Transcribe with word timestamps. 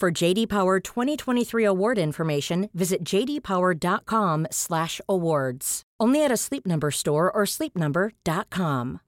For 0.00 0.10
JD 0.10 0.48
Power 0.48 0.80
2023 0.80 1.62
award 1.62 1.98
information, 1.98 2.70
visit 2.72 3.04
jdpower.com/awards. 3.04 5.82
Only 6.00 6.24
at 6.24 6.32
a 6.32 6.38
Sleep 6.38 6.66
Number 6.66 6.90
store 6.90 7.30
or 7.30 7.44
sleepnumber.com. 7.44 9.00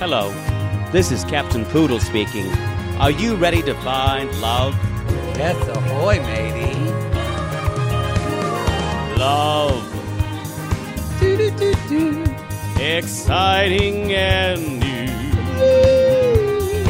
Hello, 0.00 0.32
this 0.90 1.12
is 1.12 1.24
Captain 1.26 1.64
Poodle 1.66 2.00
speaking. 2.00 2.50
Are 2.98 3.12
you 3.12 3.36
ready 3.36 3.62
to 3.62 3.74
find 3.84 4.28
love? 4.40 4.74
Yes, 5.36 5.54
ahoy, 5.68 6.18
matey. 6.18 6.74
Love. 9.16 9.84
Exciting 12.80 14.12
and 14.12 14.80
new. 14.80 15.97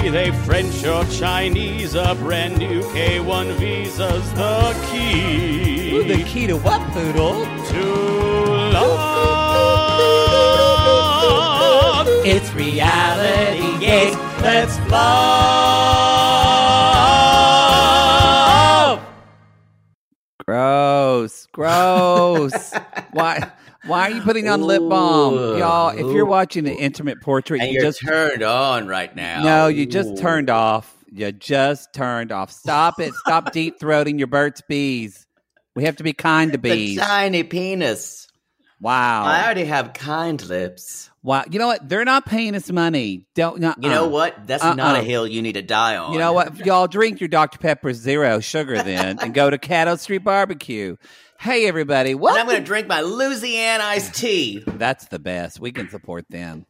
Be 0.00 0.08
they 0.08 0.30
French 0.30 0.84
or 0.84 1.04
Chinese, 1.04 1.94
a 1.94 2.14
brand 2.14 2.56
new 2.58 2.80
K1 2.84 3.52
visa's 3.58 4.32
the 4.32 4.74
key. 4.90 5.92
Ooh, 5.94 6.04
the 6.04 6.24
key 6.24 6.46
to 6.46 6.56
what, 6.56 6.80
Poodle? 6.92 7.44
to 7.44 7.84
love. 8.72 9.10
It's 12.24 12.50
reality 12.54 13.78
gaze. 13.78 14.16
Let's 14.40 14.78
love. 14.90 15.20
Gross, 20.46 21.46
gross. 21.52 22.72
why? 23.12 23.52
Why 23.86 24.10
are 24.10 24.10
you 24.10 24.20
putting 24.22 24.48
on 24.48 24.62
lip 24.62 24.82
balm, 24.88 25.58
y'all? 25.58 25.88
If 25.90 26.14
you're 26.14 26.26
watching 26.26 26.64
the 26.64 26.74
intimate 26.74 27.20
portrait, 27.20 27.60
And 27.60 27.70
you 27.70 27.74
you're 27.76 27.84
just 27.84 28.00
turned 28.00 28.42
on 28.42 28.86
right 28.86 29.14
now. 29.14 29.42
no, 29.42 29.66
you 29.68 29.86
just 29.86 30.18
turned 30.18 30.50
off. 30.50 30.94
You 31.12 31.32
just 31.32 31.92
turned 31.92 32.30
off. 32.30 32.50
Stop 32.52 33.00
it. 33.00 33.12
Stop 33.14 33.52
deep 33.52 33.80
throating 33.80 34.18
your 34.18 34.28
Burt's 34.28 34.60
bees. 34.60 35.26
We 35.74 35.84
have 35.84 35.96
to 35.96 36.02
be 36.04 36.12
kind 36.12 36.52
to 36.52 36.58
the 36.58 36.62
bees. 36.62 36.98
tiny 36.98 37.42
penis. 37.42 38.28
Wow. 38.80 39.24
I 39.24 39.44
already 39.44 39.64
have 39.64 39.92
kind 39.92 40.42
lips. 40.46 41.10
Wow. 41.22 41.44
You 41.50 41.58
know 41.58 41.66
what? 41.66 41.86
They're 41.86 42.04
not 42.04 42.24
paying 42.24 42.54
us 42.54 42.70
money. 42.70 43.26
Don't. 43.34 43.62
Uh-uh. 43.62 43.74
You 43.78 43.90
know 43.90 44.04
uh-uh. 44.04 44.08
what? 44.10 44.46
That's 44.46 44.62
not 44.64 44.78
Uh-uh. 44.78 45.00
a 45.00 45.02
hill 45.02 45.26
you 45.26 45.42
need 45.42 45.52
to 45.54 45.62
die 45.62 45.96
on. 45.96 46.12
You 46.14 46.18
know 46.18 46.32
what? 46.32 46.64
Y'all 46.64 46.86
drink 46.86 47.20
your 47.20 47.28
Dr. 47.28 47.58
Pepper 47.58 47.92
Zero 47.92 48.40
sugar 48.40 48.82
then 48.82 49.18
and 49.20 49.34
go 49.34 49.50
to 49.50 49.58
Caddo 49.58 49.98
Street 49.98 50.24
Barbecue. 50.24 50.96
Hey, 51.40 51.66
everybody. 51.66 52.12
And 52.12 52.22
I'm 52.26 52.44
going 52.44 52.58
to 52.58 52.62
drink 52.62 52.86
my 52.86 53.00
Louisiana 53.00 53.82
iced 53.82 54.12
tea. 54.14 54.62
That's 54.66 55.06
the 55.06 55.18
best. 55.18 55.58
We 55.58 55.72
can 55.72 55.88
support 55.88 56.26
them. 56.28 56.66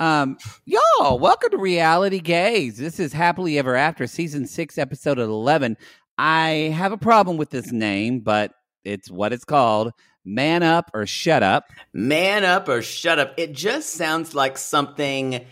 Um, 0.00 0.38
y'all, 0.64 1.20
welcome 1.20 1.50
to 1.52 1.56
Reality 1.56 2.18
Gaze. 2.18 2.78
This 2.78 2.98
is 2.98 3.12
Happily 3.12 3.60
Ever 3.60 3.76
After, 3.76 4.08
season 4.08 4.48
six, 4.48 4.76
episode 4.76 5.20
11. 5.20 5.76
I 6.18 6.74
have 6.76 6.90
a 6.90 6.96
problem 6.96 7.36
with 7.36 7.50
this 7.50 7.70
name, 7.70 8.18
but 8.18 8.50
it's 8.82 9.08
what 9.08 9.32
it's 9.32 9.44
called 9.44 9.92
Man 10.24 10.64
Up 10.64 10.90
or 10.94 11.06
Shut 11.06 11.44
Up. 11.44 11.66
Man 11.92 12.42
up 12.42 12.68
or 12.68 12.82
shut 12.82 13.20
up. 13.20 13.34
It 13.36 13.52
just 13.52 13.90
sounds 13.90 14.34
like 14.34 14.58
something 14.58 15.46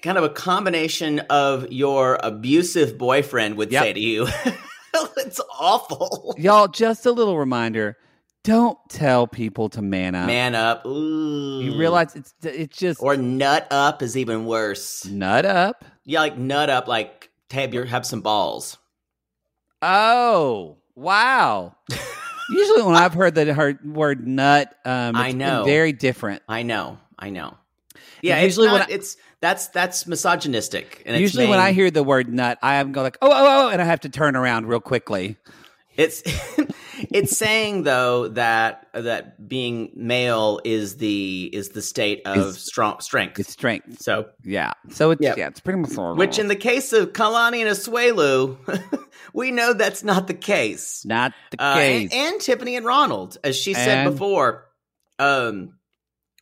kind 0.00 0.16
of 0.16 0.24
a 0.24 0.30
combination 0.30 1.18
of 1.28 1.70
your 1.70 2.18
abusive 2.22 2.96
boyfriend 2.96 3.58
would 3.58 3.70
Yep. 3.70 3.82
say 3.82 3.92
to 3.92 4.00
you. 4.00 4.26
it's 5.18 5.40
awful. 5.60 6.34
Y'all, 6.38 6.66
just 6.66 7.04
a 7.04 7.12
little 7.12 7.36
reminder 7.36 7.98
don't 8.46 8.78
tell 8.88 9.26
people 9.26 9.68
to 9.70 9.82
man 9.82 10.14
up. 10.14 10.26
Man 10.28 10.54
up. 10.54 10.86
Ooh. 10.86 11.60
You 11.60 11.76
realize 11.76 12.14
it's 12.14 12.32
it's 12.42 12.76
just 12.76 13.02
Or 13.02 13.16
nut 13.16 13.66
up 13.72 14.02
is 14.02 14.16
even 14.16 14.46
worse. 14.46 15.04
nut 15.04 15.44
up. 15.44 15.84
Yeah, 16.04 16.20
like 16.20 16.38
nut 16.38 16.70
up, 16.70 16.86
like 16.86 17.30
have 17.50 17.74
your 17.74 17.84
have 17.84 18.06
some 18.06 18.20
balls. 18.20 18.78
Oh, 19.82 20.76
wow. 20.94 21.74
Usually, 22.50 22.82
when 22.82 22.94
I've 22.94 23.12
heard 23.14 23.34
the 23.34 23.52
her- 23.52 23.78
word 23.84 24.26
nut, 24.26 24.72
um, 24.84 25.16
I 25.16 25.32
know. 25.32 25.64
very 25.64 25.92
different. 25.92 26.42
I 26.48 26.62
know, 26.62 26.98
I 27.18 27.30
know. 27.30 27.56
Yeah, 28.22 28.40
Usually 28.40 28.68
it's 28.68 28.72
when 28.72 28.82
I- 28.82 28.86
it's 28.88 29.16
that's 29.40 29.66
that's 29.68 30.06
misogynistic. 30.06 31.02
Usually, 31.06 31.48
when 31.48 31.58
I 31.58 31.72
hear 31.72 31.90
the 31.90 32.04
word 32.04 32.32
nut, 32.32 32.58
I 32.62 32.76
am 32.76 32.92
go 32.92 33.02
like, 33.02 33.18
oh, 33.20 33.28
oh, 33.30 33.66
oh, 33.66 33.68
and 33.70 33.82
I 33.82 33.84
have 33.84 34.00
to 34.00 34.08
turn 34.08 34.36
around 34.36 34.66
real 34.66 34.80
quickly. 34.80 35.36
It's 35.96 36.22
it's 37.10 37.36
saying 37.36 37.82
though 37.84 38.28
that 38.28 38.86
that 38.92 39.48
being 39.48 39.90
male 39.94 40.60
is 40.64 40.96
the 40.96 41.50
is 41.52 41.70
the 41.70 41.82
state 41.82 42.22
of 42.26 42.36
Is- 42.38 42.58
strong 42.58 43.00
strength. 43.00 43.38
It's 43.38 43.52
strength. 43.52 44.00
so, 44.00 44.26
Yeah. 44.44 44.72
So 44.90 45.10
it's 45.12 45.22
Yep. 45.22 45.36
yeah, 45.38 45.48
it's 45.48 45.60
pretty 45.60 45.80
much 45.80 46.16
which 46.16 46.38
in 46.38 46.48
the 46.48 46.56
case 46.56 46.92
of 46.92 47.12
Kalani 47.12 47.60
and 47.60 47.70
Asuelu, 47.70 49.04
we 49.32 49.50
know 49.50 49.72
that's 49.72 50.02
not 50.04 50.26
the 50.26 50.34
case. 50.34 51.04
not 51.04 51.32
the 51.50 51.62
Uh, 51.62 51.74
case. 51.74 52.10
and, 52.12 52.32
and 52.34 52.40
Tiffany 52.40 52.76
and 52.76 52.86
Ronald, 52.86 53.38
as 53.44 53.56
she 53.56 53.74
said 53.74 54.06
And- 54.06 54.10
before. 54.12 54.64
Um, 55.18 55.75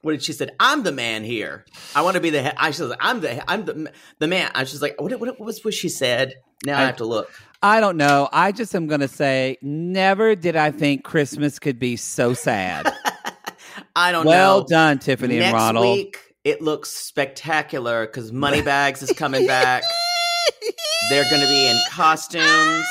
what 0.05 0.13
did 0.13 0.23
she 0.23 0.33
said? 0.33 0.55
I'm 0.61 0.83
the 0.83 0.93
man 0.93 1.25
here. 1.25 1.65
I 1.95 2.03
want 2.03 2.15
to 2.15 2.21
be 2.21 2.31
the. 2.31 2.43
He-. 2.43 2.57
I 2.57 2.69
was 2.69 2.81
like, 2.81 2.99
I'm 3.01 3.21
the. 3.21 3.51
I'm 3.51 3.65
the 3.65 3.93
the 4.19 4.27
man. 4.27 4.51
I 4.55 4.61
was 4.61 4.71
just 4.71 4.83
like, 4.83 5.01
what, 5.01 5.19
what, 5.19 5.29
what 5.39 5.41
was 5.41 5.65
what 5.65 5.75
she 5.75 5.89
said? 5.89 6.35
Now 6.65 6.79
I, 6.79 6.83
I- 6.83 6.87
have 6.87 6.97
to 6.97 7.07
look. 7.07 7.31
I 7.63 7.81
don't 7.81 7.97
know. 7.97 8.29
I 8.31 8.53
just 8.53 8.75
am 8.75 8.89
going 8.89 9.01
to 9.01 9.09
say, 9.09 9.57
never 9.63 10.35
did 10.35 10.55
I 10.55 10.71
think 10.71 11.03
Christmas 11.03 11.59
could 11.59 11.79
be 11.79 11.97
so 11.97 12.35
sad. 12.35 12.93
I 13.97 14.13
don't 14.13 14.27
well 14.27 14.61
know. 14.61 14.67
done, 14.67 14.99
Tiffany 14.99 15.39
Next 15.39 15.47
and 15.47 15.55
Ronald. 15.55 15.97
week 15.97 16.19
it 16.45 16.61
looks 16.61 16.91
spectacular 16.91 18.05
because 18.07 18.31
Moneybags 18.33 19.03
is 19.03 19.13
coming 19.13 19.47
back. 19.47 19.83
They're 21.09 21.25
going 21.31 21.41
to 21.41 21.47
be 21.47 21.67
in 21.69 21.79
costumes. 21.91 22.87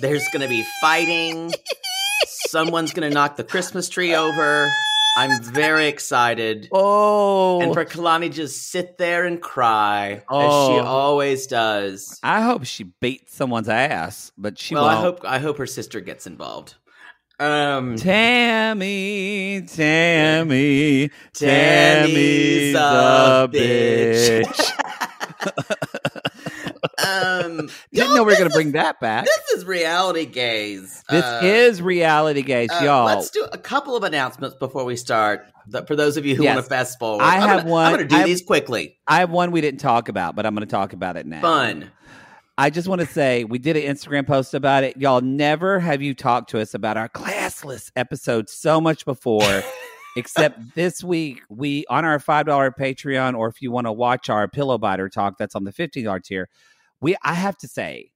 There's 0.00 0.26
going 0.28 0.42
to 0.42 0.48
be 0.48 0.64
fighting. 0.80 1.52
Someone's 2.48 2.92
going 2.92 3.08
to 3.08 3.14
knock 3.14 3.34
the 3.36 3.42
Christmas 3.44 3.88
tree 3.88 4.14
over. 4.14 4.70
I'm 5.16 5.42
very 5.42 5.86
excited. 5.88 6.68
Oh, 6.72 7.60
And 7.62 7.72
for 7.72 7.84
Kalani 7.86 8.30
just 8.30 8.70
sit 8.70 8.98
there 8.98 9.24
and 9.24 9.40
cry 9.40 10.10
as 10.12 10.20
she 10.20 10.26
Oh. 10.28 10.84
always 10.84 11.46
does. 11.46 12.18
I 12.22 12.42
hope 12.42 12.64
she 12.64 12.84
beats 13.00 13.34
someone's 13.34 13.68
ass, 13.68 14.30
but 14.36 14.58
she 14.58 14.74
well, 14.74 14.84
won't. 14.84 14.96
I 14.96 15.00
hope 15.00 15.20
I 15.24 15.38
hope 15.38 15.58
her 15.58 15.66
sister 15.66 16.00
gets 16.00 16.26
involved. 16.26 16.74
Um, 17.38 17.96
Tammy, 17.96 19.60
Tammy, 19.62 21.10
Tammy's 21.34 22.72
Tammy's 22.72 22.74
a 22.74 23.44
a 23.44 23.48
bitch. 23.52 24.72
um, 25.46 25.64
Um, 27.04 27.68
Didn't 27.92 28.14
know 28.14 28.24
we 28.24 28.32
were 28.32 28.38
going 28.38 28.48
to 28.48 28.54
bring 28.54 28.72
that 28.72 29.00
back. 29.00 29.24
This 29.26 29.58
is 29.58 29.64
reality 29.64 30.24
gaze. 30.26 31.02
This 31.10 31.24
Uh, 31.24 31.40
is 31.42 31.82
reality 31.82 32.42
gaze, 32.42 32.70
uh, 32.70 32.80
y'all. 32.84 33.06
Let's 33.06 33.30
do 33.30 33.46
a 33.52 33.58
couple 33.58 33.96
of 33.96 34.02
announcements 34.02 34.56
before 34.56 34.84
we 34.84 34.96
start. 34.96 35.46
For 35.86 35.96
those 35.96 36.16
of 36.16 36.24
you 36.24 36.36
who 36.36 36.44
Yes. 36.44 36.54
want 36.54 36.64
to 36.66 36.68
fast 36.70 36.98
forward, 36.98 37.22
I 37.24 37.36
I'm 37.36 37.42
have 37.42 37.58
gonna, 37.60 37.70
one- 37.70 37.84
I'm 37.86 37.92
going 37.94 38.08
to 38.08 38.08
do 38.08 38.16
have- 38.16 38.26
these 38.26 38.42
quickly. 38.42 38.96
I 39.06 39.18
have 39.18 39.30
one 39.30 39.50
we 39.50 39.60
didn't 39.60 39.80
talk 39.80 40.08
about, 40.08 40.36
but 40.36 40.46
I'm 40.46 40.54
going 40.54 40.66
to 40.66 40.70
talk 40.70 40.92
about 40.92 41.16
it 41.16 41.26
now. 41.26 41.40
Fun. 41.42 41.90
I 42.58 42.70
just 42.70 42.88
want 42.88 43.02
to 43.02 43.06
say 43.06 43.44
we 43.44 43.58
did 43.58 43.76
an 43.76 43.82
Instagram 43.82 44.26
post 44.26 44.54
about 44.54 44.82
it. 44.82 44.96
Y'all 44.96 45.20
never 45.20 45.78
have 45.78 46.00
you 46.00 46.14
talked 46.14 46.48
to 46.50 46.60
us 46.60 46.72
about 46.72 46.96
our 46.96 47.08
classless 47.10 47.90
episode 47.96 48.48
so 48.48 48.80
much 48.80 49.04
before. 49.04 49.62
Except 50.16 50.58
this 50.74 51.04
week, 51.04 51.42
we 51.50 51.84
on 51.90 52.06
our 52.06 52.18
five 52.18 52.46
dollar 52.46 52.70
Patreon, 52.70 53.36
or 53.36 53.48
if 53.48 53.60
you 53.60 53.70
want 53.70 53.86
to 53.86 53.92
watch 53.92 54.30
our 54.30 54.48
pillow 54.48 54.78
biter 54.78 55.10
talk, 55.10 55.36
that's 55.36 55.54
on 55.54 55.64
the 55.64 55.72
fifteen 55.72 56.04
dollar 56.06 56.20
tier. 56.20 56.48
We, 57.00 57.16
I 57.22 57.34
have 57.34 57.56
to 57.58 57.68
say, 57.68 58.10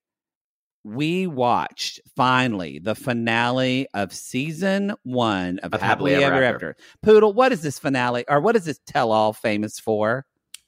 we 0.84 1.26
watched 1.26 2.00
finally 2.16 2.78
the 2.78 2.94
finale 2.94 3.86
of 3.92 4.12
season 4.14 4.94
one 5.02 5.58
of, 5.58 5.78
Happily, 5.80 6.14
Ever 6.14 6.42
After. 6.42 6.76
Poodle, 7.02 7.32
what 7.34 7.52
is 7.52 7.62
this 7.62 7.78
finale, 7.78 8.24
or 8.28 8.40
what 8.40 8.56
is 8.56 8.64
this 8.64 8.80
tell 8.86 9.12
all 9.12 9.32
famous 9.32 9.78
for? 9.78 10.24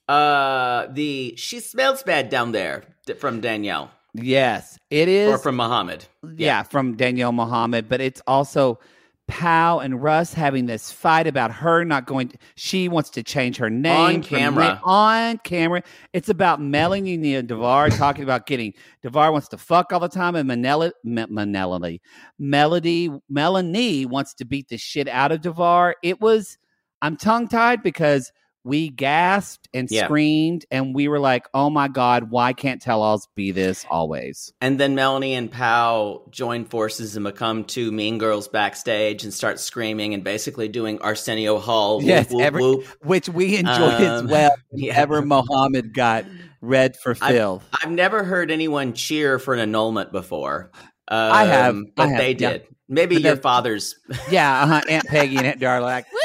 Uh, 0.07 0.87
the 0.91 1.33
she 1.37 1.59
smells 1.59 2.03
bad 2.03 2.29
down 2.29 2.51
there 2.51 2.83
from 3.19 3.39
Danielle 3.39 3.89
Yes, 4.13 4.77
it 4.91 5.07
is. 5.07 5.31
or 5.33 5.37
from 5.39 5.55
Muhammad. 5.55 6.05
yeah, 6.35 6.61
from 6.63 6.95
Danielle 6.95 7.31
Muhammad, 7.31 7.89
but 7.89 7.99
it's 8.01 8.21
also 8.27 8.79
Pow 9.27 9.79
and 9.79 10.03
Russ 10.03 10.33
having 10.33 10.65
this 10.65 10.91
fight 10.91 11.27
about 11.27 11.51
her 11.51 11.85
not 11.85 12.05
going. 12.05 12.29
To, 12.29 12.37
she 12.55 12.89
wants 12.89 13.09
to 13.11 13.23
change 13.23 13.57
her 13.57 13.69
name 13.69 14.17
On 14.17 14.23
camera. 14.23 14.81
On 14.83 15.37
camera. 15.39 15.81
It's 16.11 16.29
about 16.29 16.61
Melanie 16.61 17.35
and 17.35 17.47
Devar 17.47 17.89
talking 17.89 18.23
about 18.23 18.45
getting. 18.45 18.73
Devar 19.01 19.31
wants 19.31 19.47
to 19.49 19.57
fuck 19.57 19.93
all 19.93 20.01
the 20.01 20.09
time, 20.09 20.35
and 20.35 20.47
Manella, 20.47 20.91
Me- 21.03 21.25
Manelli, 21.25 21.99
Melody, 22.37 23.09
Melanie 23.29 24.05
wants 24.05 24.33
to 24.35 24.45
beat 24.45 24.67
the 24.67 24.77
shit 24.77 25.07
out 25.07 25.31
of 25.31 25.41
Devar. 25.41 25.95
It 26.03 26.19
was. 26.19 26.57
I'm 27.01 27.17
tongue 27.17 27.47
tied 27.47 27.83
because 27.83 28.31
we 28.63 28.89
gasped 28.89 29.67
and 29.73 29.87
Yeah. 29.91 30.05
screamed, 30.05 30.65
and 30.71 30.95
we 30.95 31.07
were 31.07 31.19
like, 31.19 31.47
"Oh 31.53 31.69
my 31.69 31.87
god, 31.87 32.29
why 32.31 32.53
can't 32.53 32.81
tell 32.81 33.01
alls 33.03 33.27
be 33.35 33.51
this 33.51 33.85
always?" 33.89 34.53
And 34.61 34.79
then 34.79 34.95
Melanie 34.95 35.33
and 35.35 35.51
Pow 35.51 36.21
join 36.31 36.65
forces 36.65 37.15
and 37.15 37.23
become 37.25 37.63
two 37.65 37.91
mean 37.91 38.17
girls 38.17 38.47
backstage 38.47 39.23
and 39.23 39.33
start 39.33 39.59
screaming 39.59 40.13
and 40.13 40.23
basically 40.23 40.67
doing 40.69 40.99
Arsenio 41.01 41.59
Hall. 41.59 41.97
Whoop, 41.99 42.07
Yes, 42.07 42.29
whoop, 42.31 42.41
every- 42.43 42.61
whoop. 42.61 42.85
which 43.03 43.27
we 43.29 43.57
enjoyed 43.57 44.01
as 44.01 44.21
Um, 44.21 44.27
well. 44.27 44.51
yeah. 44.71 44.93
Whenever 44.93 45.21
Mohammed 45.21 45.93
got 45.93 46.25
read 46.61 46.95
for 46.97 47.15
I- 47.21 47.31
filth. 47.33 47.63
I've 47.83 47.91
never 47.91 48.23
heard 48.23 48.49
anyone 48.51 48.93
cheer 48.93 49.39
for 49.39 49.53
an 49.53 49.59
annulment 49.59 50.11
before. 50.11 50.71
Um, 51.09 51.31
I 51.33 51.43
have. 51.45 51.75
but 51.95 52.03
I 52.03 52.07
have, 52.11 52.17
they 52.17 52.29
yeah. 52.31 52.51
did. 52.51 52.63
Maybe 52.87 53.15
But 53.15 53.23
your 53.23 53.35
father's. 53.37 53.95
yeah, 54.31 54.63
uh-huh. 54.63 54.81
Aunt 54.89 55.05
Peggy 55.07 55.35
and 55.37 55.47
Aunt 55.47 55.59
Darla 55.59 55.81
like, 55.81 56.05
woo, 56.11 56.19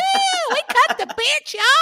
we 0.54 0.60
cut 0.68 0.98
the 0.98 1.06
bitch 1.06 1.54
off. 1.56 1.77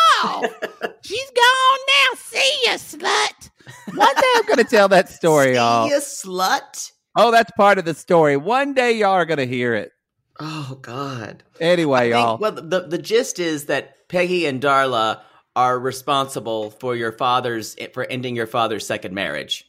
She's 1.03 1.31
gone 1.31 1.79
now. 1.89 2.19
See 2.19 2.59
ya, 2.65 2.73
slut. 2.73 3.51
One 3.95 4.15
day 4.15 4.33
I'm 4.37 4.45
going 4.47 4.59
to 4.59 4.65
tell 4.65 4.89
that 4.89 5.09
story, 5.09 5.55
y'all. 5.55 5.87
See 5.89 5.95
ya, 5.95 6.01
slut. 6.01 6.93
Oh, 7.17 7.31
that's 7.31 7.51
part 7.53 7.79
of 7.79 7.85
the 7.85 7.95
story. 7.95 8.37
One 8.37 8.75
day 8.75 8.93
y'all 8.93 9.13
are 9.13 9.25
going 9.25 9.39
to 9.39 9.47
hear 9.47 9.75
it. 9.75 9.93
Oh 10.39 10.79
God. 10.83 11.43
Anyway, 11.61 12.01
think- 12.01 12.13
y'all. 12.15 12.39
well, 12.39 12.53
the 12.53 12.87
the 12.87 12.99
gist 12.99 13.39
is 13.39 13.67
that 13.67 14.07
Peggy 14.09 14.45
and 14.47 14.61
Darla 14.61 15.21
are 15.55 15.79
responsible 15.79 16.71
for 16.73 16.95
your 16.95 17.13
father's 17.13 17.75
for 17.95 18.05
ending 18.05 18.37
your 18.37 18.47
father's 18.47 18.87
second 18.87 19.15
marriage. 19.15 19.65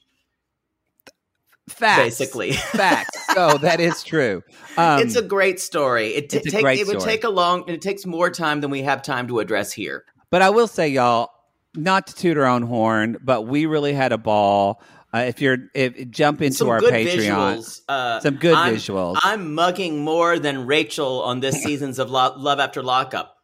Facts. 1.70 2.02
Basically, 2.20 2.52
Facts. 2.54 3.34
So 3.34 3.58
that 3.60 3.80
is 3.80 4.04
true. 4.04 4.44
Um, 4.80 5.00
it's 5.02 5.16
a 5.16 5.24
great 5.24 5.60
story. 5.60 6.10
It, 6.10 6.30
t- 6.30 6.38
it's 6.38 6.46
a 6.46 6.52
take, 6.52 6.62
great 6.62 6.80
it 6.80 6.86
would 6.86 7.02
story. 7.02 7.14
take 7.16 7.24
a 7.24 7.30
long. 7.30 7.68
It 7.68 7.82
takes 7.82 8.06
more 8.06 8.30
time 8.30 8.62
than 8.62 8.70
we 8.70 8.84
have 8.84 9.02
time 9.02 9.28
to 9.28 9.40
address 9.40 9.74
here. 9.74 10.06
But 10.30 10.42
I 10.42 10.50
will 10.50 10.68
say, 10.68 10.90
y'all, 10.90 11.30
not 11.76 12.08
to 12.08 12.16
toot 12.16 12.38
our 12.38 12.46
own 12.46 12.64
horn, 12.64 13.18
but 13.24 13.44
we 13.44 13.66
really 13.66 13.94
had 13.94 14.12
a 14.12 14.18
ball. 14.18 14.82
Uh, 15.14 15.20
if 15.20 15.42
you're 15.42 15.58
if 15.74 16.10
jump 16.12 16.42
into 16.42 16.58
Some 16.58 16.70
our 16.70 16.80
good 16.80 16.94
Patreon, 16.94 17.58
visuals. 17.58 17.82
Uh, 17.88 18.20
some 18.20 18.36
good 18.36 18.54
I'm- 18.56 18.76
visuals. 18.76 19.18
I'm 19.24 19.54
mugging 19.56 20.04
more 20.04 20.38
than 20.38 20.66
Rachel 20.66 21.24
on 21.24 21.40
this 21.40 21.64
season's 21.64 21.98
of 21.98 22.12
Lo- 22.12 22.36
Love 22.38 22.60
After 22.60 22.84
Lockup. 22.84 23.36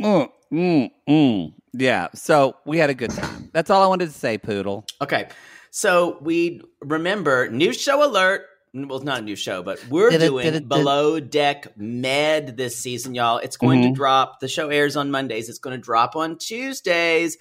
Mm, 0.00 0.28
mm, 0.52 0.90
mm. 1.08 1.54
Yeah. 1.72 2.08
So 2.14 2.56
we 2.66 2.78
had 2.78 2.90
a 2.90 2.94
good 2.94 3.10
time. 3.10 3.50
That's 3.52 3.70
all 3.70 3.82
I 3.82 3.86
wanted 3.86 4.06
to 4.06 4.12
say, 4.12 4.36
Poodle. 4.36 4.84
Okay, 5.00 5.28
so 5.70 6.18
we 6.20 6.60
remember 6.80 7.48
new 7.50 7.72
show 7.72 8.04
alert. 8.04 8.42
Well, 8.76 8.96
it's 8.98 9.04
not 9.04 9.20
a 9.20 9.22
new 9.22 9.36
show, 9.36 9.62
but 9.62 9.82
we're 9.88 10.10
Did 10.10 10.22
it- 10.22 10.28
doing 10.28 10.44
did 10.44 10.54
it- 10.54 10.58
did- 10.60 10.68
Below 10.68 11.18
Deck 11.20 11.76
Med 11.76 12.56
this 12.56 12.76
season, 12.76 13.14
y'all. 13.14 13.38
It's 13.38 13.56
going 13.56 13.82
to 13.82 13.88
Mhm. 13.88 13.94
drop. 13.94 14.40
The 14.40 14.48
show 14.48 14.68
airs 14.68 14.96
on 14.96 15.10
Mondays. 15.10 15.48
It's 15.48 15.58
going 15.58 15.76
to 15.76 15.82
drop 15.82 16.14
on 16.16 16.36
Tuesdays. 16.38 17.38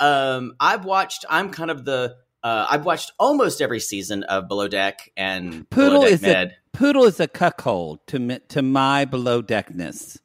Um, 0.00 0.54
I've 0.58 0.84
watched. 0.84 1.24
I'm 1.30 1.50
kind 1.50 1.70
of 1.70 1.84
the. 1.84 2.16
Uh, 2.42 2.66
I've 2.68 2.84
watched 2.84 3.12
almost 3.20 3.62
every 3.62 3.78
season 3.78 4.24
of 4.24 4.48
Below 4.48 4.66
Deck 4.66 5.10
and 5.16 5.68
Poodle 5.70 5.90
Below 6.00 6.04
Deck 6.06 6.12
is 6.14 6.22
Med. 6.22 6.48
a 6.74 6.76
Poodle 6.76 7.04
is 7.04 7.20
a 7.20 7.28
cuckold 7.28 8.00
to 8.08 8.38
to 8.48 8.62
my 8.62 9.04
below 9.04 9.42
deckness. 9.42 10.18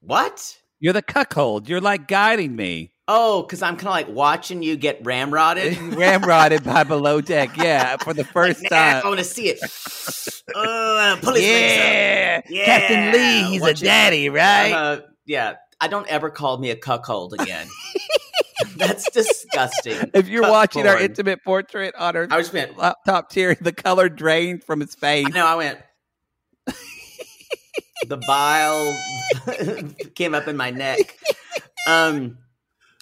what? 0.00 0.56
You're 0.78 0.94
the 0.94 1.02
cuckold. 1.02 1.68
You're 1.68 1.82
like 1.82 2.08
guiding 2.08 2.56
me, 2.56 2.92
Oh, 3.12 3.42
because 3.42 3.60
I'm 3.60 3.74
kind 3.74 3.88
of 3.88 3.92
like 3.92 4.08
watching 4.08 4.62
you 4.62 4.76
get 4.76 5.02
ramrodded. 5.02 5.74
ramrodded 5.94 6.62
by 6.62 6.84
below 6.84 7.20
deck. 7.20 7.56
Yeah, 7.56 7.96
for 7.96 8.14
the 8.14 8.22
first 8.36 8.62
Like, 8.62 8.70
nah, 8.70 9.00
I 9.00 9.04
want 9.04 9.18
to 9.18 9.24
see 9.24 9.48
it. 9.48 9.58
Oh, 10.54 11.18
pull 11.20 11.34
his. 11.34 11.42
Yeah. 11.42 12.40
Yeah, 12.48 12.64
Captain 12.66 13.12
Lee, 13.12 13.42
he's 13.50 13.62
a 13.62 13.64
watch 13.64 13.82
it. 13.82 13.86
daddy, 13.86 14.28
right? 14.28 14.70
Uh, 14.72 15.00
yeah, 15.26 15.54
I 15.80 15.88
don't 15.88 16.06
ever 16.06 16.30
call 16.30 16.58
me 16.58 16.70
a 16.70 16.76
cuckold 16.76 17.34
again. 17.36 17.66
That's 18.76 19.10
disgusting. 19.10 20.08
if 20.14 20.28
you're 20.28 20.42
Cuck 20.44 20.52
watching 20.52 20.86
our 20.86 21.00
intimate 21.00 21.42
portrait 21.42 21.96
on 21.98 22.14
our 22.14 22.28
I 22.30 22.38
just 22.38 22.52
went. 22.52 22.78
laptop 22.78 23.30
tier, 23.30 23.56
the 23.60 23.72
color 23.72 24.08
drained 24.08 24.62
from 24.62 24.78
his 24.78 24.94
face. 24.94 25.26
No, 25.34 25.44
I 25.44 25.56
went. 25.56 25.80
the 28.06 28.18
bile 28.18 28.96
came 30.14 30.32
up 30.32 30.46
in 30.46 30.56
my 30.56 30.70
neck. 30.70 31.18
Um. 31.88 32.38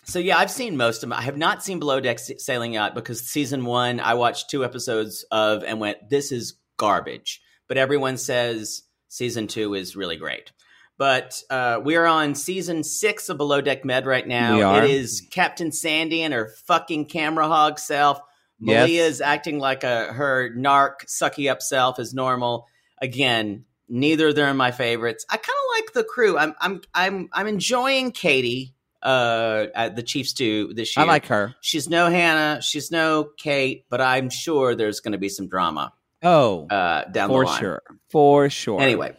So 0.08 0.18
yeah, 0.18 0.38
I've 0.38 0.50
seen 0.50 0.78
most 0.78 1.02
of 1.02 1.10
them. 1.10 1.12
I 1.12 1.22
have 1.22 1.36
not 1.36 1.62
seen 1.62 1.78
Below 1.78 2.00
Deck 2.00 2.18
Sailing 2.18 2.72
Yacht 2.72 2.94
because 2.94 3.20
season 3.20 3.66
one 3.66 4.00
I 4.00 4.14
watched 4.14 4.48
two 4.48 4.64
episodes 4.64 5.26
of 5.30 5.62
and 5.62 5.80
went, 5.80 6.08
"This 6.08 6.32
is 6.32 6.54
garbage." 6.78 7.42
But 7.68 7.76
everyone 7.76 8.16
says 8.16 8.84
season 9.08 9.48
two 9.48 9.74
is 9.74 9.96
really 9.96 10.16
great. 10.16 10.50
But 10.96 11.42
uh, 11.50 11.80
we 11.84 11.96
are 11.96 12.06
on 12.06 12.34
season 12.34 12.84
six 12.84 13.28
of 13.28 13.36
Below 13.36 13.60
Deck 13.60 13.84
Med 13.84 14.06
right 14.06 14.26
now. 14.26 14.56
It 14.82 14.90
is 14.90 15.28
Captain 15.30 15.70
Sandy 15.72 16.22
and 16.22 16.32
her 16.32 16.50
fucking 16.66 17.04
camera 17.04 17.46
hog 17.46 17.78
self. 17.78 18.18
Yes. 18.58 18.84
Malia 18.84 19.04
is 19.04 19.20
acting 19.20 19.58
like 19.58 19.84
a 19.84 20.12
her 20.12 20.50
narc 20.56 21.04
sucky 21.06 21.50
up 21.50 21.60
self 21.60 22.00
is 22.00 22.14
normal. 22.14 22.66
Again, 23.00 23.66
neither 23.90 24.28
of 24.28 24.36
them 24.36 24.48
are 24.48 24.54
my 24.54 24.70
favorites. 24.70 25.26
I 25.28 25.36
kind 25.36 25.48
of 25.48 25.76
like 25.76 25.92
the 25.92 26.04
crew. 26.04 26.38
I'm 26.38 26.54
I'm 26.60 26.80
I'm 26.94 27.28
I'm 27.32 27.46
enjoying 27.46 28.10
Katie, 28.10 28.74
uh, 29.02 29.66
at 29.74 29.96
the 29.96 30.02
Chiefs 30.02 30.32
do 30.32 30.72
this 30.74 30.96
year. 30.96 31.04
I 31.04 31.08
like 31.08 31.26
her. 31.26 31.54
She's 31.60 31.88
no 31.88 32.10
Hannah. 32.10 32.60
She's 32.62 32.90
no 32.90 33.30
Kate, 33.38 33.84
but 33.90 34.00
I'm 34.00 34.30
sure 34.30 34.74
there's 34.74 35.00
going 35.00 35.12
to 35.12 35.18
be 35.18 35.28
some 35.28 35.48
drama 35.48 35.92
Oh, 36.22 36.66
uh, 36.66 37.04
down 37.04 37.28
for 37.28 37.44
the 37.44 37.46
line. 37.50 37.60
sure. 37.60 37.82
For 38.10 38.50
sure. 38.50 38.80
Anyway, 38.80 39.14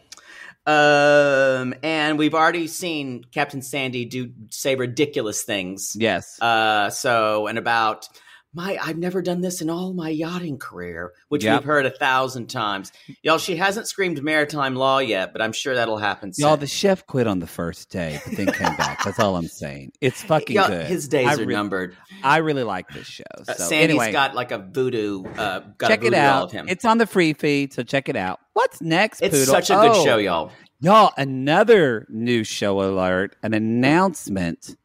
um, 0.66 1.74
and 1.82 2.18
we've 2.18 2.34
already 2.34 2.66
seen 2.66 3.24
Captain 3.32 3.62
Sandy 3.62 4.04
do 4.04 4.32
say 4.50 4.74
ridiculous 4.76 5.42
things. 5.42 5.96
Yes. 5.98 6.40
Uh, 6.40 6.90
so 6.90 7.46
and 7.46 7.58
about 7.58 8.06
my, 8.52 8.76
I've 8.82 8.98
never 8.98 9.22
done 9.22 9.40
this 9.40 9.60
in 9.60 9.70
all 9.70 9.92
my 9.92 10.08
yachting 10.08 10.58
career, 10.58 11.12
which 11.28 11.44
Yep. 11.44 11.60
we've 11.60 11.64
heard 11.66 11.86
a 11.86 11.90
thousand 11.90 12.48
times. 12.48 12.90
Y'all, 13.22 13.38
she 13.38 13.54
hasn't 13.56 13.86
screamed 13.86 14.22
maritime 14.22 14.74
law 14.74 14.98
yet, 14.98 15.32
but 15.32 15.40
I'm 15.40 15.52
sure 15.52 15.74
that'll 15.74 15.98
happen. 15.98 16.32
Y'all, 16.36 16.56
the 16.56 16.66
chef 16.66 17.06
quit 17.06 17.26
on 17.28 17.38
the 17.38 17.46
first 17.46 17.90
day, 17.90 18.20
but 18.24 18.36
then 18.36 18.46
came 18.46 18.76
back. 18.76 19.04
That's 19.04 19.20
all 19.20 19.36
I'm 19.36 19.46
saying. 19.46 19.92
It's 20.00 20.22
fucking 20.22 20.56
Y'all, 20.56 20.66
good. 20.68 20.86
His 20.86 21.06
days 21.06 21.28
I 21.28 21.34
are 21.34 21.46
re- 21.46 21.54
numbered. 21.54 21.96
I 22.24 22.38
really 22.38 22.64
like 22.64 22.88
this 22.88 23.06
show. 23.06 23.22
Uh, 23.38 23.54
So 23.54 23.64
Sandy's 23.64 23.90
anyway, 23.90 24.12
got 24.12 24.34
like 24.34 24.50
a 24.50 24.58
voodoo. 24.58 25.22
Uh, 25.24 25.60
got 25.78 25.88
check 25.88 26.02
a 26.02 26.06
it 26.06 26.10
voodoo 26.10 26.16
doll 26.16 26.24
out. 26.38 26.44
of 26.44 26.52
him. 26.52 26.68
It's 26.68 26.84
on 26.84 26.98
the 26.98 27.06
free 27.06 27.32
feed, 27.34 27.72
so 27.72 27.82
check 27.84 28.08
it 28.08 28.16
out. 28.16 28.40
What's 28.54 28.80
next, 28.82 29.20
It's 29.22 29.38
Poodle? 29.38 29.54
such 29.54 29.70
a 29.70 29.74
good 29.74 29.92
Oh, 29.94 30.04
show, 30.04 30.16
y'all. 30.18 30.50
Y'all, 30.80 31.12
another 31.16 32.06
new 32.08 32.42
show 32.42 32.80
alert, 32.82 33.36
an 33.42 33.54
announcement. 33.54 34.76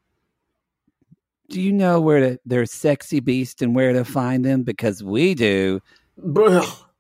Do 1.49 1.61
you 1.61 1.71
know 1.71 2.01
where 2.01 2.19
to, 2.19 2.39
there's 2.45 2.71
sexy 2.71 3.19
beast 3.19 3.61
and 3.61 3.75
where 3.75 3.93
to 3.93 4.03
find 4.03 4.43
them? 4.43 4.63
Because 4.63 5.03
we 5.03 5.35
do. 5.35 5.81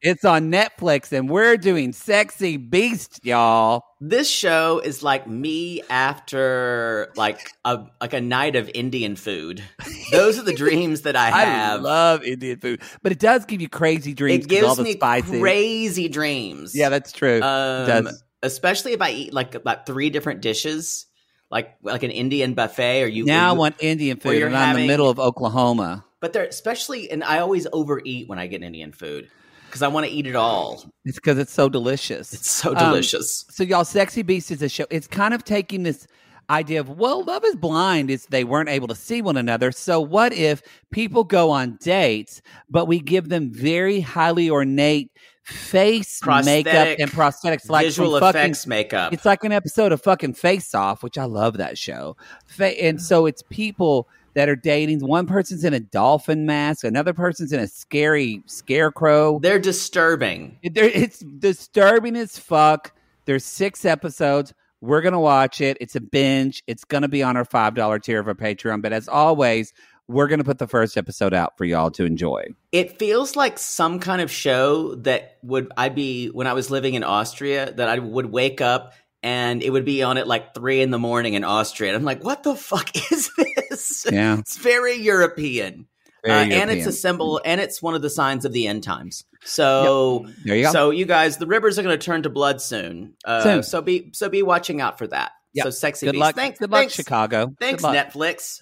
It's 0.01 0.23
on 0.23 0.51
Netflix, 0.51 1.11
and 1.11 1.27
we're 1.27 1.57
doing 1.57 1.91
Sexy 1.91 2.57
Beast, 2.57 3.19
y'all. 3.23 3.81
This 3.99 4.29
show 4.29 4.77
is 4.77 5.01
like 5.01 5.25
me 5.25 5.81
after 5.89 7.11
like 7.15 7.49
a 7.63 7.85
like 7.99 8.13
a 8.13 8.21
night 8.21 8.55
of 8.55 8.69
Indian 8.75 9.15
food. 9.15 9.63
Those 10.11 10.37
are 10.37 10.43
the 10.43 10.53
dreams 10.55 11.01
that 11.01 11.15
I 11.15 11.31
have. 11.31 11.79
I 11.79 11.81
love 11.81 12.23
Indian 12.23 12.59
food, 12.59 12.81
but 13.01 13.13
it 13.13 13.19
does 13.19 13.45
give 13.45 13.61
you 13.61 13.69
crazy 13.69 14.13
dreams. 14.13 14.45
it 14.45 14.47
gives 14.49 14.75
the 14.75 14.83
me 14.83 14.93
spices. 14.93 15.39
crazy 15.39 16.07
dreams. 16.07 16.75
Yeah, 16.75 16.89
that's 16.89 17.11
true. 17.11 17.41
um, 17.41 18.09
especially 18.43 18.93
if 18.93 19.01
I 19.01 19.09
eat 19.09 19.33
like 19.33 19.55
about 19.55 19.87
three 19.87 20.11
different 20.11 20.41
dishes, 20.41 21.07
like 21.51 21.75
like 21.83 22.03
an 22.03 22.11
Indian 22.11 22.53
buffet, 22.53 23.03
or 23.03 23.07
you 23.07 23.25
now 23.25 23.49
I 23.49 23.53
you- 23.53 23.59
want 23.59 23.75
Indian 23.79 24.17
food, 24.17 24.37
you're 24.37 24.47
and 24.47 24.57
I'm 24.57 24.75
in 24.75 24.81
the 24.83 24.87
middle 24.87 25.09
of 25.09 25.19
Oklahoma. 25.19 26.05
But 26.21 26.33
they're 26.33 26.45
especially, 26.45 27.11
and 27.11 27.23
I 27.23 27.39
always 27.39 27.67
overeat 27.71 28.27
when 28.27 28.39
I 28.39 28.47
get 28.47 28.63
Indian 28.63 28.91
food 28.91 29.29
because 29.67 29.81
I 29.83 29.87
want 29.89 30.07
to 30.07 30.11
eat 30.11 30.25
it 30.25 30.35
all. 30.35 30.83
It's 31.03 31.17
because 31.17 31.37
it's 31.37 31.53
so 31.53 31.69
delicious. 31.69 32.33
It's 32.33 32.49
so 32.49 32.71
Um, 32.71 32.77
delicious. 32.77 33.45
So 33.49 33.63
y'all, 33.63 33.85
Sexy 33.85 34.23
Beast 34.23 34.49
is 34.49 34.61
a 34.63 34.69
show. 34.69 34.85
It's 34.89 35.07
kind 35.07 35.33
of 35.35 35.43
taking 35.43 35.83
this 35.83 36.07
idea 36.49 36.79
of 36.79 36.89
well, 36.89 37.23
Love 37.23 37.43
is 37.45 37.55
Blind 37.55 38.09
is 38.09 38.25
they 38.27 38.43
weren't 38.43 38.69
able 38.69 38.87
to 38.87 38.95
see 38.95 39.21
one 39.21 39.37
another. 39.37 39.71
So 39.71 39.99
what 40.01 40.33
if 40.33 40.63
people 40.91 41.23
go 41.23 41.51
on 41.51 41.77
dates, 41.81 42.41
but 42.69 42.85
we 42.87 42.99
give 42.99 43.29
them 43.29 43.51
very 43.51 43.99
highly 43.99 44.49
ornate 44.49 45.11
face 45.45 46.19
makeup 46.45 46.97
and 46.99 47.11
prosthetics, 47.11 47.69
like 47.69 47.85
Visual 47.85 48.19
from 48.19 48.33
fucking 48.33 48.55
makeup. 48.67 49.13
It's 49.13 49.25
like 49.25 49.43
an 49.43 49.51
episode 49.51 49.91
of 49.91 50.01
fucking 50.01 50.33
Face 50.33 50.73
Off, 50.75 51.03
which 51.03 51.17
I 51.17 51.25
love 51.25 51.57
that 51.57 51.77
show. 51.77 52.17
And 52.59 53.01
so 53.01 53.25
it's 53.25 53.43
people 53.49 54.07
that 54.33 54.49
are 54.49 54.55
dating. 54.55 54.99
One 55.05 55.27
person's 55.27 55.63
in 55.63 55.73
a 55.73 55.79
dolphin 55.79 56.45
mask, 56.45 56.83
another 56.83 57.13
person's 57.13 57.53
in 57.53 57.59
a 57.59 57.67
scary 57.67 58.41
scarecrow. 58.47 59.39
They're 59.39 59.59
disturbing. 59.59 60.57
There- 60.63 60.85
It's 60.85 61.19
disturbing 61.19 62.15
as 62.15 62.37
fuck. 62.37 62.91
There's 63.25 63.45
six 63.45 63.85
episodes. 63.85 64.53
We're 64.81 65.01
gonna 65.01 65.21
watch 65.21 65.61
it. 65.61 65.77
It's 65.81 65.95
a 65.95 66.01
binge. 66.01 66.61
It's 66.67 66.83
gonna 66.83 67.07
be 67.07 67.23
on 67.23 67.37
our 67.37 67.45
five 67.45 67.73
dollar 67.75 67.97
tier 67.97 68.19
of 68.19 68.27
our 68.27 68.35
Patreon. 68.35 68.81
But 68.81 68.93
as 68.93 69.07
always, 69.07 69.73
we're 70.07 70.27
gonna 70.27 70.43
put 70.43 70.59
the 70.59 70.67
first 70.67 70.97
episode 70.97 71.33
out 71.33 71.57
for 71.57 71.65
y'all 71.65 71.91
to 71.91 72.05
enjoy. 72.05 72.45
It 72.71 72.99
feels 72.99 73.35
like 73.35 73.57
some 73.57 73.99
kind 73.99 74.21
of 74.21 74.29
show 74.31 74.95
that 74.95 75.37
would 75.43 75.71
I 75.77 75.89
be 75.89 76.27
when 76.27 76.47
I 76.47 76.53
was 76.53 76.69
living 76.69 76.93
in 76.93 77.03
Austria 77.03 77.71
that 77.71 77.89
I 77.89 77.99
would 77.99 78.27
wake 78.27 78.61
up 78.61 78.93
and 79.23 79.63
it 79.63 79.71
would 79.71 79.85
be 79.85 80.03
on 80.03 80.17
at 80.17 80.27
like 80.27 80.53
three 80.53 80.81
in 80.81 80.91
the 80.91 80.99
morning 80.99 81.33
in 81.33 81.43
Austria. 81.43 81.89
And 81.89 81.97
I'm 81.97 82.03
like, 82.03 82.23
what 82.23 82.43
the 82.43 82.55
fuck 82.55 82.89
is 83.11 83.31
this? 83.35 84.05
Yeah, 84.11 84.37
It's 84.37 84.57
very 84.57 84.95
European. 84.95 85.87
Very 86.23 86.53
uh, 86.53 86.57
and 86.57 86.71
it's 86.71 86.87
a 86.87 86.91
symbol 86.91 87.39
and 87.45 87.61
it's 87.61 87.81
one 87.81 87.93
of 87.93 88.01
the 88.01 88.09
signs 88.09 88.45
of 88.45 88.51
the 88.51 88.67
end 88.67 88.83
times. 88.83 89.25
So 89.43 90.27
there 90.43 90.55
you 90.55 90.71
so 90.71 90.89
you 90.89 91.05
guys, 91.05 91.37
the 91.37 91.45
rivers 91.47 91.77
are 91.77 91.83
going 91.83 91.97
to 91.97 92.03
turn 92.03 92.23
to 92.23 92.29
blood 92.29 92.61
soon. 92.61 93.13
Uh, 93.23 93.43
Soon. 93.43 93.63
So 93.63 93.81
be 93.81 94.09
so 94.13 94.29
be 94.29 94.41
watching 94.41 94.81
out 94.81 94.97
for 94.97 95.07
that. 95.07 95.31
Yep. 95.53 95.63
So 95.65 95.69
sexy. 95.69 96.05
Good 96.07 96.13
Beast. 96.13 96.19
luck. 96.19 96.35
Thanks, 96.35 96.59
Good 96.59 96.71
luck, 96.71 96.81
thanks, 96.81 96.93
Chicago. 96.95 97.53
Thanks, 97.59 97.81
luck. 97.83 97.95
Netflix. 97.95 98.61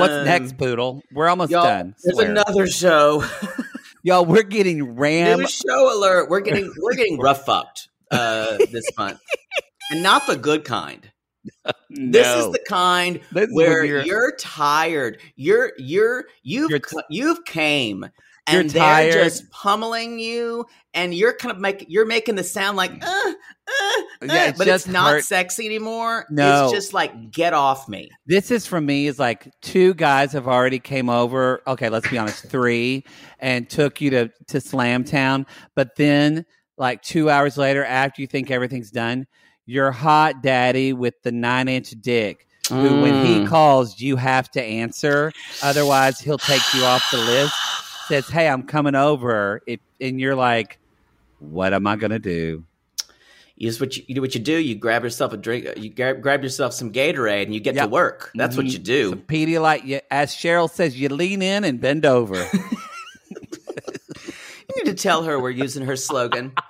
What's 0.00 0.12
Um, 0.12 0.24
next, 0.24 0.56
Poodle? 0.58 1.02
We're 1.12 1.28
almost 1.28 1.50
done. 1.52 1.94
there's 2.02 2.16
Swear. 2.16 2.30
another 2.30 2.66
show. 2.66 3.24
Y'all, 4.02 4.24
we're 4.24 4.42
getting 4.42 4.96
ram. 4.96 5.40
New 5.40 5.46
show 5.46 5.96
alert. 5.98 6.28
We're 6.28 6.40
getting 6.40 6.72
we're 6.80 6.94
getting 6.94 7.18
rough 7.18 7.44
fucked 7.46 7.88
uh, 8.10 8.58
this 8.70 8.84
month, 8.98 9.20
and 9.90 10.02
not 10.02 10.26
the 10.26 10.36
good 10.36 10.64
kind. 10.64 11.08
This 11.90 12.26
is 12.26 12.50
the 12.52 12.58
kind 12.68 13.20
This 13.32 13.48
where 13.52 13.84
you're, 13.84 14.02
you're- 14.02 14.32
tired. 14.38 15.20
You're 15.36 15.72
you're 15.78 16.24
you've 16.42 16.70
You're 16.70 16.80
c- 16.86 16.96
you've 17.10 17.44
came 17.44 18.06
You're 18.50 18.60
and 18.62 18.70
they're 18.70 19.12
just 19.24 19.48
pummeling 19.50 20.18
you, 20.18 20.66
and 20.94 21.14
you're 21.14 21.32
kind 21.32 21.52
of 21.54 21.60
make 21.60 21.84
you're 21.88 22.06
making 22.06 22.34
the 22.34 22.42
sound 22.42 22.76
like 22.76 22.90
uh, 22.90 23.06
uh, 23.06 23.32
uh, 23.68 24.26
Yeah, 24.26 24.52
but 24.58 24.66
it's 24.66 24.88
not 24.88 25.10
hurt. 25.12 25.24
sexy 25.24 25.64
anymore. 25.64 26.26
No. 26.28 26.64
it's 26.64 26.72
just 26.72 26.92
like 26.92 27.30
get 27.30 27.52
off 27.52 27.88
me. 27.88 28.10
This 28.26 28.50
is 28.50 28.66
for 28.66 28.80
me 28.80 29.06
is 29.06 29.18
like 29.20 29.48
two 29.62 29.94
guys 29.94 30.32
have 30.32 30.48
already 30.48 30.80
came 30.80 31.08
over. 31.08 31.62
Okay, 31.68 31.88
let's 31.88 32.08
be 32.08 32.18
honest, 32.18 32.48
three, 32.48 33.04
and 33.38 33.70
took 33.70 34.00
you 34.00 34.10
to 34.10 34.30
to 34.48 34.60
Slam 34.60 35.04
Town. 35.04 35.46
But 35.76 35.94
then, 35.96 36.44
like 36.76 37.00
two 37.02 37.30
hours 37.30 37.56
later, 37.56 37.84
after 37.84 38.20
you 38.22 38.26
think 38.26 38.50
everything's 38.50 38.90
done, 38.90 39.28
your 39.66 39.92
hot 39.92 40.42
daddy 40.42 40.92
with 40.92 41.14
the 41.22 41.30
nine 41.30 41.68
inch 41.68 41.90
dick, 42.00 42.48
who 42.68 43.02
when 43.02 43.24
he 43.24 43.38
Mm. 43.40 43.46
calls, 43.48 44.00
you 44.00 44.16
have 44.16 44.50
to 44.50 44.62
answer. 44.62 45.30
Otherwise, 45.62 46.18
he'll 46.18 46.38
take 46.38 46.62
you 46.74 46.82
off 46.82 47.08
the 47.12 47.18
list. 47.18 47.54
Says, 48.12 48.28
"Hey, 48.28 48.46
I'm 48.46 48.64
coming 48.64 48.94
over," 48.94 49.62
it, 49.66 49.80
and 49.98 50.20
you're 50.20 50.34
like, 50.34 50.78
"What 51.38 51.72
am 51.72 51.86
I 51.86 51.96
gonna 51.96 52.18
do?" 52.18 52.62
You 53.56 53.70
just 53.70 53.80
what 53.80 53.96
you, 53.96 54.02
you 54.06 54.14
do. 54.16 54.20
What 54.20 54.34
you 54.34 54.40
do? 54.42 54.52
You 54.52 54.74
grab 54.74 55.02
yourself 55.02 55.32
a 55.32 55.38
drink. 55.38 55.66
You 55.78 55.88
grab, 55.88 56.20
grab 56.20 56.42
yourself 56.42 56.74
some 56.74 56.92
Gatorade, 56.92 57.44
and 57.44 57.54
you 57.54 57.60
get 57.60 57.74
Yep. 57.74 57.84
to 57.84 57.88
work. 57.90 58.30
That's 58.34 58.54
what 58.54 58.66
Mhm. 58.66 58.72
you 58.74 58.78
do. 58.80 59.10
So 59.12 59.16
Pedialyte, 59.16 59.86
you, 59.86 60.00
as 60.10 60.32
Cheryl 60.34 60.70
says, 60.70 60.94
you 61.00 61.08
lean 61.08 61.40
in 61.40 61.64
and 61.64 61.80
bend 61.80 62.04
over. 62.04 62.46
You 64.74 64.84
need 64.84 64.90
to 64.96 65.02
tell 65.02 65.24
her 65.24 65.38
we're 65.40 65.50
using 65.50 65.84
her 65.86 65.96
slogan. 65.96 66.52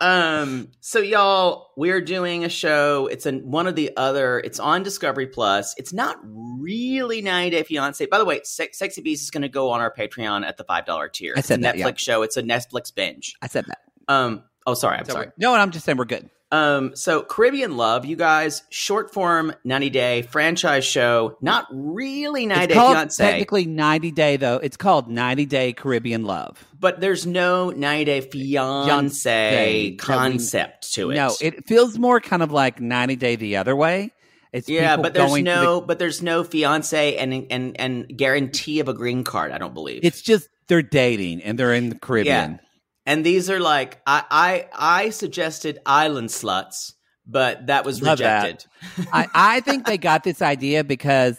Um, 0.00 0.68
so 0.80 0.98
y'all, 0.98 1.70
we're 1.76 2.00
doing 2.00 2.44
a 2.44 2.48
show. 2.48 3.06
It's 3.06 3.26
in 3.26 3.50
one 3.50 3.66
of 3.66 3.76
the 3.76 3.96
other. 3.96 4.38
It's 4.40 4.60
on 4.60 4.82
Discovery 4.82 5.26
Plus. 5.26 5.74
It's 5.78 5.92
not 5.92 6.18
really 6.22 7.22
90 7.22 7.50
Day 7.50 7.62
Fiance. 7.62 8.04
By 8.06 8.18
the 8.18 8.24
way, 8.24 8.40
Sex, 8.44 8.78
Sexy 8.78 9.00
Beast 9.00 9.22
is 9.22 9.30
going 9.30 9.42
to 9.42 9.48
go 9.48 9.70
on 9.70 9.80
our 9.80 9.92
Patreon 9.92 10.46
at 10.46 10.56
the 10.56 10.64
five 10.64 10.84
dollar 10.86 11.08
tier. 11.08 11.34
I 11.36 11.40
It's 11.40 11.48
said 11.48 11.60
a 11.60 11.62
that, 11.62 11.76
Netflix 11.76 11.84
yeah. 11.84 11.94
show. 12.14 12.22
It's 12.22 12.36
a 12.36 12.42
Netflix 12.42 12.94
binge. 12.94 13.34
I 13.40 13.48
said 13.48 13.66
that. 13.66 13.78
Um, 14.08 14.44
oh, 14.66 14.74
sorry, 14.74 14.98
I'm 14.98 15.04
So 15.06 15.12
sorry. 15.12 15.28
No, 15.38 15.52
and 15.52 15.62
I'm 15.62 15.70
just 15.70 15.84
saying 15.84 15.98
we're 15.98 16.04
good. 16.04 16.28
Um, 16.52 16.94
so 16.94 17.22
Caribbean 17.22 17.76
Love, 17.76 18.04
you 18.04 18.14
guys, 18.14 18.62
short 18.70 19.12
form 19.12 19.52
90 19.64 19.90
day 19.90 20.22
franchise 20.22 20.84
show. 20.84 21.36
Not 21.40 21.66
really 21.72 22.46
90 22.46 22.64
It's 22.64 22.74
Day 22.74 22.78
Fiance. 22.80 23.24
technically 23.24 23.66
90 23.66 24.10
Day 24.12 24.36
though. 24.36 24.56
It's 24.56 24.76
called 24.76 25.08
90 25.08 25.44
Day 25.46 25.72
Caribbean 25.72 26.24
Love. 26.24 26.64
but 26.78 27.00
there's 27.00 27.26
no 27.26 27.70
90 27.70 28.04
Day 28.04 28.20
Fiance 28.20 29.90
we- 29.90 29.96
concept 29.96 30.92
to 30.94 31.10
it. 31.10 31.14
No, 31.16 31.34
it 31.40 31.66
feels 31.66 31.98
more 31.98 32.20
kind 32.20 32.42
of 32.42 32.52
like 32.52 32.80
90 32.80 33.16
Day 33.16 33.36
the 33.36 33.56
other 33.56 33.74
way. 33.74 34.12
It's 34.52 34.68
yeah, 34.68 34.96
but 34.96 35.12
there's 35.12 35.30
to 35.30 35.36
the- 35.36 35.42
no, 35.42 35.80
but 35.80 35.98
there's 35.98 36.22
no 36.22 36.42
fiance 36.44 37.16
and 37.16 37.46
and 37.50 37.78
and 37.78 38.16
guarantee 38.16 38.80
of 38.80 38.88
a 38.88 38.94
green 38.94 39.22
card. 39.24 39.50
I 39.52 39.58
don't 39.58 39.74
believe 39.74 40.00
it's 40.02 40.22
just 40.22 40.48
they're 40.68 40.82
dating 40.82 41.42
and 41.42 41.58
they're 41.58 41.74
in 41.74 41.90
the 41.90 41.98
Caribbean. 41.98 42.60
And 43.06 43.24
these 43.24 43.48
are 43.48 43.60
like 43.60 44.00
I 44.06 44.24
I 44.30 44.68
I 45.06 45.10
suggested 45.10 45.78
island 45.86 46.28
sluts, 46.28 46.94
but 47.26 47.68
that 47.68 47.84
was 47.84 48.02
Love 48.02 48.18
that. 48.18 48.44
rejected. 48.44 48.68
I, 49.12 49.28
I 49.32 49.60
think 49.60 49.86
they 49.86 49.96
got 49.96 50.24
this 50.24 50.42
idea 50.42 50.82
because 50.82 51.38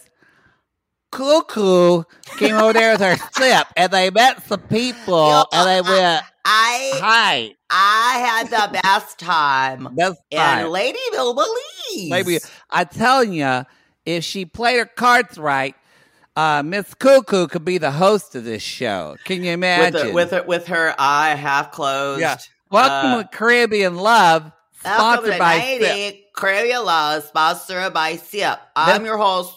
Cuckoo 1.12 2.04
came 2.38 2.54
over 2.56 2.72
there 2.72 2.92
with 2.92 3.00
her 3.00 3.16
slip 3.32 3.66
and 3.76 3.92
they 3.92 4.10
met 4.10 4.42
some 4.46 4.60
people 4.62 5.46
and 5.52 5.68
they 5.68 5.80
went, 5.90 6.22
I 6.44 6.90
Hi, 6.94 7.54
I 7.70 8.18
had 8.18 8.48
the 8.50 8.80
best 8.82 9.18
time, 9.18 9.88
that's 9.96 10.18
fine. 10.34 10.70
Lady 10.70 10.98
will 11.12 11.34
believe. 11.34 12.10
Maybe 12.10 12.38
I 12.70 12.84
telling 12.84 13.32
you, 13.34 13.64
if 14.06 14.24
she 14.24 14.46
played 14.46 14.78
her 14.78 14.86
cards 14.86 15.36
right, 15.36 15.74
uh, 16.38 16.62
Miss 16.64 16.94
Cuckoo 16.94 17.46
could 17.48 17.64
be 17.64 17.78
the 17.78 17.90
host 17.90 18.34
of 18.34 18.44
this 18.44 18.62
show. 18.62 19.16
Can 19.24 19.38
you 19.38 19.50
with 19.50 19.54
imagine? 19.54 20.06
her, 20.08 20.12
with 20.12 20.30
her 20.30 20.42
with 20.44 20.66
her 20.68 20.94
eye 20.98 21.34
half 21.34 21.72
closed. 21.72 22.20
Yeah. 22.20 22.36
Welcome 22.70 23.20
Uh, 23.20 23.22
to 23.24 23.28
Caribbean 23.36 23.96
Love, 23.96 24.52
Welcome 24.84 25.02
sponsored 25.24 25.32
to 25.32 25.38
by 25.38 25.78
Sip. 25.80 26.16
Crayola, 26.36 27.22
sponsored 27.26 27.92
by 27.94 28.16
Sip. 28.16 28.58
I'm 28.76 29.04
your 29.04 29.16
host. 29.18 29.54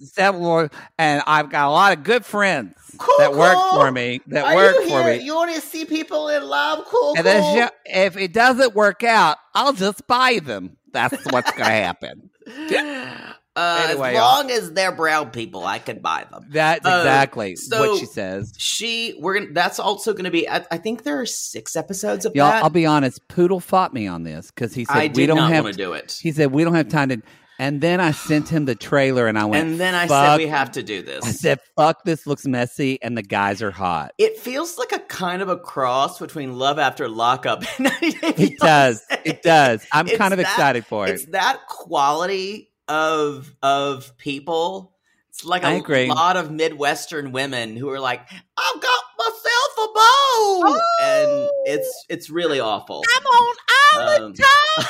Several- 0.00 0.68
and 0.98 1.22
I've 1.24 1.48
got 1.48 1.68
a 1.68 1.70
lot 1.70 1.96
of 1.96 2.02
good 2.02 2.24
friends 2.26 2.74
Cool, 2.98 3.14
that 3.18 3.32
work 3.32 3.54
cool. 3.56 3.80
for 3.80 3.92
me. 3.92 4.20
That 4.26 4.46
Are 4.46 4.54
work 4.56 4.76
for 4.88 5.04
me. 5.04 5.18
You 5.22 5.36
want 5.36 5.54
to 5.54 5.60
see 5.60 5.84
people 5.84 6.28
in 6.28 6.42
love? 6.42 6.84
Cool, 6.86 7.14
and 7.16 7.24
cool. 7.24 7.54
she- 7.54 7.68
if 8.00 8.16
it 8.16 8.32
doesn't 8.32 8.74
work 8.74 9.04
out, 9.04 9.36
I'll 9.54 9.74
just 9.74 10.08
buy 10.08 10.40
them. 10.42 10.76
That's 10.92 11.24
what's 11.30 11.52
going 11.52 11.66
to 11.66 11.70
happen. 11.70 12.30
Uh, 13.58 13.82
Anyway, 13.88 14.10
as 14.10 14.14
y'all. 14.14 14.22
long 14.36 14.50
as 14.50 14.72
they're 14.72 14.92
brown 14.92 15.30
people, 15.30 15.64
I 15.66 15.78
could 15.78 16.00
buy 16.00 16.24
them. 16.30 16.46
That's 16.50 16.86
Uh, 16.86 16.98
exactly 17.00 17.56
so- 17.56 17.90
what 17.92 17.98
she 18.00 18.06
says. 18.06 18.52
She, 18.56 19.14
we're 19.20 19.40
gonna. 19.40 19.52
That's 19.52 19.78
also 19.78 20.12
going 20.12 20.24
to 20.24 20.30
be. 20.30 20.48
I, 20.48 20.64
I 20.70 20.78
think 20.78 21.02
there 21.02 21.20
are 21.20 21.26
six 21.26 21.74
episodes 21.76 22.24
of 22.24 22.34
Y'all, 22.36 22.50
that. 22.50 22.62
I'll 22.62 22.70
be 22.70 22.86
honest. 22.86 23.26
Poodle 23.28 23.60
fought 23.60 23.92
me 23.92 24.06
on 24.06 24.22
this 24.22 24.50
because 24.50 24.74
he 24.74 24.84
said 24.84 24.96
I 24.96 25.10
we 25.14 25.26
don't 25.26 25.38
have 25.50 25.64
want 25.64 25.76
to 25.76 25.82
do 25.82 25.92
it. 25.94 26.18
He 26.20 26.32
said 26.32 26.52
we 26.52 26.62
don't 26.64 26.74
have 26.74 26.88
time 26.88 27.08
to. 27.10 27.22
And 27.60 27.80
then 27.80 28.00
I 28.00 28.12
sent 28.12 28.48
him 28.48 28.66
the 28.66 28.76
trailer, 28.76 29.26
and 29.26 29.36
I 29.36 29.44
went. 29.46 29.66
And 29.68 29.80
then 29.80 29.92
I 29.92 30.06
said 30.06 30.36
we 30.36 30.46
have 30.46 30.70
to 30.72 30.82
do 30.84 31.02
this." 31.02 31.24
I 31.24 31.32
said, 31.32 31.58
"Fuck, 31.76 32.04
this 32.04 32.24
looks 32.24 32.46
messy," 32.46 33.02
and 33.02 33.18
the 33.18 33.22
guys 33.22 33.62
are 33.62 33.72
hot. 33.72 34.12
It 34.16 34.38
feels 34.38 34.78
like 34.78 34.92
a 34.92 35.00
kind 35.00 35.42
of 35.42 35.48
a 35.48 35.56
cross 35.56 36.20
between 36.20 36.56
Love 36.56 36.78
After 36.78 37.08
Lockup 37.08 37.64
and 37.78 37.90
It 38.00 38.60
does. 38.60 39.04
It 39.24 39.42
does. 39.42 39.84
I'm 39.92 40.06
It's 40.06 40.16
kind 40.18 40.32
of 40.32 40.36
that- 40.38 40.46
excited 40.46 40.86
for 40.86 41.08
it. 41.08 41.14
It's 41.14 41.24
it. 41.24 41.32
that 41.32 41.66
quality 41.66 42.67
of 42.88 43.54
of 43.62 44.16
people. 44.18 44.94
It's 45.30 45.44
like 45.44 45.62
a 45.62 46.06
lot 46.08 46.36
of 46.36 46.50
Midwestern 46.50 47.30
women 47.32 47.76
who 47.76 47.88
are 47.90 48.00
like, 48.00 48.20
I've 48.30 48.82
got 48.82 49.02
myself 49.18 49.78
a 49.78 49.86
bow, 49.94 50.80
and 51.02 51.50
it's 51.66 52.04
it's 52.08 52.28
really 52.30 52.58
awful. 52.60 53.02
I'm 53.16 53.24
on 53.26 53.54
island 53.94 54.40
Um. 54.40 54.46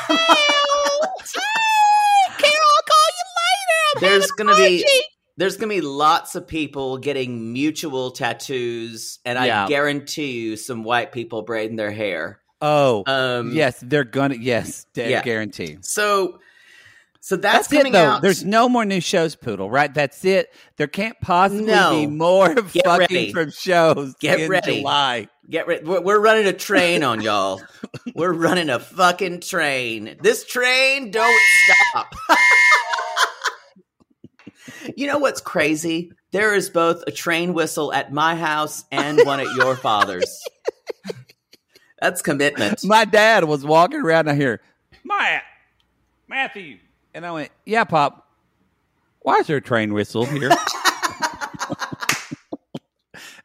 Carol, 2.38 2.56
I'll 2.76 2.82
call 2.86 3.08
you 3.10 3.26
later. 3.36 3.96
I'm 3.96 4.00
There's 4.00 4.30
gonna 4.32 4.54
be- 4.56 5.04
There's 5.36 5.56
gonna 5.56 5.68
be 5.74 5.80
lots 5.80 6.34
of 6.34 6.46
people 6.48 6.98
getting 6.98 7.52
mutual 7.52 8.10
tattoos, 8.10 9.18
and 9.24 9.38
I 9.38 9.68
guarantee 9.68 10.32
you, 10.40 10.56
some 10.56 10.82
white 10.82 11.12
people 11.12 11.42
braiding 11.42 11.76
their 11.76 11.92
hair. 11.92 12.40
Oh, 12.60 13.04
Um, 13.06 13.52
yes, 13.52 13.78
they're 13.86 14.02
gonna. 14.04 14.34
Yes, 14.34 14.86
dead 14.94 15.10
Yeah. 15.10 15.22
guarantee. 15.22 15.78
So, 15.82 16.40
so 17.28 17.36
that's, 17.36 17.68
That's, 17.68 17.72
it, 17.74 17.76
coming 17.76 17.92
though. 17.92 18.06
out. 18.06 18.22
There's 18.22 18.42
no 18.42 18.70
more 18.70 18.86
new 18.86 19.02
shows, 19.02 19.36
Poodle. 19.36 19.68
Right? 19.68 19.92
That's 19.92 20.24
it. 20.24 20.48
There 20.78 20.86
can't 20.86 21.14
possibly 21.20 21.66
No. 21.66 21.90
be 21.90 22.06
more 22.06 22.54
Get 22.54 22.86
fucking 22.86 22.98
ready. 23.14 23.32
from 23.34 23.50
shows 23.50 24.14
Get 24.18 24.40
in 24.40 24.50
ready. 24.50 24.78
July. 24.78 25.28
Get 25.50 25.66
ready. 25.66 25.84
We're, 25.84 26.00
we're 26.00 26.20
running 26.20 26.46
a 26.46 26.54
train 26.54 27.02
on 27.02 27.20
y'all. 27.20 27.60
we're 28.14 28.32
running 28.32 28.70
a 28.70 28.78
fucking 28.78 29.40
train. 29.40 30.16
This 30.22 30.46
train 30.46 31.10
don't 31.10 31.38
stop. 31.92 32.14
you 34.96 35.06
know 35.06 35.18
what's 35.18 35.42
crazy? 35.42 36.10
There 36.30 36.54
is 36.54 36.70
both 36.70 37.04
a 37.06 37.10
train 37.12 37.52
whistle 37.52 37.92
at 37.92 38.10
my 38.10 38.36
house 38.36 38.84
and 38.90 39.20
one 39.26 39.40
at 39.40 39.54
your 39.54 39.76
father's. 39.76 40.42
That's 42.00 42.22
commitment. 42.22 42.82
My 42.84 43.04
dad 43.04 43.44
was 43.44 43.66
walking 43.66 44.00
around. 44.00 44.30
I 44.30 44.34
hear 44.34 44.62
Matt, 45.04 45.42
Matthew, 46.26 46.78
and 47.14 47.24
I 47.26 47.32
went, 47.32 47.50
"Yeah, 47.66 47.84
Pop. 47.84 48.26
Why 49.20 49.36
is 49.36 49.46
there 49.46 49.56
a 49.58 49.60
train 49.60 49.92
whistle 49.94 50.24
here?" 50.24 50.50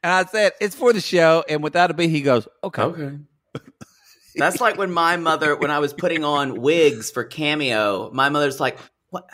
and 0.04 0.12
I 0.12 0.26
said, 0.26 0.54
"It's 0.60 0.76
for 0.76 0.94
the 0.94 1.02
show." 1.02 1.44
And 1.50 1.64
without 1.64 1.92
a 1.92 1.94
beat, 1.94 2.10
he 2.10 2.22
goes, 2.22 2.48
"Okay." 2.64 2.82
Okay. 2.82 3.18
That's 4.36 4.60
like 4.62 4.78
when 4.78 4.92
my 4.92 5.18
mother, 5.18 5.56
when 5.56 5.72
I 5.72 5.80
was 5.80 5.94
putting 5.94 6.24
on 6.24 6.60
wigs 6.62 7.12
for 7.12 7.24
Cameo, 7.24 8.10
my 8.14 8.30
mother's 8.30 8.60
like, 8.60 8.78
"What?" 9.10 9.30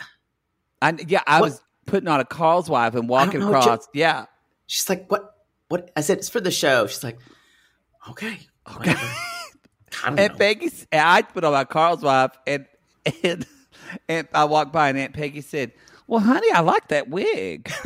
I, 0.82 0.94
yeah, 1.06 1.22
I 1.26 1.40
What? 1.40 1.50
was 1.50 1.60
putting 1.86 2.08
on 2.08 2.20
a 2.20 2.24
Carl's 2.24 2.68
wife 2.70 2.94
and 2.94 3.08
walking 3.08 3.40
know 3.40 3.50
what 3.50 3.58
across. 3.62 3.88
yeah. 3.94 4.26
She's 4.66 4.88
like, 4.88 5.10
"What? 5.10 5.34
What?" 5.68 5.90
I 5.96 6.00
said, 6.02 6.18
"It's 6.18 6.28
for 6.28 6.40
the 6.40 6.50
show." 6.50 6.86
She's 6.86 7.02
like, 7.04 7.18
"Okay, 8.10 8.38
Okay. 8.76 8.94
I 10.04 10.08
don't 10.10 10.18
And 10.20 10.32
know. 10.32 10.38
Peggy, 10.38 10.70
and 10.92 11.00
I 11.00 11.22
put 11.22 11.44
on 11.44 11.52
my 11.52 11.64
Carl's 11.64 12.02
wife, 12.02 12.30
and 12.46 12.66
and 13.24 13.44
and 14.08 14.28
I 14.32 14.44
walked 14.44 14.72
by, 14.72 14.88
and 14.88 14.98
Aunt 14.98 15.14
Peggy 15.14 15.40
said, 15.40 15.72
"Well, 16.06 16.20
honey, 16.20 16.50
I 16.52 16.60
like 16.60 16.88
that 16.88 17.08
wig." 17.08 17.70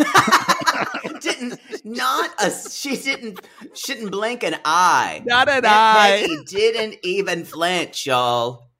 didn't 1.20 1.58
not 1.84 2.30
a 2.40 2.50
she 2.50 2.96
didn't 2.96 3.40
she 3.74 3.94
didn't 3.94 4.10
blink 4.10 4.42
an 4.42 4.56
eye. 4.64 5.22
Not 5.24 5.48
an 5.48 5.56
Aunt 5.56 5.66
eye. 5.66 6.26
Peggy 6.26 6.44
didn't 6.46 6.96
even 7.02 7.44
flinch, 7.44 8.06
y'all. 8.06 8.70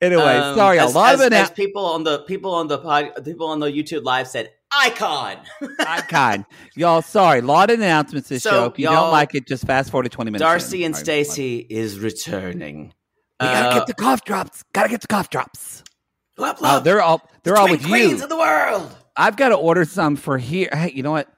Anyway, 0.00 0.22
Um, 0.22 0.56
sorry, 0.56 0.78
as, 0.80 0.92
a 0.92 0.98
lot 0.98 1.14
as, 1.14 1.20
of 1.20 1.26
it 1.26 1.32
as 1.32 1.50
people 1.50 1.86
on 1.86 2.04
the 2.04 2.20
people 2.20 2.52
on 2.54 2.66
the 2.68 2.78
pod, 2.78 3.12
people 3.24 3.46
on 3.46 3.60
the 3.60 3.66
YouTube 3.66 4.02
live 4.04 4.26
said, 4.28 4.50
"Icon." 4.72 5.36
icon. 5.86 6.44
Y'all, 6.74 7.00
sorry, 7.00 7.38
a 7.38 7.42
lot 7.42 7.70
of 7.70 7.78
announcements 7.78 8.28
this 8.28 8.42
So, 8.42 8.50
show. 8.50 8.64
If 8.66 8.78
you 8.78 8.86
don't 8.86 9.12
like 9.12 9.34
it, 9.34 9.46
just 9.46 9.64
fast 9.66 9.90
forward 9.90 10.04
to 10.04 10.08
twenty 10.10 10.30
minutes. 10.32 10.44
Darcey 10.44 10.80
in. 10.80 10.86
and 10.86 10.96
Stacey 10.96 11.58
is 11.70 11.98
returning. 12.00 12.92
We 13.40 13.46
gotta 13.46 13.68
Uh, 13.68 13.74
get 13.78 13.86
the 13.86 13.94
cough 13.94 14.24
drops. 14.24 14.64
Gotta 14.72 14.88
get 14.88 15.00
the 15.00 15.06
cough 15.08 15.30
drops. 15.30 15.83
Love, 16.36 16.56
Oh, 16.60 16.62
love, 16.64 16.84
they're 16.84 17.02
all 17.02 17.22
they're 17.42 17.54
the 17.54 17.60
all 17.60 17.70
with 17.70 17.84
queens 17.84 18.18
you. 18.18 18.22
of 18.24 18.28
the 18.28 18.36
world. 18.36 18.94
I've 19.16 19.36
got 19.36 19.50
to 19.50 19.56
order 19.56 19.84
some 19.84 20.16
for 20.16 20.38
here. 20.38 20.68
Hey, 20.72 20.92
you 20.94 21.02
know 21.02 21.12
what? 21.12 21.28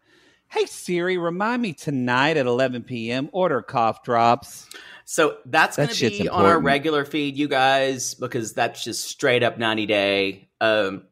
Hey 0.49 0.65
Siri, 0.67 1.19
remind 1.19 1.61
me 1.61 1.73
tonight 1.73 2.37
at 2.37 2.47
11 2.47 2.85
p.m. 2.85 3.29
Order 3.33 3.63
cough 3.63 4.03
drops. 4.05 4.69
So 5.05 5.39
that's 5.45 5.77
That 5.77 5.87
going 5.89 5.95
to 5.97 6.11
be 6.23 6.29
on 6.29 6.45
our 6.47 6.59
regular 6.61 7.05
feed, 7.05 7.37
you 7.37 7.49
guys, 7.49 8.15
because 8.15 8.55
that's 8.55 8.83
just 8.83 9.05
straight 9.05 9.43
up 9.43 9.59
90 9.59 9.87
day. 9.87 10.49
Um, 10.61 11.03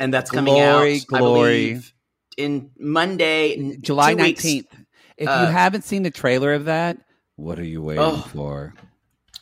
and 0.00 0.12
that's 0.14 0.30
coming 0.30 0.54
Glory, 0.54 0.96
out, 0.96 1.02
I 1.12 1.18
glory. 1.18 1.42
believe, 1.72 1.92
in 2.36 2.70
Monday, 2.78 3.76
July 3.76 4.14
two 4.14 4.22
weeks. 4.22 4.42
19th. 4.44 4.66
If 5.16 5.28
Uh, 5.28 5.44
you 5.46 5.52
haven't 5.52 5.82
seen 5.82 6.02
the 6.02 6.10
trailer 6.10 6.54
of 6.54 6.64
that, 6.64 6.98
what 7.36 7.58
are 7.58 7.64
you 7.64 7.82
waiting 7.82 8.02
Oh. 8.02 8.24
for? 8.32 8.74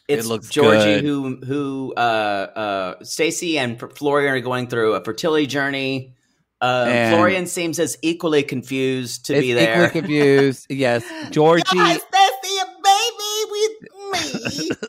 It's 0.08 0.26
It 0.26 0.28
looks 0.28 0.48
Georgi 0.50 1.00
good. 1.00 1.04
who 1.04 1.36
who 1.44 1.94
uh, 1.96 2.00
uh, 2.00 2.94
Stacey 3.04 3.58
and 3.58 3.80
Florian 3.96 4.34
are 4.34 4.40
going 4.40 4.66
through 4.68 4.94
a 4.94 5.04
fertility 5.04 5.46
journey. 5.46 6.14
Uh, 6.60 7.10
Florian 7.10 7.46
seems 7.46 7.78
as 7.80 7.96
equally 8.02 8.42
confused 8.42 9.26
to 9.26 9.34
it's 9.34 9.40
be 9.42 9.52
there. 9.52 9.86
equally 9.86 10.00
confused. 10.02 10.66
yes, 10.70 11.04
Georgi. 11.30 11.78
A 11.78 11.98
baby 12.12 13.46
with 13.50 13.70
me. 14.12 14.70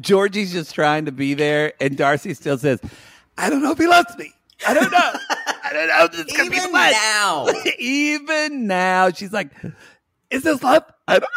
Georgi's 0.00 0.52
just 0.52 0.74
trying 0.74 1.04
to 1.04 1.12
be 1.12 1.34
there, 1.34 1.72
and 1.80 1.96
Darcey 1.96 2.34
still 2.34 2.58
says, 2.58 2.80
"I 3.36 3.50
don't 3.50 3.62
know 3.62 3.72
if 3.72 3.78
he 3.78 3.86
loves 3.86 4.16
me. 4.18 4.32
I 4.66 4.74
don't 4.74 4.90
know. 4.90 5.12
I 5.64 5.72
don't 5.72 5.88
know. 5.88 6.08
This 6.08 6.34
is 6.34 6.40
Even 6.56 6.72
now. 6.72 7.46
Even 7.78 8.66
now, 8.66 9.10
she's 9.10 9.32
like, 9.32 9.50
"Is 10.30 10.42
this 10.42 10.62
love? 10.62 10.84
I 11.06 11.18
don't 11.18 11.30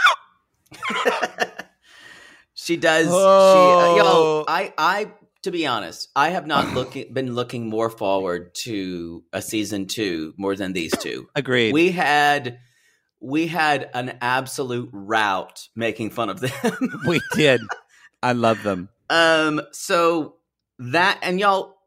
She 2.61 2.77
does. 2.77 3.07
Oh. 3.09 3.95
She, 3.95 3.99
uh, 3.99 4.03
yo, 4.03 4.45
I, 4.47 4.73
I, 4.77 5.11
to 5.41 5.51
be 5.51 5.65
honest, 5.65 6.09
I 6.15 6.29
have 6.29 6.45
not 6.45 6.73
looking 6.75 7.11
been 7.11 7.33
looking 7.33 7.69
more 7.69 7.89
forward 7.89 8.53
to 8.63 9.23
a 9.33 9.41
season 9.41 9.87
two 9.87 10.35
more 10.37 10.55
than 10.55 10.73
these 10.73 10.91
two. 10.91 11.27
Agreed. 11.35 11.73
We 11.73 11.91
had, 11.91 12.59
we 13.19 13.47
had 13.47 13.89
an 13.95 14.17
absolute 14.21 14.89
rout 14.93 15.67
making 15.75 16.11
fun 16.11 16.29
of 16.29 16.39
them. 16.39 16.51
we 17.07 17.19
did. 17.33 17.61
I 18.21 18.33
love 18.33 18.61
them. 18.61 18.89
um, 19.09 19.61
so 19.71 20.35
that 20.77 21.17
and 21.23 21.39
y'all, 21.39 21.77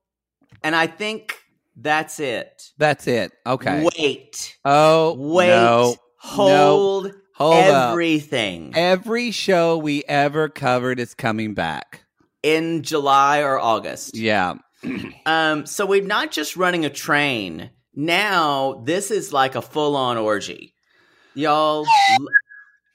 and 0.65 0.75
I 0.75 0.89
think 0.89 1.39
that's 1.77 2.19
it. 2.19 2.73
That's 2.79 3.07
it. 3.07 3.31
Okay. 3.47 3.89
Wait, 3.97 4.57
oh, 4.65 5.15
wait, 5.17 5.49
no. 5.51 5.95
hold, 6.19 7.13
Hold 7.35 7.55
up. 7.55 7.91
everything 7.93 8.73
Every 8.77 9.31
show 9.31 9.77
we 9.77 10.05
ever 10.05 10.49
covered 10.49 10.99
is 11.01 11.15
coming 11.15 11.55
back. 11.55 12.05
in 12.43 12.83
July 12.83 13.41
or 13.41 13.59
August. 13.59 14.17
Yeah. 14.17 14.55
Um, 15.27 15.65
so 15.67 15.87
we're 15.87 16.05
not 16.05 16.31
just 16.31 16.57
running 16.57 16.85
a 16.85 16.91
train. 16.91 17.71
Now 17.95 18.83
this 18.85 19.11
is 19.11 19.33
like 19.33 19.55
a 19.55 19.63
full 19.63 19.97
on 19.97 20.19
orgy. 20.19 20.75
Y'all, 21.35 21.87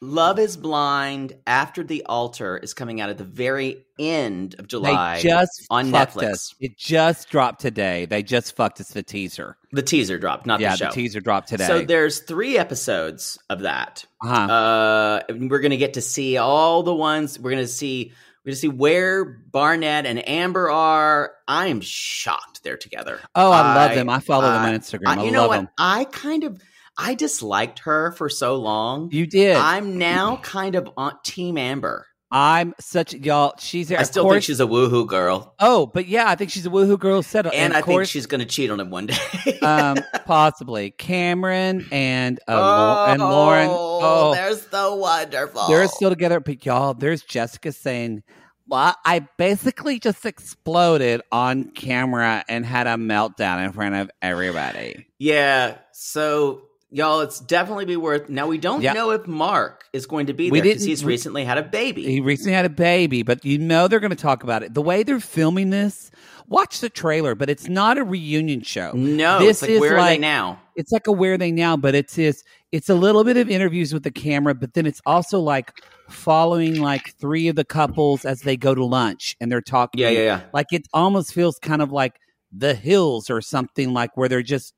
Love 0.02 0.40
is 0.40 0.56
Blind 0.56 1.34
After 1.46 1.84
the 1.84 2.06
Altar 2.06 2.58
is 2.58 2.74
coming 2.74 3.02
out 3.02 3.10
at 3.10 3.18
the 3.18 3.26
very 3.26 3.86
end 4.00 4.56
of 4.58 4.68
July. 4.68 5.18
They 5.18 5.24
just 5.24 5.68
on 5.70 5.92
Netflix. 5.92 6.32
us. 6.32 6.56
It 6.62 6.78
just 6.78 7.30
dropped 7.30 7.60
today. 7.60 8.06
They 8.06 8.24
just 8.24 8.56
fucked 8.56 8.80
us 8.80 8.88
the 8.90 9.04
teaser. 9.04 9.58
the 9.74 9.82
teaser 9.82 10.18
dropped, 10.18 10.46
not 10.46 10.62
yeah, 10.62 10.72
the 10.72 10.78
show. 10.78 10.86
the 10.86 10.92
teaser 10.92 11.20
dropped 11.20 11.50
today. 11.50 11.68
So 11.68 11.82
there's 11.82 12.20
three 12.20 12.58
episodes 12.58 13.38
of 13.50 13.62
that. 13.62 14.06
uh-huh. 14.24 14.54
Uh, 14.54 15.22
we're 15.32 15.60
gonna 15.60 15.76
get 15.76 15.96
to 15.96 16.02
see 16.02 16.38
all 16.38 16.82
the 16.84 16.96
ones. 16.96 17.38
We're 17.38 17.52
gonna 17.52 17.68
see. 17.68 18.14
We're 18.46 18.52
gonna 18.52 18.56
see 18.56 18.70
where 18.70 19.26
Barnett 19.26 20.06
and 20.06 20.26
Amber 20.30 20.70
are. 20.70 21.34
I 21.46 21.68
am 21.68 21.82
shocked 21.82 22.64
they're 22.64 22.78
together. 22.78 23.20
oh, 23.36 23.52
I, 23.52 23.76
love 23.76 23.96
them. 23.96 24.10
I 24.10 24.22
follow 24.22 24.44
them 24.50 24.64
on 24.64 24.74
Instagram. 24.76 25.08
I- 25.08 25.20
I, 25.20 25.24
you 25.26 25.32
know 25.32 25.42
love 25.42 25.50
what? 25.50 25.56
them. 25.58 25.70
I 25.78 26.06
kind 26.06 26.46
of 26.46 26.62
I 27.02 27.16
disliked 27.16 27.80
her 27.80 28.12
for 28.12 28.28
so 28.28 28.58
long. 28.58 29.10
You 29.12 29.26
did. 29.26 29.56
I'm 29.56 29.98
now 29.98 30.36
kind 30.38 30.76
of 30.76 30.90
on 30.98 31.14
Team 31.24 31.58
Amber. 31.58 32.06
I'm 32.30 32.76
such 32.80 33.14
y'all. 33.14 33.54
She's 33.58 33.88
there. 33.88 34.00
I 34.00 34.04
still 34.04 34.24
course, 34.24 34.34
think 34.36 34.44
she's 34.44 34.60
a 34.60 34.66
woohoo 34.66 35.08
girl, 35.08 35.56
Oh, 35.60 35.88
but 35.88 36.08
yeah, 36.08 36.30
I 36.30 36.36
think 36.36 36.52
she's 36.52 36.66
a 36.66 36.70
woohoo 36.70 37.00
girl. 37.00 37.24
Set 37.24 37.48
up, 37.48 37.54
and, 37.56 37.74
of 37.74 37.78
I 37.78 37.82
think 37.82 37.86
course, 37.86 38.10
she's 38.10 38.28
going 38.28 38.42
to 38.42 38.46
cheat 38.46 38.70
on 38.70 38.80
him 38.80 38.92
one 38.92 39.08
day. 39.08 39.60
um, 39.64 39.98
possibly 40.26 40.92
Cameron 40.92 41.88
and 41.92 42.40
uh, 42.48 42.54
Lau- 42.54 43.06
and 43.14 43.22
Lauren. 43.22 43.70
Oh, 43.72 44.34
they're 44.36 44.54
so 44.56 44.96
wonderful. 44.96 45.68
they're 45.70 45.88
still 45.88 46.10
together. 46.10 46.40
But 46.40 46.66
y'all, 46.66 46.94
there's 46.94 47.24
Jessica 47.24 47.72
saying, 47.72 48.22
"Well, 48.68 48.96
I 49.06 49.28
basically 49.38 49.98
just 50.00 50.24
exploded 50.24 51.22
on 51.32 51.72
camera 51.72 52.44
and 52.48 52.64
had 52.64 52.86
a 52.86 52.96
meltdown 52.96 53.66
in 53.66 53.72
front 53.72 53.96
of 53.96 54.12
everybody." 54.22 55.08
yeah. 55.18 55.78
So 55.94 56.69
y'all, 56.92 57.20
it's 57.22 57.40
definitely 57.40 57.86
be 57.86 57.96
worth. 57.98 58.30
Now 58.30 58.48
we 58.48 58.58
don't 58.58 58.82
Yeah. 58.82 58.94
know 58.94 59.12
if 59.12 59.28
Mark 59.28 59.86
is 59.94 60.06
going 60.06 60.28
to 60.28 60.34
be 60.34 60.50
We 60.52 60.60
there 60.60 60.70
because 60.72 60.84
he's 60.84 61.04
we- 61.04 61.14
recently 61.14 61.46
had 61.46 61.58
a 61.58 61.64
baby. 61.64 62.04
He 62.04 62.20
recently 62.22 62.54
had 62.54 62.66
a 62.66 62.70
baby, 62.70 63.24
but 63.24 63.44
you 63.46 63.58
know 63.58 63.88
they're 63.88 64.00
going 64.00 64.10
to 64.12 64.16
talk 64.16 64.44
about 64.44 64.64
it. 64.64 64.74
The 64.74 64.82
way 64.82 65.04
they're 65.04 65.20
filming 65.20 65.70
this, 65.70 66.10
watch 66.48 66.80
the 66.80 66.90
trailer, 66.90 67.36
but 67.36 67.50
it's 67.50 67.68
not 67.68 67.98
a 67.98 68.04
reunion 68.04 68.62
show. 68.62 68.92
no, 68.94 69.40
this 69.40 69.58
it's 69.58 69.62
like 69.64 69.72
is 69.72 69.80
where 69.82 69.92
are 69.98 70.04
they 70.04 70.12
like- 70.12 70.20
now? 70.22 70.62
It's 70.76 70.92
like 70.94 71.08
a 71.08 71.12
where 71.12 71.38
they 71.38 71.52
now, 71.52 71.76
but 71.76 71.94
it's 71.94 72.16
this. 72.16 72.42
It's 72.72 72.88
a 72.88 72.96
little 72.96 73.24
bit 73.26 73.36
of 73.36 73.50
interviews 73.50 73.94
with 73.94 74.04
the 74.04 74.12
camera, 74.12 74.56
but 74.56 74.74
then 74.76 74.86
it's 74.86 75.02
also 75.06 75.40
like 75.40 75.74
following 76.08 76.82
like 76.82 77.14
three 77.20 77.48
of 77.48 77.56
the 77.56 77.66
couples 77.66 78.26
as 78.26 78.42
they 78.42 78.58
go 78.58 78.74
to 78.76 78.86
lunch 78.86 79.36
and 79.42 79.52
they're 79.52 79.62
talking. 79.62 80.00
Yeah, 80.02 80.10
yeah, 80.10 80.20
yeah. 80.22 80.42
Like 80.54 80.68
it 80.72 80.84
almost 80.94 81.34
feels 81.34 81.58
kind 81.60 81.82
of 81.82 81.92
like 81.92 82.16
the 82.52 82.74
hills 82.74 83.30
or 83.30 83.42
something 83.42 83.94
like 83.94 84.16
where 84.16 84.30
they're 84.30 84.42
just 84.42 84.74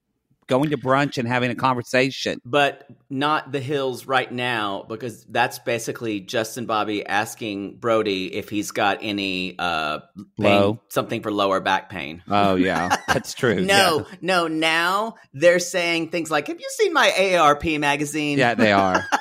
going 0.51 0.69
to 0.71 0.77
brunch 0.77 1.17
and 1.17 1.25
having 1.27 1.49
a 1.49 1.55
conversation. 1.55 2.41
but 2.43 2.85
not 3.09 3.53
the 3.53 3.59
hills 3.61 4.05
right 4.05 4.29
now 4.29 4.83
because 4.87 5.23
that's 5.29 5.59
basically 5.59 6.19
Justin 6.19 6.65
Bobby 6.65 7.05
asking 7.05 7.77
Brody 7.77 8.35
if 8.35 8.49
he's 8.49 8.71
got 8.71 8.97
any 9.01 9.55
uh 9.57 9.99
pain, 10.37 10.59
Low. 10.59 10.79
something 10.89 11.21
for 11.21 11.31
lower 11.31 11.61
back 11.61 11.89
pain. 11.89 12.21
Oh 12.27 12.55
yeah, 12.55 12.97
that's 13.07 13.33
true. 13.33 13.61
No, 13.61 14.05
no. 14.19 14.47
Now 14.47 15.15
they're 15.33 15.59
saying 15.59 16.09
things 16.09 16.29
like, 16.29 16.47
"Have 16.47 16.59
you 16.59 16.69
seen 16.71 16.91
my 16.91 17.09
AARP 17.09 17.79
magazine?" 17.79 18.37
yeah, 18.37 18.49
yeah 18.49 18.55
they 18.55 18.71
are. 18.73 19.05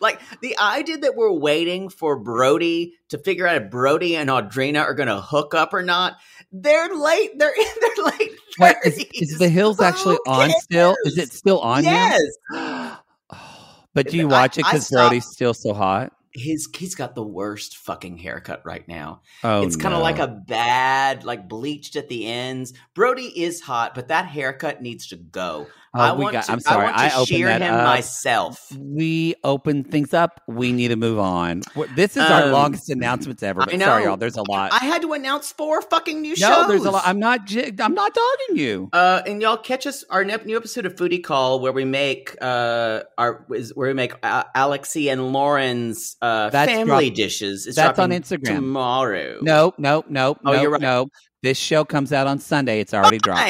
Like 0.00 0.20
the 0.40 0.56
idea 0.58 0.96
that 0.98 1.14
we're 1.14 1.32
waiting 1.32 1.90
for 1.90 2.18
Brody 2.18 2.94
to 3.10 3.18
figure 3.18 3.46
out 3.46 3.60
if 3.60 3.70
Brody 3.70 4.16
and 4.16 4.30
Audrina 4.30 4.80
are 4.80 4.94
going 4.94 5.08
to 5.08 5.20
hook 5.20 5.52
up 5.52 5.74
or 5.74 5.82
not. 5.82 6.16
They're 6.52 6.88
late. 6.94 7.38
They're 7.38 7.52
in 7.58 7.66
their 7.80 8.04
late 8.06 8.32
Wait, 8.58 8.76
is, 8.84 9.04
is 9.14 9.38
the 9.38 9.48
hills 9.48 9.80
actually 9.80 10.18
on 10.26 10.50
still? 10.60 10.96
Is 11.04 11.18
it 11.18 11.32
still 11.32 11.60
on? 11.60 11.84
now? 11.84 12.16
Yes. 12.50 12.96
Oh, 13.32 13.84
but 13.94 14.08
do 14.08 14.16
you 14.16 14.28
I- 14.28 14.32
watch 14.32 14.58
it 14.58 14.64
because 14.64 14.90
Brody's 14.90 15.26
still 15.26 15.54
so 15.54 15.72
hot? 15.74 16.12
His 16.32 16.68
he's 16.76 16.94
got 16.94 17.16
the 17.16 17.24
worst 17.24 17.76
fucking 17.78 18.16
haircut 18.16 18.62
right 18.64 18.86
now. 18.86 19.22
Oh, 19.42 19.62
it's 19.62 19.74
kind 19.74 19.94
of 19.94 19.98
no. 19.98 20.04
like 20.04 20.20
a 20.20 20.28
bad, 20.28 21.24
like 21.24 21.48
bleached 21.48 21.96
at 21.96 22.08
the 22.08 22.26
ends. 22.26 22.72
Brody 22.94 23.42
is 23.42 23.60
hot, 23.60 23.96
but 23.96 24.08
that 24.08 24.26
haircut 24.26 24.80
needs 24.80 25.08
to 25.08 25.16
go. 25.16 25.66
Oh, 25.92 25.98
I 26.00 26.12
we 26.12 26.22
want 26.22 26.34
got- 26.34 26.44
to. 26.44 26.52
I'm 26.52 26.60
sorry, 26.60 26.86
I 26.86 26.86
want 26.86 26.96
to 27.28 27.36
I 27.36 27.42
that 27.58 27.62
him 27.62 27.74
up. 27.74 27.84
myself. 27.84 28.72
we 28.78 29.34
open 29.42 29.82
things 29.82 30.14
up. 30.14 30.40
We 30.46 30.70
need 30.70 30.88
to 30.88 30.96
move 30.96 31.18
on. 31.18 31.62
This 31.96 32.16
is 32.16 32.22
our 32.22 32.44
Um, 32.44 32.52
longest 32.52 32.88
announcements 32.90 33.42
ever. 33.42 33.60
But 33.60 33.74
I 33.74 33.76
know. 33.76 33.84
sorry, 33.86 34.04
y'all. 34.04 34.16
There's 34.16 34.36
a 34.36 34.44
lot. 34.48 34.72
I 34.72 34.84
had 34.84 35.02
to 35.02 35.12
announce 35.14 35.50
four 35.50 35.82
fucking 35.82 36.20
new 36.22 36.30
no, 36.30 36.34
shows. 36.36 36.68
there's 36.68 36.84
a 36.84 36.92
lot. 36.92 37.02
I'm 37.04 37.18
not. 37.18 37.40
I'm 37.80 37.94
not 37.94 38.14
dogging 38.14 38.56
you. 38.62 38.88
Uh, 38.92 39.22
and 39.26 39.42
y'all 39.42 39.56
catch 39.56 39.84
us 39.86 40.04
our 40.10 40.22
ne- 40.24 40.36
new 40.44 40.56
episode 40.56 40.86
of 40.86 40.94
Foodie 40.94 41.24
Call 41.24 41.58
where 41.58 41.72
we 41.72 41.84
make 41.84 42.36
uh 42.40 43.00
our 43.18 43.44
where 43.48 43.88
we 43.88 43.92
make 43.94 44.14
uh, 44.22 44.44
Alexei 44.54 45.08
and 45.08 45.32
Loren's 45.32 46.16
uh 46.22 46.50
That's 46.50 46.70
family 46.70 47.10
dishes. 47.10 47.66
It's 47.66 47.74
that's 47.74 47.98
on 47.98 48.10
Instagram. 48.10 48.54
tomorrow. 48.54 49.38
No, 49.42 49.74
no, 49.76 50.04
no, 50.08 50.36
Oh, 50.44 50.52
no, 50.52 50.60
you're 50.62 50.70
right. 50.70 50.80
no. 50.80 51.08
This 51.42 51.58
show 51.58 51.84
comes 51.84 52.12
out 52.12 52.26
on 52.28 52.38
Sunday. 52.38 52.78
It's 52.80 52.94
already 52.94 53.18
dropped. 53.18 53.40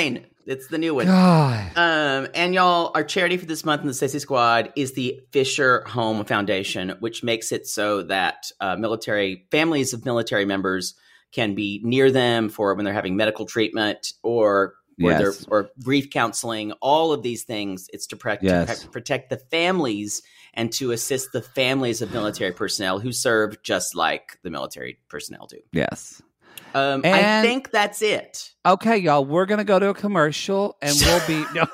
It's 0.50 0.66
the 0.66 0.78
new 0.78 0.96
one. 0.96 1.06
God. 1.06 1.70
Um, 1.76 2.26
and 2.34 2.52
y'all, 2.52 2.90
our 2.96 3.04
charity 3.04 3.36
for 3.36 3.46
this 3.46 3.64
month 3.64 3.82
in 3.82 3.86
the 3.86 3.94
Stacey 3.94 4.18
Squad 4.18 4.72
is 4.74 4.94
the 4.94 5.20
Fisher 5.30 5.84
House 5.86 6.26
Foundation, 6.26 6.96
which 6.98 7.22
makes 7.22 7.52
it 7.52 7.68
so 7.68 8.02
that 8.02 8.50
uh, 8.60 8.74
military 8.74 9.46
families 9.52 9.92
of 9.92 10.04
military 10.04 10.44
members 10.44 10.94
can 11.30 11.54
be 11.54 11.80
near 11.84 12.10
them 12.10 12.48
for 12.48 12.74
when 12.74 12.84
they're 12.84 12.92
having 12.92 13.16
medical 13.16 13.46
treatment 13.46 14.12
or 14.24 14.74
or, 15.02 15.12
Yes. 15.12 15.38
they're, 15.38 15.48
or 15.62 15.70
grief 15.82 16.10
counseling. 16.10 16.72
All 16.82 17.12
of 17.14 17.22
these 17.22 17.44
things, 17.44 17.88
it's 17.90 18.06
to, 18.08 18.16
to 18.16 18.38
Yes. 18.42 18.82
pre- 18.84 18.90
protect 18.90 19.30
the 19.30 19.38
families 19.38 20.20
and 20.52 20.70
to 20.72 20.90
assist 20.90 21.32
the 21.32 21.40
families 21.40 22.02
of 22.02 22.12
military 22.12 22.52
personnel 22.52 22.98
who 22.98 23.10
serve 23.12 23.62
just 23.62 23.94
like 23.94 24.36
the 24.42 24.50
military 24.50 24.98
personnel 25.08 25.46
do. 25.46 25.56
Yes. 25.72 26.20
Um, 26.74 27.02
I 27.04 27.42
think 27.42 27.70
that's 27.70 28.00
it. 28.02 28.50
Okay, 28.64 28.98
y'all. 28.98 29.24
We're 29.24 29.46
gonna 29.46 29.64
go 29.64 29.78
to 29.78 29.88
a 29.88 29.94
commercial, 29.94 30.76
and 30.82 30.94
we'll 31.00 31.26
be. 31.26 31.44
No. 31.54 31.66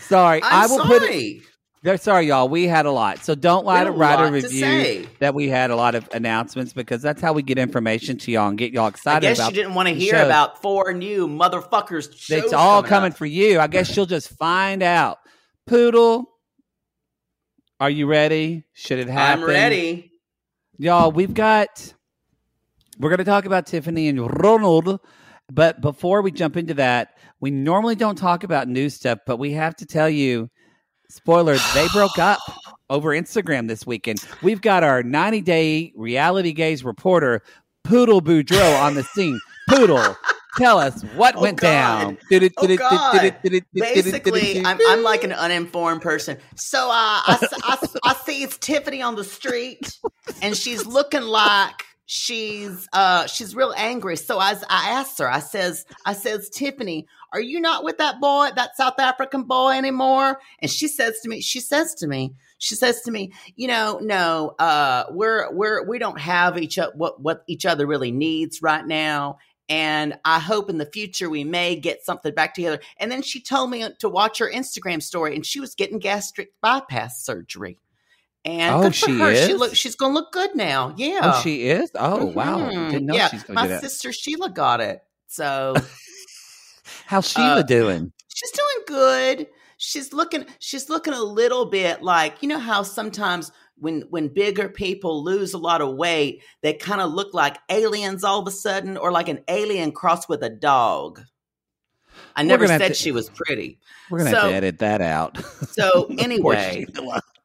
sorry, 0.00 0.42
I'm 0.42 0.64
I 0.64 0.66
will 0.66 0.78
sorry. 0.78 0.98
put 0.98 1.02
it. 1.10 1.42
They're 1.82 1.96
sorry, 1.96 2.26
y'all. 2.26 2.48
We 2.48 2.66
had 2.66 2.86
a 2.86 2.90
lot, 2.90 3.18
so 3.24 3.34
don't 3.34 3.64
lie 3.64 3.84
to 3.84 3.92
write 3.92 4.20
a 4.20 4.30
review 4.30 5.06
that 5.20 5.32
we 5.34 5.48
had 5.48 5.70
a 5.70 5.76
lot 5.76 5.94
of 5.94 6.08
announcements 6.12 6.72
because 6.72 7.00
that's 7.02 7.22
how 7.22 7.32
we 7.32 7.42
get 7.42 7.56
information 7.56 8.18
to 8.18 8.32
y'all 8.32 8.48
and 8.48 8.58
get 8.58 8.72
y'all 8.72 8.88
excited. 8.88 9.26
I 9.26 9.34
guess 9.34 9.48
you 9.48 9.54
didn't 9.54 9.74
want 9.74 9.88
to 9.88 9.94
hear 9.94 10.14
shows. 10.14 10.26
about 10.26 10.60
four 10.60 10.92
new 10.92 11.28
motherfuckers. 11.28 12.12
Shows 12.16 12.44
It's 12.44 12.52
all 12.52 12.82
coming 12.82 13.12
for 13.12 13.26
you. 13.26 13.60
I 13.60 13.68
guess 13.68 13.96
you'll 13.96 14.06
just 14.06 14.30
find 14.36 14.82
out. 14.82 15.18
Poodle, 15.66 16.26
are 17.78 17.90
you 17.90 18.06
ready? 18.06 18.64
Should 18.72 18.98
it 18.98 19.08
happen? 19.08 19.44
I'm 19.44 19.48
ready. 19.48 20.10
Y'all, 20.78 21.12
we've 21.12 21.34
got. 21.34 21.94
We're 22.98 23.10
going 23.10 23.18
to 23.18 23.24
talk 23.24 23.44
about 23.44 23.66
Tiffany 23.66 24.08
and 24.08 24.20
Ronald. 24.42 25.00
But 25.50 25.80
before 25.80 26.20
we 26.20 26.30
jump 26.30 26.56
into 26.56 26.74
that, 26.74 27.16
we 27.40 27.50
normally 27.50 27.94
don't 27.94 28.16
talk 28.18 28.44
about 28.44 28.68
new 28.68 28.90
stuff, 28.90 29.20
but 29.26 29.38
we 29.38 29.52
have 29.52 29.74
to 29.76 29.86
tell 29.86 30.08
you 30.10 30.50
spoiler, 31.08 31.56
they 31.74 31.88
broke 31.92 32.18
up 32.18 32.38
over 32.90 33.10
Instagram 33.10 33.66
this 33.68 33.86
weekend. 33.86 34.22
We've 34.42 34.60
got 34.60 34.82
our 34.84 35.02
90 35.02 35.40
day 35.40 35.92
reality 35.96 36.52
gaze 36.52 36.84
reporter, 36.84 37.40
Poodle 37.84 38.20
Boudreau, 38.20 38.78
on 38.82 38.94
the 38.94 39.02
scene. 39.04 39.40
Poodle, 39.70 40.16
tell 40.58 40.78
us 40.78 41.02
what 41.14 41.36
Oh, 41.36 41.40
went 41.42 41.60
God. 41.60 41.68
down. 41.70 42.18
Oh, 42.58 42.66
God. 42.76 43.34
Basically, 43.74 44.64
I'm, 44.66 44.78
I'm 44.86 45.02
like 45.02 45.24
an 45.24 45.32
uninformed 45.32 46.02
person. 46.02 46.36
So 46.56 46.88
uh, 46.90 46.92
I, 46.92 47.38
s- 47.42 47.54
I 47.64 47.72
s- 47.82 47.96
I 48.04 48.14
see 48.26 48.42
it's 48.42 48.58
Tiffany 48.58 49.00
on 49.00 49.14
the 49.14 49.24
street, 49.24 49.98
and 50.42 50.54
she's 50.56 50.84
looking 50.86 51.22
like 51.22 51.84
she's 52.10 52.88
uh 52.94 53.26
she's 53.26 53.54
real 53.54 53.74
angry. 53.76 54.16
So 54.16 54.38
I, 54.38 54.54
I 54.68 54.90
asked 54.90 55.18
her. 55.18 55.30
I 55.30 55.40
says 55.40 55.84
I 56.06 56.14
says 56.14 56.48
Tiffany, 56.48 57.06
are 57.34 57.40
you 57.40 57.60
not 57.60 57.84
with 57.84 57.98
that 57.98 58.18
boy, 58.18 58.48
that 58.56 58.76
South 58.76 58.98
African 58.98 59.42
boy 59.44 59.72
anymore? 59.72 60.40
And 60.60 60.70
she 60.70 60.88
says 60.88 61.20
to 61.20 61.28
me, 61.28 61.42
she 61.42 61.60
says 61.60 61.94
to 61.96 62.06
me, 62.08 62.34
she 62.56 62.74
says 62.74 63.02
to 63.02 63.10
me, 63.10 63.32
you 63.56 63.68
know, 63.68 64.00
no, 64.02 64.54
uh, 64.58 65.04
we're 65.10 65.52
we're 65.52 65.86
we 65.86 65.98
don't 65.98 66.18
have 66.18 66.58
each 66.58 66.78
o- 66.78 66.92
what 66.94 67.20
what 67.20 67.44
each 67.46 67.66
other 67.66 67.86
really 67.86 68.10
needs 68.10 68.62
right 68.62 68.86
now. 68.86 69.36
And 69.68 70.18
I 70.24 70.38
hope 70.38 70.70
in 70.70 70.78
the 70.78 70.86
future 70.86 71.28
we 71.28 71.44
may 71.44 71.76
get 71.76 72.02
something 72.02 72.32
back 72.32 72.54
together. 72.54 72.80
And 72.96 73.12
then 73.12 73.20
she 73.20 73.42
told 73.42 73.68
me 73.68 73.86
to 73.98 74.08
watch 74.08 74.38
her 74.38 74.50
Instagram 74.50 75.02
story, 75.02 75.36
and 75.36 75.44
she 75.44 75.60
was 75.60 75.74
getting 75.74 75.98
gastric 75.98 76.52
bypass 76.62 77.22
surgery. 77.22 77.76
And 78.48 78.74
Oh, 78.86 78.90
she 78.90 79.18
her. 79.18 79.34
She 79.34 79.52
is? 79.52 79.58
look, 79.60 79.74
she's 79.74 79.94
gonna 79.94 80.14
look 80.14 80.32
good 80.32 80.54
now. 80.56 80.94
Yeah. 80.96 81.20
Oh, 81.22 81.40
she 81.42 81.68
is? 81.68 81.90
Oh, 81.94 82.24
wow. 82.24 82.58
Mhm. 82.70 82.90
Didn't 82.90 83.06
know 83.06 83.14
yeah, 83.14 83.28
she's 83.28 83.42
going 83.42 83.54
my 83.56 83.64
to 83.64 83.68
that. 83.68 83.82
sister 83.82 84.10
Sheila 84.10 84.48
got 84.48 84.80
it. 84.80 85.02
So 85.26 85.74
How's 87.06 87.28
Sheila 87.28 87.58
uh, 87.60 87.62
doing? 87.62 88.10
she's 88.34 88.50
doing 88.52 88.84
good. 88.86 89.46
She's 89.76 90.12
looking 90.14 90.46
she's 90.60 90.88
looking 90.88 91.12
a 91.12 91.22
little 91.22 91.66
bit 91.66 92.02
like, 92.02 92.42
you 92.42 92.48
know 92.48 92.58
how 92.58 92.82
sometimes 92.82 93.52
when 93.76 94.02
when 94.08 94.28
bigger 94.28 94.70
people 94.70 95.22
lose 95.22 95.52
a 95.52 95.58
lot 95.58 95.82
of 95.82 95.96
weight, 95.96 96.42
they 96.62 96.72
kind 96.72 97.02
of 97.02 97.12
look 97.12 97.34
like 97.34 97.58
aliens 97.68 98.24
all 98.24 98.40
of 98.40 98.48
a 98.48 98.50
sudden 98.50 98.96
or 98.96 99.12
like 99.12 99.28
an 99.28 99.40
alien 99.48 99.92
crossed 99.92 100.28
with 100.28 100.42
a 100.42 100.48
dog. 100.50 101.20
I 102.34 102.44
never 102.44 102.66
said 102.66 102.88
to- 102.88 102.94
she 102.94 103.12
was 103.12 103.28
pretty. 103.28 103.78
We're 104.10 104.20
going 104.20 104.32
to 104.32 104.40
have 104.40 104.48
to 104.50 104.54
edit 104.56 104.78
that 104.78 105.02
out. 105.02 105.36
So 105.70 106.06
anyway. 106.18 106.86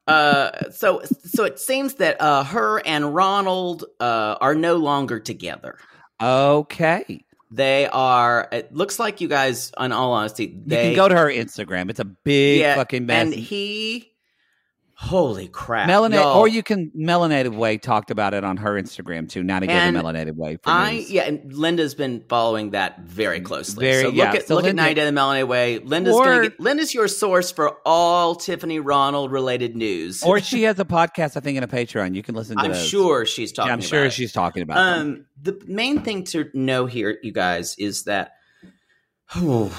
Uh 0.07 0.69
so 0.71 1.01
so 1.23 1.43
it 1.45 1.59
seems 1.59 1.95
that 1.95 2.19
uh 2.21 2.43
her 2.43 2.81
and 2.85 3.13
Ronald 3.15 3.85
uh 3.99 4.35
are 4.41 4.55
no 4.55 4.75
longer 4.77 5.19
together. 5.19 5.77
Okay. 6.21 7.25
They 7.51 7.87
are 7.87 8.47
it 8.51 8.73
looks 8.73 8.97
like 8.99 9.21
you 9.21 9.27
guys 9.27 9.71
in 9.79 9.91
all 9.91 10.13
honesty 10.13 10.45
You 10.45 10.61
they 10.65 10.83
can 10.87 10.95
go 10.95 11.07
to 11.07 11.15
her 11.15 11.27
Instagram. 11.27 11.89
It's 11.89 11.99
a 11.99 12.05
big 12.05 12.61
Yeah, 12.61 12.75
fucking 12.75 13.05
mess. 13.05 13.25
and 13.25 13.33
he 13.33 14.12
holy 15.03 15.47
crap. 15.47 15.89
Melanated, 15.89 16.35
or 16.35 16.47
you 16.47 16.63
can 16.63 16.91
Melanated 16.97 17.55
Way 17.55 17.77
talked 17.77 18.09
about 18.09 18.33
it 18.33 18.43
on 18.43 18.57
her 18.57 18.71
Instagram 18.81 19.27
too. 19.29 19.43
Now 19.43 19.59
to 19.59 19.67
go 19.67 19.73
to 19.73 19.77
And 19.79 19.95
Melanated 19.97 20.35
Way 20.35 20.57
for 20.57 20.69
I 20.69 20.93
news. 20.93 21.11
yeah, 21.11 21.23
and 21.23 21.53
Linda's 21.53 21.93
been 21.93 22.23
following 22.29 22.71
that 22.71 23.01
very 23.01 23.41
closely. 23.41 23.85
Very- 23.85 24.01
so 24.03 24.07
look 24.07 24.15
yeah, 24.15 24.33
at 24.33 24.47
so 24.47 24.55
look 24.55 24.63
Linda- 24.63 24.81
at 24.81 24.85
Night 24.85 24.97
of 24.97 25.13
the 25.13 25.19
Melanated 25.19 25.47
Way. 25.47 25.79
Linda's 25.79 26.15
Or- 26.15 26.25
gonna 26.25 26.41
get 26.49 26.59
Linda's 26.59 26.93
your 26.93 27.07
source 27.07 27.51
for 27.51 27.77
all 27.85 28.35
Tiffany 28.35 28.79
Ronald 28.79 29.31
related 29.31 29.75
news. 29.75 30.23
Or 30.23 30.39
she 30.39 30.63
has 30.63 30.79
a 30.79 30.85
podcast, 30.85 31.35
I 31.37 31.41
think, 31.41 31.57
and 31.57 31.65
a 31.65 31.67
Patreon. 31.67 32.15
You 32.15 32.23
can 32.23 32.35
listen 32.35 32.55
to 32.57 32.63
I'm 32.63 32.71
those. 32.71 32.87
sure 32.87 33.25
she's 33.25 33.51
talking. 33.51 33.67
Yeah, 33.69 33.73
I'm 33.73 33.81
sure 33.81 34.05
it. 34.05 34.13
she's 34.13 34.31
talking 34.31 34.63
about. 34.63 34.77
Um, 34.77 35.25
the 35.41 35.61
main 35.67 36.01
thing 36.01 36.23
to 36.25 36.49
know 36.53 36.85
here, 36.85 37.17
you 37.21 37.31
guys, 37.33 37.75
is 37.77 38.03
that 38.05 38.31
oh, 39.35 39.71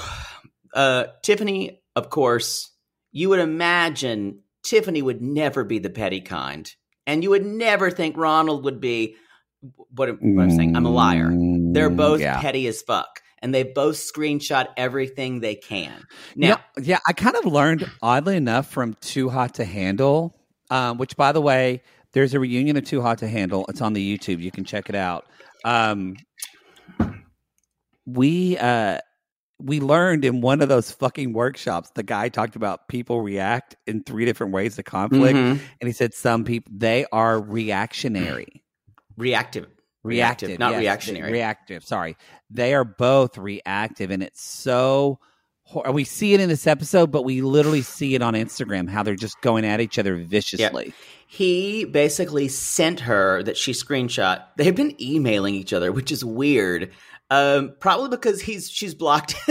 uh, 0.74 1.04
Tiffany, 1.22 1.80
of 1.96 2.10
course, 2.10 2.70
you 3.12 3.28
would 3.30 3.40
imagine 3.40 4.40
Tiffany 4.64 5.02
would 5.02 5.22
never 5.22 5.62
be 5.64 5.78
the 5.78 5.90
petty 5.90 6.20
kind, 6.20 6.72
and 7.06 7.22
you 7.22 7.30
would 7.30 7.44
never 7.46 7.90
think 7.90 8.16
Ronald 8.16 8.64
would 8.64 8.80
be. 8.80 9.16
What, 9.94 10.10
what 10.20 10.42
I'm 10.42 10.50
saying, 10.50 10.76
I'm 10.76 10.84
a 10.84 10.90
liar. 10.90 11.30
They're 11.30 11.88
Mm, 11.90 11.96
both 11.96 12.20
yeah. 12.20 12.40
petty 12.40 12.66
as 12.66 12.82
fuck, 12.82 13.22
and 13.40 13.54
they 13.54 13.62
both 13.62 13.96
screenshot 13.96 14.68
everything 14.76 15.40
they 15.40 15.54
can. 15.54 16.04
Now, 16.36 16.48
know, 16.48 16.82
yeah, 16.82 16.98
I 17.06 17.12
kind 17.14 17.36
of 17.36 17.46
learned 17.46 17.90
oddly 18.02 18.36
enough 18.36 18.70
from 18.70 18.94
Too 19.00 19.30
Hot 19.30 19.54
to 19.54 19.64
Handle, 19.64 20.36
um, 20.70 20.98
which 20.98 21.16
by 21.16 21.32
the 21.32 21.40
way, 21.40 21.82
there's 22.12 22.34
a 22.34 22.40
reunion 22.40 22.76
of 22.76 22.84
Too 22.84 23.00
Hot 23.00 23.18
to 23.18 23.28
Handle. 23.28 23.64
It's 23.68 23.80
on 23.80 23.92
the 23.94 24.18
YouTube. 24.18 24.40
You 24.40 24.50
can 24.50 24.64
check 24.64 24.88
it 24.88 24.94
out. 24.94 25.26
Um, 25.64 26.16
we 28.06 28.58
uh, 28.58 28.98
we 29.64 29.80
learned 29.80 30.24
in 30.24 30.40
one 30.40 30.60
of 30.60 30.68
those 30.68 30.90
fucking 30.90 31.32
workshops. 31.32 31.90
The 31.94 32.02
guy 32.02 32.28
talked 32.28 32.54
about 32.54 32.88
people 32.88 33.22
react 33.22 33.76
in 33.86 34.02
three 34.02 34.24
different 34.24 34.52
ways 34.52 34.76
to 34.76 34.82
conflict, 34.82 35.36
mhm. 35.36 35.60
and 35.80 35.88
he 35.88 35.92
said 35.92 36.14
some 36.14 36.44
people 36.44 36.72
they 36.76 37.06
are 37.12 37.40
reactionary. 37.40 38.62
reactive, 39.16 39.66
reactive, 40.02 40.58
not 40.58 40.72
yes, 40.72 40.80
reactionary. 40.80 41.32
Reactive. 41.32 41.84
Sorry, 41.84 42.16
they 42.50 42.74
are 42.74 42.84
both 42.84 43.38
reactive, 43.38 44.10
and 44.10 44.22
it's 44.22 44.42
so 44.42 45.18
we 45.92 46.04
see 46.04 46.34
it 46.34 46.40
in 46.40 46.48
this 46.48 46.66
episode, 46.66 47.10
but 47.10 47.22
we 47.22 47.40
literally 47.40 47.82
see 47.82 48.14
it 48.14 48.22
on 48.22 48.34
Instagram 48.34 48.88
how 48.88 49.02
they're 49.02 49.16
just 49.16 49.40
going 49.40 49.64
at 49.64 49.80
each 49.80 49.98
other 49.98 50.16
viciously. 50.16 50.92
He 51.26 51.84
basically 51.86 52.48
sent 52.48 53.00
her 53.00 53.42
that 53.42 53.56
she 53.56 53.72
screenshot. 53.72 54.44
They've 54.56 54.74
been 54.74 55.00
emailing 55.02 55.54
each 55.54 55.72
other, 55.72 55.90
which 55.90 56.12
is 56.12 56.24
weird. 56.24 56.92
Um, 57.30 57.74
probably 57.80 58.10
because 58.10 58.40
he's 58.40 58.70
she's 58.70 58.94
blocked. 58.94 59.34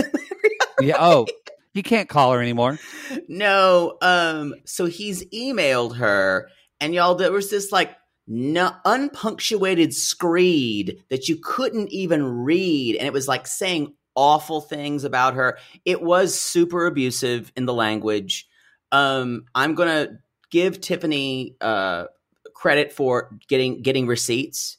Yeah. 0.82 0.98
Oh, 1.00 1.28
he 1.74 1.84
can't 1.84 2.10
call 2.10 2.34
her 2.34 2.42
anymore. 2.42 2.80
no, 3.28 3.98
um, 4.02 4.54
so 4.66 4.86
he's 4.86 5.24
emailed 5.28 5.98
her, 5.98 6.50
and 6.82 6.94
y'all, 6.94 7.16
there 7.16 7.32
was 7.32 7.50
this 7.50 7.72
like 7.72 7.96
no, 8.28 8.72
unpunctuated 8.86 9.94
screed 9.94 11.04
that 11.10 11.30
you 11.30 11.38
couldn't 11.42 11.90
even 11.90 12.24
read, 12.24 12.96
and 12.96 13.08
it 13.08 13.14
was 13.14 13.28
like 13.28 13.48
saying 13.48 13.94
awful 14.16 14.62
things 14.62 15.04
about 15.04 15.36
her. 15.36 15.58
It 15.86 16.02
was 16.02 16.38
super 16.40 16.86
abusive 16.86 17.52
in 17.56 17.66
the 17.66 17.74
language. 17.74 18.48
Um, 18.92 19.46
I'm 19.56 19.76
gonna 19.76 20.20
give 20.50 20.82
Tiffany 20.82 21.56
uh, 21.62 22.06
credit 22.54 22.92
for 22.92 23.38
getting 23.48 23.82
getting 23.82 24.08
receipts. 24.08 24.78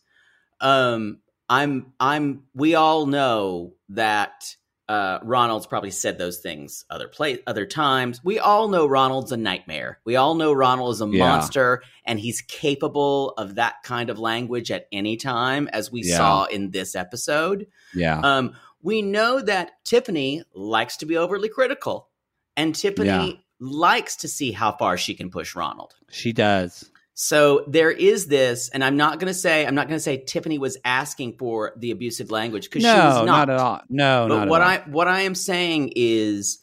Um, 0.61 1.19
I'm 1.49 1.93
I'm 2.01 2.45
we 2.55 2.75
all 2.75 3.07
know 3.07 3.75
that 3.91 4.55
uh, 4.89 5.19
Ronald's 5.23 5.67
probably 5.67 5.91
said 5.91 6.19
those 6.19 6.39
things 6.41 6.85
other 6.91 7.09
play 7.09 7.39
other 7.47 7.65
times. 7.65 8.23
We 8.23 8.39
all 8.39 8.69
know 8.69 8.87
Ronald's 8.87 9.33
a 9.33 9.37
nightmare. 9.39 9.99
We 10.05 10.17
all 10.17 10.35
know 10.35 10.53
Ronald 10.53 10.93
is 10.95 11.01
a 11.01 11.07
Yeah. 11.09 11.19
monster 11.27 11.83
and 12.05 12.21
he's 12.21 12.43
capable 12.43 13.31
of 13.39 13.55
that 13.55 13.77
kind 13.83 14.11
of 14.11 14.19
language 14.19 14.71
at 14.71 14.87
any 14.93 15.17
time, 15.17 15.69
as 15.73 15.91
we 15.91 16.03
Yeah. 16.03 16.17
saw 16.19 16.45
in 16.45 16.71
this 16.71 16.95
episode. 16.95 17.67
Yeah. 17.95 18.21
Um, 18.23 18.57
we 18.83 19.01
know 19.01 19.41
that 19.41 19.83
Tiffany 19.85 20.43
likes 20.55 20.99
to 20.99 21.07
be 21.07 21.17
overly 21.17 21.49
critical, 21.49 22.11
and 22.55 22.75
Tiffany 22.75 23.09
Yeah. 23.09 23.33
likes 23.61 24.17
to 24.17 24.29
see 24.29 24.53
how 24.53 24.73
far 24.73 24.99
she 24.99 25.15
can 25.15 25.31
push 25.31 25.55
Ronald. 25.57 25.95
she 26.11 26.33
does. 26.35 26.91
So 27.15 27.65
there 27.69 27.91
is 27.93 28.27
this, 28.27 28.69
and 28.71 28.83
I'm 28.83 28.97
not 28.97 29.21
going 29.21 29.33
to 29.33 29.39
say 29.39 29.65
I'm 29.65 29.75
not 29.75 29.87
going 29.89 29.97
to 29.97 30.03
say 30.03 30.25
Tiffany 30.25 30.59
was 30.59 30.77
asking 30.85 31.37
for 31.39 31.73
the 31.77 31.93
abusive 31.93 32.31
language 32.31 32.65
because 32.65 32.83
No, 32.83 32.93
she 32.93 32.99
was 33.21 33.27
not. 33.27 33.51
at 33.51 33.61
all. 33.61 33.81
No, 33.89 34.27
But 34.29 34.39
not 34.39 34.49
what 34.49 34.63
at 34.63 34.67
all. 34.67 34.87
I 34.87 34.91
what 34.91 35.09
I 35.09 35.21
am 35.21 35.35
saying 35.35 35.93
is 35.95 36.59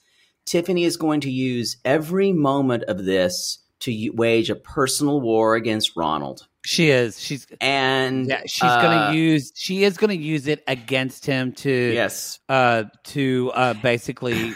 Tiffany 0.46 0.84
is 0.84 0.98
going 0.98 1.22
to 1.22 1.32
use 1.32 1.78
every 1.86 2.34
moment 2.34 2.84
of 2.84 3.06
this 3.06 3.60
to 3.82 4.10
wage 4.14 4.50
a 4.50 4.56
personal 4.56 5.22
war 5.22 5.56
against 5.56 5.96
Ronald, 5.96 6.48
she 6.66 6.92
is. 6.92 7.20
She's. 7.20 7.48
and 7.60 8.28
Yeah, 8.28 8.42
she's 8.46 8.70
uh, 8.70 8.82
gonna 8.82 9.14
use. 9.14 9.52
She 9.56 9.84
is 9.84 9.98
gonna 9.98 10.14
use 10.14 10.48
it 10.48 10.64
against 10.68 11.26
him 11.26 11.54
to. 11.54 11.72
yes, 11.72 12.40
Uh, 12.48 12.84
to 13.06 13.52
uh, 13.56 13.74
basically 13.76 14.54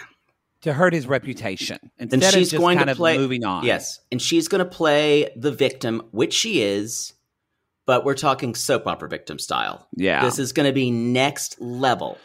to 0.65 0.73
hurt 0.73 0.93
his 0.93 1.05
reputation 1.05 1.77
instead 1.99 2.23
of 2.23 2.31
she's 2.31 2.51
going 2.51 2.79
to 2.79 2.95
play- 2.95 3.19
moving 3.19 3.45
on. 3.45 3.63
yes, 3.63 3.99
and 4.11 4.19
she's 4.19 4.47
going 4.47 4.59
to 4.63 4.69
play 4.69 5.31
the 5.35 5.51
victim, 5.51 6.01
which 6.09 6.33
she 6.33 6.63
is, 6.63 7.13
but 7.85 8.03
we're 8.03 8.15
talking 8.15 8.55
soap 8.55 8.87
opera 8.87 9.07
victim 9.07 9.37
style. 9.37 9.87
Yeah. 9.95 10.25
This 10.25 10.39
is 10.39 10.53
going 10.53 10.65
to 10.67 10.73
be 10.73 10.89
next 10.89 11.61
level. 11.61 12.17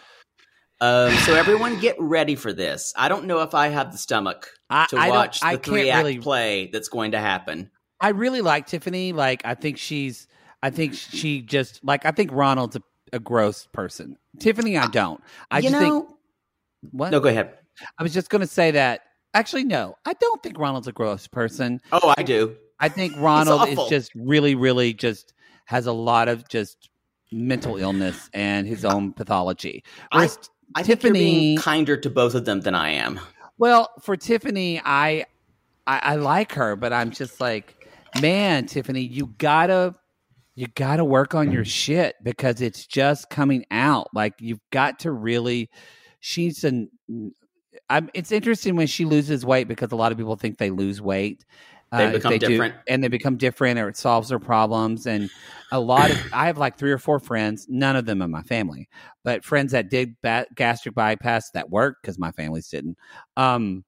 Um, 0.81 1.12
so 1.26 1.35
everyone 1.35 1.79
get 1.81 1.96
ready 1.98 2.35
for 2.35 2.55
this. 2.55 2.94
I 2.96 3.11
don't 3.11 3.26
know 3.26 3.42
if 3.42 3.55
I 3.55 3.68
have 3.68 3.92
the 3.92 3.98
stomach 3.98 4.48
I, 4.70 4.87
to 4.88 4.96
I 4.96 5.11
watch 5.11 5.40
I 5.42 5.57
the 5.57 5.59
can't 5.59 5.66
three 5.66 5.90
act 5.90 6.05
really. 6.05 6.18
play 6.18 6.70
that's 6.72 6.88
going 6.88 7.11
to 7.11 7.18
happen. 7.18 7.70
I 8.00 8.09
really 8.09 8.40
like 8.40 8.66
Tiffany. 8.66 9.12
Like 9.12 9.42
I 9.44 9.55
think 9.55 9.76
she's. 9.76 10.26
I 10.62 10.70
think 10.70 10.94
she 10.94 11.42
just 11.42 11.85
like. 11.85 12.07
I 12.07 12.11
think 12.12 12.33
Ronald's 12.33 12.76
a, 12.76 12.83
a 13.12 13.18
gross 13.18 13.68
person. 13.70 14.16
Tiffany, 14.38 14.79
I 14.79 14.87
don't. 14.87 15.22
I 15.50 15.59
you 15.59 15.68
just 15.68 15.72
know, 15.74 15.81
think. 15.81 16.09
What? 16.92 17.11
no, 17.11 17.20
go 17.20 17.29
ahead. 17.29 17.59
I 17.98 18.02
was 18.02 18.12
just 18.12 18.30
gonna 18.30 18.46
say 18.46 18.70
that. 18.72 19.02
Actually, 19.34 19.64
no. 19.64 19.96
I 20.04 20.12
don't 20.14 20.42
think 20.42 20.58
Ronald's 20.58 20.88
a 20.88 20.92
gross 20.92 21.26
person. 21.28 21.80
Oh, 21.92 22.12
I 22.18 22.22
do. 22.22 22.56
I 22.80 22.88
think 22.88 23.14
Ronald 23.18 23.68
is 23.68 23.78
just 23.88 24.12
really, 24.14 24.54
really 24.54 24.92
just 24.92 25.32
has 25.66 25.86
a 25.86 25.92
lot 25.92 26.28
of 26.28 26.48
just 26.48 26.88
mental 27.30 27.76
illness 27.76 28.28
and 28.34 28.66
his 28.66 28.84
own 28.84 29.12
pathology. 29.12 29.84
I, 30.10 30.16
Whereas 30.16 30.50
I 30.74 30.82
think 30.82 31.02
you're 31.04 31.12
being 31.12 31.56
Tiffany- 31.56 31.58
kinder 31.58 31.96
to 31.96 32.10
both 32.10 32.34
of 32.34 32.44
them 32.44 32.62
than 32.62 32.74
I 32.74 32.90
am. 32.90 33.20
Well, 33.58 33.90
for 34.00 34.16
Tiffany, 34.16 34.80
I, 34.84 35.26
I 35.86 35.98
I 36.02 36.16
like 36.16 36.52
her, 36.54 36.74
but 36.76 36.92
I'm 36.92 37.10
just 37.10 37.40
like, 37.40 37.86
man, 38.20 38.66
Tiffany, 38.66 39.02
you 39.02 39.26
gotta 39.38 39.94
you 40.56 40.66
gotta 40.74 41.04
work 41.04 41.34
on 41.34 41.52
your 41.52 41.64
shit 41.64 42.16
because 42.22 42.60
it's 42.60 42.86
just 42.86 43.30
coming 43.30 43.64
out. 43.70 44.08
Like 44.14 44.34
you've 44.40 44.60
got 44.70 44.98
to 45.00 45.12
really. 45.12 45.70
She's 46.20 46.64
an. 46.64 46.90
I'm, 47.90 48.09
it's 48.14 48.33
interesting 48.33 48.76
when 48.76 48.87
she 48.87 49.05
loses 49.05 49.44
weight 49.44 49.68
because 49.68 49.92
a 49.92 49.96
lot 49.96 50.12
of 50.12 50.18
people 50.18 50.37
think 50.37 50.57
they 50.59 50.70
lose 50.70 51.03
weight. 51.03 51.44
They 51.92 52.07
if 52.07 52.12
become 52.12 52.38
do- 52.38 52.46
different. 52.46 52.74
and 52.88 53.03
they 53.03 53.09
become 53.09 53.37
different, 53.37 53.81
or 53.81 53.88
it 53.88 53.96
solves 53.96 54.29
their 54.29 54.38
problems. 54.38 55.07
And 55.09 55.29
a 55.72 55.81
lot 55.81 56.11
of 56.12 56.18
I 56.33 56.46
have 56.46 56.57
like 56.57 56.79
three 56.79 56.92
or 56.92 56.98
four 56.98 57.18
friends, 57.18 57.66
none 57.68 57.96
of 57.96 58.07
them 58.07 58.22
in 58.22 58.31
my 58.31 58.42
family, 58.42 58.88
but 59.24 59.44
friends 59.44 59.72
that 59.72 59.90
did 59.90 60.14
ba- 60.22 60.46
gastric 60.55 60.94
bypass 60.94 61.50
that 61.50 61.68
worked 61.68 62.03
because 62.03 62.16
my 62.18 62.31
families 62.31 62.68
didn't. 62.68 62.96
Um, 63.37 63.85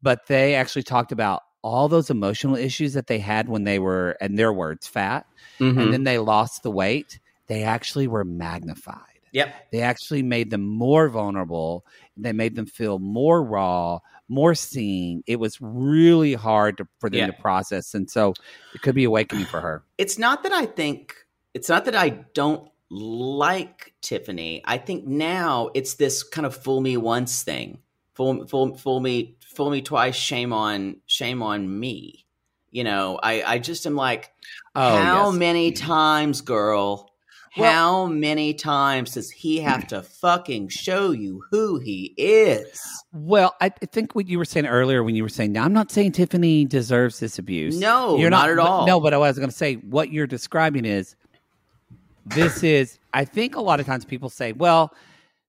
but 0.00 0.26
they 0.28 0.54
actually 0.54 0.82
talked 0.84 1.12
about 1.12 1.42
all 1.62 1.88
those 1.88 2.08
emotional 2.10 2.56
issues 2.56 2.94
that 2.94 3.06
they 3.06 3.18
had 3.18 3.48
when 3.50 3.64
they 3.64 3.78
were, 3.78 4.16
in 4.20 4.34
their 4.34 4.52
words, 4.52 4.86
fat, 4.88 5.26
Mhm. 5.60 5.78
and 5.80 5.92
then 5.92 6.04
they 6.04 6.18
lost 6.18 6.62
the 6.62 6.70
weight. 6.70 7.20
They 7.48 7.62
actually 7.64 8.08
were 8.08 8.24
magnified. 8.24 9.11
Yep. 9.32 9.70
They 9.72 9.80
actually 9.80 10.22
made 10.22 10.50
them 10.50 10.62
more 10.66 11.08
vulnerable. 11.08 11.86
They 12.16 12.32
made 12.32 12.54
them 12.54 12.66
feel 12.66 12.98
more 12.98 13.42
raw, 13.42 13.98
more 14.28 14.54
seen. 14.54 15.22
It 15.26 15.36
was 15.40 15.58
really 15.60 16.34
hard 16.34 16.76
to, 16.78 16.88
for 17.00 17.08
them 17.10 17.20
Yeah. 17.20 17.26
to 17.28 17.32
process, 17.34 17.94
and 17.94 18.10
so 18.10 18.34
it 18.74 18.82
could 18.82 18.94
be 18.94 19.04
awakening 19.04 19.46
for 19.46 19.60
her. 19.60 19.82
It's 19.98 20.18
not 20.18 20.42
that 20.42 20.52
I 20.52 20.66
think 20.66 21.14
it's 21.54 21.68
not 21.68 21.84
that 21.84 21.94
I 21.94 22.10
don't 22.34 22.68
like 22.90 23.94
Tiffany. 24.02 24.62
I 24.64 24.78
think 24.78 25.06
now 25.06 25.70
it's 25.74 25.94
this 25.94 26.22
kind 26.22 26.46
of 26.46 26.54
fool 26.56 26.80
me 26.80 26.96
once 26.96 27.42
thing. 27.42 27.78
Fool, 28.14 28.46
fool, 28.46 28.76
fool 28.76 29.00
me, 29.00 29.36
fool 29.40 29.70
me 29.70 29.80
twice. 29.80 30.14
Shame 30.14 30.52
on, 30.52 30.96
shame 31.06 31.42
on 31.42 31.78
me. 31.80 32.26
You 32.70 32.84
know, 32.84 33.18
I, 33.22 33.42
I 33.42 33.58
just 33.58 33.86
am 33.86 33.96
like, 33.96 34.30
Oh, 34.74 34.96
how 34.96 35.30
yes. 35.30 35.38
many 35.38 35.72
mm-hmm. 35.72 35.86
times, 35.86 36.40
girl? 36.40 37.11
Well- 37.56 37.72
how 37.72 38.06
many 38.06 38.54
times 38.54 39.12
does 39.12 39.30
he 39.30 39.60
have 39.60 39.86
to 39.88 40.02
fucking 40.02 40.68
show 40.68 41.10
you 41.10 41.42
who 41.50 41.78
he 41.78 42.14
is? 42.16 42.80
Well, 43.12 43.54
I 43.60 43.68
think 43.68 44.14
what 44.14 44.26
you 44.26 44.38
were 44.38 44.44
saying 44.44 44.66
earlier 44.66 45.02
when 45.02 45.14
you 45.14 45.22
were 45.22 45.28
saying, 45.28 45.52
now 45.52 45.64
I'm 45.64 45.72
not 45.72 45.90
saying 45.90 46.12
Tiffany 46.12 46.64
deserves 46.64 47.20
this 47.20 47.38
abuse. 47.38 47.78
No, 47.78 48.16
you're 48.16 48.30
not 48.30 48.48
at 48.48 48.58
all. 48.58 48.86
No, 48.86 49.00
but 49.00 49.12
I 49.12 49.18
was 49.18 49.38
going 49.38 49.50
to 49.50 49.56
say 49.56 49.74
what 49.74 50.10
you're 50.10 50.26
describing 50.26 50.84
is 50.84 51.14
this 52.24 52.62
is. 52.62 52.98
I 53.12 53.24
think 53.26 53.56
a 53.56 53.60
lot 53.60 53.80
of 53.80 53.86
times 53.86 54.06
people 54.06 54.30
say, 54.30 54.52
well, 54.52 54.94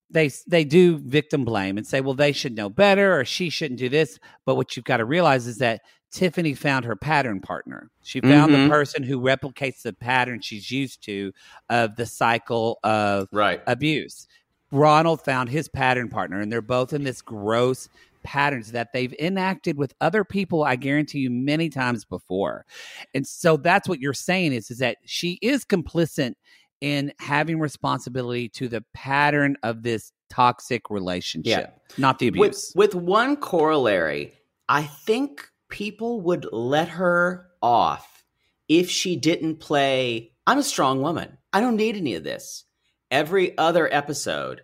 they 0.10 0.30
they 0.48 0.66
do 0.66 0.98
victim 0.98 1.46
blame 1.46 1.78
and 1.78 1.88
say, 1.88 2.02
well, 2.02 2.14
they 2.14 2.34
should 2.34 2.56
know 2.56 2.70
better 2.70 3.18
or 3.18 3.24
she 3.26 3.50
shouldn't 3.50 3.80
do 3.80 3.90
this. 3.90 4.20
But 4.46 4.56
what 4.56 4.76
you've 4.76 4.86
got 4.86 4.98
to 4.98 5.06
realize 5.06 5.48
is 5.48 5.60
that 5.60 5.82
Tiffany 6.14 6.54
found 6.54 6.86
her 6.86 6.96
pattern 6.96 7.40
partner. 7.42 7.90
She 8.04 8.22
found 8.22 8.52
Mhm. 8.54 8.66
the 8.66 8.70
person 8.70 9.02
who 9.04 9.20
replicates 9.20 9.82
the 9.82 9.94
pattern 9.94 10.42
she's 10.42 10.70
used 10.70 11.04
to 11.06 11.34
of 11.70 11.96
the 11.96 12.06
cycle 12.06 12.80
of 12.84 13.28
Right. 13.32 13.62
abuse. 13.66 14.28
Ronald 14.72 15.24
found 15.26 15.50
his 15.50 15.68
pattern 15.68 16.10
partner, 16.10 16.40
and 16.40 16.52
they're 16.52 16.62
both 16.62 16.94
in 16.94 17.04
this 17.04 17.22
gross 17.22 17.90
patterns 18.24 18.72
that 18.72 18.94
they've 18.94 19.14
enacted 19.20 19.76
with 19.78 19.94
other 20.02 20.24
people. 20.24 20.64
I 20.64 20.76
guarantee 20.76 21.20
you 21.20 21.30
many 21.32 21.70
times 21.70 22.06
before, 22.06 22.66
and 23.14 23.28
so 23.28 23.58
that's 23.58 23.90
what 23.90 24.00
you're 24.00 24.14
saying 24.14 24.54
is 24.54 24.70
is 24.72 24.78
that 24.78 24.98
she 25.06 25.40
is 25.42 25.66
complicit 25.66 26.36
in 26.80 27.12
having 27.20 27.60
responsibility 27.60 28.48
to 28.50 28.68
the 28.68 28.84
pattern 28.94 29.58
of 29.64 29.82
this 29.84 30.12
toxic 30.30 30.90
relationship, 30.90 31.80
not 31.98 32.20
the 32.20 32.30
with, 32.32 32.50
abuse. 32.52 32.72
with 32.76 32.94
one 32.96 33.36
corollary, 33.36 34.34
I 34.70 34.84
think 34.84 35.50
people 35.74 36.22
would 36.22 36.46
let 36.52 36.88
her 36.88 37.48
off 37.60 38.24
if 38.70 38.92
she 38.92 39.16
didn't 39.16 39.56
play, 39.56 40.32
I'm 40.46 40.60
a 40.60 40.64
strong 40.64 41.02
woman. 41.02 41.40
I 41.52 41.62
don't 41.62 41.78
need 41.78 41.98
any 41.98 42.14
of 42.14 42.24
this. 42.24 42.64
Every 43.10 43.58
other 43.58 43.92
episode. 43.92 44.62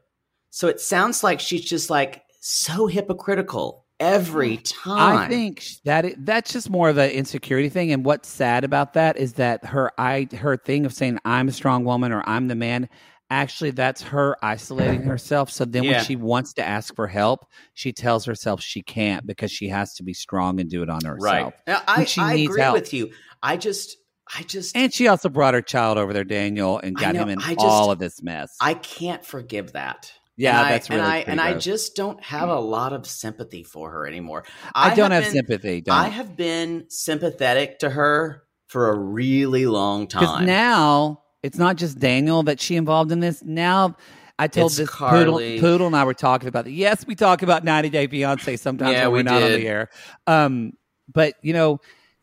So 0.51 0.67
it 0.67 0.79
sounds 0.79 1.23
like 1.23 1.39
she's 1.39 1.65
just 1.65 1.89
like 1.89 2.21
so 2.41 2.85
hypocritical 2.85 3.87
every 3.99 4.57
time. 4.57 5.17
I 5.17 5.27
think 5.27 5.65
that 5.83 6.05
it, 6.05 6.25
that's 6.25 6.53
just 6.53 6.69
more 6.69 6.89
of 6.89 6.97
an 6.99 7.09
insecurity 7.09 7.69
thing. 7.69 7.91
And 7.91 8.05
what's 8.05 8.29
sad 8.29 8.63
about 8.63 8.93
that 8.93 9.17
is 9.17 9.33
that 9.33 9.65
her 9.65 9.91
I 9.97 10.27
her 10.37 10.57
thing 10.57 10.85
of 10.85 10.93
saying 10.93 11.17
I'm 11.25 11.47
a 11.47 11.51
strong 11.51 11.85
woman 11.85 12.11
or 12.11 12.23
I'm 12.27 12.49
the 12.49 12.55
man. 12.55 12.87
Actually, 13.31 13.71
that's 13.71 14.01
her 14.01 14.35
isolating 14.43 15.01
herself. 15.03 15.51
So 15.51 15.65
then, 15.65 15.83
Yeah. 15.83 15.91
when 15.97 16.05
she 16.05 16.15
wants 16.15 16.53
to 16.53 16.67
ask 16.67 16.95
for 16.95 17.07
help, 17.07 17.45
she 17.73 17.93
tells 17.93 18.25
herself 18.25 18.61
she 18.61 18.81
can't 18.81 19.25
because 19.27 19.51
she 19.51 19.69
has 19.69 19.93
to 19.95 20.03
be 20.03 20.13
strong 20.13 20.59
and 20.59 20.69
do 20.69 20.81
it 20.83 20.89
on 20.89 21.03
herself. 21.05 21.19
right. 21.19 21.53
Now, 21.67 21.81
I, 21.87 22.07
I 22.17 22.33
agree 22.35 22.61
help. 22.61 22.73
with 22.73 22.93
you. 22.93 23.11
I 23.43 23.57
just, 23.57 23.97
I 24.35 24.43
just, 24.43 24.75
And 24.75 24.93
she 24.93 25.07
also 25.07 25.29
brought 25.29 25.53
her 25.53 25.61
child 25.61 25.97
over 25.97 26.11
there, 26.11 26.23
Daniel, 26.23 26.79
and 26.79 26.95
got 26.95 27.13
know, 27.13 27.21
him 27.23 27.29
in 27.29 27.39
I 27.39 27.53
just- 27.53 27.59
all 27.59 27.91
of 27.91 27.99
this 27.99 28.21
mess. 28.23 28.55
I 28.59 28.73
can't 28.73 29.23
forgive 29.25 29.73
that. 29.73 30.11
Yeah, 30.35 30.57
and 30.57 30.67
I, 30.67 30.71
that's 30.71 30.89
really 30.89 31.01
and 31.01 31.11
I 31.11 31.17
and 31.17 31.41
I 31.41 31.53
just 31.55 31.97
don't 31.97 32.23
have 32.23 32.47
a 32.47 32.55
mm. 32.55 32.69
lot 32.69 32.93
of 32.93 33.05
sympathy 33.05 33.61
for 33.63 33.91
her 33.91 34.07
anymore. 34.07 34.45
I, 34.73 34.95
don't 34.95 35.11
have 35.11 35.23
been- 35.25 35.33
sympathy. 35.33 35.81
Don't. 35.81 35.93
I 35.93 36.07
have 36.07 36.37
been 36.37 36.85
sympathetic 36.87 37.79
to 37.79 37.89
her 37.89 38.43
for 38.67 38.89
a 38.89 38.97
really 38.97 39.65
long 39.65 40.05
Because 40.05 40.29
time. 40.29 40.45
now 40.45 41.23
it's 41.43 41.57
not 41.57 41.75
just 41.77 41.99
Daniel 41.99 42.43
that 42.43 42.59
she 42.59 42.75
involved 42.75 43.11
in 43.11 43.19
this. 43.19 43.43
Now 43.43 43.95
I 44.37 44.47
told 44.47 44.71
It's 44.71 44.77
this 44.77 44.89
Carly. 44.89 45.19
poodle, 45.57 45.59
poodle 45.59 45.87
and 45.87 45.95
I 45.95 46.03
were 46.03 46.13
talking 46.13 46.47
about 46.47 46.67
it. 46.67 46.71
Yes, 46.71 47.05
we 47.05 47.15
talk 47.15 47.41
about 47.41 47.63
90 47.63 47.89
Day 47.89 48.07
Fiance 48.07 48.55
sometimes 48.57 48.93
Yeah, 48.93 49.03
when 49.07 49.11
we're 49.11 49.17
we 49.17 49.23
not 49.23 49.43
on 49.43 49.51
the 49.51 49.67
air. 49.67 49.89
Um, 50.27 50.73
but 51.11 51.33
you 51.41 51.53
know, 51.53 51.79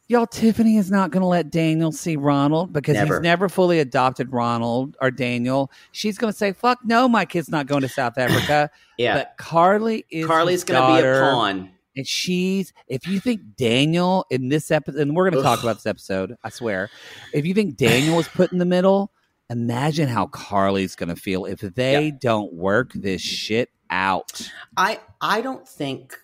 y'all, 0.08 0.26
Tiffany 0.26 0.76
is 0.76 0.90
not 0.90 1.10
going 1.10 1.20
to 1.22 1.26
let 1.26 1.50
Daniel 1.50 1.92
see 1.92 2.16
Ronald 2.16 2.72
because 2.72 2.94
Never. 2.94 3.14
he's 3.16 3.22
never 3.22 3.48
fully 3.48 3.80
adopted 3.80 4.32
Ronald 4.32 4.96
or 5.00 5.10
Daniel. 5.10 5.70
She's 5.92 6.16
going 6.18 6.32
to 6.32 6.36
say, 6.38 6.52
"Fuck 6.52 6.78
no, 6.84 7.08
my 7.08 7.24
kid's 7.24 7.48
not 7.50 7.66
going 7.66 7.82
to 7.82 7.88
South 7.88 8.16
Africa." 8.16 8.70
yeah, 8.98 9.14
But 9.18 9.34
Carly 9.38 10.04
is 10.10 10.26
Carly's 10.26 10.64
going 10.64 10.80
to 10.80 11.02
be 11.02 11.08
a 11.08 11.20
pawn. 11.20 11.70
And 11.96 12.06
she's 12.06 12.72
if 12.88 13.06
you 13.06 13.20
think 13.20 13.56
Daniel 13.56 14.26
in 14.30 14.48
this 14.48 14.70
episode, 14.70 15.00
and 15.00 15.16
we're 15.16 15.30
going 15.30 15.42
to 15.42 15.48
talk 15.48 15.62
about 15.62 15.76
this 15.76 15.86
episode, 15.86 16.36
I 16.44 16.50
swear. 16.50 16.90
If 17.32 17.46
you 17.46 17.54
think 17.54 17.76
Daniel 17.76 18.16
was 18.16 18.28
put 18.28 18.52
in 18.52 18.58
the 18.58 18.64
middle, 18.64 19.12
imagine 19.50 20.08
how 20.08 20.26
Carly's 20.26 20.94
going 20.96 21.08
to 21.08 21.16
feel 21.16 21.44
if 21.44 21.60
they 21.60 22.10
don't 22.10 22.52
work 22.52 22.92
this 22.94 23.22
shit 23.22 23.70
out. 23.90 24.48
I 24.76 25.00
I 25.20 25.40
don't 25.40 25.66
think 25.66 26.16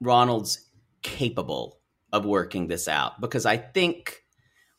Ronald's 0.00 0.66
capable 1.02 1.78
of 2.12 2.24
working 2.24 2.68
this 2.68 2.88
out 2.88 3.20
because 3.20 3.46
I 3.46 3.56
think 3.56 4.22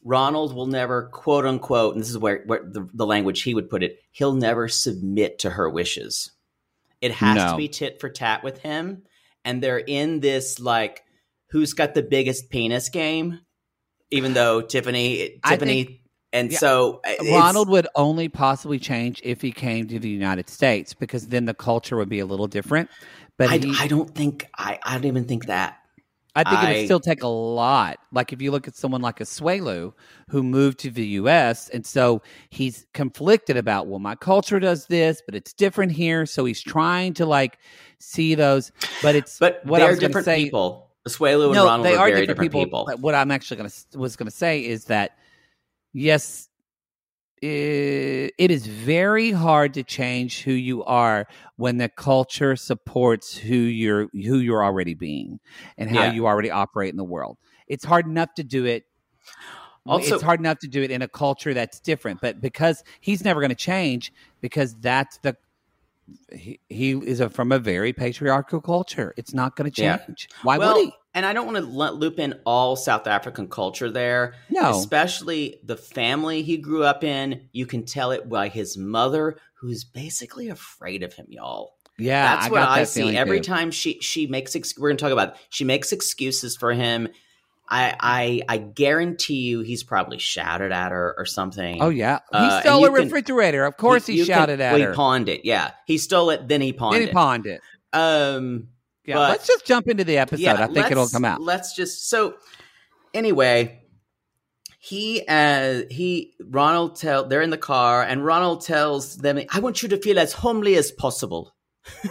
Ronald 0.03 0.53
will 0.55 0.67
never 0.67 1.09
quote 1.09 1.45
unquote, 1.45 1.93
and 1.95 2.01
this 2.01 2.09
is 2.09 2.17
where, 2.17 2.43
where 2.45 2.63
the, 2.63 2.87
the 2.93 3.05
language 3.05 3.41
he 3.41 3.53
would 3.53 3.69
put 3.69 3.83
it, 3.83 3.99
he'll 4.11 4.33
never 4.33 4.67
submit 4.67 5.39
to 5.39 5.49
her 5.51 5.69
wishes. 5.69 6.31
It 7.01 7.11
has 7.13 7.35
No. 7.35 7.51
to 7.51 7.57
be 7.57 7.67
tit 7.67 7.99
for 7.99 8.09
tat 8.09 8.43
with 8.43 8.59
him. 8.59 9.03
And 9.45 9.63
they're 9.63 9.79
in 9.79 10.19
this 10.19 10.59
like 10.59 11.03
who's 11.51 11.73
got 11.73 11.93
the 11.93 12.03
biggest 12.03 12.49
penis 12.49 12.89
game, 12.89 13.39
even 14.11 14.33
though 14.33 14.61
Tiffany 14.61 15.39
I 15.43 15.51
Tiffany 15.51 16.01
and 16.31 16.51
yeah, 16.51 16.59
so 16.59 17.01
uh, 17.05 17.23
Ronald 17.31 17.69
would 17.69 17.87
only 17.95 18.29
possibly 18.29 18.77
change 18.77 19.19
if 19.23 19.41
he 19.41 19.51
came 19.51 19.87
to 19.87 19.99
the 19.99 20.09
United 20.09 20.49
States 20.49 20.93
because 20.93 21.27
then 21.27 21.45
the 21.45 21.55
culture 21.55 21.97
would 21.97 22.09
be 22.09 22.19
a 22.19 22.25
little 22.25 22.47
different. 22.47 22.89
But 23.37 23.49
I, 23.49 23.57
he, 23.57 23.73
I 23.77 23.87
don't 23.87 24.13
think 24.13 24.47
I, 24.55 24.77
I 24.83 24.93
don't 24.93 25.05
even 25.05 25.25
think 25.25 25.47
that. 25.47 25.77
I 26.35 26.43
think 26.43 26.63
it 26.63 26.77
would 26.77 26.85
still 26.85 26.99
take 26.99 27.23
a 27.23 27.27
lot. 27.27 27.97
Like 28.13 28.31
if 28.31 28.41
you 28.41 28.51
look 28.51 28.67
at 28.67 28.75
someone 28.75 29.01
like 29.01 29.19
Asuelu 29.19 29.93
who 30.29 30.43
moved 30.43 30.79
to 30.79 30.91
the 30.91 31.05
U.S. 31.07 31.69
and 31.69 31.85
so 31.85 32.21
he's 32.49 32.85
conflicted 32.93 33.57
about, 33.57 33.87
well, 33.87 33.99
my 33.99 34.15
culture 34.15 34.59
does 34.59 34.85
this, 34.85 35.21
but 35.25 35.33
it's 35.33 35.53
different 35.53 35.91
here. 35.91 36.25
So 36.25 36.45
he's 36.45 36.61
trying 36.61 37.15
to 37.15 37.25
like 37.25 37.57
see 37.99 38.35
those, 38.35 38.71
but 39.01 39.15
it's 39.15 39.37
But 39.39 39.65
what 39.65 39.79
they're 39.79 39.95
different 39.95 40.25
say- 40.25 40.43
people. 40.45 40.87
Asuelu 41.07 41.45
and 41.45 41.53
no, 41.53 41.81
they 41.81 41.95
are, 41.95 42.07
different, 42.07 42.27
different, 42.27 42.51
people, 42.51 42.63
people. 42.65 42.83
But 42.85 42.99
what 42.99 43.15
I'm 43.15 43.31
actually 43.31 43.57
going 43.57 43.69
to 43.69 43.97
was 43.97 44.15
going 44.17 44.27
to 44.29 44.35
say 44.35 44.65
is 44.65 44.85
that 44.85 45.11
yes, 45.93 46.49
i- 47.41 47.45
it 48.37 48.51
is 48.51 48.67
very 48.67 49.31
hard 49.31 49.73
to 49.75 49.83
change 49.83 50.41
who 50.43 50.51
you 50.51 50.83
are 50.83 51.25
when 51.55 51.77
the 51.77 51.87
culture 51.89 52.55
supports 52.57 53.35
who 53.37 53.55
you're 53.55 54.07
who 54.11 54.39
you're 54.39 54.63
already 54.63 54.93
being 54.93 55.39
and 55.77 55.89
how 55.89 56.03
Yeah. 56.03 56.11
you 56.13 56.27
already 56.27 56.51
operate 56.51 56.89
in 56.89 56.97
the 56.97 57.03
world. 57.05 57.37
It's 57.67 57.85
hard 57.85 58.05
enough 58.05 58.33
to 58.35 58.43
do 58.43 58.65
it. 58.65 58.83
Also- 59.85 60.15
it's 60.15 60.23
hard 60.23 60.39
enough 60.41 60.59
to 60.59 60.67
do 60.67 60.83
it 60.83 60.91
in 60.91 61.01
a 61.01 61.07
culture 61.07 61.53
that's 61.53 61.79
different, 61.79 62.19
but 62.21 62.41
because 62.41 62.83
he's 62.99 63.23
never 63.23 63.39
going 63.39 63.49
to 63.49 63.55
change, 63.55 64.11
because 64.41 64.75
that's 64.75 65.17
the 65.19 65.37
he, 66.31 66.59
he 66.69 66.91
is 66.91 67.19
a, 67.19 67.29
from 67.29 67.51
a 67.51 67.59
very 67.59 67.93
patriarchal 67.93 68.61
culture. 68.61 69.13
It's 69.17 69.33
not 69.33 69.55
going 69.55 69.71
to 69.71 69.81
Yeah. 69.81 69.97
change. 69.97 70.29
Why 70.43 70.57
well, 70.57 70.75
would 70.75 70.85
he? 70.85 70.93
and 71.13 71.25
I 71.25 71.33
don't 71.33 71.45
want 71.45 71.57
to 71.57 71.91
loop 71.91 72.19
in 72.19 72.35
all 72.45 72.75
South 72.75 73.07
African 73.07 73.47
culture 73.47 73.89
there. 73.89 74.35
No. 74.49 74.71
Especially 74.71 75.59
the 75.63 75.75
family 75.77 76.43
he 76.43 76.57
grew 76.57 76.83
up 76.83 77.03
in. 77.03 77.49
You 77.51 77.65
can 77.65 77.85
tell 77.85 78.11
it 78.11 78.29
by 78.29 78.47
his 78.47 78.77
mother, 78.77 79.37
who's 79.55 79.83
basically 79.83 80.49
afraid 80.49 81.03
of 81.03 81.13
him, 81.13 81.25
y'all. 81.29 81.73
Yeah, 81.97 82.35
That's 82.35 82.47
I 82.47 82.49
what 82.49 82.61
I 82.61 82.79
that 82.79 82.87
see 82.87 83.17
every 83.17 83.41
too. 83.41 83.51
time 83.51 83.71
she 83.71 83.99
she 83.99 84.25
makes. 84.25 84.55
Ex- 84.55 84.77
we're 84.77 84.89
going 84.89 84.97
to 84.97 85.03
talk 85.03 85.11
about. 85.11 85.29
It. 85.29 85.35
She 85.49 85.65
makes 85.65 85.91
excuses 85.91 86.55
for 86.55 86.71
him. 86.71 87.09
I, 87.71 87.95
I 87.99 88.41
I 88.49 88.57
guarantee 88.57 89.41
you, 89.41 89.61
he's 89.61 89.83
probably 89.83 90.17
shouted 90.17 90.71
at 90.71 90.91
her 90.91 91.13
or 91.17 91.25
something. 91.25 91.81
Oh 91.81 91.89
yeah, 91.89 92.19
he 92.31 92.37
Uh, 92.37 92.61
stole 92.61 92.79
a 92.85 92.89
you 92.89 92.95
can- 92.95 93.03
refrigerator. 93.05 93.63
Of 93.65 93.77
course, 93.77 94.07
he, 94.07 94.17
can- 94.17 94.25
shouted 94.25 94.59
at 94.59 94.73
well, 94.73 94.81
her. 94.81 94.89
He 94.91 94.95
pawned 94.95 95.29
it. 95.29 95.45
Yeah, 95.45 95.71
he 95.85 95.97
stole 95.99 96.31
it. 96.31 96.47
Then 96.47 96.61
he 96.61 96.73
pawned 96.73 96.95
Then 96.95 97.01
he 97.03 97.07
it. 97.09 97.13
pawned 97.13 97.45
it. 97.45 97.61
Um, 97.93 98.69
Yeah, 99.05 99.15
But- 99.15 99.29
let's 99.31 99.47
just 99.47 99.65
jump 99.65 99.87
into 99.87 100.03
the 100.03 100.17
episode. 100.17 100.47
I 100.47 100.67
think 100.67 100.89
it'll 100.91 101.07
come 101.07 101.25
out. 101.25 101.41
Let's 101.41 101.75
just 101.75 102.09
so 102.09 102.35
anyway. 103.13 103.75
He 104.81 105.23
uh 105.27 105.81
he 105.91 106.33
Ronald 106.39 106.95
tell 106.95 107.27
they're 107.27 107.41
in 107.41 107.49
the 107.49 107.57
car 107.57 108.01
and 108.01 108.25
Ronald 108.25 108.61
tells 108.61 109.17
them 109.17 109.37
I 109.51 109.59
want 109.59 109.83
you 109.83 109.89
to 109.89 109.97
feel 109.97 110.17
as 110.17 110.31
homely 110.33 110.75
as 110.75 110.89
possible. 110.91 111.53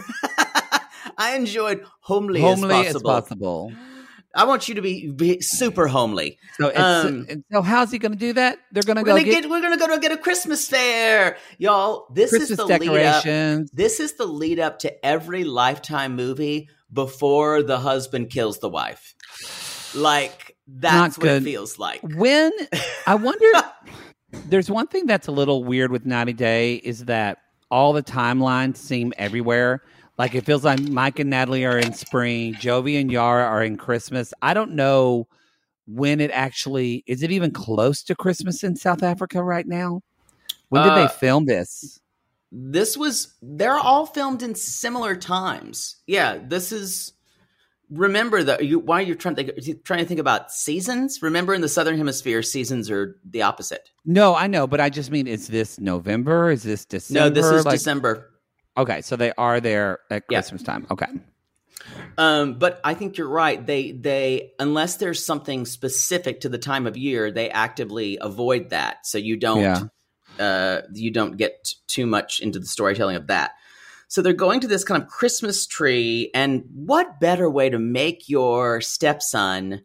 I 1.17 1.35
enjoyed 1.35 1.83
homely, 2.01 2.39
Homely 2.41 2.87
as 2.87 2.95
as 2.95 3.01
possible. 3.01 3.73
I 4.35 4.45
want 4.45 4.69
you 4.69 4.75
to 4.75 4.81
be, 4.81 5.11
be 5.11 5.41
super 5.41 5.87
homely. 5.87 6.37
So, 6.57 6.67
it's, 6.67 6.79
Um, 6.79 7.25
so 7.51 7.61
how's 7.61 7.91
he 7.91 7.97
going 7.97 8.11
to 8.11 8.17
do 8.17 8.33
that? 8.33 8.59
They're 8.71 8.83
going 8.83 8.97
to 8.97 9.03
go 9.03 9.11
gonna 9.11 9.23
get, 9.23 9.43
get, 9.43 9.49
we're 9.49 9.61
gonna 9.61 9.77
go 9.77 9.87
to 9.87 9.99
get 9.99 10.11
a 10.11 10.17
Christmas 10.17 10.67
fair, 10.67 11.37
y'all. 11.57 12.07
This 12.13 12.29
Christmas 12.29 12.51
is 12.51 12.57
the 12.57 12.65
lead 12.65 13.05
up. 13.05 13.23
This 13.73 13.99
is 13.99 14.13
the 14.13 14.25
lead 14.25 14.59
up 14.59 14.79
to 14.79 15.05
every 15.05 15.43
Lifetime 15.43 16.15
movie 16.15 16.69
before 16.93 17.63
the 17.63 17.79
husband 17.79 18.29
kills 18.29 18.59
the 18.59 18.69
wife. 18.69 19.15
Like 19.95 20.55
that's 20.67 21.17
what 21.17 21.27
it 21.27 21.43
feels 21.43 21.79
like. 21.79 22.01
When 22.03 22.51
I 23.07 23.15
wonder, 23.15 23.45
there's 24.47 24.69
one 24.69 24.87
thing 24.87 25.05
that's 25.07 25.27
a 25.27 25.31
little 25.31 25.63
weird 25.63 25.91
with 25.91 26.05
90 26.05 26.33
Day 26.33 26.75
is 26.75 27.05
that 27.05 27.39
all 27.71 27.93
the 27.93 28.03
timelines 28.03 28.77
seem 28.77 29.13
everywhere. 29.17 29.81
Like 30.19 30.35
it 30.35 30.45
feels 30.45 30.65
like 30.65 30.81
Mike 30.81 31.17
and 31.19 31.29
Natalie 31.29 31.65
are 31.65 31.77
in 31.77 31.93
spring, 31.93 32.53
Jovi 32.55 32.99
and 32.99 33.09
Yara 33.09 33.45
are 33.45 33.63
in 33.63 33.77
Christmas. 33.77 34.33
I 34.41 34.53
don't 34.53 34.73
know 34.73 35.27
when 35.87 36.19
it 36.19 36.29
actually 36.31 37.05
is. 37.07 37.23
It 37.23 37.31
even 37.31 37.51
close 37.51 38.03
to 38.03 38.15
Christmas 38.15 38.63
in 38.63 38.75
South 38.75 39.01
Africa 39.01 39.41
right 39.41 39.65
now? 39.65 40.01
When 40.67 40.83
did 40.83 40.91
Uh, 40.91 41.07
they 41.07 41.13
film 41.13 41.45
this? 41.45 41.99
This 42.51 42.97
was 42.97 43.35
they're 43.41 43.77
all 43.77 44.05
filmed 44.05 44.43
in 44.43 44.55
similar 44.55 45.15
times. 45.15 45.95
Yeah, 46.05 46.37
this 46.45 46.71
is. 46.71 47.13
Remember 47.91 48.43
that 48.43 48.65
you 48.65 48.77
why 48.77 49.01
you're 49.01 49.15
trying 49.15 49.35
to 49.35 49.43
think, 49.61 49.83
trying 49.85 49.99
to 49.99 50.05
think 50.05 50.19
about 50.19 50.51
seasons. 50.51 51.23
Remember, 51.23 51.53
in 51.55 51.61
the 51.61 51.69
southern 51.69 51.97
hemisphere, 51.97 52.43
seasons 52.43 52.91
are 52.91 53.17
the 53.23 53.41
opposite. 53.41 53.89
No, 54.05 54.35
I 54.35 54.45
know, 54.47 54.67
but 54.67 54.79
I 54.81 54.89
just 54.89 55.09
mean, 55.09 55.25
is 55.27 55.47
this 55.47 55.79
November? 55.79 56.51
Is 56.51 56.61
this 56.61 56.85
December? 56.85 57.19
No, 57.19 57.29
this 57.29 57.45
is 57.47 57.65
Like- 57.65 57.75
December. 57.75 58.29
Okay, 58.77 59.01
so 59.01 59.15
they 59.15 59.31
are 59.37 59.59
there 59.59 59.99
at 60.09 60.23
Yeah. 60.29 60.39
Christmas 60.39 60.63
time. 60.63 60.87
Okay. 60.89 61.07
Um, 62.17 62.55
but 62.55 62.79
I 62.83 62.93
think 62.93 63.17
you're 63.17 63.29
right. 63.29 63.65
They 63.65 63.91
they 63.91 64.51
unless 64.59 64.97
there's 64.97 65.23
something 65.25 65.65
specific 65.65 66.41
to 66.41 66.49
the 66.49 66.57
time 66.57 66.85
of 66.87 66.97
year, 66.97 67.31
they 67.31 67.49
actively 67.49 68.17
avoid 68.19 68.69
that. 68.71 69.05
So 69.05 69.17
you 69.17 69.37
don't 69.37 69.61
Yeah. 69.61 69.83
uh, 70.39 70.81
you 70.93 71.11
don't 71.11 71.37
get 71.37 71.63
t- 71.65 71.75
too 71.87 72.05
much 72.05 72.39
into 72.39 72.59
the 72.59 72.65
storytelling 72.65 73.15
of 73.15 73.27
that. 73.27 73.51
So 74.07 74.21
they're 74.21 74.33
going 74.33 74.59
to 74.61 74.67
this 74.67 74.83
kind 74.83 75.01
of 75.01 75.09
Christmas 75.09 75.67
tree, 75.67 76.31
and 76.33 76.63
what 76.73 77.19
better 77.19 77.49
way 77.49 77.69
to 77.69 77.79
make 77.79 78.27
your 78.27 78.81
stepson 78.81 79.81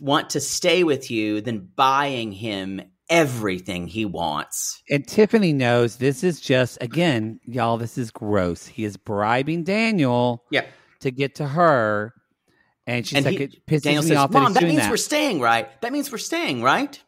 want 0.00 0.30
to 0.30 0.40
stay 0.40 0.84
with 0.84 1.10
you 1.10 1.40
than 1.40 1.68
buying 1.76 2.32
him 2.32 2.80
everything 3.10 3.86
he 3.86 4.04
wants? 4.04 4.82
And 4.90 5.06
Tiffany 5.06 5.52
knows 5.52 5.96
this 5.96 6.22
is 6.24 6.40
just, 6.40 6.78
again, 6.80 7.40
y'all, 7.44 7.76
this 7.78 7.98
is 7.98 8.10
gross. 8.10 8.66
He 8.66 8.84
is 8.84 8.96
bribing 8.96 9.64
Daniel 9.64 10.44
Yeah. 10.50 10.66
to 11.00 11.10
get 11.10 11.34
to 11.36 11.46
her. 11.48 12.14
And 12.86 13.06
she's 13.06 13.16
and 13.18 13.26
like, 13.26 13.38
he, 13.38 13.44
it 13.44 13.66
pisses 13.66 13.82
Daniel 13.82 14.02
me 14.02 14.08
says, 14.08 14.16
off 14.16 14.30
"Mom, 14.30 14.54
that 14.54 14.60
that 14.60 14.66
means 14.66 14.80
that. 14.80 14.90
we're 14.90 14.96
staying, 14.96 15.40
right? 15.40 15.68
That 15.82 15.92
means 15.92 16.10
we're 16.10 16.16
staying, 16.18 16.62
right?" 16.62 17.02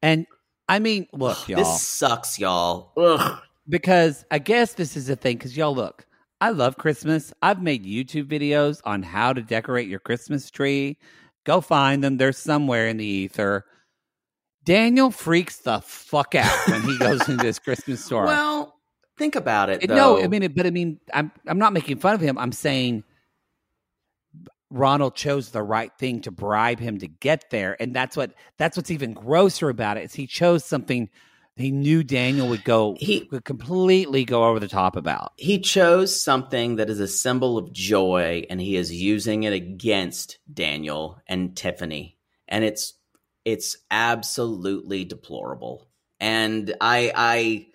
and 0.00 0.26
I 0.68 0.78
mean, 0.78 1.08
look, 1.12 1.48
y'all, 1.48 1.58
This 1.58 1.86
sucks, 1.86 2.38
y'all. 2.38 2.92
Ugh. 2.96 3.38
because 3.68 4.24
I 4.30 4.38
guess 4.38 4.74
this 4.74 4.96
is 4.96 5.08
the 5.08 5.16
thing. 5.16 5.36
Because 5.38 5.56
y'all, 5.56 5.74
look, 5.74 6.06
I 6.40 6.50
love 6.50 6.78
Christmas. 6.78 7.32
I've 7.42 7.60
made 7.60 7.84
YouTube 7.84 8.26
videos 8.28 8.80
on 8.84 9.02
how 9.02 9.32
to 9.32 9.42
decorate 9.42 9.88
your 9.88 9.98
Christmas 9.98 10.50
tree. 10.52 10.98
Go 11.44 11.60
find 11.60 12.02
them. 12.02 12.16
They're 12.16 12.32
somewhere 12.32 12.86
in 12.86 12.96
the 12.96 13.04
ether. 13.04 13.64
Daniel 14.64 15.10
freaks 15.10 15.58
the 15.58 15.80
fuck 15.80 16.34
out 16.34 16.68
when 16.68 16.82
he 16.82 16.98
goes 16.98 17.28
into 17.28 17.42
this 17.42 17.58
Christmas 17.58 18.04
store. 18.04 18.24
Well, 18.26 18.74
think 19.18 19.34
about 19.34 19.70
it. 19.70 19.86
Though. 19.86 19.94
no, 19.94 20.22
I 20.22 20.28
mean, 20.28 20.52
but 20.54 20.66
I 20.66 20.70
mean, 20.70 21.00
I'm 21.12 21.32
I'm 21.46 21.58
not 21.58 21.72
making 21.72 21.98
fun 21.98 22.14
of 22.14 22.20
him. 22.20 22.38
I'm 22.38 22.52
saying 22.52 23.04
Ronald 24.70 25.14
chose 25.14 25.50
the 25.50 25.62
right 25.62 25.92
thing 25.98 26.20
to 26.22 26.30
bribe 26.30 26.78
him 26.80 26.98
to 26.98 27.08
get 27.08 27.50
there, 27.50 27.76
and 27.80 27.94
that's 27.94 28.16
what 28.16 28.32
that's 28.56 28.76
what's 28.76 28.90
even 28.90 29.12
grosser 29.12 29.68
about 29.68 29.96
it 29.96 30.04
is 30.04 30.14
he 30.14 30.26
chose 30.26 30.64
something 30.64 31.10
he 31.56 31.70
knew 31.70 32.02
Daniel 32.02 32.48
would 32.48 32.64
go 32.64 32.96
He- 32.98 33.28
would 33.30 33.44
completely 33.44 34.24
go 34.24 34.44
over 34.44 34.58
the 34.58 34.68
top 34.68 34.96
about. 34.96 35.32
He 35.36 35.58
chose 35.58 36.18
something 36.18 36.76
that 36.76 36.88
is 36.88 36.98
a 36.98 37.06
symbol 37.06 37.58
of 37.58 37.72
joy 37.74 38.46
and 38.48 38.58
he 38.58 38.74
is 38.74 38.90
using 38.90 39.42
it 39.42 39.52
against 39.52 40.38
Daniel 40.50 41.20
and 41.26 41.54
Tiffany. 41.54 42.16
And 42.48 42.64
it's 42.64 42.94
it's 43.44 43.76
absolutely 43.90 45.04
deplorable. 45.04 45.88
And 46.20 46.74
I 46.80 47.12
I 47.14 47.66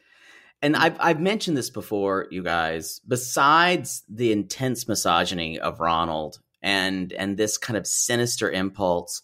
and 0.61 0.75
I've 0.75 0.97
I've 0.99 1.19
mentioned 1.19 1.57
this 1.57 1.69
before, 1.69 2.27
you 2.31 2.43
guys. 2.43 3.01
Besides 3.07 4.03
the 4.09 4.31
intense 4.31 4.87
misogyny 4.87 5.59
of 5.59 5.79
Ronald 5.79 6.39
and 6.61 7.13
and 7.13 7.37
this 7.37 7.57
kind 7.57 7.77
of 7.77 7.85
sinister 7.85 8.49
impulse, 8.49 9.21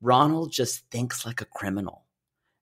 Ronald 0.00 0.52
just 0.52 0.88
thinks 0.90 1.24
like 1.24 1.40
a 1.40 1.46
criminal. 1.46 2.04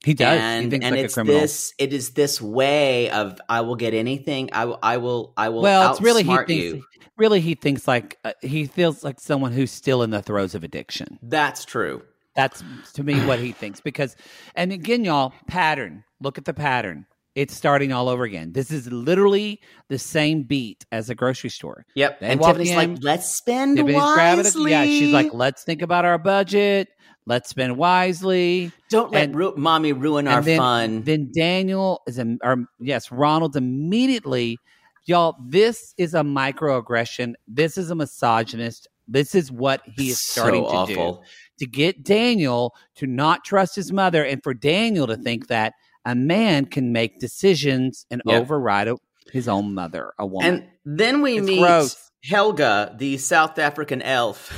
He 0.04 0.14
does. 0.14 0.38
And, 0.40 0.64
he 0.64 0.70
thinks 0.70 0.86
and 0.86 0.96
like 0.96 1.04
it's 1.04 1.14
a 1.14 1.16
criminal. 1.16 1.40
this 1.40 1.74
it 1.78 1.92
is 1.92 2.10
this 2.10 2.40
way 2.40 3.10
of 3.10 3.40
I 3.48 3.62
will 3.62 3.76
get 3.76 3.94
anything. 3.94 4.50
I 4.52 4.66
will 4.66 4.78
I 4.82 4.96
will 4.98 5.32
I 5.36 5.48
will 5.48 5.62
well, 5.62 5.92
it's 5.92 6.00
really 6.00 6.22
he 6.22 6.36
thinks 6.36 6.52
you. 6.52 6.84
really 7.16 7.40
he 7.40 7.54
thinks 7.54 7.88
like 7.88 8.18
uh, 8.24 8.32
he 8.40 8.66
feels 8.66 9.04
like 9.04 9.20
someone 9.20 9.52
who's 9.52 9.70
still 9.70 10.02
in 10.02 10.10
the 10.10 10.22
throes 10.22 10.54
of 10.54 10.64
addiction. 10.64 11.18
That's 11.22 11.64
true. 11.64 12.02
That's 12.34 12.62
to 12.94 13.02
me 13.02 13.14
what 13.26 13.38
he 13.38 13.52
thinks 13.52 13.80
because 13.80 14.16
and 14.54 14.72
again 14.72 15.04
y'all 15.04 15.32
pattern. 15.46 16.04
Look 16.20 16.38
at 16.38 16.44
the 16.44 16.54
pattern. 16.54 17.06
It's 17.34 17.54
starting 17.54 17.92
all 17.92 18.10
over 18.10 18.24
again. 18.24 18.52
This 18.52 18.70
is 18.70 18.92
literally 18.92 19.60
the 19.88 19.98
same 19.98 20.42
beat 20.42 20.84
as 20.92 21.08
a 21.08 21.14
grocery 21.14 21.48
store. 21.48 21.86
Yep. 21.94 22.20
They 22.20 22.26
and 22.26 22.42
Tiffany's 22.42 22.70
in, 22.70 22.76
like, 22.76 22.98
let's 23.00 23.26
spend 23.32 23.78
Tiffany's 23.78 23.96
wisely. 23.96 24.70
Yeah, 24.70 24.84
she's 24.84 25.12
like, 25.14 25.32
let's 25.32 25.64
think 25.64 25.80
about 25.80 26.04
our 26.04 26.18
budget. 26.18 26.88
Let's 27.24 27.48
spend 27.48 27.76
wisely. 27.76 28.72
don't 28.90 29.12
let 29.12 29.24
and- 29.24 29.34
ru- 29.34 29.54
mommy 29.56 29.92
ruin 29.92 30.28
our 30.28 30.42
then, 30.42 30.58
fun. 30.58 31.02
Then 31.02 31.30
Daniel 31.34 32.02
is 32.06 32.18
a, 32.18 32.36
or 32.42 32.64
yes, 32.80 33.10
Ronald's 33.10 33.56
immediately, 33.56 34.58
y'all. 35.06 35.36
This 35.46 35.94
is 35.96 36.14
a 36.14 36.20
microaggression. 36.20 37.34
This 37.48 37.78
is 37.78 37.90
a 37.90 37.94
misogynist. 37.94 38.88
This 39.08 39.34
is 39.34 39.50
what 39.50 39.82
he 39.96 40.10
is 40.10 40.20
So 40.20 40.42
starting 40.42 40.64
to 40.64 40.70
do 40.70 41.00
awful. 41.00 41.24
To 41.62 41.66
get 41.68 42.02
Daniel 42.02 42.74
to 42.96 43.06
not 43.06 43.44
trust 43.44 43.76
his 43.76 43.92
mother, 43.92 44.24
and 44.24 44.42
for 44.42 44.52
Daniel 44.52 45.06
to 45.06 45.16
think 45.16 45.46
that 45.46 45.74
a 46.04 46.12
man 46.12 46.66
can 46.66 46.90
make 46.90 47.20
decisions 47.20 48.04
and 48.10 48.20
override 48.26 48.88
his 49.30 49.46
own 49.46 49.72
mother, 49.72 50.12
a 50.18 50.26
woman. 50.26 50.54
And 50.54 50.68
then 50.84 51.22
we 51.22 51.38
It's 51.38 51.46
meet 51.46 51.60
gross. 51.60 52.10
Helga, 52.24 52.96
the 52.98 53.16
South 53.18 53.60
African 53.60 54.02
elf, 54.02 54.52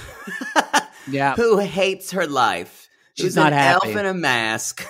yeah, 1.10 1.34
who 1.34 1.58
hates 1.58 2.12
her 2.12 2.26
life. 2.26 2.88
She's 3.18 3.36
not 3.36 3.52
an 3.52 3.58
happy. 3.58 3.88
elf 3.88 3.96
in 3.98 4.06
a 4.06 4.14
mask. 4.14 4.82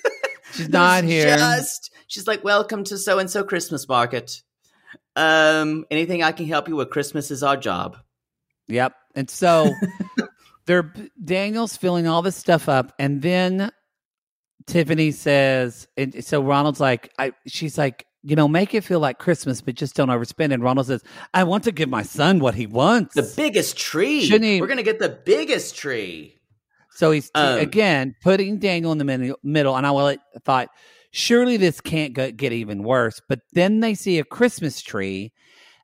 she's 0.52 0.70
not 0.70 1.04
here. 1.04 1.36
Just 1.36 1.92
she's 2.06 2.26
like, 2.26 2.42
"Welcome 2.42 2.84
to 2.84 2.96
so 2.96 3.18
and 3.18 3.28
so 3.28 3.44
Christmas 3.44 3.86
market. 3.86 4.40
Um, 5.14 5.84
anything 5.90 6.22
I 6.22 6.32
can 6.32 6.46
help 6.46 6.68
you 6.68 6.76
with? 6.76 6.88
Christmas 6.88 7.30
is 7.30 7.42
our 7.42 7.58
job." 7.58 7.98
Yep. 8.68 8.94
And 9.14 9.28
so 9.28 9.70
they're 10.66 10.92
Daniel's 11.22 11.76
filling 11.76 12.06
all 12.06 12.22
this 12.22 12.36
stuff 12.36 12.68
up, 12.68 12.92
and 12.98 13.22
then 13.22 13.70
Tiffany 14.66 15.10
says, 15.10 15.88
and 15.96 16.24
so 16.24 16.42
Ronald's 16.42 16.80
like, 16.80 17.12
I 17.18 17.32
she's 17.46 17.76
like, 17.78 18.06
you 18.22 18.36
know, 18.36 18.46
make 18.46 18.74
it 18.74 18.84
feel 18.84 19.00
like 19.00 19.18
Christmas, 19.18 19.60
but 19.62 19.74
just 19.74 19.96
don't 19.96 20.08
overspend. 20.08 20.52
And 20.52 20.62
Ronald 20.62 20.86
says, 20.86 21.02
I 21.32 21.44
want 21.44 21.64
to 21.64 21.72
give 21.72 21.88
my 21.88 22.02
son 22.02 22.38
what 22.38 22.54
he 22.54 22.66
wants. 22.66 23.14
The 23.14 23.32
biggest 23.36 23.76
tree. 23.78 24.22
Shouldn't 24.24 24.44
he- 24.44 24.60
We're 24.60 24.66
gonna 24.66 24.82
get 24.82 24.98
the 24.98 25.08
biggest 25.24 25.74
tree. 25.76 26.36
so 26.92 27.10
he's 27.12 27.30
Um, 27.34 27.58
again 27.58 28.14
putting 28.22 28.58
Daniel 28.58 28.92
in 28.92 28.98
the 28.98 29.04
min- 29.04 29.34
middle, 29.42 29.74
and 29.76 29.86
I 29.86 29.90
will 29.90 30.14
thought, 30.44 30.68
surely 31.12 31.56
this 31.56 31.80
can't 31.80 32.12
go, 32.12 32.30
get 32.30 32.52
even 32.52 32.82
worse. 32.82 33.20
But 33.28 33.40
then 33.54 33.80
they 33.80 33.94
see 33.94 34.18
a 34.18 34.24
Christmas 34.24 34.82
tree, 34.82 35.32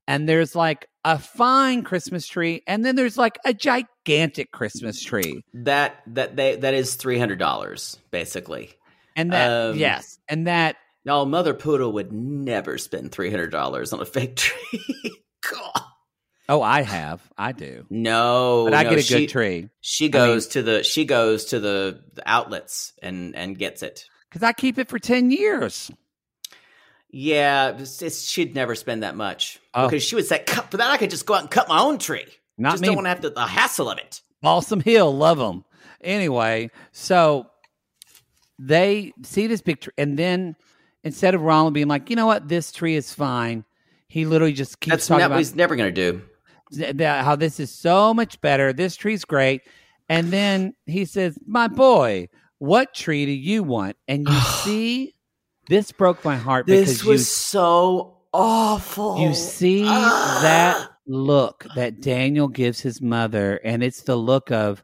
and 0.07 0.29
there's 0.29 0.55
like 0.55 0.87
a 1.05 1.19
fine 1.19 1.83
Christmas 1.83 2.27
tree, 2.27 2.63
and 2.67 2.85
then 2.85 2.97
there's 2.97 3.17
like 3.19 3.39
a 3.45 3.55
gigantic 3.55 4.51
Christmas 4.53 5.03
tree. 5.03 5.43
That 5.55 5.97
that 6.09 6.37
they 6.37 6.57
that 6.57 6.75
is 6.75 6.95
three 6.97 7.19
hundred 7.19 7.39
dollars 7.39 7.99
basically. 8.11 8.73
And 9.15 9.33
that, 9.33 9.51
Um, 9.71 9.77
yes, 9.79 10.19
and 10.29 10.47
that, 10.47 10.77
No, 11.07 11.25
Mother 11.25 11.55
Poodle 11.55 11.93
would 11.95 12.13
never 12.13 12.77
spend 12.77 13.13
three 13.13 13.31
hundred 13.31 13.51
dollars 13.51 13.93
on 13.93 14.01
a 14.01 14.05
fake 14.05 14.37
tree. 14.37 15.23
God. 15.51 15.83
oh, 16.49 16.61
I 16.61 16.83
have, 16.83 17.23
I 17.39 17.53
do, 17.53 17.87
No, 17.89 18.65
but 18.65 18.75
I 18.75 18.83
no, 18.83 18.91
get 18.91 18.99
a 18.99 19.03
she, 19.03 19.21
good 19.21 19.29
tree 19.33 19.69
She 19.81 20.09
goes 20.09 20.49
to 20.49 20.63
the 20.63 20.83
she 20.83 21.05
goes 21.07 21.47
to 21.47 21.61
the, 21.61 22.03
the 22.15 22.23
outlets 22.29 22.93
and 23.01 23.35
and 23.37 23.57
gets 23.59 23.83
it. 23.83 24.05
because 24.29 24.43
I 24.43 24.53
keep 24.53 24.77
it 24.79 24.89
for 24.89 24.99
ten 24.99 25.31
years. 25.31 25.91
Yeah, 27.11 27.83
she'd 27.85 28.55
never 28.55 28.75
spend 28.75 29.03
that 29.03 29.17
much 29.17 29.59
Oh. 29.75 29.89
because 29.89 30.03
she 30.03 30.15
would 30.15 30.27
say, 30.27 30.41
"Cut 30.47 30.71
for 30.71 30.77
that. 30.79 30.91
I 30.91 30.97
could 30.97 31.11
just 31.11 31.25
go 31.27 31.35
out 31.35 31.41
and 31.43 31.51
cut 31.51 31.69
my 31.69 31.81
own 31.81 31.99
tree. 31.99 32.27
Not 32.59 32.73
just 32.73 32.83
me. 32.83 32.89
don't 32.89 32.97
want 32.97 33.05
to 33.07 33.09
have 33.11 33.23
the 33.23 33.41
hassle 33.47 33.89
of 33.89 33.99
it." 33.99 34.21
Balsam 34.43 34.81
Hill, 34.81 35.17
love 35.17 35.39
them. 35.39 35.65
Anyway, 36.03 36.71
so 36.93 37.47
they 38.59 39.13
see 39.23 39.47
this 39.47 39.61
big 39.61 39.81
tree, 39.81 39.93
and 39.99 40.19
then 40.19 40.57
instead 41.05 41.35
of 41.35 41.43
Ronald 41.43 41.75
being 41.75 41.89
like, 41.89 42.11
you 42.11 42.17
know 42.17 42.27
what, 42.27 42.49
this 42.49 42.73
tree 42.73 42.97
is 42.97 43.13
fine, 43.13 43.65
he 44.09 44.25
literally 44.25 44.53
just 44.53 44.81
keeps 44.81 44.93
That's 44.93 45.07
talking 45.07 45.21
not 45.21 45.27
about 45.27 45.35
what 45.37 45.39
he's 45.39 45.55
never 45.55 45.77
going 45.77 45.93
to 45.95 46.13
do. 46.13 47.03
how 47.05 47.37
this 47.37 47.61
is 47.61 47.71
so 47.71 48.13
much 48.15 48.41
better. 48.41 48.73
This 48.73 48.97
tree's 48.97 49.25
great. 49.25 49.63
And 50.09 50.31
then 50.33 50.75
he 50.87 51.05
says, 51.05 51.39
My 51.47 51.69
boy, 51.69 52.29
what 52.59 52.95
tree 52.95 53.27
do 53.27 53.33
you 53.33 53.63
want? 53.63 53.97
And 54.09 54.27
you 54.29 54.41
see, 54.65 55.15
this 55.69 55.93
broke 55.93 56.25
my 56.25 56.37
heart 56.37 56.67
because 56.67 56.87
This 56.89 57.05
was 57.05 57.29
so 57.29 58.19
awful. 58.33 59.19
you, 59.19 59.29
you 59.29 59.35
see 59.35 59.85
Ah. 59.87 60.39
that 60.43 60.91
look 61.07 61.67
that 61.77 62.01
Daniel 62.01 62.49
gives 62.49 62.81
his 62.81 63.01
mother, 63.01 63.61
and 63.65 63.83
it's 63.83 64.03
the 64.03 64.17
look 64.17 64.51
of, 64.51 64.83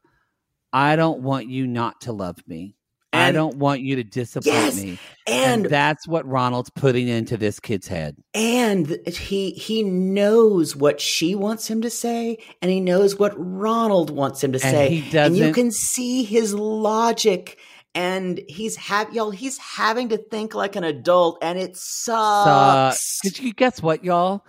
I 0.72 0.96
don't 0.96 1.20
want 1.22 1.48
you 1.48 1.66
not 1.66 2.00
to 2.02 2.12
love 2.12 2.38
me. 2.46 2.76
I 3.14 3.30
don't 3.30 3.58
want 3.58 3.82
you 3.82 3.96
to 3.96 4.04
disappoint 4.04 4.54
Yes, 4.56 4.82
me. 4.82 4.98
And, 5.26 5.62
and 5.62 5.70
that's 5.70 6.08
what 6.08 6.26
Ronald's 6.26 6.70
putting 6.70 7.08
into 7.08 7.36
this 7.36 7.60
kid's 7.60 7.86
head. 7.86 8.16
and 8.32 8.88
he 9.06 9.50
he 9.50 9.82
knows 9.82 10.74
what 10.74 10.98
she 10.98 11.34
wants 11.34 11.68
him 11.68 11.82
to 11.82 11.90
say, 11.90 12.38
and 12.62 12.70
he 12.70 12.80
knows 12.80 13.18
what 13.18 13.34
Ronald 13.36 14.08
wants 14.10 14.42
him 14.42 14.52
to 14.52 14.64
And 14.64 14.74
say, 14.74 14.88
he 14.88 15.18
and 15.18 15.36
you 15.36 15.42
doesn't- 15.42 15.52
can 15.54 15.70
see 15.72 16.22
his 16.24 16.54
logic. 16.54 17.58
And 17.94 18.40
he's 18.48 18.76
have 18.76 19.12
y'all. 19.12 19.30
He's 19.30 19.58
having 19.58 20.08
to 20.10 20.16
think 20.16 20.54
like 20.54 20.76
an 20.76 20.84
adult, 20.84 21.38
and 21.42 21.58
it 21.58 21.76
sucks. 21.76 23.20
Did 23.22 23.38
you 23.38 23.52
guess 23.52 23.82
what, 23.82 24.02
y'all? 24.04 24.44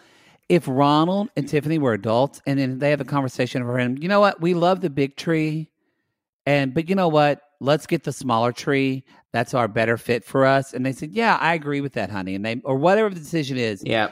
If 0.49 0.65
Ronald 0.67 1.29
and 1.35 1.47
Tiffany 1.47 1.77
were 1.77 1.93
adults 1.93 2.41
and 2.45 2.59
then 2.59 2.77
they 2.79 2.89
have 2.89 3.01
a 3.01 3.05
conversation 3.05 3.63
for 3.63 3.79
him, 3.79 3.97
you 3.99 4.07
know 4.07 4.19
what? 4.19 4.41
We 4.41 4.53
love 4.53 4.81
the 4.81 4.89
big 4.89 5.15
tree. 5.15 5.69
And 6.45 6.73
but 6.73 6.89
you 6.89 6.95
know 6.95 7.07
what? 7.07 7.41
Let's 7.59 7.87
get 7.87 8.03
the 8.03 8.11
smaller 8.11 8.51
tree. 8.51 9.05
That's 9.31 9.53
our 9.53 9.67
better 9.67 9.97
fit 9.97 10.23
for 10.23 10.45
us. 10.45 10.73
And 10.73 10.85
they 10.85 10.91
said, 10.91 11.11
Yeah, 11.11 11.37
I 11.39 11.53
agree 11.53 11.81
with 11.81 11.93
that, 11.93 12.09
honey. 12.09 12.35
And 12.35 12.45
they 12.45 12.61
or 12.63 12.75
whatever 12.75 13.09
the 13.09 13.19
decision 13.19 13.57
is, 13.57 13.81
yeah, 13.85 14.11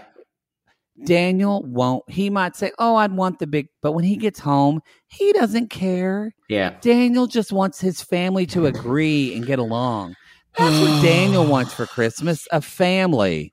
Daniel 1.06 1.64
won't. 1.64 2.04
He 2.10 2.30
might 2.30 2.56
say, 2.56 2.72
Oh, 2.80 2.96
I'd 2.96 3.12
want 3.14 3.40
the 3.40 3.48
big 3.48 3.68
but 3.82 3.92
when 3.94 4.04
he 4.04 4.16
gets 4.18 4.40
home, 4.40 4.82
he 5.08 5.34
doesn't 5.34 5.70
care. 5.70 6.34
yeah. 6.50 6.76
Daniel 6.82 7.28
just 7.28 7.52
wants 7.52 7.80
his 7.82 8.02
family 8.02 8.46
to 8.48 8.66
agree 8.66 9.34
and 9.36 9.46
get 9.46 9.60
along. 9.60 10.16
That's 10.58 10.80
what 10.80 11.02
Daniel 11.04 11.46
wants 11.46 11.74
for 11.74 11.86
Christmas, 11.86 12.48
a 12.52 12.62
family. 12.62 13.52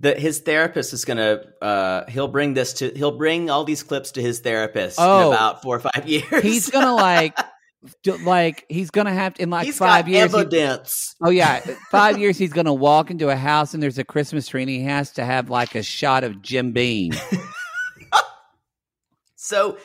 that 0.00 0.18
his 0.18 0.40
therapist 0.40 0.92
is 0.92 1.04
gonna 1.06 1.40
uh 1.62 2.04
he'll 2.08 2.28
bring 2.28 2.52
this 2.54 2.74
to 2.74 2.90
he'll 2.94 3.16
bring 3.16 3.48
all 3.50 3.64
these 3.64 3.82
clips 3.82 4.10
to 4.12 4.20
his 4.22 4.40
therapist 4.40 4.98
Oh. 5.00 5.20
in 5.28 5.34
about 5.34 5.62
four 5.62 5.76
or 5.76 5.80
five 5.80 6.06
years 6.14 6.42
he's 6.42 6.68
gonna 6.70 6.94
like 6.94 7.34
like 8.24 8.64
he's 8.68 8.90
gonna 8.90 9.12
have 9.12 9.34
to 9.34 9.42
in 9.42 9.50
like 9.50 9.66
He's 9.66 9.78
five 9.78 10.06
got 10.06 10.10
years 10.12 10.32
he- 10.34 11.16
oh 11.22 11.30
yeah. 11.30 11.60
Five 11.90 12.18
years 12.18 12.36
he's 12.38 12.52
gonna 12.52 12.74
walk 12.74 13.10
into 13.10 13.28
a 13.28 13.36
house 13.36 13.74
and 13.74 13.82
there's 13.82 13.98
a 13.98 14.04
christmas 14.04 14.48
tree 14.48 14.62
and 14.62 14.70
he 14.70 14.82
has 14.82 15.12
to 15.12 15.24
have 15.24 15.50
like 15.50 15.74
a 15.74 15.82
shot 15.82 16.24
of 16.24 16.42
jim 16.42 16.72
beam. 16.72 17.12
So 19.38 19.78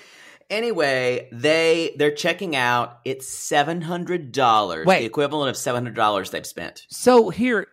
anyway 0.49 1.29
they 1.31 1.93
they're 1.97 2.15
checking 2.15 2.55
out. 2.55 2.99
It's 3.05 3.27
seven 3.27 3.81
hundred 3.81 4.31
dollars 4.31 4.87
Wait. 4.87 4.99
the 5.01 5.05
equivalent 5.05 5.49
of 5.49 5.57
seven 5.57 5.83
hundred 5.83 5.95
dollars 5.95 6.31
they've 6.31 6.45
spent. 6.45 6.85
So 6.89 7.29
here 7.29 7.67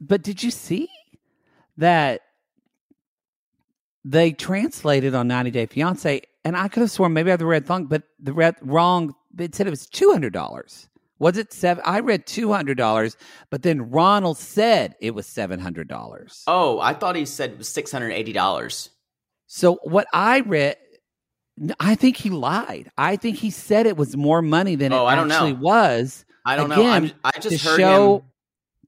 but 0.00 0.22
did 0.22 0.42
you 0.42 0.50
see 0.50 0.88
that 1.76 2.22
they 4.04 4.32
translated 4.32 5.14
on 5.14 5.28
90 5.28 5.50
day 5.50 5.66
fiance 5.66 6.22
and 6.44 6.56
i 6.56 6.68
could 6.68 6.80
have 6.80 6.90
sworn 6.90 7.12
maybe 7.12 7.30
i 7.30 7.32
have 7.32 7.38
the 7.38 7.44
red 7.46 7.66
thong 7.66 7.84
but 7.84 8.02
the 8.18 8.32
red 8.32 8.54
wrong 8.62 9.14
it 9.38 9.54
said 9.54 9.66
it 9.66 9.70
was 9.70 9.86
$200 9.86 10.88
was 11.18 11.36
it 11.36 11.52
seven 11.52 11.82
i 11.86 12.00
read 12.00 12.26
$200 12.26 13.16
but 13.50 13.62
then 13.62 13.90
ronald 13.90 14.38
said 14.38 14.94
it 15.00 15.14
was 15.14 15.26
$700 15.26 16.42
oh 16.46 16.80
i 16.80 16.92
thought 16.94 17.16
he 17.16 17.24
said 17.26 17.50
it 17.52 17.58
was 17.58 17.68
six 17.68 17.92
hundred 17.92 18.12
eighty 18.12 18.32
dollars 18.32 18.90
So 19.46 19.78
what 19.82 20.06
I 20.12 20.40
read, 20.40 20.76
I 21.80 21.94
think 21.96 22.16
he 22.16 22.30
lied. 22.30 22.90
I 22.96 23.16
think 23.16 23.36
he 23.36 23.50
said 23.50 23.84
it 23.86 23.96
was 23.96 24.16
more 24.16 24.40
money 24.42 24.76
than 24.76 24.92
Oh, 24.92 25.04
it 25.06 25.10
I 25.10 25.14
don't 25.16 25.28
know. 25.28 25.34
actually 25.34 25.54
was. 25.54 26.24
i 26.46 26.56
don't 26.56 26.70
know 26.70 26.86
I'm, 26.88 27.10
i 27.24 27.32
just 27.38 27.62
heard 27.64 27.78
show 27.78 28.18
him 28.18 28.22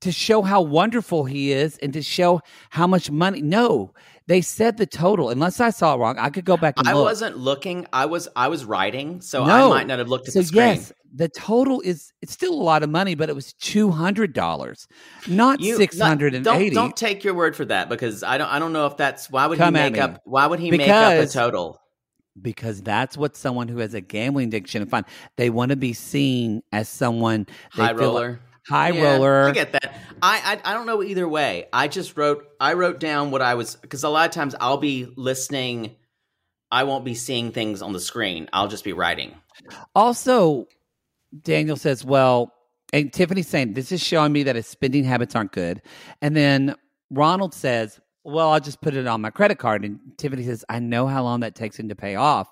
to 0.01 0.11
show 0.13 0.43
how 0.43 0.63
wonderful 0.63 1.25
he 1.25 1.53
is 1.53 1.79
and 1.79 1.93
to 1.93 2.03
show 2.03 2.41
how 2.71 2.87
much 2.89 3.09
money. 3.11 3.41
No, 3.41 3.93
they 4.27 4.41
said 4.41 4.77
the 4.77 4.87
total. 4.87 5.31
Unless 5.31 5.61
I 5.61 5.71
saw 5.71 5.95
it 5.95 5.99
wrong, 5.99 6.19
I 6.19 6.31
could 6.31 6.45
go 6.45 6.57
back 6.57 6.75
and 6.79 6.89
I 6.89 6.93
look. 6.95 7.05
wasn't 7.05 7.39
looking. 7.39 7.87
I 7.93 8.07
was 8.07 8.29
I 8.37 8.49
was 8.49 8.65
writing, 8.65 9.21
so 9.21 9.43
I 9.45 9.69
might 9.69 9.87
not 9.87 9.99
have 9.99 10.09
looked 10.09 10.29
at 10.29 10.35
so 10.35 10.41
the 10.41 10.47
screen. 10.47 10.61
yes, 10.63 10.93
the 11.15 11.29
total 11.29 11.81
is 11.83 12.13
it's 12.23 12.33
still 12.33 12.53
a 12.55 12.63
lot 12.63 12.83
of 12.83 12.91
money, 12.91 13.15
but 13.15 13.29
it 13.29 13.35
was 13.35 13.53
two 13.55 13.91
hundred 13.91 14.33
dollars, 14.33 14.87
not 15.27 15.61
six 15.63 15.99
hundred 15.99 16.35
and 16.35 16.45
Don't, 16.45 16.73
don't 16.73 16.97
take 16.97 17.25
your 17.25 17.35
word 17.35 17.55
for 17.57 17.65
that 17.67 17.89
because 17.89 18.23
I 18.23 18.39
don't. 18.39 18.49
I 18.49 18.59
don't 18.59 18.73
know 18.73 18.87
if 18.87 18.97
that's 18.97 19.31
why 19.31 19.47
would 19.47 19.59
Come 19.59 19.75
he 19.75 19.81
make 19.81 19.99
up? 19.99 20.21
Why 20.25 20.47
would 20.47 20.61
he 20.61 20.71
make 20.71 20.89
up 20.89 21.13
a 21.15 21.27
total? 21.27 21.79
because 22.41 22.81
that's 22.81 23.15
what 23.15 23.37
someone 23.37 23.69
who 23.69 23.77
has 23.77 23.93
a 23.93 24.01
gambling 24.01 24.49
addiction 24.49 24.87
find. 24.87 25.05
They 25.37 25.51
want 25.51 25.69
to 25.69 25.77
be 25.77 25.93
seen 25.93 26.63
as 26.73 26.89
someone 26.89 27.47
they 27.77 27.83
High 27.83 27.89
feel 27.89 27.97
like- 27.97 28.01
roller. 28.01 28.41
High 28.69 28.91
Yeah, 28.91 29.15
roller. 29.15 29.49
I 29.49 29.51
get 29.53 29.73
that. 29.73 29.95
I, 30.23 30.61
I 30.65 30.71
I 30.71 30.75
don't 30.75 30.87
know 30.87 31.03
either 31.03 31.29
way. 31.29 31.67
I 31.73 31.89
just 31.89 32.17
wrote. 32.17 32.47
I 32.61 32.75
wrote 32.75 33.01
down 33.01 33.31
what 33.31 33.43
I 33.43 33.55
was 33.55 33.77
because 33.77 34.05
a 34.05 34.09
lot 34.09 34.29
of 34.29 34.35
times 34.35 34.55
I'll 34.61 34.79
be 34.79 35.13
listening. 35.17 35.97
I 36.71 36.85
won't 36.85 37.05
be 37.05 37.15
seeing 37.15 37.53
things 37.53 37.83
on 37.83 37.93
the 37.93 38.01
screen. 38.01 38.49
I'll 38.53 38.69
just 38.69 38.83
be 38.85 38.95
writing. 38.95 39.35
Also, 39.95 40.67
Daniel 41.43 41.77
says, 41.77 42.03
well, 42.03 42.55
and 42.95 43.13
Tiffany's 43.13 43.49
saying, 43.49 43.75
this 43.75 43.93
is 43.93 44.03
showing 44.03 44.33
me 44.33 44.43
that 44.45 44.57
his 44.57 44.67
spending 44.67 45.05
habits 45.05 45.37
aren't 45.37 45.53
good. 45.53 45.83
And 46.23 46.35
then 46.35 46.75
Ronald 47.11 47.53
says, 47.53 48.01
well, 48.25 48.51
I'll 48.51 48.61
just 48.61 48.81
put 48.81 48.95
it 48.95 49.07
on 49.07 49.21
my 49.21 49.29
credit 49.29 49.59
card. 49.59 49.85
And 49.85 49.99
Tiffany 50.17 50.45
says, 50.45 50.65
I 50.69 50.79
know 50.79 51.07
how 51.07 51.23
long 51.23 51.41
that 51.41 51.55
takes 51.55 51.79
him 51.79 51.91
to 51.91 51.95
pay 51.95 52.15
off. 52.15 52.49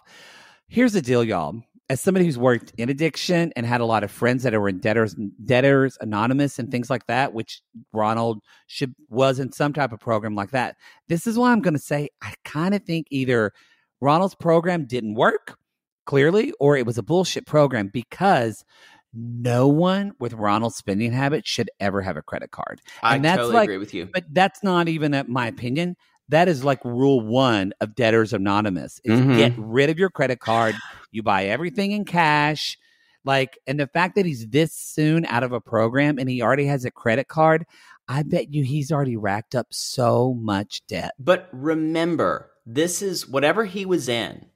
Here's 0.69 0.93
the 0.93 1.03
deal, 1.03 1.25
y'all. 1.25 1.63
As 1.91 2.01
somebody 2.01 2.24
who's 2.24 2.38
worked 2.38 2.72
in 2.78 2.88
addiction 2.88 3.53
and 3.57 3.66
had 3.66 3.80
a 3.80 3.84
lot 3.84 4.05
of 4.05 4.12
friends 4.12 4.45
that 4.45 4.55
are 4.55 4.68
in 4.68 4.78
debtors, 4.78 5.16
debtors 5.45 5.99
anonymous 6.01 6.61
and 6.61 6.70
things 6.70 6.88
like 6.88 7.05
that, 7.09 7.34
which 7.34 7.62
Ronald 7.93 8.45
should 8.68 8.95
was 9.09 9.41
in 9.41 9.51
some 9.51 9.72
type 9.72 9.91
of 9.93 9.99
program 9.99 10.36
like 10.36 10.53
that. 10.53 10.76
This 11.09 11.26
is 11.26 11.36
why 11.36 11.51
I'm 11.51 11.61
going 11.62 11.74
to 11.74 11.80
say 11.80 12.09
I 12.22 12.34
kind 12.45 12.76
of 12.76 12.84
think 12.84 13.09
either 13.11 13.53
Ronald's 14.01 14.36
program 14.36 14.86
didn't 14.86 15.14
work 15.16 15.59
clearly, 16.07 16.53
or 16.61 16.76
it 16.76 16.86
was 16.86 16.97
a 16.97 17.03
bullshit 17.03 17.45
program 17.45 17.91
because 17.93 18.64
no 19.12 19.66
one 19.66 20.12
with 20.20 20.32
Ronald's 20.34 20.76
spending 20.76 21.11
habits 21.11 21.51
should 21.51 21.70
ever 21.80 22.03
have 22.03 22.16
a 22.16 22.22
credit 22.22 22.53
card. 22.53 22.80
I 23.03 23.16
And 23.16 23.24
that's 23.24 23.38
totally 23.38 23.55
like- 23.55 23.64
agree 23.64 23.78
with 23.78 23.95
you. 23.95 24.07
But 24.12 24.26
that's 24.30 24.62
not 24.62 24.88
even 24.88 25.12
uh, 25.12 25.24
my 25.26 25.49
opinion. 25.49 25.97
That 26.31 26.49
is 26.49 26.64
like 26.64 26.85
rule 26.85 27.20
one 27.20 27.72
of 27.81 27.95
Debtors 27.95 28.33
Anonymous: 28.33 29.01
is 29.05 29.20
Mhm. 29.20 29.37
get 29.37 29.53
rid 29.57 29.91
of 29.91 29.99
your 29.99 30.11
credit 30.11 30.41
card. 30.41 30.74
You 31.12 31.22
buy 31.24 31.47
everything 31.47 31.91
in 31.91 32.05
cash. 32.05 32.78
Like, 33.24 33.59
and 33.66 33.78
the 33.81 33.89
fact 33.89 34.14
that 34.14 34.24
he's 34.26 34.47
this 34.49 34.72
soon 34.72 35.26
out 35.26 35.43
of 35.43 35.51
a 35.53 35.61
program 35.61 36.18
and 36.20 36.31
he 36.31 36.41
already 36.41 36.66
has 36.66 36.85
a 36.85 36.91
credit 36.93 37.26
card, 37.26 37.66
I 38.09 38.22
bet 38.22 38.55
you 38.55 38.62
he's 38.64 38.93
already 38.93 39.16
racked 39.16 39.55
up 39.57 39.66
so 39.70 40.35
much 40.35 40.83
debt. 40.87 41.12
But 41.18 41.49
remember, 41.53 42.51
this 42.64 43.03
is 43.03 43.28
whatever 43.28 43.64
he 43.64 43.85
was 43.85 44.09
in 44.09 44.47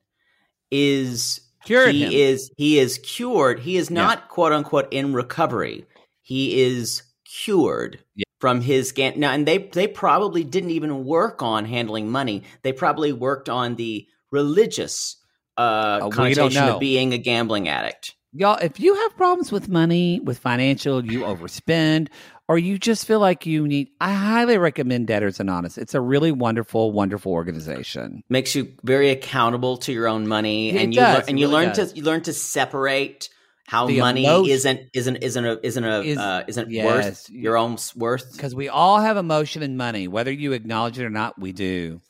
is 0.70 1.41
Cured 1.64 1.95
he 1.95 2.05
him. 2.05 2.12
is 2.12 2.51
he 2.57 2.79
is 2.79 2.99
cured. 2.99 3.59
He 3.61 3.77
is 3.77 3.91
not 3.91 4.29
quote 4.29 4.53
unquote 4.53 4.87
in 4.93 5.12
recovery. 5.12 5.85
He 6.22 6.61
is 6.62 7.03
cured 7.25 7.99
Yeah. 8.14 8.24
From 8.45 8.61
his 8.61 8.92
gan- 8.92 9.18
now, 9.18 9.32
and 9.32 9.47
they 9.49 9.57
they 9.57 9.86
probably 9.88 10.45
didn't 10.45 10.68
even 10.68 11.07
work 11.07 11.40
on 11.42 11.64
handling 11.64 12.11
money. 12.11 12.42
They 12.61 12.74
probably 12.74 13.11
worked 13.11 13.49
on 13.49 13.76
the 13.76 14.07
religious 14.30 15.16
uh, 15.57 16.01
Oh, 16.03 16.11
connotation 16.11 16.62
of 16.62 16.78
being 16.78 17.14
a 17.14 17.16
gambling 17.18 17.70
addict. 17.70 18.14
Y'all, 18.34 18.59
if 18.61 18.78
you 18.78 18.95
have 18.97 19.16
problems 19.16 19.51
with 19.51 19.70
money, 19.70 20.20
with 20.20 20.36
financial, 20.38 21.03
you 21.11 21.20
overspend, 21.20 22.09
or 22.47 22.59
you 22.59 22.78
just 22.78 23.07
feel 23.07 23.18
like 23.20 23.47
you 23.47 23.66
need, 23.66 23.88
I 23.99 24.12
highly 24.12 24.59
recommend 24.59 25.07
Debtors 25.07 25.40
Anonymous. 25.40 25.78
It's 25.78 25.95
a 25.95 26.03
really 26.03 26.30
wonderful, 26.32 26.92
wonderful 26.92 27.32
organization. 27.32 28.22
Makes 28.28 28.55
you 28.57 28.74
very 28.82 29.09
accountable 29.09 29.78
to 29.78 29.92
your 29.92 30.07
own 30.07 30.28
money, 30.28 30.70
Yeah, 30.72 30.80
and 30.82 30.92
you 30.92 31.01
does. 31.01 31.12
lear- 31.14 31.20
It 31.22 31.28
and 31.30 31.40
you 31.40 31.49
learn 31.49 31.72
does. 31.72 31.92
to 31.92 31.97
you 31.97 32.03
learn 32.05 32.20
to 32.24 32.34
separate 32.34 33.30
how 33.67 33.87
The 33.87 34.01
money 34.01 34.25
emotion- 34.25 34.51
isn't 34.53 34.81
isn't 34.93 35.17
isn't 35.23 35.45
a 35.45 35.59
isn't 35.62 35.85
a 35.85 36.01
Is- 36.03 36.19
uh, 36.19 36.43
isn't 36.47 36.71
yes. 36.71 36.85
worth 36.85 37.31
your 37.31 37.57
own 37.57 37.77
worth. 37.97 38.33
Because 38.33 38.55
we 38.55 38.69
all 38.69 39.01
have 39.01 39.17
emotion 39.17 39.62
and 39.62 39.77
money, 39.77 40.07
whether 40.09 40.31
you 40.33 40.53
acknowledge 40.53 40.99
it 40.99 41.05
or 41.05 41.11
not, 41.11 41.39
we 41.41 41.53
do. 41.53 42.01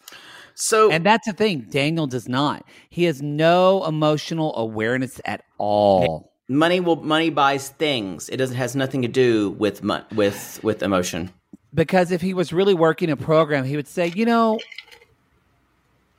So 0.57 0.91
And 0.91 1.05
that's 1.05 1.27
the 1.27 1.33
thing. 1.33 1.67
Daniel 1.71 2.07
does 2.07 2.29
not. 2.29 2.65
He 2.89 3.05
has 3.05 3.21
no 3.23 3.85
emotional 3.87 4.55
awareness 4.57 5.21
at 5.25 5.43
all. 5.59 6.33
money 6.49 6.79
will 6.81 6.97
money 6.97 7.31
buys 7.31 7.71
things. 7.71 8.29
It 8.29 8.37
doesn't 8.37 8.57
has 8.57 8.77
nothing 8.77 9.03
to 9.03 9.09
do 9.09 9.51
with 9.59 9.83
with 10.15 10.61
with 10.63 10.83
emotion. 10.83 11.31
Because 11.73 12.13
if 12.13 12.21
he 12.21 12.35
was 12.35 12.53
really 12.53 12.75
working 12.75 13.11
a 13.11 13.17
program, 13.17 13.65
he 13.65 13.75
would 13.75 13.89
say, 13.89 14.13
you 14.15 14.25
know, 14.25 14.61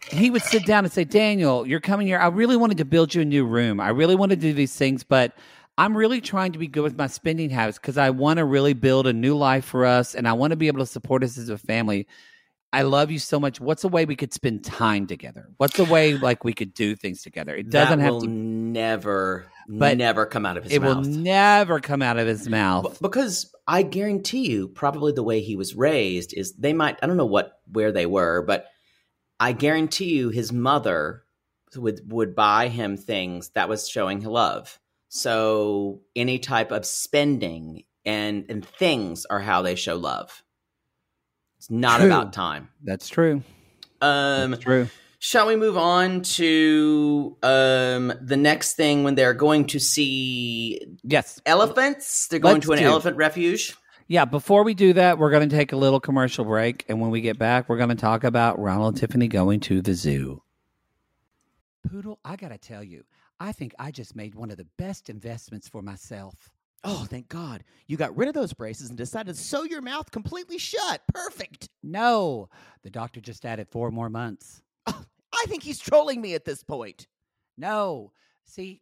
he 0.09 0.29
would 0.29 0.41
sit 0.41 0.65
down 0.65 0.83
and 0.83 0.93
say, 0.93 1.03
Daniel, 1.03 1.67
you're 1.67 1.79
coming 1.79 2.07
here. 2.07 2.19
I 2.19 2.27
really 2.27 2.57
wanted 2.57 2.77
to 2.77 2.85
build 2.85 3.13
you 3.13 3.21
a 3.21 3.25
new 3.25 3.45
room. 3.45 3.79
I 3.79 3.89
really 3.89 4.15
want 4.15 4.31
to 4.31 4.35
do 4.35 4.53
these 4.53 4.75
things, 4.75 5.03
but 5.03 5.33
I'm 5.77 5.95
really 5.95 6.21
trying 6.21 6.53
to 6.53 6.59
be 6.59 6.67
good 6.67 6.83
with 6.83 6.97
my 6.97 7.07
spending 7.07 7.49
habits 7.49 7.77
because 7.77 7.97
I 7.97 8.09
want 8.11 8.37
to 8.37 8.45
really 8.45 8.73
build 8.73 9.07
a 9.07 9.13
new 9.13 9.35
life 9.35 9.65
for 9.65 9.85
us 9.85 10.15
and 10.15 10.27
I 10.27 10.33
want 10.33 10.51
to 10.51 10.57
be 10.57 10.67
able 10.67 10.79
to 10.79 10.85
support 10.85 11.23
us 11.23 11.37
as 11.37 11.49
a 11.49 11.57
family. 11.57 12.07
I 12.71 12.81
love 12.81 13.09
you 13.09 13.19
so 13.19 13.39
much. 13.39 13.59
What's 13.61 13.83
a 13.83 13.87
way 13.87 14.05
we 14.05 14.15
could 14.15 14.33
spend 14.33 14.63
time 14.63 15.07
together? 15.07 15.47
What's 15.57 15.79
a 15.79 15.85
way 15.85 16.17
like 16.17 16.43
we 16.43 16.53
could 16.53 16.73
do 16.73 16.95
things 16.95 17.21
together? 17.21 17.55
It 17.55 17.69
doesn't 17.69 17.99
have 17.99 18.13
will 18.13 18.21
to. 18.21 18.27
never 18.27 19.45
But 19.67 19.97
never 19.97 20.25
come 20.25 20.45
out 20.45 20.57
of 20.57 20.65
his 20.65 20.79
mouth. 20.79 20.83
It 20.83 20.87
will 20.87 21.01
never 21.03 21.79
come 21.79 22.01
out 22.01 22.17
of 22.17 22.27
his 22.27 22.49
mouth. 22.49 22.99
Because 23.01 23.53
I 23.67 23.83
guarantee 23.83 24.49
you, 24.49 24.67
probably 24.67 25.13
the 25.13 25.23
way 25.23 25.41
he 25.41 25.55
was 25.55 25.75
raised 25.75 26.33
is 26.33 26.53
they 26.53 26.73
might. 26.73 26.97
I 27.01 27.07
don't 27.07 27.17
know 27.17 27.25
what 27.25 27.59
where 27.71 27.91
they 27.91 28.05
were, 28.05 28.41
but 28.41 28.67
I 29.39 29.51
guarantee 29.51 30.15
you, 30.15 30.29
his 30.29 30.51
mother 30.51 31.23
would 31.75 32.01
would 32.11 32.35
buy 32.35 32.69
him 32.69 32.95
things 32.97 33.49
that 33.49 33.67
was 33.69 33.87
showing 33.89 34.23
love. 34.23 34.79
So 35.09 36.01
any 36.15 36.39
type 36.39 36.71
of 36.71 36.85
spending 36.85 37.83
and 38.05 38.45
and 38.49 38.65
things 38.65 39.25
are 39.25 39.39
how 39.39 39.61
they 39.61 39.75
show 39.75 39.95
love. 39.95 40.43
It's 41.57 41.69
not 41.71 41.97
True. 41.97 42.07
about 42.07 42.33
time. 42.33 42.69
That's 42.83 43.09
true. 43.09 43.43
Um, 44.01 44.51
That's 44.51 44.63
true. 44.63 44.89
Shall 45.19 45.47
we 45.47 45.55
move 45.55 45.77
on 45.77 46.21
to 46.21 47.35
um, 47.41 48.13
the 48.21 48.37
next 48.37 48.73
thing 48.73 49.03
when 49.03 49.15
they're 49.15 49.33
going 49.33 49.65
to 49.67 49.79
see 49.79 50.81
Yes. 51.03 51.41
elephants? 51.45 52.27
They're 52.27 52.39
going 52.39 52.55
Let's 52.55 52.67
to 52.67 52.73
an 52.73 52.79
do. 52.79 52.85
elephant 52.85 53.17
refuge. 53.17 53.75
Yeah, 54.07 54.25
before 54.25 54.63
we 54.63 54.75
do 54.75 54.93
that, 54.93 55.17
we're 55.17 55.31
going 55.31 55.49
to 55.49 55.55
take 55.55 55.71
a 55.71 55.77
little 55.77 55.99
commercial 55.99 56.45
break. 56.45 56.85
And 56.87 57.01
when 57.01 57.09
we 57.09 57.21
get 57.21 57.39
back, 57.39 57.67
we're 57.67 57.77
going 57.77 57.89
to 57.89 57.95
talk 57.95 58.23
about 58.23 58.59
Ronald 58.59 58.93
and 58.93 58.99
Tiffany 58.99 59.27
going 59.27 59.59
to 59.61 59.81
the 59.81 59.95
zoo. 59.95 60.43
Poodle, 61.89 62.19
I 62.23 62.35
got 62.35 62.49
to 62.49 62.57
tell 62.57 62.83
you, 62.83 63.03
I 63.39 63.51
think 63.51 63.73
I 63.79 63.91
just 63.91 64.15
made 64.15 64.35
one 64.35 64.51
of 64.51 64.57
the 64.57 64.67
best 64.77 65.09
investments 65.09 65.67
for 65.67 65.81
myself. 65.81 66.51
Oh, 66.83 67.05
thank 67.09 67.29
God. 67.29 67.63
You 67.87 67.97
got 67.97 68.15
rid 68.15 68.27
of 68.27 68.35
those 68.35 68.53
braces 68.53 68.89
and 68.89 68.97
decided 68.97 69.35
to 69.35 69.41
sew 69.41 69.63
your 69.63 69.81
mouth 69.81 70.11
completely 70.11 70.59
shut. 70.59 71.01
Perfect. 71.11 71.67
No, 71.81 72.49
the 72.83 72.91
doctor 72.91 73.19
just 73.21 73.43
added 73.43 73.67
four 73.69 73.89
more 73.89 74.09
months. 74.09 74.61
I 74.87 75.45
think 75.47 75.63
he's 75.63 75.79
trolling 75.79 76.21
me 76.21 76.35
at 76.35 76.45
this 76.45 76.63
point. 76.63 77.07
No, 77.57 78.11
see, 78.45 78.81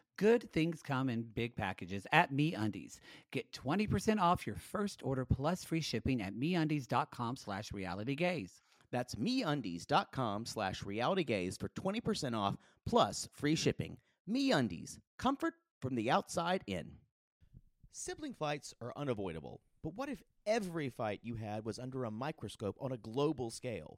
good 0.21 0.53
things 0.53 0.83
come 0.83 1.09
in 1.09 1.23
big 1.23 1.55
packages 1.55 2.05
at 2.11 2.31
MeUndies. 2.31 2.99
Get 3.31 3.51
20% 3.51 4.21
off 4.21 4.45
your 4.45 4.55
first 4.55 5.01
order 5.03 5.25
plus 5.25 5.63
free 5.63 5.81
shipping 5.81 6.21
at 6.21 6.35
MeUndies.com 6.35 7.37
slash 7.37 7.71
realitygaze. 7.71 8.61
That's 8.91 9.15
MeUndies.com 9.15 10.45
slash 10.45 10.83
realitygaze 10.83 11.59
for 11.59 11.69
20% 11.69 12.37
off 12.37 12.55
plus 12.85 13.27
free 13.33 13.55
shipping. 13.55 13.97
MeUndies, 14.29 14.99
comfort 15.17 15.55
from 15.81 15.95
the 15.95 16.11
outside 16.11 16.63
in. 16.67 16.91
Sibling 17.91 18.35
fights 18.35 18.75
are 18.79 18.93
unavoidable, 18.95 19.61
but 19.83 19.95
what 19.95 20.07
if 20.07 20.21
every 20.45 20.89
fight 20.89 21.21
you 21.23 21.33
had 21.33 21.65
was 21.65 21.79
under 21.79 22.03
a 22.03 22.11
microscope 22.11 22.77
on 22.79 22.91
a 22.91 22.97
global 22.97 23.49
scale? 23.49 23.97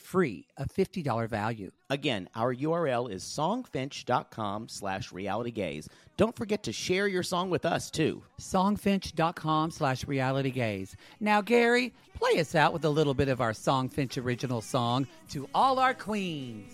free, 0.00 0.46
a 0.56 0.66
$50 0.66 1.28
value. 1.28 1.70
Again, 1.88 2.28
our 2.34 2.54
URL 2.54 3.10
is 3.10 3.22
songfinch.com 3.22 4.68
slash 4.68 5.10
realitygaze. 5.10 5.88
Don't 6.16 6.36
forget 6.36 6.62
to 6.64 6.72
share 6.72 7.08
your 7.08 7.22
song 7.22 7.50
with 7.50 7.64
us, 7.64 7.90
too. 7.90 8.22
Songfinch.com 8.40 9.70
slash 9.70 10.04
realitygaze. 10.04 10.94
Now, 11.20 11.40
Gary, 11.40 11.92
play 12.14 12.40
us 12.40 12.54
out 12.54 12.72
with 12.72 12.84
a 12.84 12.90
little 12.90 13.14
bit 13.14 13.28
of 13.28 13.40
our 13.40 13.52
Songfinch 13.52 14.22
original 14.22 14.60
song, 14.60 15.06
To 15.30 15.48
All 15.54 15.78
Our 15.78 15.94
Queens. 15.94 16.72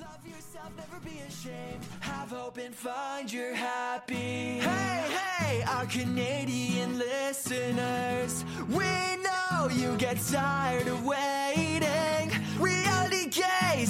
Love 0.00 0.26
yourself, 0.26 0.70
never 0.76 1.00
be 1.04 1.18
ashamed. 1.28 1.84
Have 2.00 2.30
hope 2.30 2.58
and 2.58 2.74
find 2.74 3.32
your 3.32 3.54
happy. 3.54 4.60
Hey, 4.60 5.16
hey, 5.38 5.62
our 5.62 5.86
Canadian 5.86 6.98
listeners. 6.98 8.44
We 8.68 8.84
know 9.22 9.68
you 9.72 9.96
get 9.96 10.18
tired 10.20 10.86
of 10.86 11.04
waiting. 11.04 12.13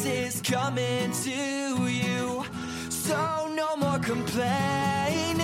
Is 0.07 0.43
coming 0.43 1.13
to 1.23 1.87
you. 1.87 2.45
So 2.91 3.49
no 3.55 3.75
more 3.77 3.99
complaining. 3.99 5.39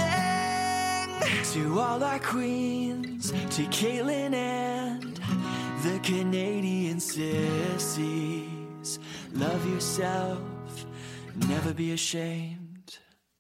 To 1.55 1.81
all 1.81 2.05
our 2.05 2.19
queens, 2.19 3.31
to 3.31 3.63
Caitlin 3.71 4.35
and 4.35 5.19
The 5.83 5.99
Canadian 6.03 7.01
sissies. 7.01 8.99
Love 9.33 9.67
yourself, 9.67 10.41
never 11.49 11.73
be 11.73 11.93
ashamed. 11.93 12.99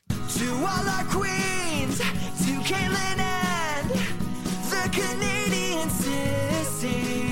To 0.08 0.54
all 0.70 0.88
our 0.96 1.04
queens, 1.04 1.98
to 1.98 2.52
Caitlin 2.64 3.18
and 3.18 3.90
the 4.70 4.88
Canadian 4.90 5.90
sissies. 5.90 7.29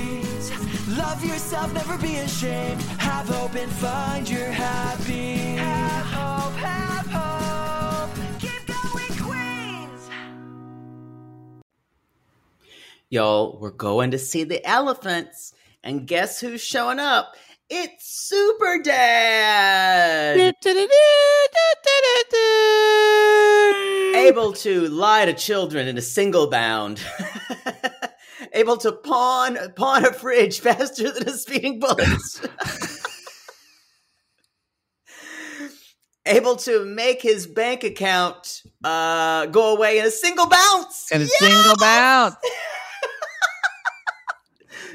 Love 0.97 1.23
yourself, 1.23 1.71
never 1.71 1.97
be 1.99 2.15
ashamed. 2.15 2.81
Have 2.97 3.29
hope 3.29 3.53
and 3.53 3.71
find 3.73 4.27
your 4.27 4.49
happy. 4.49 5.35
Have 5.55 6.05
hope, 6.05 6.55
have 6.55 7.05
hope. 7.05 8.09
Keep 8.39 8.65
going, 8.65 9.23
Queens. 9.23 10.09
Y'all, 13.09 13.59
we're 13.59 13.69
going 13.69 14.09
to 14.11 14.17
see 14.17 14.43
the 14.43 14.65
elephants. 14.67 15.53
And 15.83 16.07
guess 16.07 16.41
who's 16.41 16.61
showing 16.61 16.99
up? 16.99 17.35
It's 17.69 18.09
Super 18.09 18.81
Dad! 18.83 20.39
Able 24.15 24.53
to 24.53 24.87
lie 24.87 25.25
to 25.25 25.33
children 25.33 25.87
in 25.87 25.99
a 25.99 26.01
single 26.01 26.49
bound. 26.49 26.99
Able 28.53 28.77
to 28.77 28.91
pawn 28.91 29.57
pawn 29.75 30.05
a 30.05 30.13
fridge 30.13 30.59
faster 30.65 31.11
than 31.11 31.27
a 31.27 31.31
speeding 31.33 31.79
bullet. 31.79 32.07
Able 36.25 36.57
to 36.57 36.85
make 36.85 37.21
his 37.21 37.47
bank 37.47 37.83
account 37.83 38.61
uh, 38.83 39.45
go 39.47 39.75
away 39.75 39.97
in 39.99 40.05
a 40.05 40.11
single 40.11 40.47
bounce. 40.47 41.09
And 41.11 41.23
a 41.23 41.25
Yeah! 41.25 41.31
single 41.39 41.75
bounce. 41.77 42.35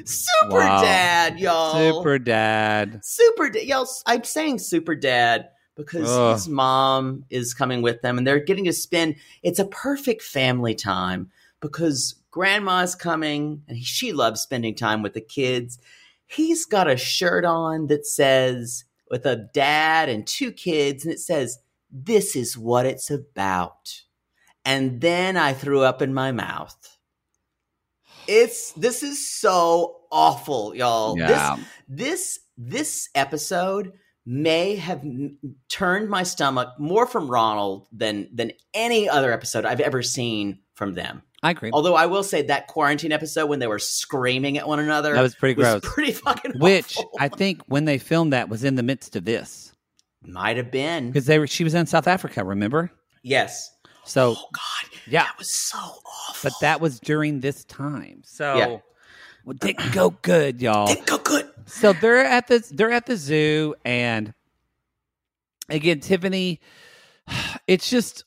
Super 0.05 0.59
Wow. 0.59 0.81
dad, 0.81 1.39
y'all. 1.39 1.99
Super 2.03 2.19
dad. 2.19 2.99
super 3.03 3.49
dad. 3.49 3.63
y'all 3.63 3.87
i'm 4.05 4.23
saying 4.23 4.59
super 4.59 4.93
dad 4.95 5.49
because 5.75 6.09
Ugh. 6.09 6.35
his 6.37 6.47
mom 6.47 7.25
is 7.29 7.53
coming 7.53 7.81
with 7.81 8.01
them 8.01 8.17
and 8.17 8.25
they're 8.27 8.39
getting 8.39 8.65
to 8.65 8.73
spend 8.73 9.15
it's 9.43 9.59
a 9.59 9.65
perfect 9.65 10.21
family 10.21 10.75
time 10.75 11.29
because 11.59 12.15
grandma's 12.35 12.95
coming 12.95 13.63
and 13.69 13.81
she 13.81 14.11
loves 14.11 14.41
spending 14.41 14.75
time 14.75 15.01
with 15.01 15.13
the 15.13 15.21
kids. 15.21 15.79
He's 16.25 16.65
got 16.65 16.89
a 16.89 16.97
shirt 16.97 17.45
on 17.45 17.87
that 17.87 18.05
says 18.05 18.83
with 19.09 19.25
a 19.25 19.47
dad 19.53 20.09
and 20.09 20.27
two 20.27 20.51
kids 20.51 21.05
and 21.05 21.13
it 21.13 21.19
says 21.21 21.59
this 21.89 22.35
is 22.35 22.57
what 22.57 22.85
it's 22.85 23.09
about. 23.09 24.01
And 24.65 24.99
then 24.99 25.37
i 25.37 25.53
threw 25.53 25.83
up 25.83 26.01
in 26.01 26.13
my 26.13 26.33
mouth. 26.33 26.75
It's 28.27 28.73
this 28.73 29.01
is 29.01 29.25
so 29.25 30.01
awful 30.11 30.75
y'all. 30.75 31.15
This 31.15 31.65
this 31.87 32.39
this 32.57 33.09
episode 33.15 33.93
may 34.25 34.75
have 34.75 34.99
m- 34.99 35.37
turned 35.69 36.09
my 36.09 36.23
stomach 36.23 36.67
more 36.79 37.07
from 37.07 37.31
Ronald 37.31 37.87
than 37.93 38.27
than 38.33 38.51
any 38.73 39.07
other 39.07 39.31
episode 39.31 39.63
I've 39.63 39.79
ever 39.79 40.03
seen 40.03 40.59
from 40.73 40.95
them. 40.95 41.21
I 41.45 41.51
agree. 41.51 41.69
Although 41.71 41.95
I 41.95 42.07
will 42.07 42.23
say 42.23 42.41
that 42.43 42.67
quarantine 42.67 43.11
episode 43.11 43.45
when 43.47 43.59
they 43.59 43.67
were 43.67 43.77
screaming 43.79 44.57
at 44.57 44.67
one 44.67 44.79
another 44.79 45.13
That 45.13 45.21
was 45.21 45.35
pretty 45.35 45.53
gross. 45.53 45.81
pretty 45.83 46.11
fucking 46.11 46.53
Which 46.59 46.97
awful. 46.97 47.11
I 47.19 47.27
think 47.27 47.61
when 47.67 47.85
they 47.85 47.97
filmed 47.99 48.33
that 48.33 48.49
was 48.49 48.63
in 48.63 48.75
the 48.75 48.83
midst 48.83 49.15
of 49.15 49.25
this 49.25 49.71
might 50.25 50.57
have 50.57 50.71
been 50.71 51.07
because 51.11 51.27
they 51.27 51.37
were. 51.37 51.45
She 51.47 51.63
was 51.63 51.75
in 51.75 51.85
South 51.85 52.07
Africa. 52.07 52.43
Remember? 52.43 52.91
yes. 53.21 53.71
So 54.05 54.35
Oh 54.37 54.45
God, 54.53 54.99
yeah, 55.07 55.23
that 55.23 55.35
was 55.37 55.51
so 55.51 55.77
awful. 55.77 56.49
but 56.49 56.53
that 56.61 56.79
was 56.81 56.99
during 56.99 57.39
this 57.41 57.63
time. 57.65 58.21
So 58.23 58.57
Yeah. 58.57 58.77
well, 59.45 59.55
didn't 59.59 59.93
go 59.93 60.11
good, 60.21 60.61
y'all. 60.61 60.87
didn't 60.87 61.05
go 61.07 61.17
good. 61.19 61.49
so 61.67 61.93
they're 61.93 62.25
at 62.25 62.47
the 62.47 62.63
they're 62.71 62.91
at 62.91 63.05
the 63.07 63.17
zoo 63.17 63.73
and 63.85 64.33
again 65.69 65.99
tiffany 65.99 66.59
it's 67.67 67.89
just 67.89 68.23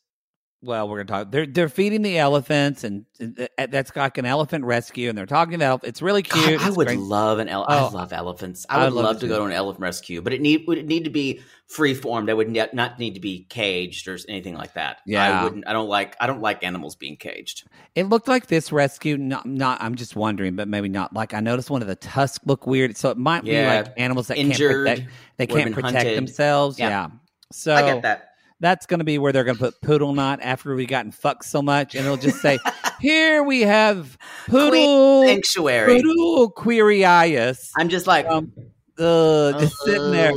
well 0.60 0.88
we're 0.88 1.04
gonna 1.04 1.24
talk 1.24 1.30
they're 1.30 1.46
they're 1.46 1.68
feeding 1.68 2.02
the 2.02 2.18
elephants 2.18 2.82
and 2.82 3.04
uh, 3.20 3.66
that's 3.70 3.94
like 3.94 4.18
an 4.18 4.24
elephant 4.26 4.64
rescue 4.64 5.08
and 5.08 5.16
they're 5.16 5.24
talking 5.26 5.54
about 5.54 5.84
it's 5.84 6.02
really 6.02 6.22
God, 6.22 6.44
cute 6.44 6.60
I 6.60 6.66
It's 6.68 6.76
would 6.76 6.88
great. 6.88 6.98
love 6.98 7.38
an 7.38 7.48
elephant. 7.48 7.80
Oh, 7.80 7.86
I 7.86 7.90
love 8.00 8.12
elephants. 8.12 8.66
I 8.68 8.74
I 8.74 8.78
would 8.84 8.94
would 8.94 8.96
love 8.96 9.04
love, 9.04 9.14
to 9.16 9.20
too. 9.20 9.28
go 9.28 9.38
to 9.38 9.44
an 9.44 9.52
elephant 9.52 9.80
rescue, 9.82 10.20
but 10.20 10.32
it 10.32 10.40
need 10.40 10.64
would 10.66 10.78
it 10.78 10.86
need 10.86 11.04
to 11.04 11.10
be 11.10 11.40
free 11.68 11.94
formed. 11.94 12.28
I 12.30 12.34
would 12.34 12.48
ne- 12.48 12.66
not 12.72 12.98
need 12.98 13.14
to 13.14 13.20
be 13.20 13.44
caged 13.48 14.08
or 14.08 14.18
anything 14.28 14.54
like 14.54 14.72
that. 14.74 14.98
Yeah. 15.06 15.40
I 15.40 15.44
wouldn't. 15.44 15.68
I 15.68 15.72
don't 15.74 15.88
like. 15.88 16.16
I 16.20 16.26
don't 16.26 16.40
like 16.40 16.64
animals 16.64 16.96
being 16.96 17.16
caged. 17.16 17.68
it 17.94 18.08
looked 18.08 18.26
like 18.26 18.46
this 18.48 18.72
rescue 18.72 19.16
not 19.16 19.46
not 19.46 19.80
i'm 19.82 19.94
just 19.94 20.16
wondering 20.16 20.56
but 20.56 20.66
maybe 20.68 20.88
not 20.88 21.12
like 21.14 21.34
i 21.34 21.40
noticed 21.40 21.70
one 21.70 21.82
of 21.82 21.88
the 21.88 21.94
tusks 21.96 22.44
look 22.46 22.66
weird 22.66 22.96
so 22.96 23.10
it 23.10 23.16
might 23.16 23.44
Yeah. 23.44 23.82
be 23.82 23.86
like 23.86 23.94
animals 23.98 24.26
that 24.28 24.38
Injured, 24.38 24.86
can't 24.86 24.98
protect 24.98 25.12
they 25.36 25.46
can't 25.46 25.74
protect 25.74 25.96
hunted. 25.96 26.16
themselves 26.16 26.78
yeah, 26.78 26.88
Yeah. 26.88 27.08
so 27.52 27.74
I 27.74 27.82
get 27.82 28.02
that. 28.02 28.27
That's 28.60 28.86
going 28.86 28.98
to 28.98 29.04
be 29.04 29.18
where 29.18 29.32
they're 29.32 29.44
going 29.44 29.56
to 29.56 29.62
put 29.62 29.80
poodle 29.80 30.12
knot 30.14 30.40
after 30.42 30.74
we've 30.74 30.88
gotten 30.88 31.12
fucked 31.12 31.44
so 31.44 31.62
much 31.62 31.94
and 31.94 32.04
it'll 32.04 32.16
just 32.16 32.40
say 32.40 32.58
here 33.00 33.42
we 33.42 33.60
have 33.62 34.18
poodle 34.48 35.24
Sanctuary. 35.24 36.02
poodle 36.02 36.52
queerias. 36.52 37.70
I'm 37.76 37.88
just 37.88 38.06
like 38.06 38.26
um, 38.26 38.52
uh, 38.98 39.58
just 39.60 39.76
sitting 39.84 40.10
there. 40.10 40.32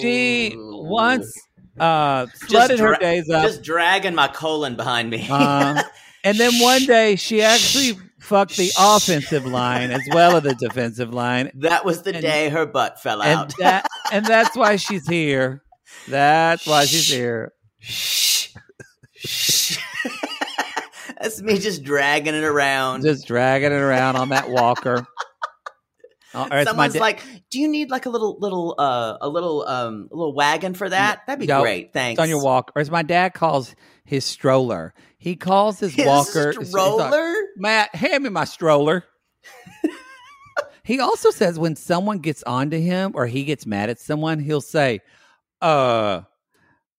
She 0.00 0.54
once 0.56 1.32
uh 1.78 2.24
slutted 2.48 2.78
her 2.78 2.96
days 2.96 3.28
up. 3.28 3.42
just 3.44 3.62
dragging 3.62 4.14
my 4.14 4.28
colon 4.28 4.76
behind 4.76 5.10
me. 5.10 5.26
uh, 5.30 5.82
and 6.24 6.38
then 6.38 6.58
one 6.60 6.84
day 6.86 7.16
she 7.16 7.42
actually 7.42 7.98
fucked 8.18 8.56
the 8.56 8.70
offensive 8.78 9.44
line 9.44 9.90
as 9.90 10.00
well 10.12 10.36
as 10.38 10.42
the 10.42 10.54
defensive 10.54 11.12
line. 11.12 11.50
That 11.56 11.84
was 11.84 12.02
the 12.02 12.14
and- 12.14 12.22
day 12.22 12.48
her 12.48 12.64
butt 12.64 13.02
fell 13.02 13.22
and 13.22 13.38
out. 13.40 13.54
that 13.58 13.86
and 14.10 14.24
that's 14.24 14.56
why 14.56 14.76
she's 14.76 15.06
here. 15.06 15.62
That's 16.08 16.66
why 16.66 16.86
she's 16.86 17.10
here 17.10 17.52
Shh. 17.86 18.48
Shh. 19.14 19.78
That's 21.20 21.40
me 21.40 21.58
just 21.58 21.82
dragging 21.82 22.34
it 22.34 22.44
around. 22.44 23.02
just 23.02 23.26
dragging 23.26 23.72
it 23.72 23.74
around 23.74 24.16
on 24.16 24.28
that 24.30 24.50
walker 24.50 25.06
my 26.50 26.64
Someone's 26.64 26.96
like, 26.96 27.22
"Do 27.50 27.60
you 27.60 27.68
need 27.68 27.90
like 27.90 28.06
a 28.06 28.10
little, 28.10 28.36
little, 28.40 28.74
uh, 28.78 29.16
a 29.20 29.28
little, 29.28 29.66
um, 29.66 30.08
a 30.12 30.14
little 30.16 30.34
wagon 30.34 30.74
for 30.74 30.88
that? 30.88 31.22
That'd 31.26 31.40
be 31.40 31.46
No, 31.46 31.62
great. 31.62 31.92
Thanks." 31.92 32.18
It's 32.18 32.22
on 32.22 32.28
your 32.28 32.42
walk, 32.42 32.72
or 32.76 32.80
as 32.80 32.90
my 32.90 33.02
dad 33.02 33.34
calls 33.34 33.74
his 34.04 34.24
stroller. 34.24 34.94
He 35.18 35.34
calls 35.34 35.80
his 35.80 35.94
His 35.94 36.06
walker 36.06 36.48
he's 36.50 36.58
like, 36.58 36.66
stroller? 36.66 37.34
Matt, 37.56 37.94
hand 37.94 38.22
me 38.24 38.30
my 38.30 38.44
stroller. 38.44 39.04
he 40.84 41.00
also 41.00 41.30
says 41.30 41.58
when 41.58 41.74
someone 41.74 42.18
gets 42.18 42.42
onto 42.42 42.78
him 42.78 43.12
or 43.14 43.26
he 43.26 43.44
gets 43.44 43.66
mad 43.66 43.90
at 43.90 43.98
someone, 43.98 44.38
he'll 44.38 44.60
say, 44.60 45.00
"Uh, 45.60 46.22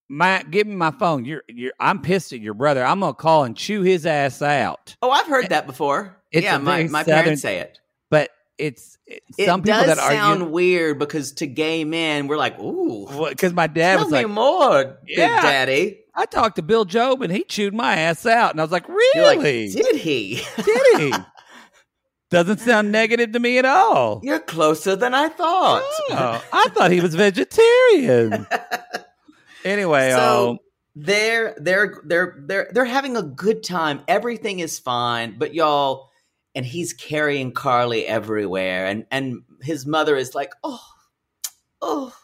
Matt, 0.10 0.52
give 0.52 0.68
me 0.68 0.76
my 0.76 0.92
phone. 0.92 1.26
You're, 1.26 1.44
you're, 1.48 1.74
I'm 1.80 2.02
pissed 2.02 2.32
at 2.34 2.40
your 2.40 2.54
brother. 2.54 2.86
I'm 2.86 3.00
gonna 3.02 3.14
call 3.14 3.44
and 3.44 3.56
chew 3.56 3.82
his 3.82 4.06
ass 4.06 4.42
out." 4.42 4.96
Oh, 5.02 5.12
I've 5.12 5.28
heard 5.28 5.46
eh, 5.46 5.50
that 5.50 5.68
before. 5.68 6.18
It's 6.32 6.44
yeah, 6.44 6.58
my, 6.58 6.84
my 6.84 7.04
southern- 7.04 7.24
parents 7.24 7.42
say 7.42 7.58
it. 7.58 7.80
But 8.10 8.30
it's, 8.58 8.98
it's 9.06 9.26
It 9.38 9.46
some 9.46 9.62
people 9.62 9.80
does 9.80 9.88
that 9.88 10.00
argue 10.00 10.18
sound 10.18 10.52
weird 10.52 10.98
because 10.98 11.34
to 11.34 11.48
gay 11.48 11.84
men, 11.84 12.28
we're 12.28 12.38
like, 12.38 12.58
"Ooh, 12.60 13.08
because 13.30 13.54
my 13.54 13.68
dad 13.68 13.98
tell 13.98 14.06
was 14.06 14.14
me 14.14 14.20
like, 14.20 14.30
more, 14.30 14.98
Big 15.06 15.18
Yeah. 15.18 15.42
Daddy." 15.42 16.00
"I 16.16 16.26
talked 16.26 16.56
to 16.56 16.62
Bill 16.62 16.86
Job 16.86 17.22
and 17.22 17.32
he 17.32 17.44
chewed 17.44 17.74
my 17.74 17.96
ass 17.98 18.26
out," 18.26 18.52
and 18.52 18.62
I 18.62 18.64
was 18.64 18.72
like, 18.72 18.88
You're 18.88 19.26
like, 19.26 19.40
"Really? 19.40 19.70
"Did 19.70 19.98
he? 19.98 20.42
Did 20.56 21.00
he?" 21.00 21.14
Doesn't 22.30 22.60
sound 22.60 22.92
negative 22.92 23.32
to 23.34 23.40
me 23.40 23.58
at 23.58 23.64
all. 23.66 24.20
You're 24.24 24.40
closer 24.40 24.96
than 24.96 25.14
I 25.14 25.30
thought." 25.30 25.84
Oh, 26.10 26.44
I 26.52 26.70
thought 26.70 26.92
he 26.92 27.00
was 27.02 27.14
vegetarian. 27.16 28.48
Anyway, 29.68 30.12
so 30.12 30.20
oh, 30.20 30.58
they're 30.96 31.56
they're 31.60 32.02
they're 32.06 32.36
they're 32.40 32.70
they're 32.72 32.86
having 32.86 33.18
a 33.18 33.22
good 33.22 33.64
time. 33.64 34.02
Everything 34.08 34.60
is 34.60 34.80
fine, 34.80 35.38
but 35.38 35.54
y'all, 35.54 36.10
and 36.56 36.66
he's 36.66 36.94
carrying 36.94 37.52
Carly 37.52 38.06
everywhere, 38.06 38.86
and 38.86 39.06
and 39.12 39.44
his 39.62 39.86
mother 39.86 40.16
is 40.16 40.34
like, 40.34 40.54
oh, 40.64 40.84
oh, 41.82 42.16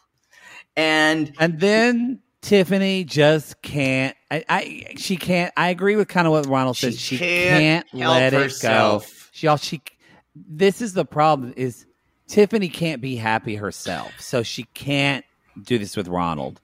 and 0.76 1.34
and 1.39 1.60
then 1.60 2.22
Tiffany 2.41 3.04
just 3.04 3.62
can't. 3.62 4.16
I, 4.32 4.44
I 4.50 4.94
she 4.98 5.18
can't. 5.18 5.54
I 5.56 5.70
agree 5.70 5.96
with 5.96 6.08
kind 6.08 6.28
of 6.28 6.34
what 6.34 6.46
Ronald 6.48 6.78
said. 6.78 6.96
She 6.96 7.18
can't 7.18 7.88
can't, 7.89 8.10
let 8.10 8.34
it 8.34 8.41
herself. 8.41 9.08
go. 9.08 9.30
She 9.34 9.48
all 9.48 9.58
she. 9.58 9.82
This 10.36 10.82
is 10.82 10.94
the 10.94 11.06
problem. 11.06 11.54
Is 11.56 11.86
Tiffany 12.28 12.70
can't 12.70 13.02
be 13.02 13.16
happy 13.16 13.56
herself, 13.56 14.20
so 14.20 14.41
she 14.41 14.64
can't 14.74 15.26
do 15.62 15.78
this 15.78 15.96
with 15.96 16.08
Ronald. 16.08 16.60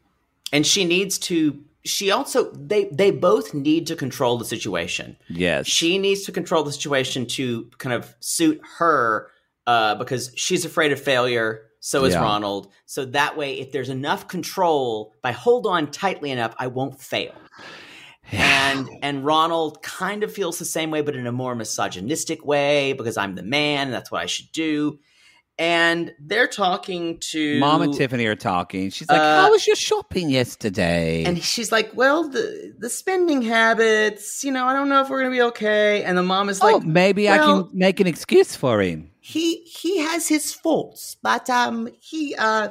And 0.52 0.66
she 0.66 0.86
needs 0.86 1.18
to. 1.20 1.64
She 1.86 2.12
also 2.12 2.52
they 2.52 2.86
they 2.91 3.10
both 3.12 3.54
need 3.54 3.88
to 3.88 3.95
control 3.95 4.38
the 4.38 4.45
situation. 4.45 5.18
Yes, 5.30 5.66
She 5.68 5.97
needs 5.97 6.24
to 6.24 6.32
control 6.32 6.64
the 6.64 6.72
situation 6.74 7.26
to 7.28 7.70
kind 7.78 7.93
of 7.93 8.14
suit 8.20 8.62
her 8.78 9.32
uh, 9.66 9.95
because 9.95 10.32
she's 10.36 10.66
afraid 10.66 10.91
of 10.91 11.02
failure. 11.02 11.64
So 11.80 12.04
is 12.04 12.14
Yeah. 12.14 12.22
Ronald. 12.22 12.72
So 12.86 13.06
that 13.06 13.38
way, 13.38 13.60
if 13.60 13.72
there's 13.72 13.89
enough 13.89 14.28
control, 14.28 15.14
if 15.18 15.24
I 15.24 15.32
hold 15.32 15.66
on 15.66 15.91
tightly 15.91 16.32
enough, 16.32 16.54
I 16.60 16.68
won't 16.68 17.02
fail. 17.02 17.34
and 18.32 18.89
and 19.02 19.26
Ronald 19.26 19.82
kind 19.82 20.24
of 20.24 20.34
feels 20.34 20.60
the 20.60 20.66
same 20.66 20.91
way, 20.91 21.02
but 21.02 21.16
in 21.16 21.26
a 21.26 21.32
more 21.32 21.56
misogynistic 21.56 22.45
way 22.45 22.93
because 22.93 23.18
I'm 23.18 23.36
the 23.36 23.43
man 23.43 23.88
and 23.88 23.93
that's 23.93 24.12
what 24.12 24.22
I 24.22 24.26
should 24.26 24.52
do. 24.52 25.00
And 25.60 26.14
they're 26.20 26.47
talking 26.47 27.18
to 27.32 27.60
Mom 27.60 27.82
and 27.82 27.93
Tiffany 27.93 28.26
are 28.28 28.36
talking. 28.36 28.89
She's 28.91 29.10
like, 29.10 29.20
Uh, 29.20 29.41
"How 29.41 29.51
was 29.51 29.68
your 29.68 29.76
shopping 29.76 30.30
yesterday?" 30.30 31.26
And 31.26 31.43
she's 31.43 31.70
like, 31.70 31.91
"Well, 31.93 32.30
the 32.30 32.74
the 32.80 32.89
spending 32.89 33.41
habits, 33.41 34.41
you 34.43 34.51
know, 34.53 34.66
I 34.66 34.74
don't 34.74 34.88
know 34.88 35.01
if 35.01 35.10
we're 35.10 35.20
gonna 35.22 35.36
be 35.36 35.41
okay." 35.41 36.01
And 36.03 36.18
the 36.18 36.24
mom 36.24 36.47
is 36.47 36.62
like, 36.62 36.76
oh, 36.76 36.80
maybe 36.80 37.30
I 37.30 37.38
can 37.39 37.70
make 37.74 37.99
an 37.99 38.07
excuse 38.07 38.55
for 38.55 38.82
him. 38.82 39.12
he 39.20 39.57
he 39.66 39.97
has 39.99 40.30
his 40.30 40.53
faults, 40.53 41.18
but 41.22 41.49
um 41.49 41.89
he 41.99 42.34
uh 42.36 42.70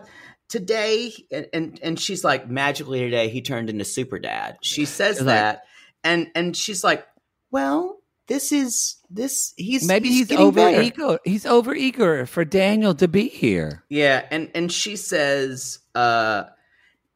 today 0.49 1.12
and 1.30 1.47
and, 1.53 1.80
and 1.82 2.01
she's 2.01 2.24
like 2.24 2.49
magically 2.49 3.01
today 3.01 3.28
he 3.28 3.43
turned 3.43 3.68
into 3.68 3.84
super 3.84 4.18
dad. 4.18 4.57
She 4.62 4.86
says 4.86 5.18
She's 5.18 5.26
like- 5.26 5.34
that 5.36 5.62
and 6.03 6.28
and 6.34 6.57
she's 6.57 6.82
like, 6.82 7.07
"Well, 7.51 7.98
this 8.29 8.53
is 8.53 8.97
this 9.11 9.55
he's 9.57 9.87
Maybe 9.87 10.09
he's, 10.09 10.29
getting 10.29 10.47
over 10.47 10.61
better." 10.61 10.83
eager. 10.83 11.18
He's 11.24 11.47
over 11.47 11.74
eager 11.74 12.26
for 12.26 12.45
Daniel 12.45 12.95
to 12.95 13.09
be 13.09 13.29
here. 13.29 13.85
Yeah, 13.89 14.24
and 14.31 14.51
and 14.55 14.70
she 14.70 14.97
says 14.97 15.81
uh 15.95 16.45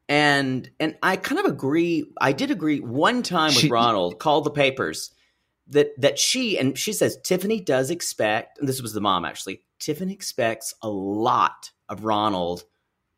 and 0.09 0.69
and 0.79 0.97
I 1.01 1.15
kind 1.15 1.39
of 1.39 1.45
agree. 1.45 2.11
I 2.19 2.33
did 2.33 2.51
agree 2.51 2.79
one 2.79 3.23
time 3.23 3.49
with 3.49 3.57
She- 3.57 3.69
Ronald, 3.69 4.19
called 4.19 4.43
the 4.43 4.51
papers 4.51 5.11
that 5.67 5.89
that 6.01 6.19
she 6.19 6.57
and 6.59 6.77
she 6.77 6.91
says 6.91 7.17
Tiffany 7.23 7.61
does 7.61 7.89
expect 7.89 8.59
and 8.59 8.67
this 8.67 8.81
was 8.81 8.93
the 8.93 9.01
mom 9.01 9.23
actually. 9.23 9.61
Tiffany 9.79 10.13
expects 10.13 10.73
a 10.81 10.89
lot 10.89 11.71
of 11.89 12.03
Ronald 12.03 12.63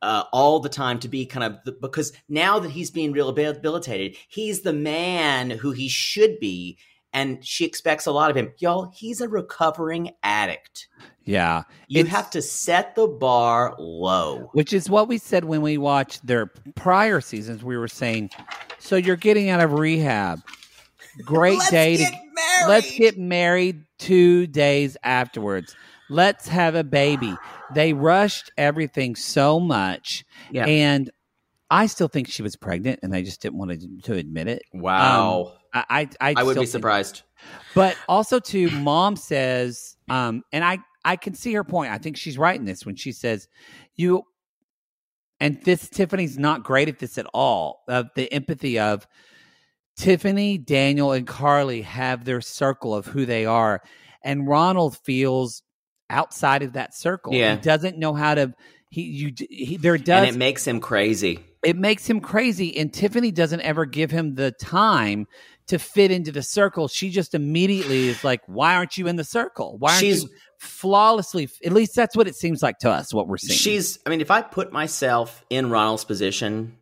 uh, 0.02 0.24
all 0.32 0.60
the 0.60 0.70
time 0.70 1.00
to 1.00 1.08
be 1.08 1.26
kind 1.26 1.44
of 1.44 1.64
the, 1.66 1.72
because 1.72 2.14
now 2.30 2.60
that 2.60 2.70
he's 2.72 2.92
being 2.92 3.12
rehabilitated, 3.12 4.16
he's 4.28 4.62
the 4.62 4.74
man 4.74 5.50
who 5.50 5.72
he 5.72 5.88
should 5.88 6.40
be, 6.40 6.78
and 7.16 7.44
she 7.44 7.66
expects 7.66 8.06
a 8.06 8.12
lot 8.12 8.30
of 8.30 8.38
him. 8.38 8.52
Y'all, 8.60 8.92
he's 8.94 9.22
a 9.22 9.28
recovering 9.28 10.12
addict. 10.22 10.88
Yeah, 11.24 11.64
You 11.88 12.06
have 12.06 12.30
to 12.32 12.42
set 12.44 12.94
the 12.94 13.08
bar 13.08 13.74
low. 13.80 14.50
which 14.54 14.72
is 14.74 14.88
what 14.92 15.08
we 15.08 15.18
said 15.18 15.46
when 15.46 15.64
we 15.64 15.80
watched 15.80 16.28
their 16.28 16.52
prior 16.76 17.20
seasons. 17.22 17.64
We 17.64 17.78
were 17.78 17.88
saying, 17.88 18.30
so 18.78 18.96
you're 18.96 19.16
getting 19.16 19.50
out 19.50 19.60
of 19.62 19.74
rehab. 19.74 20.42
Great 21.24 21.60
day 21.72 21.98
get 21.98 22.12
to 22.12 22.18
married. 22.36 22.68
let's 22.70 22.96
get 22.96 23.18
married 23.18 23.86
two 23.98 24.46
days 24.46 24.98
afterwards. 25.04 25.76
Let's 26.12 26.48
have 26.50 26.76
a 26.76 26.84
baby. 26.84 27.36
They 27.74 27.94
rushed 27.94 28.52
everything 28.58 29.16
so 29.16 29.60
much, 29.60 30.24
Yeah. 30.52 30.66
and 30.68 31.10
I 31.72 31.88
still 31.88 32.08
think 32.08 32.28
she 32.30 32.44
was 32.44 32.56
pregnant, 32.56 33.00
and 33.02 33.12
they 33.12 33.24
just 33.24 33.42
didn't 33.42 33.58
want 33.58 33.72
to, 33.72 33.88
to 34.04 34.14
admit 34.14 34.48
it. 34.48 34.62
wow. 34.74 35.54
I 35.58 35.62
I, 35.76 36.10
I, 36.22 36.34
I 36.38 36.44
would 36.44 36.58
be 36.58 36.66
surprised. 36.66 37.24
But 37.74 37.98
also, 38.08 38.40
too, 38.40 38.70
mom 38.72 39.18
says, 39.18 39.98
um, 40.10 40.44
and 40.54 40.64
I 40.64 40.80
I 41.04 41.18
can 41.18 41.36
see 41.36 41.54
her 41.54 41.64
point. 41.64 41.92
I 41.92 41.98
think 41.98 42.18
she's 42.18 42.38
right 42.38 42.58
in 42.58 42.66
this 42.66 42.86
when 42.86 42.96
she 42.96 43.12
says, 43.12 43.48
"You." 43.96 44.24
And 45.42 45.62
this 45.64 45.90
Tiffany's 45.90 46.38
not 46.38 46.64
great 46.64 46.88
at 46.88 47.00
this 47.00 47.18
at 47.18 47.26
all. 47.34 47.84
Of 47.90 48.08
the 48.16 48.32
empathy 48.32 48.80
of 48.80 49.06
Tiffany, 49.98 50.58
Daniel, 50.58 51.12
and 51.12 51.28
Carly 51.28 51.82
have 51.82 52.24
their 52.24 52.40
circle 52.40 52.96
of 52.96 53.06
who 53.06 53.26
they 53.26 53.46
are, 53.46 53.82
and 54.24 54.48
Ronald 54.48 54.98
feels 54.98 55.62
outside 56.10 56.64
of 56.64 56.74
that 56.74 56.96
circle. 56.96 57.34
Yeah. 57.34 57.56
he 57.56 57.62
doesn't 57.62 57.98
know 57.98 58.14
how 58.14 58.36
to. 58.36 58.54
He 58.90 59.02
you 59.02 59.34
he, 59.50 59.76
there 59.78 59.98
does 59.98 60.28
and 60.28 60.36
it 60.36 60.40
makes 60.40 60.66
him 60.66 60.80
crazy. 60.80 61.40
it 61.64 61.76
makes 61.76 62.10
him 62.10 62.22
crazy 62.22 62.78
and 62.78 62.94
tiffany 62.94 63.30
doesn't 63.30 63.60
ever 63.62 63.86
give 63.86 64.10
him 64.10 64.36
the 64.36 64.52
time 64.52 65.28
to 65.68 65.80
fit 65.80 66.12
into 66.12 66.32
the 66.32 66.44
circle 66.44 66.88
she 66.88 67.10
just 67.10 67.34
immediately 67.34 68.08
is 68.08 68.24
like 68.24 68.42
why 68.48 68.76
aren't 68.76 68.98
you 68.98 69.08
in 69.08 69.16
the 69.16 69.24
circle 69.24 69.78
why 69.80 69.90
aren't 69.92 70.00
She's- 70.02 70.24
you 70.24 70.30
flawlessly 70.60 71.50
at 71.66 71.72
least 71.74 71.96
that's 71.96 72.16
what 72.16 72.28
it 72.28 72.36
seems 72.36 72.62
like 72.62 72.78
to 72.80 72.90
us 72.90 73.14
what 73.14 73.28
we're 73.28 73.38
seeing 73.38 73.58
She's, 73.58 74.00
I 74.06 74.10
mean, 74.10 74.22
if 74.22 74.32
I 74.32 74.42
put 74.42 74.72
myself 74.72 75.44
in 75.50 75.70
Ronald's 75.70 76.06
position, 76.06 76.78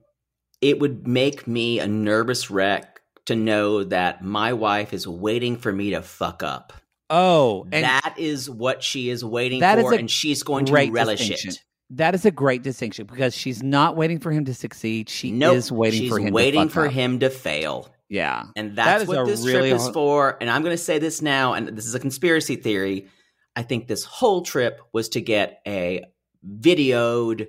it 0.62 0.80
would 0.80 1.08
make 1.08 1.48
me 1.48 1.80
a 1.80 1.88
nervous 1.88 2.50
wreck 2.52 3.02
to 3.26 3.36
know 3.36 3.84
that 3.86 4.24
my 4.24 4.54
wife 4.54 4.94
is 4.94 5.08
waiting 5.08 5.58
for 5.58 5.72
me 5.72 5.92
to 5.92 6.02
fuck 6.02 6.44
up. 6.44 6.74
oh 7.10 7.64
and 7.72 7.84
that 7.84 8.16
is 8.18 8.50
what 8.50 8.84
she 8.84 9.10
is 9.10 9.24
waiting 9.24 9.60
That 9.62 9.80
is 9.80 9.86
for, 9.86 9.94
a 9.94 9.98
and 9.98 10.10
she's 10.12 10.44
going 10.44 10.66
to 10.66 10.74
relish 10.74 11.30
it. 11.30 11.60
that 11.92 12.16
is 12.16 12.26
a 12.26 12.32
great 12.32 12.64
distinction 12.64 13.06
because 13.08 13.36
she's 13.36 13.62
not 13.64 13.96
waiting 13.96 14.20
for 14.20 14.32
him 14.32 14.46
to 14.46 14.54
succeed 14.54 15.10
she 15.10 15.32
Nope, 15.32 15.56
is 15.56 15.72
waiting 15.72 16.02
she's 16.02 16.10
for 16.10 16.20
him 16.20 16.34
waiting 16.34 16.62
to 16.62 16.68
fuck 16.68 16.74
for 16.74 16.88
up. 16.88 16.94
him 16.94 17.20
to 17.20 17.30
fail. 17.30 17.93
Yeah 18.14 18.43
And 18.55 18.76
that's 18.76 19.03
is 19.03 19.07
what 19.07 19.26
this 19.26 19.43
really 19.45 19.70
trip 19.70 19.76
is 19.78 19.82
hard- 19.82 19.93
for. 19.93 20.38
And 20.39 20.49
I'm 20.49 20.61
going 20.61 20.78
to 20.78 20.84
say 20.84 20.99
this 20.99 21.22
now, 21.22 21.53
and 21.53 21.68
this 21.70 21.86
is 21.86 21.95
a 21.95 21.99
conspiracy 21.99 22.55
theory. 22.55 23.07
I 23.55 23.64
think 23.64 23.88
this 23.88 24.03
whole 24.03 24.43
trip 24.43 24.80
was 24.93 25.09
to 25.09 25.22
get 25.22 25.59
a 25.66 26.05
videoed 26.47 27.47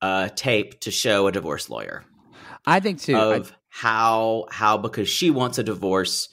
uh, 0.00 0.28
tape 0.34 0.80
to 0.80 0.90
show 0.90 1.28
a 1.28 1.32
divorce 1.32 1.70
lawyer 1.70 2.04
i 2.66 2.80
think 2.80 3.00
too 3.00 3.16
I- 3.16 3.36
of 3.36 3.52
how 3.68 4.46
how 4.50 4.76
because 4.76 5.08
she 5.08 5.30
wants 5.30 5.56
a 5.58 5.62
divorce. 5.62 6.28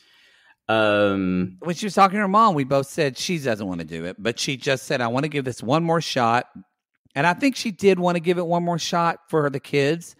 Um, 0.67 1.57
when 1.61 1.73
she 1.73 1.85
was 1.85 1.95
talking 1.95 2.17
to 2.17 2.21
her 2.21 2.27
mom, 2.27 2.53
we 2.53 2.63
both 2.63 2.87
said 2.87 3.17
she 3.17 3.39
doesn't 3.39 3.65
want 3.65 3.79
to 3.79 3.87
do 3.87 4.05
it, 4.05 4.17
but 4.19 4.37
she 4.37 4.57
just 4.57 4.85
said, 4.85 4.99
I 5.01 5.07
want 5.07 5.23
to 5.23 5.29
give 5.29 5.45
this 5.45 5.63
one 5.63 5.83
more 5.83 6.01
shot. 6.01 6.47
And 7.15 7.25
I 7.25 7.33
think 7.33 7.55
she 7.55 7.71
did 7.71 7.97
want 7.97 8.17
to 8.17 8.19
give 8.19 8.37
it 8.37 8.45
one 8.45 8.63
more 8.63 8.77
shot 8.77 9.21
for 9.29 9.49
the 9.49 9.59
kids. 9.59 10.15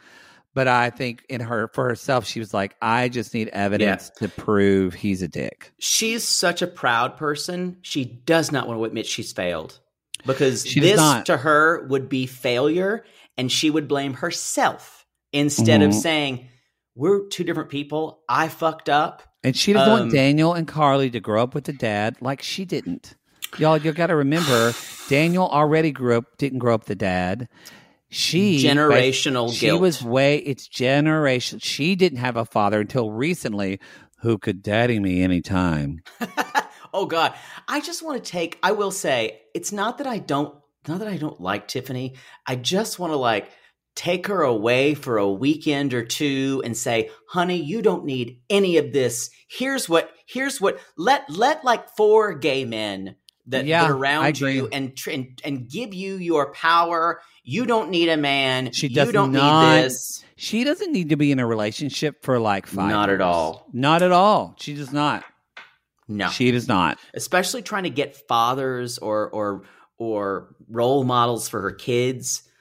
But 0.55 0.67
I 0.67 0.89
think 0.89 1.23
in 1.29 1.41
her, 1.41 1.69
for 1.73 1.87
herself, 1.87 2.25
she 2.25 2.39
was 2.39 2.53
like, 2.53 2.75
I 2.81 3.07
just 3.07 3.33
need 3.33 3.49
evidence 3.49 4.09
to 4.17 4.27
prove 4.27 4.93
he's 4.95 5.21
a 5.21 5.27
dick. 5.27 5.71
she's 5.79 6.27
such 6.27 6.61
a 6.61 6.67
proud 6.67 7.17
person. 7.17 7.77
She 7.81 8.03
does 8.05 8.51
not 8.51 8.67
want 8.67 8.79
to 8.79 8.85
admit 8.85 9.05
she's 9.05 9.31
failed 9.31 9.79
because 10.25 10.65
She 10.65 10.79
this 10.79 10.97
not. 10.97 11.27
to 11.27 11.37
her 11.37 11.85
would 11.87 12.09
be 12.09 12.25
failure, 12.25 13.05
and 13.37 13.51
she 13.51 13.69
would 13.69 13.87
blame 13.87 14.13
herself 14.15 15.05
instead 15.31 15.81
of 15.83 15.91
Mhm. 15.91 16.01
saying, 16.01 16.47
"We're 16.95 17.27
two 17.27 17.43
different 17.43 17.69
people. 17.69 18.23
I 18.27 18.47
fucked 18.49 18.89
up." 18.89 19.21
And 19.43 19.55
she 19.55 19.71
doesn't 19.71 19.93
Um, 19.93 19.99
want 19.99 20.11
Daniel 20.11 20.53
and 20.53 20.67
Carly 20.67 21.09
to 21.11 21.19
grow 21.19 21.43
up 21.43 21.53
with 21.55 21.65
the 21.65 21.73
dad 21.73 22.17
like 22.21 22.41
she 22.41 22.65
didn't. 22.65 23.15
Y'all, 23.57 23.77
you 23.77 23.91
got 23.93 24.07
to 24.07 24.15
remember, 24.15 24.73
Daniel 25.09 25.47
already 25.47 25.91
grew 25.91 26.17
up, 26.17 26.37
didn't 26.37 26.59
grow 26.59 26.73
up 26.73 26.85
the 26.85 26.95
dad. 26.95 27.47
She 28.09 28.63
Generational 28.63 29.53
She 29.53 29.67
guilt. 29.67 29.81
was 29.81 30.03
way. 30.03 30.37
It's 30.37 30.67
generation. 30.67 31.59
She 31.59 31.95
didn't 31.95 32.19
have 32.19 32.37
a 32.37 32.45
father 32.45 32.79
until 32.79 33.11
recently, 33.11 33.79
who 34.21 34.37
could 34.37 34.61
daddy 34.61 34.99
me 34.99 35.21
anytime. 35.21 36.01
oh 36.93 37.05
God, 37.05 37.33
I 37.67 37.79
just 37.81 38.03
want 38.03 38.23
to 38.23 38.31
take. 38.31 38.57
I 38.63 38.71
will 38.71 38.91
say, 38.91 39.41
it's 39.53 39.71
not 39.71 39.99
that 39.99 40.07
I 40.07 40.17
don't, 40.17 40.55
not 40.87 40.99
that 40.99 41.07
I 41.07 41.17
don't 41.17 41.39
like 41.39 41.67
Tiffany. 41.67 42.15
I 42.47 42.55
just 42.55 42.99
want 42.99 43.13
to 43.13 43.17
like 43.17 43.49
take 43.95 44.27
her 44.27 44.41
away 44.41 44.93
for 44.93 45.17
a 45.17 45.31
weekend 45.31 45.93
or 45.93 46.03
two 46.03 46.61
and 46.65 46.75
say, 46.75 47.11
"Honey, 47.27 47.61
you 47.61 47.81
don't 47.81 48.05
need 48.05 48.41
any 48.49 48.77
of 48.77 48.91
this. 48.91 49.29
Here's 49.47 49.87
what. 49.87 50.11
Here's 50.25 50.59
what. 50.59 50.79
Let 50.97 51.29
let 51.29 51.63
like 51.63 51.95
four 51.95 52.33
gay 52.33 52.65
men." 52.65 53.15
That, 53.49 53.65
Yeah, 53.65 53.83
that 53.83 53.91
around 53.91 54.39
you 54.39 54.69
and, 54.71 54.97
and 55.07 55.41
and 55.43 55.69
give 55.69 55.93
you 55.93 56.15
your 56.15 56.53
power. 56.53 57.21
You 57.43 57.65
don't 57.65 57.89
need 57.89 58.09
a 58.09 58.17
man. 58.17 58.71
She 58.73 58.87
does 58.89 59.07
you 59.07 59.11
don't 59.11 59.31
not- 59.31 59.75
need 59.75 59.83
this. 59.85 60.23
She 60.35 60.63
doesn't 60.63 60.91
need 60.93 61.09
to 61.09 61.17
be 61.17 61.31
in 61.31 61.39
a 61.39 61.45
relationship 61.45 62.23
for 62.23 62.39
like 62.39 62.65
five. 62.67 62.89
Not 62.89 63.09
at 63.09 63.19
all. 63.21 63.67
Not 63.73 64.01
at 64.01 64.11
all. 64.11 64.55
She 64.59 64.73
does 64.73 64.93
not. 64.93 65.23
No, 66.07 66.29
She 66.29 66.49
does 66.51 66.67
not. 66.67 66.97
especially 67.13 67.61
trying 67.61 67.83
to 67.83 67.89
get 67.91 68.15
fathers 68.27 68.97
or 68.97 69.29
or 69.29 69.63
or 69.97 70.55
role 70.69 71.03
models 71.03 71.49
for 71.49 71.61
her 71.61 71.71
kids. 71.71 72.43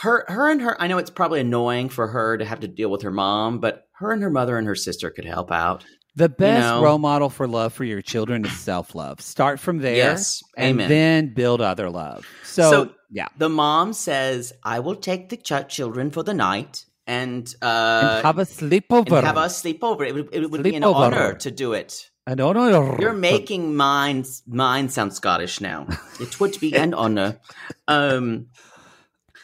Her 0.00 0.24
her 0.28 0.50
and 0.50 0.60
her 0.60 0.80
I 0.82 0.86
know 0.88 0.98
it's 0.98 1.08
probably 1.10 1.40
annoying 1.40 1.88
for 1.88 2.06
her 2.08 2.36
to 2.36 2.44
have 2.44 2.60
to 2.60 2.68
deal 2.68 2.90
with 2.90 3.02
her 3.02 3.10
mom, 3.10 3.58
but 3.58 3.86
her 3.92 4.12
and 4.12 4.22
her 4.22 4.30
mother 4.30 4.58
and 4.58 4.66
her 4.66 4.74
sister 4.74 5.10
could 5.10 5.24
help 5.24 5.50
out. 5.50 5.84
The 6.16 6.28
best 6.28 6.60
know? 6.60 6.82
role 6.82 6.98
model 6.98 7.28
for 7.28 7.46
love 7.48 7.72
for 7.72 7.84
your 7.84 8.00
children 8.02 8.44
is 8.44 8.52
self 8.52 8.94
love. 8.94 9.20
Start 9.20 9.58
from 9.58 9.78
there. 9.78 9.96
Yes, 9.96 10.42
and 10.56 10.76
amen. 10.80 10.88
then 10.88 11.34
build 11.34 11.60
other 11.60 11.90
love. 11.90 12.26
So, 12.44 12.70
So- 12.70 12.90
yeah, 13.10 13.28
The 13.38 13.48
mom 13.48 13.92
says, 13.92 14.52
"I 14.62 14.80
will 14.80 14.96
take 14.96 15.28
the 15.28 15.36
ch- 15.36 15.68
children 15.68 16.10
for 16.10 16.22
the 16.22 16.34
night 16.34 16.84
and 17.06 17.52
uh 17.62 18.00
and 18.16 18.24
have 18.26 18.38
a 18.38 18.44
sleepover. 18.46 19.22
have 19.22 19.36
a 19.36 19.46
sleepover. 19.46 20.06
It 20.06 20.14
would, 20.14 20.28
it 20.32 20.50
would 20.50 20.62
be 20.62 20.74
an 20.74 20.84
honor 20.84 21.34
to 21.34 21.50
do 21.50 21.72
it. 21.74 22.10
An 22.26 22.40
honor. 22.40 22.96
You're 23.00 23.12
making 23.12 23.76
mine 23.76 24.24
mine 24.46 24.88
sound 24.88 25.12
Scottish 25.12 25.60
now. 25.60 25.86
It 26.20 26.40
would 26.40 26.58
be 26.60 26.74
an 26.74 26.94
honor. 26.94 27.38
Um 27.86 28.46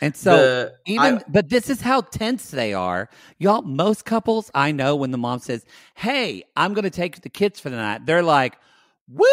And 0.03 0.17
so 0.17 0.37
the- 0.37 0.73
even 0.87 1.19
I- 1.19 1.25
but 1.29 1.49
this 1.51 1.69
is 1.69 1.81
how 1.83 2.01
tense 2.01 2.51
they 2.51 2.73
are. 2.73 3.09
Y'all, 3.39 3.63
most 3.63 4.05
couples 4.05 4.51
I 4.55 4.73
know 4.73 4.97
when 4.97 5.11
the 5.11 5.19
mom 5.19 5.41
says, 5.41 5.65
Hey, 5.95 6.43
I'm 6.57 6.73
gonna 6.75 6.91
take 6.91 7.21
the 7.23 7.29
kids 7.29 7.61
for 7.61 7.71
the 7.71 7.77
night, 7.77 8.07
they're 8.07 8.23
like, 8.23 8.57
Woo! 9.09 9.27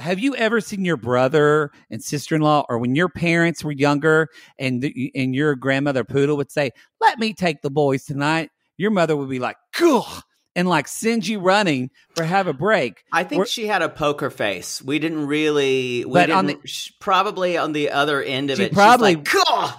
Have 0.00 0.18
you 0.18 0.34
ever 0.36 0.60
seen 0.60 0.84
your 0.84 0.96
brother 0.96 1.70
and 1.90 2.02
sister 2.02 2.34
in 2.34 2.42
law, 2.42 2.64
or 2.68 2.78
when 2.78 2.94
your 2.94 3.08
parents 3.08 3.64
were 3.64 3.72
younger 3.72 4.28
and 4.58 4.82
the, 4.82 5.10
and 5.14 5.34
your 5.34 5.54
grandmother 5.56 6.04
poodle 6.04 6.36
would 6.36 6.50
say, 6.52 6.70
Let 7.00 7.18
me 7.18 7.32
take 7.34 7.62
the 7.62 7.70
boys 7.70 8.04
tonight? 8.04 8.50
your 8.80 8.92
mother 8.92 9.16
would 9.16 9.28
be 9.28 9.40
like, 9.40 9.56
"Ugh," 9.82 10.22
and 10.56 10.68
like 10.68 10.88
send 10.88 11.26
you 11.26 11.38
running 11.40 11.90
for 12.16 12.24
have 12.24 12.46
a 12.46 12.52
break. 12.52 13.04
I 13.12 13.22
think 13.24 13.38
We're- 13.40 13.48
she 13.48 13.66
had 13.66 13.82
a 13.82 13.88
poker 13.88 14.30
face. 14.30 14.82
We 14.82 14.98
didn't 14.98 15.26
really. 15.26 16.04
We 16.04 16.12
But 16.12 16.26
didn't, 16.26 16.38
on 16.38 16.46
the- 16.46 16.58
sh- 16.64 16.90
probably 17.00 17.56
on 17.56 17.72
the 17.72 17.90
other 17.90 18.22
end 18.22 18.50
of 18.50 18.56
She 18.58 18.64
it, 18.64 18.72
probably 18.72 19.16
like, 19.16 19.28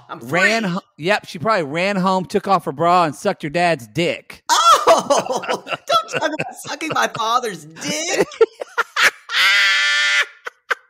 I'm 0.10 0.20
free." 0.20 0.30
ran. 0.42 0.64
ho- 0.64 0.82
Yep, 0.98 1.28
she 1.28 1.40
probably 1.40 1.64
ran 1.64 1.96
home, 1.96 2.26
took 2.26 2.48
off 2.48 2.66
her 2.66 2.72
bra, 2.74 3.06
and 3.06 3.16
sucked 3.16 3.44
your 3.44 3.50
dad's 3.52 3.88
dick. 3.88 4.44
Oh, 4.92 5.64
don't 5.88 6.10
talk 6.20 6.32
about 6.34 6.56
sucking 6.56 6.90
my 6.94 7.08
father's 7.16 7.64
dick. 7.64 8.28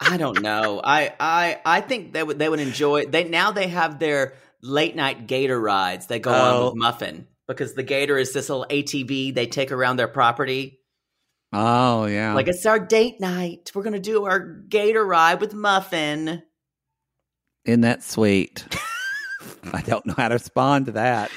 I 0.02 0.18
don't 0.18 0.42
know. 0.42 0.82
I 0.84 1.14
I 1.20 1.60
I 1.66 1.82
think 1.82 2.14
they 2.14 2.24
would 2.24 2.40
they 2.40 2.48
would 2.50 2.60
enjoy. 2.62 3.06
They 3.06 3.26
now 3.26 3.52
they 3.52 3.68
have 3.68 4.00
their 4.00 4.34
late 4.62 4.96
night 4.96 5.28
gator 5.28 5.60
rides. 5.60 6.08
They 6.08 6.20
go 6.20 6.32
on 6.32 6.54
Oh. 6.54 6.66
with 6.68 6.76
Muffin 6.76 7.28
because 7.50 7.74
the 7.74 7.84
gator 7.84 8.18
is 8.18 8.32
this 8.32 8.48
little 8.48 8.66
ATV 8.70 9.34
they 9.34 9.48
take 9.48 9.72
around 9.74 9.98
their 9.98 10.08
property. 10.08 10.80
Oh 11.52 12.06
yeah, 12.06 12.34
Like 12.36 12.48
it's 12.48 12.66
our 12.66 12.80
date 12.80 13.20
night. 13.20 13.72
We're 13.74 13.84
gonna 13.84 14.00
do 14.00 14.26
our 14.26 14.40
gator 14.40 15.04
ride 15.06 15.42
with 15.42 15.54
Muffin. 15.54 16.44
isn't 17.66 17.82
that 17.82 18.04
sweet? 18.04 18.66
I 19.74 19.82
don't 19.82 20.06
know 20.06 20.14
how 20.16 20.28
to 20.30 20.36
respond 20.36 20.86
to 20.88 20.92
that. 20.94 21.32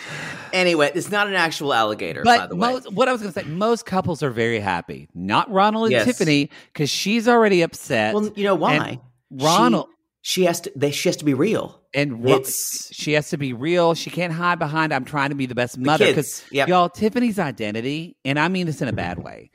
Anyway, 0.53 0.91
it's 0.95 1.11
not 1.11 1.29
an 1.29 1.35
actual 1.35 1.73
alligator, 1.73 2.23
by 2.25 2.39
But 2.39 2.51
the 2.51 2.57
way. 2.57 2.73
most, 2.73 2.93
what 2.93 3.09
I 3.09 3.13
was 3.13 3.23
going 3.23 3.33
to 3.33 3.41
say, 3.41 3.47
most 3.47 3.87
couples 3.87 4.23
are 4.23 4.31
very 4.31 4.61
happy. 4.61 5.09
Not 5.15 5.51
Ronald 5.51 5.85
and 5.87 5.93
Yes. 5.93 6.05
Tiffany 6.05 6.51
because 6.73 6.91
she's 6.91 7.27
already 7.27 7.63
upset. 7.63 8.15
well, 8.15 8.31
you 8.37 8.45
know 8.45 8.55
why? 8.55 9.01
Ronald 9.31 9.87
She, 9.89 9.95
she 10.23 10.45
has 10.45 10.61
to. 10.63 10.73
They, 10.75 10.93
she 10.93 11.09
has 11.09 11.17
to 11.17 11.25
be 11.25 11.35
real. 11.35 11.81
and 11.93 12.25
It's- 12.27 12.89
she 12.93 13.13
has 13.13 13.31
to 13.31 13.37
be 13.37 13.53
real. 13.53 13.95
She 13.95 14.09
can't 14.09 14.33
hide 14.33 14.59
behind. 14.59 14.95
I'm 14.95 15.05
trying 15.05 15.31
to 15.31 15.35
be 15.35 15.47
the 15.47 15.55
best 15.55 15.77
mother 15.77 16.07
because 16.07 16.43
yep. 16.51 16.69
y'all, 16.69 16.89
Tiffany's 16.89 17.39
identity, 17.39 18.17
and 18.25 18.39
I 18.39 18.49
mean 18.49 18.67
this 18.67 18.81
in 18.81 18.89
a 18.89 18.93
bad 18.93 19.19
way. 19.19 19.51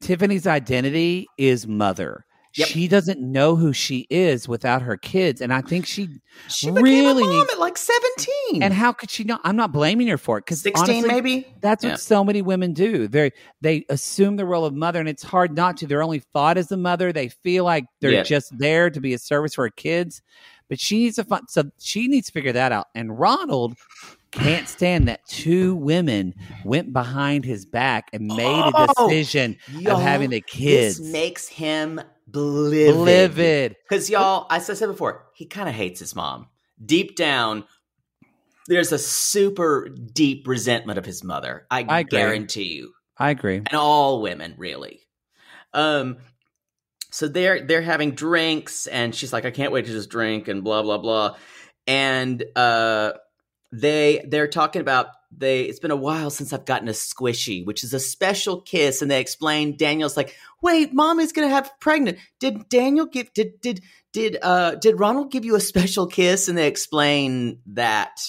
Tiffany's 0.00 0.46
identity 0.46 1.28
is 1.38 1.66
mother. 1.66 2.24
Yep. 2.56 2.68
She 2.68 2.88
doesn't 2.88 3.20
know 3.20 3.54
who 3.54 3.72
she 3.72 4.08
is 4.10 4.48
without 4.48 4.82
her 4.82 4.96
kids, 4.96 5.40
and 5.40 5.52
I 5.54 5.60
think 5.60 5.86
she 5.86 6.08
She 6.48 6.68
really 6.70 7.22
a 7.22 7.26
mom 7.26 7.40
needs. 7.40 7.52
at 7.52 7.58
like 7.60 7.78
seventeen. 7.78 8.62
And 8.62 8.74
how 8.74 8.92
could 8.92 9.08
she 9.10 9.22
not? 9.22 9.40
I'm 9.44 9.54
not 9.54 9.70
blaming 9.72 10.08
her 10.08 10.18
for 10.18 10.38
it 10.38 10.46
because 10.46 10.60
16 10.62 11.06
maybe? 11.06 11.46
That's 11.60 11.84
what 11.84 11.90
Yeah. 11.90 11.96
so 11.96 12.24
many 12.24 12.42
women 12.42 12.72
do. 12.72 13.06
They 13.06 13.30
they 13.60 13.84
assume 13.88 14.34
the 14.36 14.46
role 14.46 14.64
of 14.64 14.74
mother, 14.74 14.98
and 14.98 15.08
it's 15.08 15.22
hard 15.22 15.54
not 15.54 15.76
to. 15.78 15.86
They're 15.86 16.02
only 16.02 16.22
thought 16.32 16.58
as 16.58 16.72
a 16.72 16.76
mother. 16.76 17.12
They 17.12 17.28
feel 17.28 17.62
like 17.64 17.84
they're 18.00 18.10
Yeah. 18.12 18.22
just 18.24 18.56
there 18.58 18.90
to 18.90 19.00
be 19.00 19.14
a 19.14 19.18
service 19.18 19.54
for 19.54 19.64
her 19.66 19.70
kids. 19.70 20.20
But 20.68 20.80
she 20.80 20.98
needs 20.98 21.16
to 21.16 21.24
find. 21.24 21.44
So 21.48 21.64
she 21.78 22.08
needs 22.08 22.26
to 22.28 22.32
figure 22.32 22.52
that 22.52 22.72
out. 22.72 22.86
And 22.96 23.16
Ronald 23.18 23.76
can't 24.32 24.68
stand 24.68 25.08
that 25.08 25.20
two 25.28 25.74
women 25.74 26.34
went 26.64 26.92
behind 26.92 27.44
his 27.44 27.66
back 27.66 28.08
and 28.12 28.26
made 28.26 28.64
a 28.64 28.72
Oh, 28.96 29.08
decision 29.08 29.56
Y'all, 29.72 29.96
of 29.96 30.02
having 30.02 30.30
the 30.30 30.40
kids. 30.40 30.98
This 30.98 31.12
makes 31.12 31.48
him 31.48 32.00
livid. 32.32 32.94
livid. 32.96 33.76
Because 33.88 34.10
y'all, 34.10 34.46
as 34.50 34.68
I 34.70 34.74
said 34.74 34.86
before, 34.86 35.26
he 35.34 35.46
kind 35.46 35.68
of 35.68 35.74
hates 35.74 36.00
his 36.00 36.14
mom. 36.14 36.48
Deep 36.84 37.16
down, 37.16 37.64
there's 38.66 38.92
a 38.92 38.98
super 38.98 39.88
deep 39.88 40.46
resentment 40.46 40.98
of 40.98 41.04
his 41.04 41.24
mother. 41.24 41.66
I, 41.70 41.84
I 41.88 42.00
agree. 42.00 42.18
guarantee 42.18 42.74
you. 42.74 42.92
I 43.18 43.30
agree. 43.30 43.56
and 43.56 43.74
all 43.74 44.22
women 44.22 44.54
really 44.56 45.00
um 45.74 46.16
so 47.10 47.28
they're 47.28 47.66
they're 47.66 47.82
having 47.82 48.12
drinks 48.12 48.86
and 48.86 49.14
she's 49.14 49.32
like 49.32 49.44
i 49.44 49.50
can't 49.50 49.72
wait 49.72 49.84
to 49.84 49.92
just 49.92 50.08
drink 50.08 50.48
and 50.48 50.64
blah 50.64 50.82
blah 50.82 50.98
blah 50.98 51.36
and 51.86 52.42
uh 52.56 53.12
they 53.72 54.24
they're 54.26 54.48
talking 54.48 54.80
about 54.80 55.08
they 55.36 55.62
it's 55.62 55.78
been 55.78 55.90
a 55.90 55.96
while 55.96 56.28
since 56.30 56.52
i've 56.52 56.64
gotten 56.64 56.88
a 56.88 56.92
squishy 56.92 57.64
which 57.64 57.84
is 57.84 57.94
a 57.94 58.00
special 58.00 58.60
kiss 58.62 59.00
and 59.00 59.10
they 59.10 59.20
explain 59.20 59.76
daniel's 59.76 60.16
like 60.16 60.34
wait 60.62 60.92
mommy's 60.92 61.32
gonna 61.32 61.48
have 61.48 61.70
pregnant 61.80 62.18
did 62.40 62.68
daniel 62.68 63.06
give 63.06 63.32
did 63.32 63.60
did 63.60 63.80
did 64.12 64.36
uh 64.42 64.74
did 64.74 64.98
ronald 64.98 65.30
give 65.30 65.44
you 65.44 65.54
a 65.54 65.60
special 65.60 66.06
kiss 66.06 66.48
and 66.48 66.58
they 66.58 66.66
explain 66.66 67.60
that 67.66 68.20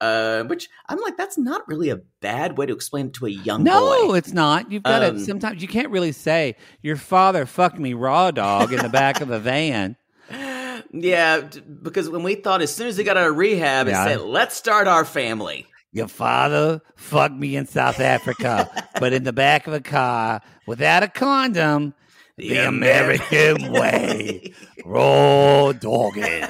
uh 0.00 0.44
which 0.44 0.68
i'm 0.88 1.00
like 1.00 1.16
that's 1.16 1.36
not 1.38 1.66
really 1.66 1.88
a 1.90 2.00
bad 2.20 2.56
way 2.56 2.66
to 2.66 2.72
explain 2.72 3.06
it 3.06 3.14
to 3.14 3.26
a 3.26 3.30
young 3.30 3.64
No, 3.64 3.80
boy 3.80 4.06
No, 4.08 4.14
it's 4.14 4.32
not. 4.32 4.70
You've 4.70 4.82
got 4.82 5.00
to. 5.00 5.08
Um, 5.10 5.18
Sometimes 5.18 5.60
you 5.60 5.68
can't 5.68 5.90
really 5.90 6.12
say 6.12 6.56
your 6.82 6.96
father 6.96 7.46
fucked 7.46 7.78
me 7.78 7.94
raw 7.94 8.30
dog 8.30 8.72
in 8.72 8.80
the 8.80 8.88
back 8.88 9.20
of 9.20 9.30
a 9.30 9.38
van. 9.38 9.96
Yeah, 10.92 11.40
because 11.82 12.08
when 12.08 12.22
we 12.22 12.36
thought 12.36 12.62
as 12.62 12.72
soon 12.74 12.86
as 12.88 12.96
he 12.96 13.02
got 13.04 13.16
out 13.16 13.28
of 13.28 13.36
rehab, 13.36 13.88
Yeah. 13.88 14.04
it 14.04 14.08
said, 14.08 14.20
"Let's 14.22 14.54
start 14.56 14.86
our 14.86 15.04
family." 15.04 15.66
Your 15.94 16.08
father 16.08 16.82
fucked 16.96 17.36
me 17.36 17.54
in 17.54 17.66
South 17.66 18.00
Africa, 18.00 18.68
but 18.98 19.12
in 19.12 19.22
the 19.22 19.32
back 19.32 19.68
of 19.68 19.72
a 19.72 19.80
car 19.80 20.42
without 20.66 21.04
a 21.04 21.08
condom. 21.08 21.94
The, 22.36 22.66
American 22.66 23.70
way. 23.70 24.52
Raw 24.84 25.70
dogging. 25.70 26.48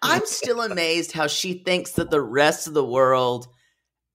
I'm 0.00 0.24
still 0.26 0.62
amazed 0.62 1.10
how 1.10 1.26
she 1.26 1.54
thinks 1.54 1.90
that 1.92 2.12
the 2.12 2.22
rest 2.22 2.68
of 2.68 2.74
the 2.74 2.84
world 2.84 3.48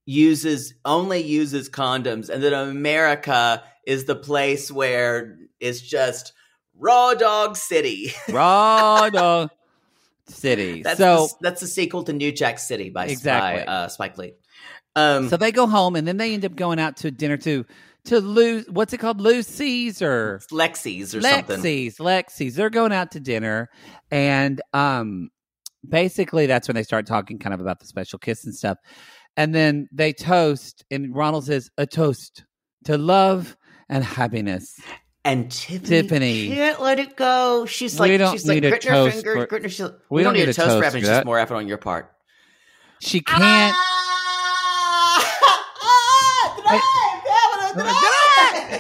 uses 0.06 0.74
only 0.86 1.22
uses 1.22 1.70
condoms, 1.70 2.30
and 2.30 2.42
that 2.42 2.54
America 2.54 3.62
is 3.86 4.06
the 4.06 4.16
place 4.16 4.72
where 4.72 5.38
it's 5.60 5.82
just 5.82 6.32
raw 6.74 7.14
dog 7.16 7.58
city. 7.58 8.14
Raw 8.30 9.10
dog 9.10 9.50
city. 10.30 10.82
That's 10.84 10.98
so 10.98 11.28
the, 11.28 11.34
that's 11.42 11.62
the 11.62 11.68
sequel 11.68 12.04
to 12.04 12.14
New 12.14 12.32
Jack 12.32 12.60
City 12.60 12.90
by, 12.90 13.08
Exactly. 13.08 13.66
by 13.66 13.72
uh, 13.72 13.88
Spike 13.88 14.18
Lee. 14.18 14.34
Um, 14.96 15.30
so 15.30 15.38
they 15.38 15.52
go 15.52 15.68
home 15.68 15.96
and 15.96 16.08
then 16.08 16.18
they 16.18 16.34
end 16.34 16.46
up 16.46 16.56
going 16.56 16.80
out 16.80 16.98
to 16.98 17.12
dinner 17.12 17.38
to 17.38 17.66
to 18.06 18.20
Lu 18.20 18.64
what's 18.70 18.94
it 18.94 18.98
called? 18.98 19.22
Lucy's 19.22 20.02
or 20.02 20.40
Lexi's 20.52 21.14
or 21.14 21.22
something. 21.22 21.60
Lexi's, 21.60 21.98
Lexi's. 21.98 22.56
They're 22.56 22.70
going 22.70 22.92
out 22.92 23.12
to 23.12 23.20
dinner, 23.20 23.70
and 24.10 24.62
um, 24.74 25.30
basically 25.88 26.46
that's 26.46 26.68
when 26.68 26.76
they 26.76 26.84
start 26.84 27.06
talking 27.06 27.40
kind 27.40 27.54
of 27.54 27.62
about 27.62 27.80
the 27.80 27.86
special 27.86 28.20
kiss 28.20 28.46
and 28.46 28.56
stuff. 28.56 28.78
And 29.38 29.54
then 29.54 29.88
they 29.92 30.14
toast, 30.14 30.84
and 30.90 31.16
Ronald 31.16 31.46
says, 31.46 31.70
"A 31.78 31.86
toast 31.86 32.46
to 32.86 32.98
love 32.98 33.56
and 33.90 34.04
happiness." 34.04 34.80
And 35.26 35.52
Tiffany, 35.52 36.02
Tiffany. 36.02 36.48
can't 36.48 36.82
let 36.82 36.98
it 36.98 37.16
go. 37.18 37.66
She's 37.66 38.00
like, 38.00 38.12
she's 38.32 38.48
like 38.48 38.62
need 38.64 38.70
gritting 38.70 38.90
her 38.92 38.96
toast 38.96 39.16
fingers, 39.18 39.36
for- 39.36 39.46
gritting 39.48 39.64
her. 39.66 39.70
She's 39.70 39.80
like, 39.82 39.92
we 40.10 40.16
we, 40.20 40.24
don't 40.24 40.34
don't 40.34 40.40
need, 40.40 40.48
need 40.48 40.48
a 40.48 40.52
a 40.52 40.54
toast, 40.54 40.68
toast 40.70 40.86
for 40.86 40.92
for. 40.92 40.98
It's 40.98 41.08
just 41.08 41.26
more 41.26 41.38
effort 41.38 41.56
on 41.56 41.68
your 41.68 41.78
part. 41.78 42.12
She 43.00 43.20
can't. 43.22 43.76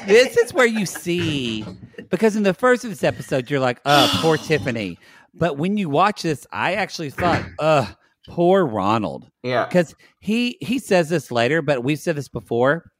this 0.07 0.37
is 0.37 0.53
where 0.53 0.65
you 0.65 0.85
see 0.85 1.65
because 2.09 2.35
in 2.35 2.43
the 2.43 2.53
first 2.53 2.83
of 2.83 2.89
this 2.89 3.03
episode 3.03 3.49
you're 3.49 3.59
like, 3.59 3.79
"Uh, 3.85 4.09
poor 4.21 4.37
Tiffany," 4.47 4.97
but 5.33 5.57
when 5.57 5.77
you 5.77 5.89
watch 5.89 6.21
this, 6.23 6.45
I 6.51 6.75
actually 6.75 7.09
thought, 7.09 7.43
"Uh, 7.59 7.85
poor 8.27 8.65
Ronald." 8.65 9.29
Yeah. 9.43 9.65
because 9.65 9.95
he 10.19 10.57
he 10.61 10.79
says 10.79 11.09
this 11.09 11.31
later, 11.31 11.61
but 11.61 11.83
we've 11.83 11.99
said 11.99 12.15
this 12.15 12.27
before. 12.29 12.91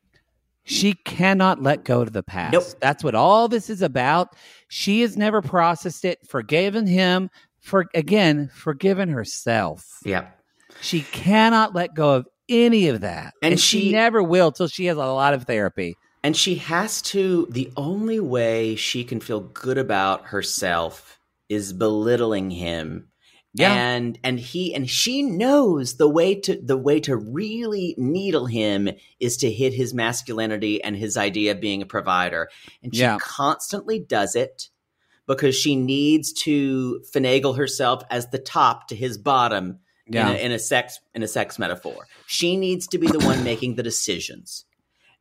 She 0.70 0.93
cannot 0.93 1.61
let 1.63 1.84
go 1.84 2.01
of 2.01 2.13
the 2.13 2.24
past. 2.24 2.53
Nope. 2.53 2.63
That's 2.80 3.03
what 3.03 3.15
all 3.15 3.47
this 3.47 3.70
is 3.70 3.82
about. 3.82 4.36
She 4.67 5.01
has 5.01 5.17
never 5.17 5.41
processed 5.41 6.05
it, 6.05 6.20
forgiven 6.28 6.86
him, 6.86 7.30
for 7.59 7.88
again, 7.93 8.49
forgiven 8.53 9.09
herself. 9.09 9.86
Yeah. 10.05 10.28
She 10.82 11.01
cannot 11.01 11.74
let 11.74 11.93
go 11.95 12.15
of 12.15 12.28
any 12.47 12.88
of 12.88 13.01
that, 13.01 13.34
And 13.41 13.53
and, 13.53 13.59
she, 13.59 13.82
she- 13.82 13.91
never 13.91 14.24
will 14.24 14.51
till 14.51 14.67
she 14.67 14.86
has 14.86 14.97
a 14.97 15.05
lot 15.05 15.34
of 15.34 15.43
therapy. 15.43 15.95
And 16.24 16.36
she 16.36 16.55
has 16.55 17.01
to, 17.03 17.47
the 17.49 17.72
only 17.78 18.20
way 18.20 18.76
she 18.76 19.03
can 19.03 19.20
feel 19.22 19.39
good 19.39 19.78
about 19.78 20.26
herself 20.26 21.17
is 21.47 21.72
belittling 21.74 22.51
him. 22.51 23.07
Yeah. 23.54 23.74
And 23.74 24.20
and 24.24 24.39
he 24.39 24.76
and 24.76 24.88
she 24.89 25.24
knows 25.24 25.95
the 25.97 26.08
way 26.08 26.36
to 26.41 26.56
the 26.62 26.78
way 26.78 27.00
to 27.02 27.16
really 27.18 27.95
needle 27.97 28.45
him 28.45 28.89
is 29.20 29.38
to 29.38 29.52
hit 29.52 29.74
his 29.74 29.93
masculinity 29.93 30.84
and 30.84 30.95
his 30.95 31.18
idea 31.18 31.54
of 31.54 31.60
being 31.62 31.82
a 31.82 31.86
provider. 31.88 32.50
And 32.84 32.93
she 32.93 33.02
Yeah. 33.02 33.18
constantly 33.20 34.00
does 34.00 34.36
it 34.36 34.70
because 35.28 35.56
she 35.56 35.76
needs 35.76 36.32
to 36.34 37.02
finagle 37.14 37.58
herself 37.58 38.04
as 38.12 38.30
the 38.30 38.38
top 38.39 38.88
to 38.89 38.95
his 38.95 39.18
bottom 39.18 39.80
Yeah. 40.08 40.30
in, 40.30 40.36
a, 40.36 40.39
in 40.39 40.52
a 40.52 40.60
sex 40.60 41.00
in 41.16 41.24
a 41.24 41.28
sex 41.28 41.58
metaphor. 41.58 42.08
She 42.28 42.56
needs 42.56 42.86
to 42.89 43.00
be 43.00 43.08
the 43.08 43.20
one 43.20 43.43
making 43.43 43.76
the 43.76 43.84
decisions 43.84 44.66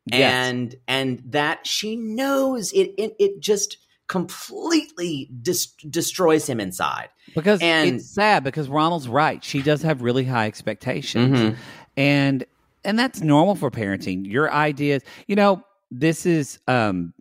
Yes. 0.05 0.49
and 0.49 0.77
and 0.87 1.23
that 1.31 1.67
she 1.67 1.97
knows 1.97 2.73
it 2.73 2.93
it, 2.99 3.17
it 3.19 3.41
just 3.41 3.79
completely 4.09 5.31
dis- 5.43 5.67
destroys 5.89 6.49
him 6.49 6.61
inside 6.61 7.09
because 7.35 7.61
and- 7.63 7.97
it's 7.97 8.11
sad 8.11 8.43
because 8.45 8.69
Ronald's 8.69 9.09
right. 9.09 9.43
She 9.45 9.63
does 9.63 9.83
have 9.83 10.03
really 10.03 10.25
high 10.25 10.47
expectations, 10.47 11.39
Mhm. 11.39 11.57
and 11.97 12.45
and 12.85 12.99
that's 12.99 13.21
normal 13.21 13.55
for 13.55 13.71
parenting. 13.71 14.27
Your 14.27 14.53
ideas, 14.53 15.03
you 15.27 15.37
know, 15.37 15.63
this 15.91 16.27
is 16.27 16.59
um 16.69 17.13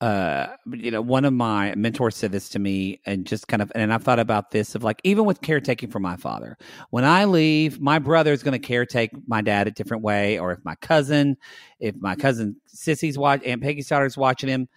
uh, 0.00 0.48
you 0.72 0.90
know, 0.90 1.00
one 1.00 1.24
of 1.24 1.32
my 1.32 1.72
mentors 1.76 2.16
said 2.16 2.32
this 2.32 2.48
to 2.48 2.58
me, 2.58 3.00
and 3.06 3.24
just 3.24 3.46
kind 3.46 3.62
of, 3.62 3.70
and 3.76 3.92
I've 3.92 4.02
thought 4.02 4.18
about 4.18 4.50
this 4.50 4.74
of 4.74 4.82
like, 4.82 5.00
even 5.04 5.24
with 5.26 5.40
caretaking 5.42 5.90
for 5.90 6.00
my 6.00 6.16
father, 6.16 6.58
when 6.90 7.04
I 7.04 7.24
leave, 7.26 7.80
my 7.80 8.00
brother 8.00 8.32
is 8.32 8.42
going 8.42 8.60
to 8.60 8.68
caretake 8.68 9.10
my 9.28 9.42
dad 9.42 9.68
a 9.68 9.70
different 9.70 10.02
way, 10.02 10.40
or 10.40 10.50
if 10.50 10.58
my 10.64 10.74
cousin, 10.74 11.36
if 11.78 11.94
my 12.00 12.16
cousin 12.16 12.56
Sissy's 12.74 13.16
watch, 13.16 13.44
Aunt 13.44 13.62
Peggy's 13.62 13.86
daughter's 13.86 14.16
watching 14.16 14.48
him, 14.48 14.68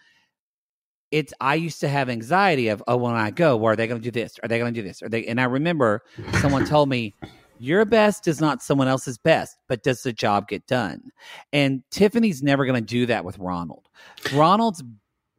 it's 1.12 1.34
I 1.40 1.56
used 1.56 1.80
to 1.82 1.88
have 1.88 2.10
anxiety 2.10 2.68
of, 2.68 2.84
oh, 2.88 2.98
when 2.98 3.14
I 3.14 3.32
go, 3.32 3.56
where 3.56 3.74
are 3.74 3.76
they 3.76 3.88
going 3.88 4.02
to 4.02 4.04
do 4.04 4.12
this? 4.12 4.38
Are 4.44 4.48
they 4.48 4.60
going 4.60 4.74
to 4.74 4.82
do 4.82 4.88
this? 4.88 5.02
Are 5.02 5.10
they? 5.10 5.26
And 5.26 5.40
I 5.40 5.46
remember 5.46 6.04
someone 6.42 6.66
told 6.68 6.90
me, 6.90 7.14
your 7.60 7.86
best 7.86 8.28
is 8.28 8.42
not 8.42 8.62
someone 8.62 8.88
else's 8.88 9.18
best, 9.18 9.58
but 9.68 9.84
does 9.84 10.04
the 10.04 10.12
job 10.12 10.48
get 10.48 10.68
done? 10.68 11.12
And 11.54 11.84
Tiffany's 11.90 12.44
never 12.44 12.66
going 12.66 12.76
to 12.76 12.86
do 12.86 13.06
that 13.06 13.24
with 13.24 13.38
Ronald. 13.38 13.88
Ronald's 14.34 14.84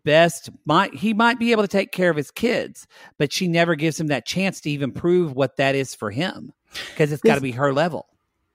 best 0.05 0.51
might 0.64 0.95
he 0.95 1.12
might 1.12 1.39
be 1.39 1.53
able 1.53 1.62
to 1.62 1.69
take 1.69 1.93
care 1.93 2.11
of 2.11 2.17
his 2.17 2.31
kids, 2.31 2.87
but 3.19 3.33
she 3.33 3.49
never 3.49 3.75
gives 3.75 4.01
him 4.01 4.07
that 4.07 4.25
chance 4.25 4.61
to 4.62 4.71
even 4.71 4.93
prove 4.93 5.35
what 5.35 5.57
that 5.57 5.75
is 5.75 5.95
for 5.95 6.11
him 6.11 6.53
because 6.91 7.12
it's 7.12 7.23
got 7.23 7.35
to 7.35 7.41
be 7.41 7.53
her 7.53 7.73
level. 7.73 8.07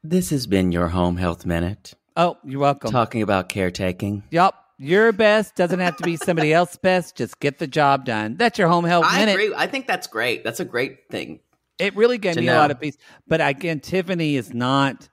This 0.04 0.32
has 0.32 0.48
been 0.48 0.72
your 0.72 0.88
home 0.88 1.18
health 1.18 1.46
minute. 1.46 1.94
Oh, 2.18 2.38
you're 2.44 2.60
welcome. 2.60 2.92
Talking 2.92 3.22
about 3.22 3.50
caretaking. 3.50 4.24
Yup. 4.32 4.61
Your 4.82 5.12
best 5.12 5.56
doesn't 5.56 5.80
have 5.80 5.96
to 5.98 6.04
be 6.04 6.18
somebody 6.18 6.52
else's 6.52 6.78
best. 6.78 7.16
Just 7.16 7.40
get 7.40 7.60
the 7.60 7.68
job 7.68 8.04
done. 8.04 8.36
That's 8.36 8.58
your 8.58 8.68
home 8.68 8.84
health 8.84 9.06
I 9.08 9.20
minute. 9.20 9.34
agree. 9.34 9.54
I 9.56 9.68
think 9.68 9.86
that's 9.86 10.08
great. 10.08 10.44
That's 10.44 10.60
a 10.60 10.66
great 10.66 11.08
thing. 11.12 11.40
It 11.78 11.96
really 11.96 12.18
gave 12.18 12.36
me 12.36 12.48
a 12.48 12.56
lot 12.56 12.72
of 12.72 12.80
peace. 12.80 12.98
But 13.28 13.42
again, 13.42 13.80
Tiffany 13.80 14.36
is 14.36 14.56
not. 14.56 15.08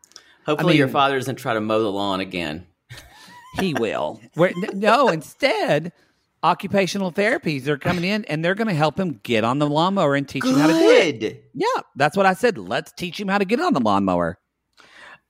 Hopefully, 0.47 0.73
mean- 0.73 0.79
your 0.79 0.89
father 0.89 1.19
doesn't 1.19 1.37
try 1.37 1.53
to 1.53 1.61
mow 1.61 1.83
the 1.83 1.93
lawn 1.93 2.21
again. 2.21 2.67
He 3.61 3.75
will. 3.75 4.21
Where, 4.35 4.53
no, 4.73 5.09
instead, 5.09 5.93
occupational 6.43 7.13
therapies 7.13 7.67
are 7.67 7.77
coming 7.77 8.05
in 8.05 8.25
and 8.25 8.43
they're 8.43 8.55
going 8.55 8.69
to 8.69 8.75
help 8.75 8.99
him 8.99 9.21
get 9.23 9.45
on 9.45 9.59
the 9.59 9.69
lawnmower 9.69 10.15
and 10.15 10.27
teach 10.27 10.45
him 10.45 10.55
how 10.55 10.69
to 10.69 10.73
do 10.73 10.91
it. 10.91 11.51
Yeah, 11.53 11.83
that's 11.95 12.17
what 12.17 12.25
I 12.25 12.33
said. 12.33 12.57
Let's 12.57 12.93
teach 12.93 13.21
him 13.21 13.29
how 13.29 13.37
to 13.37 13.45
get 13.45 13.61
on 13.61 13.75
the 13.75 13.81
lawnmower. 13.81 14.39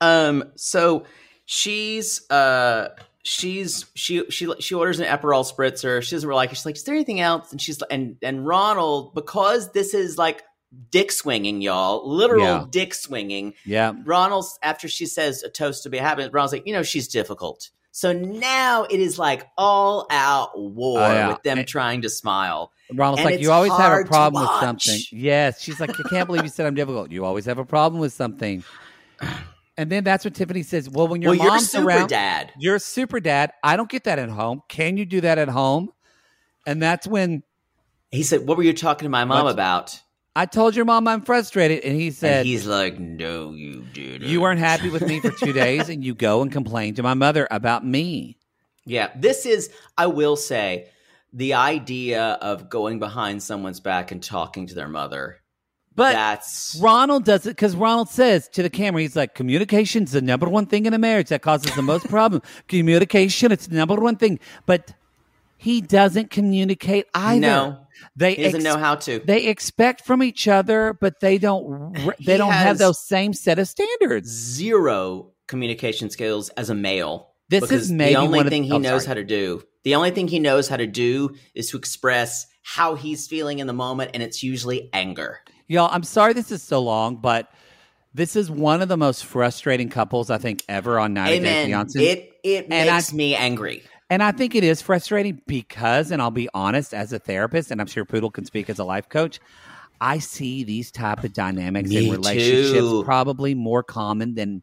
Um. 0.01 0.45
So 0.55 1.07
she's 1.45 2.29
uh 2.31 2.91
she's 3.25 3.87
she 3.95 4.29
she 4.31 4.53
she 4.61 4.75
orders 4.75 5.01
an 5.01 5.07
Aperol 5.07 5.45
spritzer. 5.51 6.03
She 6.03 6.15
doesn't 6.17 6.29
really 6.29 6.37
like 6.39 6.51
it. 6.53 6.57
She's 6.57 6.67
like, 6.67 6.77
"Is 6.77 6.85
there 6.85 6.95
anything 6.95 7.21
else?" 7.21 7.51
And 7.53 7.61
she's 7.61 7.83
and 7.91 8.17
and 8.23 8.47
Ronald 8.47 9.15
because 9.15 9.73
this 9.73 9.95
is 9.95 10.17
like 10.19 10.43
dick 10.91 11.11
swinging, 11.11 11.63
y'all, 11.63 12.07
literal 12.09 12.43
Yeah. 12.45 12.65
dick 12.69 12.93
swinging. 12.95 13.55
Yeah. 13.65 13.95
Ronald's 14.05 14.59
after 14.63 14.87
she 14.89 15.07
says 15.07 15.43
a 15.43 15.49
toast 15.49 15.85
to 15.85 15.91
be 15.91 15.97
happy. 15.99 16.29
Ronald's 16.29 16.53
like, 16.53 16.67
you 16.67 16.75
know, 16.75 16.83
she's 16.83 17.09
difficult. 17.09 17.71
So 17.91 18.13
now 18.13 18.85
it 18.85 19.01
is 19.01 19.19
like 19.19 19.47
all 19.57 20.07
out 20.11 20.51
war 20.61 21.01
Oh, 21.01 21.13
yeah. 21.13 21.29
with 21.29 21.43
them 21.43 21.59
And- 21.59 21.67
trying 21.67 22.03
to 22.03 22.11
smile. 22.11 22.71
Ronald's 22.93 23.21
And 23.23 23.31
like, 23.31 23.41
you 23.41 23.51
always 23.51 23.73
have 23.73 23.99
a 23.99 24.05
problem 24.05 24.43
with 24.43 24.61
something. 24.61 25.01
Yes. 25.11 25.61
She's 25.63 25.81
like, 25.81 25.91
I 25.91 26.09
can't 26.09 26.27
believe 26.27 26.43
you 26.45 26.49
said 26.51 26.67
I'm 26.67 26.75
difficult. 26.75 27.11
You 27.11 27.25
always 27.25 27.47
have 27.47 27.59
a 27.59 27.65
problem 27.65 28.01
with 28.01 28.13
something. 28.13 28.63
And 29.79 29.91
then 29.91 30.03
that's 30.03 30.25
what 30.25 30.35
Tiffany 30.35 30.65
says. 30.65 30.91
Well, 30.91 31.07
when 31.07 31.23
your 31.23 31.31
well, 31.31 31.39
you're 31.39 31.53
mom's 31.53 31.71
super 31.71 31.87
around, 31.87 32.09
dad. 32.09 32.53
you're 32.59 32.75
a 32.75 32.81
super 32.81 33.21
dad. 33.21 33.53
I 33.63 33.77
don't 33.77 33.89
get 33.89 34.05
that 34.05 34.19
at 34.19 34.29
home. 34.29 34.61
Can 34.69 34.97
you 34.97 35.07
do 35.07 35.21
that 35.21 35.39
at 35.39 35.49
home? 35.49 35.91
And 36.67 36.83
that's 36.83 37.07
when 37.07 37.45
He 38.11 38.25
said, 38.25 38.47
"What 38.47 38.57
were 38.57 38.65
you 38.65 38.75
talking 38.75 39.07
to 39.07 39.11
my 39.11 39.25
mom 39.25 39.47
about?" 39.47 40.03
I 40.35 40.47
told 40.47 40.77
your 40.77 40.85
mom 40.85 41.09
I'm 41.09 41.23
frustrated. 41.23 41.85
And 41.85 41.99
he 41.99 42.11
said, 42.11 42.41
and 42.41 42.47
he's 42.47 42.67
like, 42.67 42.99
"No, 42.99 43.53
you 43.53 43.85
did. 43.93 44.23
You 44.23 44.41
weren't 44.41 44.61
happy 44.61 44.91
with 44.91 45.07
me 45.07 45.21
for 45.21 45.31
two 45.31 45.53
days, 45.65 45.89
and 45.89 46.05
you 46.05 46.15
go 46.15 46.43
and 46.43 46.51
complain 46.51 46.95
to 46.97 47.03
my 47.05 47.15
mother 47.15 47.47
about 47.51 47.87
me. 47.87 48.37
Yeah, 48.85 49.11
this 49.15 49.47
is, 49.47 49.71
I 49.97 50.07
will 50.07 50.37
say, 50.37 50.89
the 51.33 51.55
idea 51.55 52.39
of 52.41 52.69
going 52.69 52.99
behind 52.99 53.43
someone's 53.43 53.81
back 53.81 54.11
and 54.11 54.23
talking 54.23 54.67
to 54.67 54.75
their 54.75 54.89
mother. 54.89 55.39
But 55.99 56.13
that's 56.13 56.79
Ronald 56.81 57.25
does 57.25 57.45
it 57.45 57.51
because 57.51 57.75
Ronald 57.75 58.09
says 58.09 58.49
to 58.51 58.63
the 58.63 58.71
camera, 58.71 59.03
he's 59.03 59.17
like, 59.17 59.35
communication's 59.35 60.13
the 60.13 60.23
number 60.23 60.49
one 60.49 60.67
thing 60.67 60.87
in 60.87 60.95
a 60.95 60.99
marriage 60.99 61.29
that 61.31 61.43
causes 61.43 61.75
the 61.75 61.83
most 61.83 62.09
problem. 62.09 62.41
Communication, 62.69 63.51
it's 63.51 63.67
the 63.67 63.75
number 63.75 63.97
one 63.97 64.15
thing. 64.15 64.39
But 64.65 64.95
he 65.57 65.81
doesn't 65.81 66.31
communicate 66.31 67.07
either. 67.15 67.41
No. 67.41 67.79
They 68.15 68.35
he 68.35 68.45
doesn't 68.45 68.61
ex- 68.61 68.65
know 68.65 68.79
how 68.79 68.95
to. 68.95 69.19
They 69.19 69.47
expect 69.47 70.05
from 70.07 70.23
each 70.23 70.47
other, 70.47 70.97
but 71.01 71.19
they 71.19 71.37
don't. 71.37 71.93
They 72.25 72.33
He 72.33 72.39
don't 72.39 72.53
have 72.53 72.79
those 72.79 73.01
same 73.05 73.33
set 73.33 73.59
of 73.59 73.67
standards. 73.67 74.31
Zero 74.31 75.33
communication 75.49 76.11
skills 76.11 76.51
as 76.51 76.71
a 76.71 76.77
male. 76.77 77.33
This 77.49 77.73
is 77.73 77.91
maybe 77.91 78.15
the 78.15 78.21
only 78.21 78.37
one 78.37 78.47
of- 78.47 78.51
thing 78.51 78.63
he 78.63 78.73
oh, 78.73 78.79
knows 78.79 79.03
sorry. 79.03 79.09
how 79.09 79.15
to 79.15 79.25
do. 79.25 79.65
The 79.89 79.95
only 79.95 80.11
thing 80.11 80.29
he 80.29 80.39
knows 80.39 80.69
how 80.69 80.77
to 80.77 80.87
do 80.87 81.35
is 81.55 81.71
to 81.71 81.79
express 81.79 82.47
how 82.63 82.95
he's 82.95 83.27
feeling 83.27 83.59
in 83.59 83.67
the 83.67 83.73
moment, 83.73 84.11
and 84.13 84.23
it's 84.23 84.43
usually 84.43 84.91
anger. 84.93 85.41
Y'all, 85.67 85.89
I'm 85.91 86.03
sorry 86.03 86.35
this 86.35 86.53
is 86.53 86.63
so 86.63 86.83
long, 86.83 87.17
but 87.17 87.51
this 88.13 88.37
is 88.37 88.51
one 88.51 88.83
of 88.83 88.89
the 88.91 88.99
most 88.99 89.25
frustrating 89.25 89.89
couples 89.89 90.29
I 90.29 90.37
think 90.37 90.63
ever 90.69 90.99
on 90.99 91.15
90 91.15 91.39
Day 91.41 91.65
Amen. 91.65 91.71
Fiancé. 91.71 92.01
It 92.03 92.33
it 92.45 92.67
And 92.71 92.91
I- 92.91 92.97
makes 92.97 93.15
me 93.15 93.35
angry. 93.35 93.83
And 94.11 94.23
I 94.23 94.31
think 94.33 94.55
it 94.55 94.63
is 94.63 94.83
frustrating 94.83 95.41
because, 95.47 96.11
and 96.11 96.21
I'll 96.21 96.31
be 96.31 96.51
honest, 96.53 96.93
as 96.93 97.15
a 97.15 97.19
therapist, 97.19 97.71
and 97.71 97.81
I'm 97.81 97.87
sure 97.87 98.05
Poodle 98.05 98.31
can 98.31 98.45
speak 98.45 98.69
as 98.69 98.79
a 98.79 98.85
life 98.85 99.09
coach, 99.09 99.41
I 100.03 100.19
see 100.19 100.65
these 100.65 100.91
type 100.91 101.25
of 101.25 101.33
dynamics 101.33 101.89
Me 101.89 102.05
in 102.09 102.13
relationships 102.13 102.79
too. 102.79 103.05
probably 103.05 103.55
more 103.55 103.83
common 103.83 104.35
than 104.35 104.63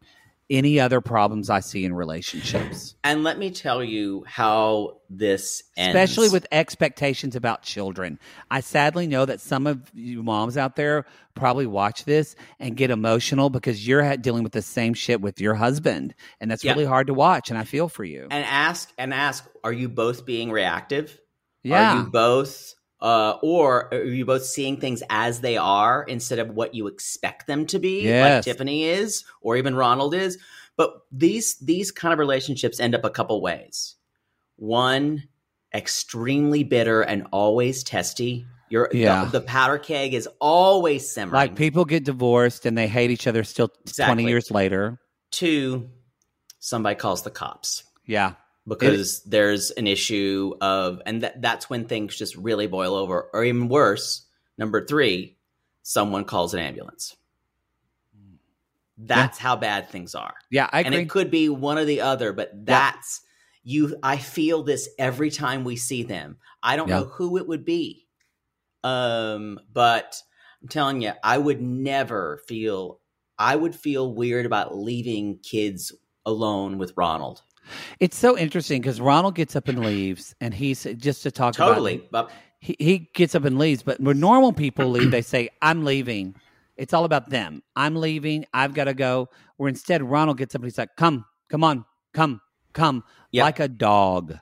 any 0.49 0.79
other 0.79 1.01
problems 1.01 1.49
I 1.49 1.59
see 1.59 1.85
in 1.85 1.93
relationships, 1.93 2.95
And 3.03 3.23
let 3.23 3.39
me 3.39 3.49
tell 3.49 3.83
you 3.83 4.23
how 4.27 4.97
this 5.09 5.63
ends. 5.75 5.95
especially 5.95 6.29
with 6.29 6.45
expectations 6.51 7.35
about 7.35 7.63
children. 7.63 8.19
I 8.51 8.59
sadly 8.59 9.07
know 9.07 9.25
that 9.25 9.41
some 9.41 9.65
of 9.65 9.89
you 9.93 10.21
moms 10.21 10.55
out 10.57 10.75
there 10.75 11.05
probably 11.33 11.65
watch 11.65 12.05
this 12.05 12.35
and 12.59 12.77
get 12.77 12.91
emotional 12.91 13.49
because 13.49 13.87
you're 13.87 14.15
dealing 14.17 14.43
with 14.43 14.51
the 14.53 14.61
same 14.61 14.93
shit 14.93 15.19
with 15.21 15.41
your 15.41 15.55
husband, 15.55 16.13
and 16.39 16.51
that's 16.51 16.63
Yeah. 16.63 16.73
really 16.73 16.85
hard 16.85 17.07
to 17.07 17.13
watch. 17.15 17.49
And 17.49 17.57
I 17.57 17.63
feel 17.63 17.89
for 17.89 18.03
you. 18.03 18.27
and 18.29 18.45
ask 18.45 18.91
and 18.99 19.13
ask: 19.13 19.45
Are 19.63 19.73
you 19.73 19.89
both 19.89 20.25
being 20.25 20.51
reactive? 20.51 21.19
yeah, 21.63 21.95
Are 21.95 21.97
you 22.03 22.09
both, 22.11 22.75
uh, 23.05 23.37
or 23.43 23.93
are 23.93 24.03
you 24.03 24.25
both 24.25 24.43
seeing 24.43 24.77
things 24.77 25.03
as 25.11 25.39
they 25.41 25.57
are 25.57 26.03
instead 26.03 26.39
of 26.39 26.49
what 26.49 26.73
you 26.73 26.87
expect 26.87 27.45
them 27.45 27.65
to 27.67 27.77
be, 27.77 28.01
Yes. 28.01 28.23
like 28.23 28.43
Tiffany 28.43 28.85
is, 28.85 29.23
or 29.41 29.55
even 29.57 29.75
Ronald 29.75 30.15
is? 30.15 30.39
But 30.75 30.91
these 31.11 31.55
these 31.59 31.91
kind 31.91 32.11
of 32.13 32.19
relationships 32.19 32.79
end 32.79 32.95
up 32.95 33.05
a 33.05 33.09
couple 33.11 33.39
ways. 33.41 33.95
One, 34.55 35.23
extremely 35.73 36.63
bitter 36.63 37.01
and 37.01 37.27
always 37.31 37.83
testy. 37.83 38.47
Your 38.69 38.89
Yeah. 38.91 39.25
the, 39.25 39.39
the 39.39 39.45
powder 39.45 39.77
keg 39.77 40.13
is 40.15 40.27
always 40.41 41.09
simmering. 41.11 41.35
Like 41.35 41.55
people 41.55 41.85
get 41.85 42.03
divorced 42.05 42.65
and 42.65 42.75
they 42.77 42.87
hate 42.87 43.11
each 43.11 43.27
other 43.27 43.43
still 43.43 43.69
20 43.95 44.25
years 44.25 44.49
later. 44.49 44.99
Two, 45.31 45.89
somebody 46.59 46.95
calls 46.95 47.21
the 47.21 47.29
cops. 47.29 47.83
Yeah. 48.05 48.33
Because 48.67 49.21
there's 49.23 49.71
an 49.71 49.87
issue 49.87 50.53
of 50.61 51.01
and 51.05 51.21
that 51.23 51.41
that's 51.41 51.69
when 51.69 51.85
things 51.85 52.17
just 52.17 52.35
really 52.35 52.67
boil 52.67 52.95
over 52.95 53.29
or 53.33 53.43
even 53.43 53.69
worse 53.69 54.25
number 54.57 54.85
3 54.85 55.35
someone 55.83 56.23
calls 56.25 56.53
an 56.53 56.59
ambulance. 56.59 57.15
That's 58.97 59.37
how 59.37 59.55
bad 59.55 59.89
things 59.89 60.15
are. 60.15 60.33
Yeah, 60.49 60.69
I 60.71 60.79
agree. 60.79 60.95
and 60.97 61.05
it 61.05 61.09
could 61.09 61.29
be 61.29 61.49
one 61.49 61.77
or 61.77 61.85
the 61.85 62.01
other 62.01 62.31
but 62.33 62.65
that's 62.65 63.21
you 63.63 63.95
i 64.03 64.15
feel 64.17 64.63
this 64.63 64.87
every 64.99 65.29
time 65.29 65.63
we 65.63 65.75
see 65.75 66.03
them. 66.03 66.37
I 66.63 66.75
don't 66.75 66.87
Yeah. 66.87 66.99
know 66.99 67.05
who 67.05 67.37
it 67.37 67.47
would 67.47 67.65
be 67.65 68.07
um 68.83 69.59
but 69.73 70.21
i'm 70.61 70.67
telling 70.67 71.01
you 71.01 71.11
i 71.23 71.37
would 71.37 71.59
never 71.61 72.39
feel 72.47 72.99
i 73.39 73.55
would 73.55 73.75
feel 73.75 74.13
weird 74.13 74.45
about 74.45 74.77
leaving 74.77 75.39
kids 75.39 75.91
alone 76.25 76.77
with 76.77 76.93
ronald 76.95 77.41
it's 77.99 78.17
so 78.17 78.37
interesting 78.37 78.81
because 78.81 79.01
Ronald 79.01 79.35
gets 79.35 79.55
up 79.55 79.67
and 79.67 79.83
leaves, 79.83 80.35
and 80.41 80.53
he's 80.53 80.85
uh, 80.85 80.93
just 80.93 81.23
to 81.23 81.31
talk 81.31 81.55
totally 81.55 82.05
about 82.09 82.31
he, 82.65 82.75
he 82.79 83.09
gets 83.13 83.35
up 83.35 83.45
and 83.45 83.59
leaves. 83.59 83.83
But 83.83 83.99
when 84.01 84.19
normal 84.19 84.51
people 84.51 84.89
leave, 84.89 85.11
they 85.11 85.21
say, 85.21 85.49
I'm 85.61 85.85
leaving. 85.85 86.35
It's 86.77 86.93
all 86.93 87.05
about 87.05 87.29
them. 87.29 87.61
I'm 87.75 87.95
leaving. 87.95 88.45
I've 88.53 88.73
got 88.73 88.85
to 88.85 88.93
go. 88.93 89.29
Where 89.57 89.69
instead, 89.69 90.01
Ronald 90.03 90.37
gets 90.39 90.55
up 90.55 90.61
and 90.61 90.65
he's 90.65 90.77
like, 90.77 90.95
Come, 90.97 91.25
come 91.49 91.63
on, 91.63 91.85
come, 92.13 92.41
come, 92.73 93.03
Yep. 93.31 93.43
like 93.43 93.59
a 93.59 93.67
dog. 93.67 94.39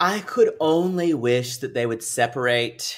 I 0.00 0.20
could 0.20 0.50
only 0.58 1.14
wish 1.14 1.58
that 1.58 1.74
they 1.74 1.86
would 1.86 2.02
separate 2.02 2.96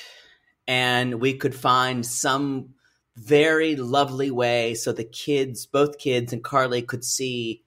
and 0.66 1.20
we 1.20 1.34
could 1.34 1.54
find 1.54 2.06
some 2.06 2.70
very 3.16 3.76
lovely 3.76 4.30
way 4.30 4.74
so 4.74 4.92
the 4.92 5.04
kids, 5.04 5.66
both 5.66 5.98
kids 5.98 6.32
and 6.32 6.42
Carly 6.42 6.80
could 6.80 7.04
see 7.04 7.63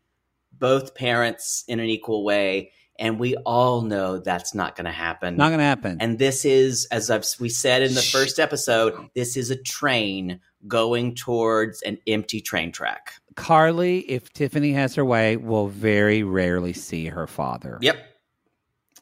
both 0.59 0.95
parents 0.95 1.63
in 1.67 1.79
an 1.79 1.87
equal 1.87 2.23
way. 2.23 2.71
And 2.99 3.19
we 3.19 3.35
all 3.45 3.83
know 3.83 4.17
that's 4.17 4.55
not 4.55 4.75
going 4.75 4.85
to 4.85 4.91
happen. 4.91 5.37
Not 5.37 5.49
going 5.49 5.59
to 5.59 5.65
happen. 5.65 5.97
and 5.99 6.17
this 6.17 6.45
is, 6.45 6.85
as 6.91 7.11
I've, 7.11 7.27
we 7.39 7.47
said 7.47 7.83
in 7.83 7.93
the 7.93 8.01
Shh. 8.01 8.11
first 8.11 8.39
episode, 8.39 8.95
this 9.13 9.37
is 9.37 9.51
a 9.51 9.55
train 9.55 10.39
going 10.67 11.13
towards 11.13 11.83
an 11.83 11.99
empty 12.07 12.41
train 12.41 12.71
track. 12.71 13.13
Carly, 13.35 13.99
if 14.09 14.33
Tiffany 14.33 14.71
has 14.73 14.95
her 14.95 15.05
way, 15.05 15.37
will 15.37 15.67
very 15.67 16.23
rarely 16.23 16.73
see 16.73 17.05
her 17.05 17.27
father. 17.27 17.77
Yep. 17.81 17.97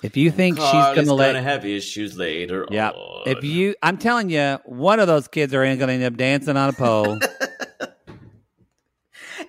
If 0.04 0.18
you 0.18 0.30
think 0.30 0.58
she's 0.58 0.66
gonna 0.66 1.14
let, 1.14 1.30
gonna 1.30 1.42
have 1.42 1.66
issues 1.66 2.18
later. 2.18 2.68
yeah. 2.70 2.92
If 3.26 3.46
you, 3.46 3.76
I'm 3.82 3.98
telling 3.98 4.30
you, 4.30 4.60
one 4.66 5.00
of 5.00 5.08
those 5.08 5.30
kids 5.30 5.54
are 5.54 5.64
going 5.64 5.80
to 5.80 5.94
end 5.94 6.04
up 6.04 6.18
dancing 6.18 6.58
on 6.58 6.70
a 6.70 6.74
pole. 6.74 7.18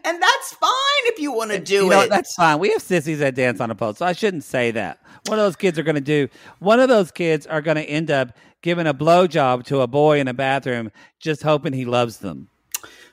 and 0.06 0.22
that's 0.22 0.52
fine 0.54 0.70
if 1.04 1.18
you 1.18 1.32
want 1.32 1.50
to 1.50 1.58
do 1.58 1.84
you 1.84 1.90
know, 1.90 2.00
it. 2.02 2.08
that's 2.10 2.34
fine. 2.34 2.58
We 2.58 2.70
have 2.70 2.80
sissies 2.82 3.18
that 3.18 3.34
dance 3.34 3.60
on 3.60 3.70
a 3.70 3.74
pole, 3.74 3.92
so 3.94 4.06
I 4.06 4.12
shouldn't 4.12 4.44
say 4.44 4.70
that. 4.70 4.98
One 5.26 5.38
of 5.38 5.44
those 5.44 5.56
kids 5.56 5.78
are 5.78 5.82
going 5.82 5.96
to 5.96 6.00
do. 6.00 6.28
One 6.60 6.80
of 6.80 6.88
those 6.88 7.10
kids 7.10 7.46
are 7.46 7.60
going 7.60 7.76
to 7.76 7.82
end 7.84 8.10
up 8.10 8.36
giving 8.62 8.86
a 8.86 8.94
blowjob 8.94 9.64
to 9.66 9.80
a 9.80 9.86
boy 9.86 10.20
in 10.20 10.28
a 10.28 10.34
bathroom, 10.34 10.90
just 11.20 11.42
hoping 11.42 11.72
he 11.72 11.84
loves 11.84 12.18
them. 12.18 12.48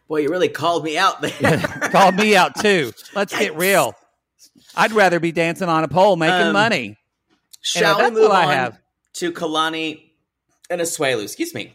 Boy, 0.07 0.21
you 0.21 0.29
really 0.29 0.49
called 0.49 0.83
me 0.83 0.97
out 0.97 1.21
there. 1.21 1.57
Called 1.91 2.15
me 2.15 2.35
out 2.35 2.59
too. 2.59 2.91
Let's 3.15 3.37
get 3.37 3.55
real. 3.55 3.95
I'd 4.75 4.91
rather 4.91 5.19
be 5.19 5.31
dancing 5.31 5.69
on 5.69 5.83
a 5.83 5.87
pole 5.87 6.15
making 6.17 6.47
Um, 6.47 6.53
money. 6.53 6.97
Shall 7.61 7.95
we 7.97 8.01
that's 8.03 8.13
move 8.13 8.23
what 8.23 8.31
I 8.35 8.45
on 8.45 8.51
have. 8.53 8.79
to 9.13 9.31
Kalani 9.31 10.09
and 10.69 10.81
Asuelu? 10.81 11.23
Excuse 11.23 11.53
me. 11.55 11.73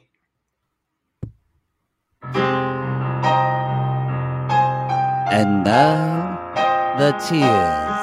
And 5.30 5.62
now, 5.64 6.38
the 6.98 7.12
tears 7.12 7.98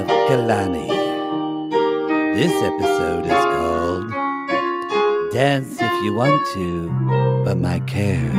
of 0.00 0.06
Kalani. 0.28 0.88
This 2.34 2.52
episode 2.62 3.24
is 3.24 3.44
called 3.44 4.10
Dance 5.32 5.80
If 5.80 5.92
You 6.04 6.14
Want 6.14 6.44
to, 6.54 6.90
but 7.44 7.56
My 7.58 7.78
Cares 7.80 8.34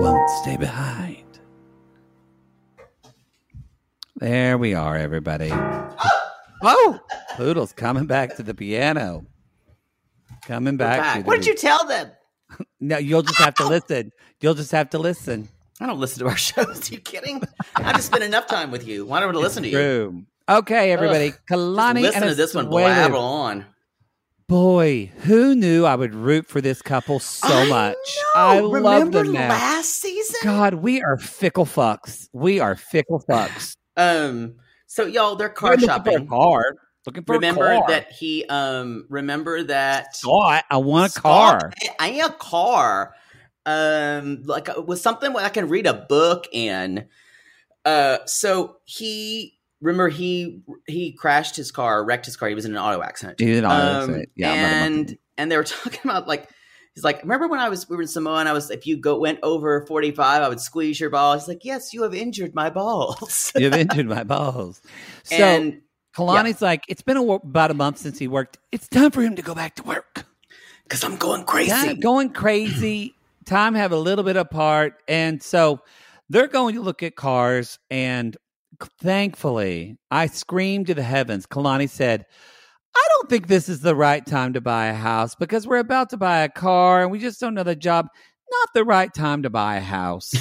Won't 0.00 0.30
Stay 0.42 0.56
Behind. 0.56 1.24
There 4.16 4.56
we 4.56 4.74
are, 4.74 4.96
everybody. 4.96 5.52
Oh, 6.62 6.98
Poodle's 7.36 7.72
coming 7.74 8.06
back 8.06 8.34
to 8.36 8.42
the 8.42 8.54
piano. 8.54 9.26
Coming 10.46 10.78
back, 10.78 10.98
Back. 10.98 11.16
to 11.18 11.22
the 11.22 11.26
What 11.26 11.36
did 11.36 11.46
you 11.46 11.54
tell 11.54 11.84
them? 11.86 12.10
No, 12.80 12.96
you'll 12.96 13.22
just 13.22 13.38
have 13.38 13.54
to 13.56 13.66
listen. 13.68 14.10
You'll 14.40 14.54
just 14.54 14.72
have 14.72 14.88
to 14.90 14.98
listen. 14.98 15.48
I 15.80 15.86
don't 15.86 15.98
listen 15.98 16.20
to 16.20 16.26
our 16.28 16.36
shows. 16.36 16.90
Are 16.90 16.94
you 16.94 17.00
kidding? 17.00 17.42
I 17.74 17.92
just 17.92 18.06
spent 18.06 18.22
enough 18.24 18.46
time 18.46 18.70
with 18.70 18.86
you. 18.86 19.04
Why 19.06 19.20
don't 19.20 19.34
I 19.34 19.38
listen 19.38 19.62
to 19.62 19.68
you? 19.68 20.24
Okay, 20.48 20.92
everybody. 20.92 21.28
Ugh. 21.28 21.38
Kalani 21.50 22.02
Listen 22.02 22.22
and 22.22 22.30
to 22.30 22.34
this 22.34 22.54
one 22.54 22.68
blabber 22.68 23.16
on. 23.16 23.66
Boy, 24.48 25.10
who 25.22 25.56
knew 25.56 25.84
I 25.84 25.96
would 25.96 26.14
root 26.14 26.46
for 26.46 26.60
this 26.60 26.80
couple 26.80 27.18
so 27.18 27.66
much? 27.66 27.96
I 28.36 28.60
love 28.60 29.10
them 29.10 29.32
now. 29.32 29.48
last 29.48 29.98
season? 29.98 30.36
God, 30.44 30.74
we 30.74 31.02
are 31.02 31.18
fickle 31.18 31.66
fucks. 31.66 32.28
We 32.32 32.60
are 32.60 32.76
fickle 32.76 33.24
fucks. 33.28 33.76
Um. 33.96 34.54
So 34.86 35.04
y'all, 35.04 35.34
they're 35.34 35.48
car 35.48 35.70
We're 35.70 35.76
looking 35.76 35.88
shopping. 35.88 36.18
For 36.18 36.24
a 36.24 36.26
car. 36.28 36.76
Looking 37.06 37.24
for 37.24 37.32
remember 37.34 37.66
a 37.72 37.78
car. 37.78 37.88
that 37.88 38.12
he 38.12 38.44
um 38.48 39.06
remember 39.08 39.64
that 39.64 40.14
Scott, 40.14 40.64
I 40.70 40.76
want 40.76 41.06
a 41.06 41.10
Scott, 41.10 41.60
car. 41.60 41.72
I, 41.82 42.06
I 42.06 42.10
need 42.12 42.20
a 42.20 42.30
car. 42.30 43.14
Um, 43.66 44.42
like 44.44 44.68
uh, 44.68 44.80
with 44.80 45.00
something 45.00 45.32
where 45.32 45.44
I 45.44 45.48
can 45.48 45.68
read 45.68 45.86
a 45.86 45.92
book 45.94 46.46
in. 46.52 47.08
Uh, 47.84 48.18
so 48.26 48.76
he 48.84 49.58
remember 49.80 50.08
he 50.08 50.62
he 50.86 51.12
crashed 51.12 51.56
his 51.56 51.70
car, 51.72 52.04
wrecked 52.04 52.26
his 52.26 52.36
car. 52.36 52.48
He 52.48 52.54
was 52.54 52.64
in 52.64 52.72
an 52.72 52.78
auto 52.78 53.02
accident. 53.02 53.40
He 53.40 53.46
did 53.46 53.64
an 53.64 53.70
auto 53.70 53.74
Um, 53.74 53.96
accident. 54.02 54.28
Yeah, 54.36 54.52
I'm 54.52 54.56
not 54.62 54.68
a 54.70 54.74
and 54.74 55.18
and 55.36 55.52
they 55.52 55.56
were 55.56 55.64
talking 55.82 56.00
about 56.04 56.28
like 56.28 56.48
he's 56.94 57.02
like, 57.04 57.22
remember 57.22 57.48
when 57.48 57.58
I 57.60 57.68
was 57.68 57.88
we 57.88 57.96
were 57.96 58.02
in 58.02 58.08
Samoa 58.08 58.38
and 58.38 58.48
I 58.48 58.52
was 58.52 58.70
if 58.70 58.86
you 58.86 58.96
go 58.96 59.18
went 59.18 59.40
over 59.42 59.84
forty 59.86 60.12
five, 60.12 60.42
I 60.42 60.48
would 60.48 60.60
squeeze 60.60 61.00
your 61.00 61.10
balls. 61.10 61.42
He's 61.42 61.48
like, 61.48 61.64
yes, 61.64 61.92
you 61.92 62.04
have 62.04 62.14
injured 62.14 62.54
my 62.54 62.70
balls. 62.70 63.52
You've 63.56 63.74
injured 63.84 64.06
my 64.06 64.22
balls. 64.22 64.80
So 65.24 65.34
and 65.36 65.82
Kalani's 66.16 66.62
like, 66.62 66.84
it's 66.88 67.02
been 67.02 67.16
a, 67.16 67.22
about 67.24 67.72
a 67.72 67.74
month 67.74 67.98
since 67.98 68.18
he 68.18 68.28
worked. 68.28 68.58
It's 68.70 68.86
time 68.88 69.10
for 69.10 69.22
him 69.22 69.34
to 69.36 69.42
go 69.42 69.54
back 69.56 69.74
to 69.74 69.82
work. 69.82 70.24
because 70.84 71.02
I'm 71.02 71.16
going 71.16 71.44
crazy. 71.44 71.70
Yeah, 71.70 71.92
going 71.94 72.30
crazy. 72.30 73.15
Time 73.46 73.74
have 73.74 73.92
a 73.92 73.96
little 73.96 74.24
bit 74.24 74.36
apart, 74.36 75.02
and 75.06 75.42
so 75.42 75.80
they're 76.28 76.48
going 76.48 76.74
to 76.74 76.82
look 76.82 77.02
at 77.02 77.14
cars. 77.14 77.78
And 77.90 78.36
thankfully, 79.00 79.96
I 80.10 80.26
screamed 80.26 80.88
to 80.88 80.94
the 80.94 81.02
heavens. 81.02 81.46
Kalani 81.46 81.88
said, 81.88 82.26
"I 82.94 83.08
don't 83.14 83.30
think 83.30 83.46
this 83.46 83.68
is 83.68 83.80
the 83.80 83.94
right 83.94 84.26
time 84.26 84.52
to 84.54 84.60
buy 84.60 84.86
a 84.86 84.94
house 84.94 85.34
because 85.36 85.66
we're 85.66 85.78
about 85.78 86.10
to 86.10 86.16
buy 86.16 86.38
a 86.40 86.48
car, 86.48 87.02
and 87.02 87.10
we 87.10 87.20
just 87.20 87.40
don't 87.40 87.54
know 87.54 87.62
the 87.62 87.76
job. 87.76 88.08
Not 88.50 88.68
the 88.74 88.84
right 88.84 89.14
time 89.14 89.42
to 89.44 89.50
buy 89.50 89.76
a 89.76 89.80
house." 89.80 90.34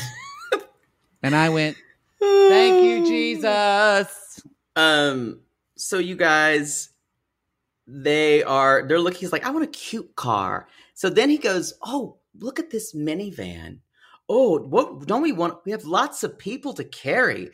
and 1.23 1.35
I 1.35 1.49
went, 1.49 1.77
"Thank 2.19 2.83
you, 2.83 3.05
Jesus." 3.05 4.41
Um, 4.75 5.41
so 5.75 5.99
you 5.99 6.15
guys, 6.15 6.89
they 7.87 8.43
are 8.43 8.87
they're 8.87 8.99
looking. 8.99 9.19
He's 9.19 9.31
like, 9.31 9.45
I 9.45 9.51
want 9.51 9.63
a 9.63 9.67
cute 9.67 10.15
car. 10.15 10.67
So 10.93 11.09
then 11.09 11.29
he 11.29 11.37
goes, 11.37 11.73
Oh, 11.83 12.17
look 12.39 12.59
at 12.59 12.69
this 12.69 12.93
minivan. 12.93 13.79
Oh, 14.27 14.57
what 14.59 15.05
don't 15.05 15.21
we 15.21 15.31
want? 15.31 15.59
We 15.65 15.71
have 15.71 15.85
lots 15.85 16.23
of 16.23 16.37
people 16.37 16.73
to 16.73 16.83
carry. 16.83 17.51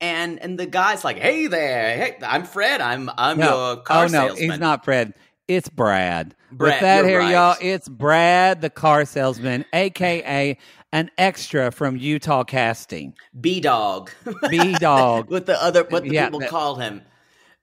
And 0.00 0.40
and 0.42 0.58
the 0.58 0.66
guy's 0.66 1.04
like, 1.04 1.18
Hey 1.18 1.46
there, 1.46 1.96
hey, 1.96 2.18
I'm 2.22 2.44
Fred. 2.44 2.80
I'm 2.80 3.10
I'm 3.18 3.38
your 3.38 3.76
car 3.82 4.04
oh 4.04 4.08
no, 4.08 4.28
salesman. 4.28 4.50
he's 4.50 4.60
not 4.60 4.84
Fred. 4.84 5.14
It's 5.46 5.68
Brad. 5.68 6.34
Brad, 6.50 6.72
With 6.74 6.80
that 6.80 7.04
here, 7.04 7.18
right. 7.18 7.32
y'all, 7.32 7.56
it's 7.60 7.88
Brad, 7.88 8.62
the 8.62 8.70
car 8.70 9.04
salesman, 9.04 9.64
aka 9.74 10.56
an 10.92 11.10
extra 11.18 11.70
from 11.70 11.96
Utah 11.98 12.44
Casting. 12.44 13.14
B 13.38 13.60
dog. 13.60 14.10
B 14.48 14.72
dog. 14.74 15.28
With 15.30 15.44
the 15.46 15.62
other 15.62 15.84
what 15.84 16.04
the 16.04 16.10
Yeah, 16.14 16.26
people 16.26 16.40
that- 16.40 16.48
call 16.48 16.76
him. 16.76 17.02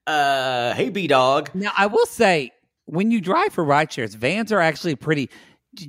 Uh 0.06 0.74
hey 0.74 0.90
B 0.90 1.06
dog. 1.06 1.50
Now, 1.54 1.72
I 1.76 1.86
will 1.86 2.06
say, 2.06 2.52
when 2.86 3.10
you 3.10 3.20
drive 3.20 3.52
for 3.52 3.64
ride 3.64 3.92
shares, 3.92 4.14
vans 4.14 4.50
are 4.52 4.60
actually 4.60 4.96
pretty 4.96 5.30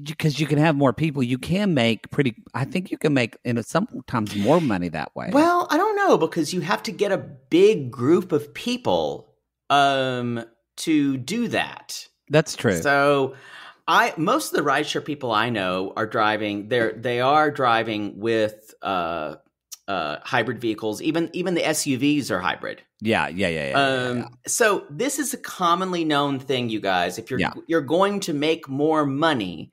because 0.03 0.39
you 0.39 0.47
can 0.47 0.57
have 0.57 0.75
more 0.75 0.93
people. 0.93 1.23
You 1.23 1.37
can 1.37 1.73
make 1.73 2.09
pretty. 2.09 2.35
I 2.53 2.65
think 2.65 2.91
you 2.91 2.97
can 2.97 3.13
make 3.13 3.37
you 3.43 3.53
know, 3.53 3.61
sometimes 3.61 4.35
more 4.35 4.61
money 4.61 4.89
that 4.89 5.15
way. 5.15 5.29
Well, 5.31 5.67
I 5.69 5.77
don't 5.77 5.95
know 5.95 6.17
because 6.17 6.53
you 6.53 6.61
have 6.61 6.83
to 6.83 6.91
get 6.91 7.11
a 7.11 7.17
big 7.17 7.91
group 7.91 8.31
of 8.31 8.53
people 8.53 9.29
um 9.69 10.43
to 10.77 11.17
do 11.17 11.47
that. 11.49 12.07
that's 12.29 12.55
true. 12.55 12.81
So 12.81 13.35
I 13.87 14.13
most 14.17 14.53
of 14.53 14.57
the 14.63 14.69
rideshare 14.69 15.03
people 15.03 15.31
I 15.31 15.49
know 15.49 15.93
are 15.95 16.07
driving 16.07 16.69
they're 16.69 16.93
they 16.93 17.19
are 17.19 17.51
driving 17.51 18.19
with 18.19 18.73
uh 18.81 19.35
uh 19.87 20.17
hybrid 20.23 20.59
vehicles. 20.59 21.01
Even 21.01 21.29
even 21.33 21.53
the 21.55 21.61
SUVs 21.61 22.31
are 22.31 22.39
hybrid. 22.39 22.81
yeah, 23.01 23.27
yeah, 23.27 23.49
yeah, 23.49 23.67
yeah. 23.67 23.69
yeah, 23.71 24.09
Um 24.09 24.17
yeah. 24.19 24.27
so 24.47 24.85
this 24.89 25.19
is 25.19 25.33
a 25.33 25.37
commonly 25.37 26.05
known 26.05 26.39
thing 26.39 26.69
you 26.69 26.79
guys. 26.79 27.17
If 27.19 27.29
you're 27.29 27.39
Yeah. 27.41 27.51
you're 27.67 27.81
going 27.81 28.21
to 28.21 28.33
make 28.33 28.69
more 28.69 29.05
money 29.05 29.72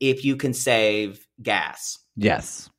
if 0.00 0.24
you 0.24 0.36
can 0.36 0.54
save 0.54 1.26
gas. 1.42 1.98
Yes. 2.16 2.70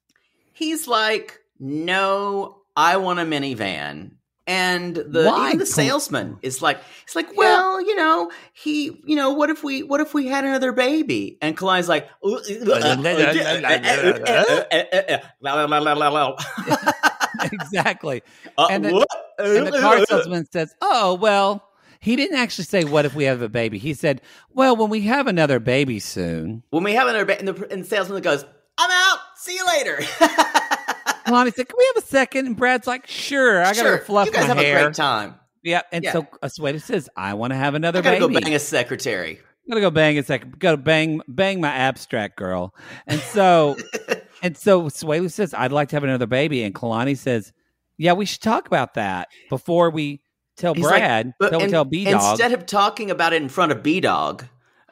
He's 0.53 0.87
like, 0.87 1.39
"No, 1.59 2.61
I 2.75 2.97
want 2.97 3.19
a 3.19 3.23
minivan." 3.23 4.11
And 4.47 4.95
the 4.95 5.25
Why? 5.25 5.49
even 5.49 5.59
the 5.59 5.65
salesman 5.67 6.39
is 6.41 6.59
like, 6.59 6.79
"It's 7.03 7.15
like, 7.15 7.37
well, 7.37 7.79
you 7.79 7.95
know, 7.95 8.31
he, 8.53 8.99
you 9.05 9.15
know, 9.15 9.29
what 9.29 9.51
if 9.51 9.63
we, 9.63 9.83
what 9.83 10.01
if 10.01 10.15
we 10.15 10.25
had 10.27 10.43
another 10.43 10.71
baby?" 10.71 11.37
And 11.39 11.55
Kalani's 11.55 11.87
like, 11.87 12.09
exactly. 17.51 18.23
Uh, 18.57 18.67
And 18.71 18.85
the- 18.85 18.93
what? 18.93 19.07
And 19.37 19.67
the 19.67 19.79
car 19.79 20.05
salesman 20.05 20.47
says, 20.51 20.73
"Oh 20.81 21.13
well." 21.13 21.63
He 21.99 22.15
didn't 22.15 22.37
actually 22.37 22.63
say, 22.65 22.83
"What 22.85 23.05
if 23.05 23.13
we 23.13 23.25
have 23.25 23.41
a 23.41 23.49
baby?" 23.49 23.77
He 23.77 23.93
said, 23.93 24.21
"Well, 24.51 24.75
when 24.75 24.89
we 24.89 25.01
have 25.01 25.27
another 25.27 25.59
baby 25.59 25.99
soon." 25.99 26.63
When 26.69 26.83
we 26.83 26.93
have 26.93 27.07
another 27.07 27.25
baby, 27.25 27.39
and 27.39 27.47
the, 27.49 27.71
and 27.71 27.85
salesman 27.85 28.21
goes, 28.21 28.45
"I'm 28.77 28.89
out. 28.91 29.19
See 29.35 29.55
you 29.55 29.65
later." 29.67 29.99
Lonnie 31.29 31.51
said, 31.51 31.67
"Can 31.67 31.75
we 31.77 31.91
have 31.95 32.03
a 32.03 32.07
second? 32.07 32.47
And 32.47 32.55
Brad's 32.55 32.87
like, 32.87 33.05
"Sure, 33.07 33.59
I 33.61 33.65
gotta 33.65 33.75
sure, 33.79 33.97
go 33.97 34.03
fluff 34.03 34.25
you 34.27 34.31
guys 34.31 34.43
my 34.43 34.47
have 34.47 34.57
hair." 34.57 34.79
a 34.79 34.83
great 34.83 34.95
time. 34.95 35.35
Yep. 35.63 35.85
And 35.91 36.03
Yeah. 36.05 36.11
so 36.13 36.27
Asuelu 36.41 36.81
says, 36.81 37.09
"I 37.17 37.33
want 37.33 37.51
to 37.51 37.57
have 37.57 37.75
another 37.75 37.99
I 37.99 38.01
gotta 38.01 38.19
baby. 38.19 38.33
go 38.33 38.39
bang 38.39 38.55
a 38.55 38.59
secretary. 38.59 39.37
I'm 39.37 39.69
gonna 39.69 39.81
go 39.81 39.91
bang 39.91 40.17
a 40.17 40.23
second. 40.23 40.57
Gotta 40.57 40.77
bang 40.77 41.21
bang 41.27 41.59
my 41.61 41.67
abstract 41.69 42.37
girl." 42.37 42.73
And 43.07 43.19
so 43.19 43.75
and 44.41 44.55
so 44.57 44.83
Swaley 44.89 45.29
says, 45.29 45.53
"I'd 45.53 45.71
like 45.73 45.89
to 45.89 45.95
have 45.97 46.03
another 46.05 46.27
baby." 46.27 46.63
And 46.63 46.73
Kalani 46.73 47.17
says, 47.17 47.51
"Yeah, 47.97 48.13
we 48.13 48.25
should 48.25 48.41
talk 48.41 48.65
about 48.67 48.93
that 48.95 49.27
before 49.49 49.89
we 49.91 50.21
tell 50.59 50.73
He's 50.75 50.83
like, 50.83 51.01
Brad. 51.01 51.33
but- 51.39 51.49
tell, 51.49 51.61
and 51.61 51.71
tell 51.71 51.85
B 51.85 52.05
Dog." 52.05 52.13
Instead 52.31 52.53
of 52.53 52.65
talking 52.67 53.09
about 53.09 53.33
it 53.33 53.41
in 53.41 53.49
front 53.49 53.71
of 53.71 53.81
B 53.81 53.99
Dog, 53.99 54.43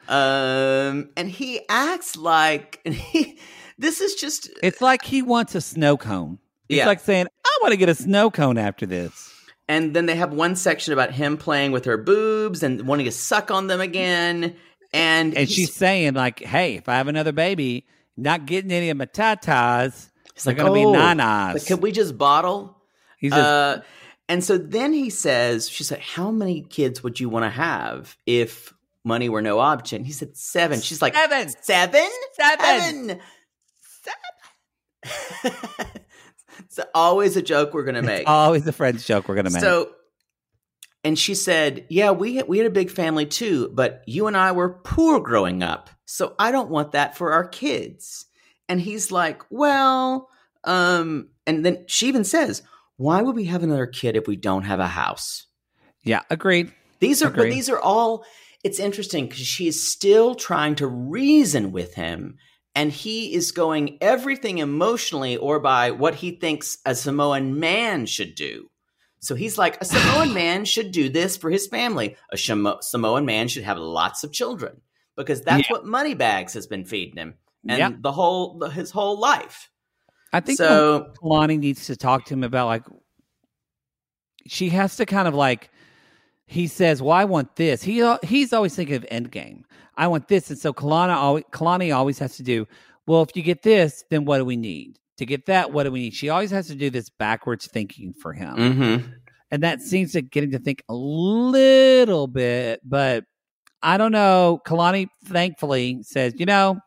um, 0.08 1.10
and 1.16 1.28
he 1.30 1.60
acts 1.68 2.16
like 2.16 2.80
and 2.84 2.94
he, 3.12 3.38
this 3.78 4.00
is 4.00 4.14
just 4.14 4.48
It's 4.62 4.80
like 4.80 5.02
he 5.04 5.22
wants 5.22 5.54
a 5.54 5.60
snow 5.60 5.96
cone. 5.96 6.38
It's 6.68 6.78
Yeah. 6.78 6.86
like 6.86 7.00
saying, 7.00 7.26
"I 7.44 7.58
want 7.62 7.72
to 7.72 7.76
get 7.76 7.88
a 7.88 7.94
snow 7.94 8.30
cone 8.30 8.58
after 8.58 8.86
this." 8.86 9.26
and 9.70 9.92
then 9.94 10.06
they 10.06 10.16
have 10.16 10.32
one 10.32 10.56
section 10.56 10.94
about 10.94 11.12
him 11.12 11.36
playing 11.36 11.72
with 11.72 11.84
her 11.84 11.98
boobs 11.98 12.62
and 12.62 12.86
wanting 12.86 13.04
to 13.04 13.12
suck 13.12 13.50
on 13.50 13.66
them 13.66 13.82
again. 13.82 14.56
And, 14.94 15.36
And 15.36 15.46
she's 15.46 15.74
saying, 15.74 16.14
like, 16.14 16.42
"Hey, 16.42 16.76
if 16.76 16.88
I 16.88 16.94
have 16.96 17.06
another 17.08 17.32
baby, 17.32 17.86
not 18.16 18.46
getting 18.46 18.72
any 18.72 18.88
of 18.88 18.96
my 18.96 19.04
tatas, 19.04 20.08
it's 20.34 20.46
like, 20.46 20.56
gonna 20.56 20.72
be 20.72 20.86
"Oh, 20.86 20.94
nanas." 20.94 21.52
Like, 21.54 21.66
can 21.66 21.80
we 21.82 21.92
just 21.92 22.16
bottle? 22.16 22.78
He's 23.18 23.34
Uh, 23.34 23.82
And 24.28 24.44
so 24.44 24.58
then 24.58 24.92
he 24.92 25.10
says, 25.10 25.68
she 25.68 25.84
said, 25.84 26.00
How 26.00 26.30
many 26.30 26.62
kids 26.62 27.02
would 27.02 27.18
you 27.18 27.28
want 27.28 27.44
to 27.44 27.50
have 27.50 28.16
if 28.26 28.74
money 29.04 29.28
were 29.28 29.42
no 29.42 29.58
option? 29.58 30.04
He 30.04 30.12
said, 30.12 30.36
Seven. 30.36 30.80
She's 30.80 31.00
like, 31.00 31.14
Seven. 31.14 31.48
Seven? 31.62 32.08
Seven. 32.34 33.20
Seven. 34.02 34.40
it's 36.58 36.80
always 36.94 37.36
a 37.36 37.42
joke 37.42 37.72
we're 37.72 37.84
going 37.84 37.94
to 37.94 38.02
make. 38.02 38.22
It's 38.22 38.28
always 38.28 38.66
a 38.66 38.72
friend's 38.72 39.04
joke 39.06 39.28
we're 39.28 39.36
gonna 39.36 39.50
make. 39.50 39.62
So, 39.62 39.90
and 41.04 41.18
she 41.18 41.34
said, 41.34 41.86
"Yeah, 41.88 42.10
we 42.10 42.36
had, 42.36 42.48
we 42.48 42.58
had 42.58 42.66
a 42.66 42.70
big 42.70 42.90
family 42.90 43.26
too, 43.26 43.70
but 43.72 44.02
you 44.06 44.26
and 44.26 44.36
I 44.36 44.52
were 44.52 44.80
poor 44.84 45.20
growing 45.20 45.62
up, 45.62 45.90
so 46.04 46.34
I 46.38 46.50
don't 46.50 46.70
want 46.70 46.92
that 46.92 47.16
for 47.16 47.32
our 47.32 47.46
kids." 47.46 48.26
And 48.68 48.80
he's 48.80 49.12
like, 49.12 49.42
"Well," 49.50 50.28
um, 50.64 51.28
and 51.46 51.64
then 51.64 51.84
she 51.86 52.08
even 52.08 52.24
says, 52.24 52.62
"Why 52.98 53.22
would 53.22 53.34
we 53.34 53.44
have 53.46 53.62
another 53.62 53.86
kid 53.86 54.14
if 54.16 54.28
we 54.28 54.36
don't 54.36 54.64
have 54.64 54.80
a 54.80 54.86
house?" 54.88 55.46
yeah, 56.02 56.22
agreed. 56.28 56.72
These 57.00 57.22
are, 57.22 57.30
but 57.30 57.44
these 57.44 57.70
are 57.70 57.80
all. 57.80 58.24
It's 58.64 58.78
interesting 58.78 59.26
because 59.28 59.46
she 59.46 59.66
is 59.68 59.90
still 59.90 60.34
trying 60.34 60.74
to 60.76 60.86
reason 60.86 61.72
with 61.72 61.94
him, 61.94 62.36
and 62.74 62.92
he 62.92 63.32
is 63.32 63.52
going 63.52 63.98
everything 64.00 64.58
emotionally 64.58 65.36
or 65.36 65.58
by 65.60 65.92
what 65.92 66.16
he 66.16 66.32
thinks 66.32 66.76
a 66.84 66.94
Samoan 66.94 67.58
man 67.58 68.04
should 68.06 68.34
do. 68.34 68.68
So 69.20 69.34
he's 69.34 69.58
like, 69.58 69.80
a 69.80 69.84
Samoan 69.84 70.34
man 70.42 70.64
should 70.64 70.90
do 70.92 71.08
this 71.08 71.36
for 71.36 71.50
his 71.50 71.66
family. 71.66 72.16
A 72.32 72.36
Shamo- 72.36 72.82
Samoan 72.82 73.24
man 73.26 73.48
should 73.48 73.64
have 73.64 73.78
lots 73.78 74.24
of 74.24 74.32
children 74.32 74.80
because 75.16 75.42
that's 75.42 75.70
what 75.70 75.86
Moneybags 75.86 76.54
has 76.54 76.66
been 76.66 76.84
feeding 76.84 77.16
him, 77.16 77.34
and 77.68 77.78
Yep. 77.78 77.94
the 78.02 78.12
whole 78.12 78.58
the, 78.58 78.70
his 78.70 78.90
whole 78.90 79.18
life. 79.18 79.70
I 80.32 80.40
think 80.40 80.58
So 80.58 81.12
Kalani 81.22 81.58
needs 81.58 81.86
to 81.86 81.96
talk 81.96 82.26
to 82.26 82.34
him 82.34 82.44
about 82.44 82.66
like 82.66 82.84
she 84.46 84.68
has 84.70 84.96
to 84.96 85.06
kind 85.06 85.28
of 85.28 85.34
like 85.34 85.70
he 86.46 86.66
says, 86.66 87.02
"Well, 87.02 87.12
I 87.12 87.24
want 87.24 87.56
this." 87.56 87.82
He 87.82 88.02
he's 88.24 88.52
always 88.52 88.74
thinking 88.74 88.96
of 88.96 89.06
Endgame. 89.12 89.62
I 89.96 90.06
want 90.06 90.28
this, 90.28 90.50
and 90.50 90.58
so 90.58 90.72
Kalani 90.72 91.14
always 91.14 91.44
Kalani 91.52 91.94
always 91.94 92.18
has 92.18 92.36
to 92.36 92.42
do. 92.42 92.66
Well, 93.06 93.22
if 93.22 93.30
you 93.34 93.42
get 93.42 93.62
this, 93.62 94.04
then 94.10 94.24
what 94.24 94.38
do 94.38 94.44
we 94.44 94.56
need 94.56 94.98
to 95.18 95.26
get 95.26 95.46
that? 95.46 95.72
What 95.72 95.84
do 95.84 95.92
we 95.92 96.00
need? 96.00 96.14
She 96.14 96.28
always 96.28 96.50
has 96.50 96.66
to 96.68 96.74
do 96.74 96.90
this 96.90 97.10
backwards 97.10 97.66
thinking 97.66 98.12
for 98.14 98.32
him, 98.32 98.56
mhm. 98.56 99.12
and 99.50 99.62
that 99.62 99.82
seems 99.82 100.12
to 100.12 100.22
get 100.22 100.44
him 100.44 100.52
to 100.52 100.58
think 100.58 100.82
a 100.88 100.94
little 100.94 102.26
bit. 102.26 102.80
But 102.84 103.24
I 103.82 103.98
don't 103.98 104.12
know. 104.12 104.60
Kalani 104.66 105.08
thankfully 105.26 106.02
says, 106.02 106.34
"You 106.38 106.46
know, 106.46 106.80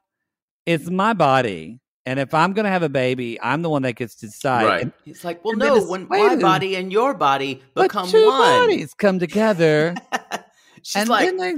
it's 0.66 0.90
my 0.90 1.14
body." 1.14 1.80
And 2.06 2.20
if 2.20 2.34
I'm 2.34 2.54
going 2.54 2.64
to 2.66 2.72
have 2.72 2.82
a 2.84 2.90
baby, 2.90 3.40
I'm 3.42 3.62
the 3.62 3.70
one 3.70 3.84
that 3.84 3.94
gets 3.94 4.16
to 4.16 4.26
decide. 4.26 4.66
right. 4.66 4.82
And 4.84 4.92
He's 5.06 5.24
like, 5.24 5.46
well, 5.46 5.56
no, 5.56 5.84
when 5.86 6.08
my 6.08 6.18
minute. 6.30 6.42
body 6.42 6.76
and 6.76 6.92
your 6.92 7.14
body 7.14 7.62
But 7.76 7.84
become 7.84 8.10
two 8.10 8.26
one. 8.26 8.40
bodies 8.40 8.94
come 8.96 9.20
together, 9.20 9.94
She's 10.82 10.96
and 10.96 11.10
like, 11.10 11.38
they, 11.38 11.54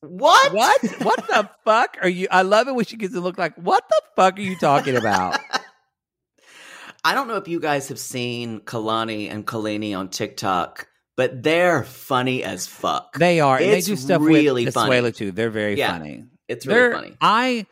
what? 0.00 0.52
what? 0.54 0.82
What 1.02 1.26
the 1.28 1.50
fuck 1.64 1.98
are 2.00 2.08
you? 2.08 2.26
I 2.30 2.40
love 2.42 2.68
it 2.68 2.74
when 2.74 2.86
she 2.86 2.96
gets 2.96 3.12
to 3.12 3.20
look 3.20 3.36
like, 3.36 3.54
what 3.56 3.84
the 3.88 4.00
fuck 4.16 4.38
are 4.38 4.42
you 4.42 4.56
talking 4.56 4.96
about? 4.96 5.38
I 7.04 7.12
don't 7.14 7.28
know 7.28 7.36
if 7.36 7.48
you 7.48 7.60
guys 7.60 7.88
have 7.88 7.98
seen 7.98 8.60
Kalani 8.60 9.30
and 9.30 9.46
Kalani 9.46 9.94
on 9.96 10.08
TikTok, 10.08 10.88
but 11.18 11.42
they're 11.42 11.84
funny 11.84 12.42
as 12.42 12.66
fuck. 12.66 13.18
They 13.18 13.40
are. 13.40 13.58
And 13.58 13.70
they 13.70 13.82
do 13.82 13.94
stuff 13.96 14.22
really 14.22 14.64
with 14.64 14.72
funny. 14.74 14.90
Asuelu 14.96 15.14
too. 15.14 15.30
They're 15.32 15.50
very 15.50 15.78
Yeah, 15.78 15.90
funny. 15.92 16.24
it's 16.48 16.66
really 16.66 16.78
They're, 16.78 16.92
funny. 16.94 17.16
I 17.20 17.66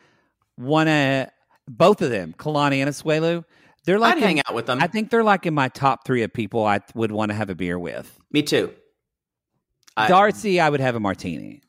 want 0.57 0.87
to 0.87 1.31
both 1.67 2.01
of 2.01 2.09
them, 2.09 2.33
Kalani 2.37 2.77
and 2.77 2.89
Asuelu. 2.89 3.43
They're 3.85 3.99
like 3.99 4.13
I'd 4.13 4.17
in- 4.19 4.23
hang 4.23 4.39
out 4.47 4.53
with 4.55 4.65
them. 4.67 4.79
I 4.81 4.87
think 4.87 5.09
they're 5.09 5.23
like 5.23 5.45
in 5.45 5.53
my 5.53 5.67
top 5.67 6.05
three 6.05 6.23
of 6.23 6.31
people 6.33 6.65
I 6.65 6.79
would 6.95 7.11
want 7.11 7.31
to 7.31 7.35
have 7.35 7.49
a 7.49 7.55
beer 7.55 7.77
with. 7.77 8.17
Me 8.31 8.41
too. 8.41 8.73
I- 9.97 10.09
Darcey, 10.09 10.59
I 10.61 10.69
would 10.69 10.79
have 10.79 10.95
a 10.95 10.99
martini. 10.99 11.61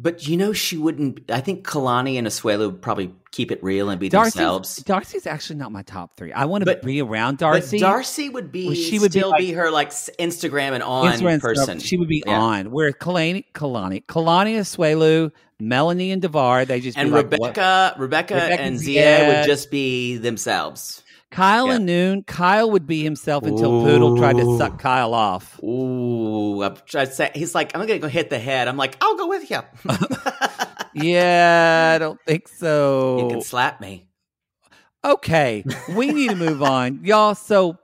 But 0.00 0.28
you 0.28 0.36
know, 0.36 0.52
she 0.52 0.76
wouldn't. 0.76 1.28
I 1.28 1.40
think 1.40 1.66
Kalani 1.66 2.18
and 2.18 2.26
Asuelu 2.26 2.66
would 2.70 2.80
probably 2.82 3.12
keep 3.32 3.50
it 3.50 3.62
real 3.64 3.90
and 3.90 3.98
be 3.98 4.08
Darcey's, 4.08 4.34
themselves. 4.34 4.82
Darcey's 4.84 5.26
actually 5.26 5.56
not 5.56 5.72
my 5.72 5.82
top 5.82 6.16
three. 6.16 6.32
I 6.32 6.44
want 6.44 6.62
to 6.62 6.66
But- 6.66 6.82
be 6.82 7.02
around 7.02 7.38
Darcey. 7.38 7.80
Darcey 7.80 8.32
would 8.32 8.52
be. 8.52 8.66
Well, 8.66 8.74
she 8.76 9.00
would 9.00 9.12
be 9.12 9.18
still 9.18 9.30
like- 9.30 9.40
be 9.40 9.52
her 9.54 9.72
like 9.72 9.90
Instagram 9.90 10.72
and 10.72 10.84
on 10.84 11.12
Instagram 11.12 11.40
person. 11.40 11.80
she 11.80 11.96
would 11.96 12.06
be 12.08 12.22
Yeah. 12.24 12.38
on. 12.40 12.70
Where 12.70 12.92
Kalani, 12.92 13.44
Kalani, 13.54 14.04
Kalani 14.06 14.58
Asuelu, 14.60 15.32
Melanie 15.58 16.12
and 16.12 16.22
Devar, 16.22 16.64
they 16.64 16.78
just 16.80 16.96
And 16.96 17.08
be 17.08 17.16
like, 17.16 17.24
Rebecca, 17.32 17.96
Rebecca, 17.98 18.34
Rebecca 18.34 18.62
and 18.62 18.78
Zia. 18.78 19.02
Zia 19.02 19.26
would 19.28 19.46
just 19.46 19.68
be 19.72 20.16
themselves. 20.16 21.02
Kyle 21.30 21.66
yeah. 21.68 21.74
and 21.74 21.86
Noon. 21.86 22.22
Kyle 22.22 22.70
would 22.70 22.86
be 22.86 23.04
himself 23.04 23.44
until 23.44 23.82
Poodle 23.82 24.16
tried 24.16 24.38
to 24.38 24.56
suck 24.56 24.78
Kyle 24.78 25.12
off. 25.14 25.62
Ooh, 25.62 26.62
I'm 26.62 26.76
trying 26.86 27.06
to 27.06 27.12
say, 27.12 27.30
he's 27.34 27.54
like, 27.54 27.74
I'm 27.76 27.86
gonna 27.86 27.98
go 27.98 28.08
hit 28.08 28.30
the 28.30 28.38
head. 28.38 28.66
I'm 28.68 28.76
like, 28.76 28.96
I'll 29.00 29.16
go 29.16 29.26
with 29.28 29.50
you. 29.50 29.60
Yeah, 30.94 31.92
I 31.94 31.98
don't 31.98 32.20
think 32.26 32.48
so. 32.48 33.20
you 33.20 33.28
can 33.28 33.42
slap 33.42 33.80
me. 33.80 34.08
Okay, 35.04 35.64
we 35.94 36.10
need 36.12 36.30
to 36.30 36.36
move 36.36 36.62
on, 36.62 37.00
y'all. 37.04 37.34
So, 37.34 37.78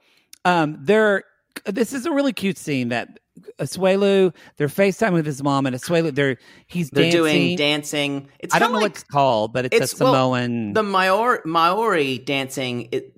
um, 0.45 0.79
they're 0.81 1.23
this 1.67 1.93
is 1.93 2.07
a 2.07 2.13
really 2.13 2.33
cute 2.33 2.59
scene 2.59 2.89
that 2.89 3.21
Asuelu 3.61 4.35
they're 4.57 4.69
FaceTime 4.69 5.13
with 5.13 5.27
his 5.27 5.43
mom 5.43 5.67
and 5.67 5.77
Asuelu 5.77 6.15
they're 6.15 6.39
he's 6.67 6.91
They're 6.91 7.05
dancing. 7.05 7.21
doing 7.23 7.57
dancing. 7.57 8.29
It's 8.41 8.55
I 8.55 8.59
don't 8.59 8.73
know 8.73 8.79
kinda 8.79 8.85
what 8.87 8.91
it's 8.93 9.05
called, 9.05 9.53
but 9.53 9.67
it's, 9.67 9.75
it's- 9.77 10.01
a 10.01 10.05
well, 10.05 10.13
Samoan. 10.15 10.73
the 10.73 10.83
Maori 10.83 11.39
Maori 11.45 12.19
dancing. 12.19 12.89
It 12.91 13.13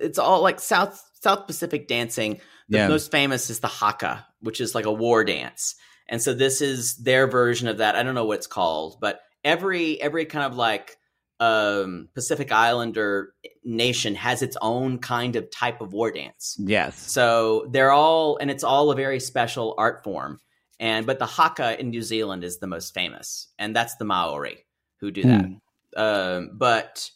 it's 0.00 0.18
all 0.18 0.42
like 0.42 0.60
South 0.60 1.02
South 1.20 1.46
Pacific 1.46 1.88
dancing. 1.88 2.40
The 2.68 2.78
Yeah. 2.78 2.88
most 2.88 3.10
famous 3.10 3.50
is 3.50 3.60
the 3.60 3.66
haka, 3.68 4.26
which 4.40 4.60
is 4.60 4.74
like 4.74 4.86
a 4.86 4.92
war 4.92 5.24
dance. 5.24 5.74
And 6.08 6.22
so 6.22 6.32
this 6.34 6.60
is 6.60 6.96
their 6.96 7.26
version 7.26 7.68
of 7.68 7.78
that. 7.78 7.96
I 7.96 8.02
don't 8.02 8.14
know 8.14 8.24
what 8.24 8.38
it's 8.38 8.46
called, 8.46 8.98
but 9.00 9.20
every 9.44 10.00
every 10.00 10.26
kind 10.26 10.44
of 10.44 10.56
like 10.56 10.96
um 11.40 12.08
Pacific 12.14 12.50
Islander 12.50 13.32
nation 13.64 14.14
has 14.16 14.42
its 14.42 14.56
own 14.60 14.98
kind 14.98 15.36
of 15.36 15.50
type 15.50 15.80
of 15.80 15.92
war 15.92 16.10
dance. 16.10 16.56
yes, 16.58 16.96
So 17.12 17.68
they're 17.70 17.92
all, 17.92 18.38
and 18.38 18.50
it's 18.50 18.64
all 18.64 18.90
a 18.90 18.96
very 18.96 19.20
special 19.20 19.74
art 19.78 20.02
form. 20.02 20.40
And 20.80 21.06
but 21.06 21.18
the 21.18 21.26
haka 21.26 21.78
in 21.80 21.90
New 21.90 22.02
Zealand 22.02 22.42
is 22.44 22.58
the 22.58 22.66
most 22.66 22.92
famous, 22.94 23.48
and 23.58 23.74
that's 23.74 23.96
the 23.96 24.04
Maori 24.04 24.64
who 25.00 25.10
do 25.10 25.22
that. 25.22 25.44
Hmm. 25.44 25.54
Um, 25.96 26.50
but 26.54 27.08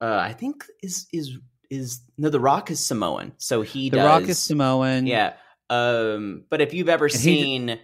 uh, 0.00 0.16
I 0.18 0.32
think 0.34 0.64
is 0.82 1.06
is 1.12 1.36
is 1.70 2.00
no, 2.16 2.28
the 2.30 2.40
Rock 2.40 2.70
is 2.70 2.84
Samoan, 2.84 3.32
so 3.38 3.62
he 3.62 3.90
the 3.90 3.96
does. 3.98 4.06
Rock 4.06 4.28
is 4.28 4.38
Samoan. 4.38 5.06
Yeah. 5.06 5.34
Um, 5.70 6.44
but 6.50 6.60
if 6.60 6.72
you've 6.74 6.88
ever 6.88 7.06
And 7.06 7.12
he- 7.14 7.18
seen 7.18 7.78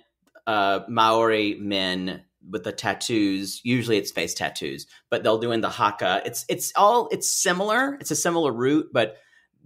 uh, 0.47 0.81
Maori 0.89 1.56
men 1.61 2.23
with 2.51 2.65
the 2.65 2.73
tattoos, 2.73 3.61
usually 3.65 3.97
it's 3.98 4.11
face 4.11 4.35
tattoos, 4.35 4.86
but 5.11 5.23
they'll 5.23 5.39
do 5.39 5.52
in 5.52 5.61
the 5.61 5.70
haka. 5.70 6.23
It's 6.24 6.44
it's 6.48 6.73
all 6.77 7.09
it's 7.12 7.28
similar. 7.28 7.97
It's 8.01 8.11
a 8.11 8.16
similar 8.16 8.52
route, 8.52 8.89
but 8.93 9.16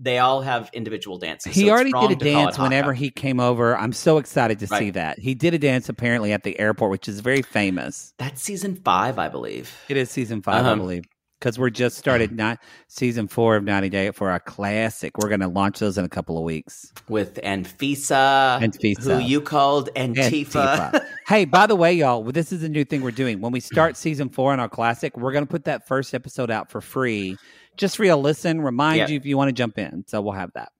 they 0.00 0.18
all 0.18 0.42
have 0.42 0.70
individual 0.72 1.18
dances. 1.18 1.52
He 1.56 1.66
so 1.66 1.70
already 1.70 1.90
did 1.90 1.96
a 2.12 2.16
to 2.16 2.30
call 2.32 2.42
it 2.42 2.44
dance 2.44 2.58
whenever 2.58 2.92
he 2.92 3.10
came 3.10 3.40
over. 3.40 3.76
I'm 3.76 3.92
so 3.92 4.18
excited 4.18 4.60
to 4.60 4.68
see 4.68 4.90
that. 4.90 5.18
He 5.18 5.34
did 5.34 5.54
a 5.54 5.58
dance 5.58 5.88
apparently 5.88 6.32
at 6.32 6.44
the 6.44 6.56
airport, 6.60 6.92
which 6.92 7.08
is 7.08 7.18
very 7.18 7.42
famous. 7.42 8.14
That's 8.16 8.40
season 8.40 8.76
five, 8.76 9.18
I 9.18 9.28
believe. 9.28 9.76
It 9.88 9.96
is 9.96 10.08
season 10.08 10.40
5 10.40 10.54
I 10.54 10.58
Uh-huh. 10.60 10.76
believe, 10.76 11.04
because 11.38 11.58
we're 11.58 11.70
just 11.70 11.96
started 11.96 12.30
mm-hmm. 12.30 12.38
not 12.38 12.58
season 12.88 13.28
four 13.28 13.56
of 13.56 13.64
90 13.64 13.88
Day 13.88 14.10
for 14.10 14.30
our 14.30 14.40
classic. 14.40 15.16
We're 15.18 15.28
going 15.28 15.40
to 15.40 15.48
launch 15.48 15.78
those 15.78 15.98
in 15.98 16.04
a 16.04 16.08
couple 16.08 16.36
of 16.36 16.44
weeks. 16.44 16.92
With 17.08 17.36
Anfisa, 17.36 18.60
Anfisa. 18.60 19.20
who 19.20 19.26
you 19.26 19.40
called 19.40 19.90
Antifa. 19.94 20.90
Antifa. 20.90 21.06
hey, 21.26 21.44
by 21.44 21.66
the 21.66 21.76
way, 21.76 21.92
y'all, 21.92 22.22
this 22.24 22.52
is 22.52 22.62
a 22.62 22.68
new 22.68 22.84
thing 22.84 23.02
we're 23.02 23.10
doing. 23.10 23.40
When 23.40 23.52
we 23.52 23.60
start 23.60 23.96
season 23.96 24.28
four 24.28 24.52
on 24.52 24.60
our 24.60 24.68
classic, 24.68 25.16
we're 25.16 25.32
going 25.32 25.44
to 25.44 25.50
put 25.50 25.64
that 25.64 25.86
first 25.86 26.14
episode 26.14 26.50
out 26.50 26.70
for 26.70 26.80
free, 26.80 27.36
just 27.76 27.96
for 27.96 28.04
you 28.04 28.10
to 28.10 28.16
listen, 28.16 28.60
remind 28.60 28.98
Yeah. 28.98 29.08
you 29.08 29.16
if 29.16 29.26
you 29.26 29.36
want 29.36 29.48
to 29.48 29.52
jump 29.52 29.78
in. 29.78 30.04
So 30.06 30.20
we'll 30.20 30.32
have 30.32 30.52
that. 30.54 30.72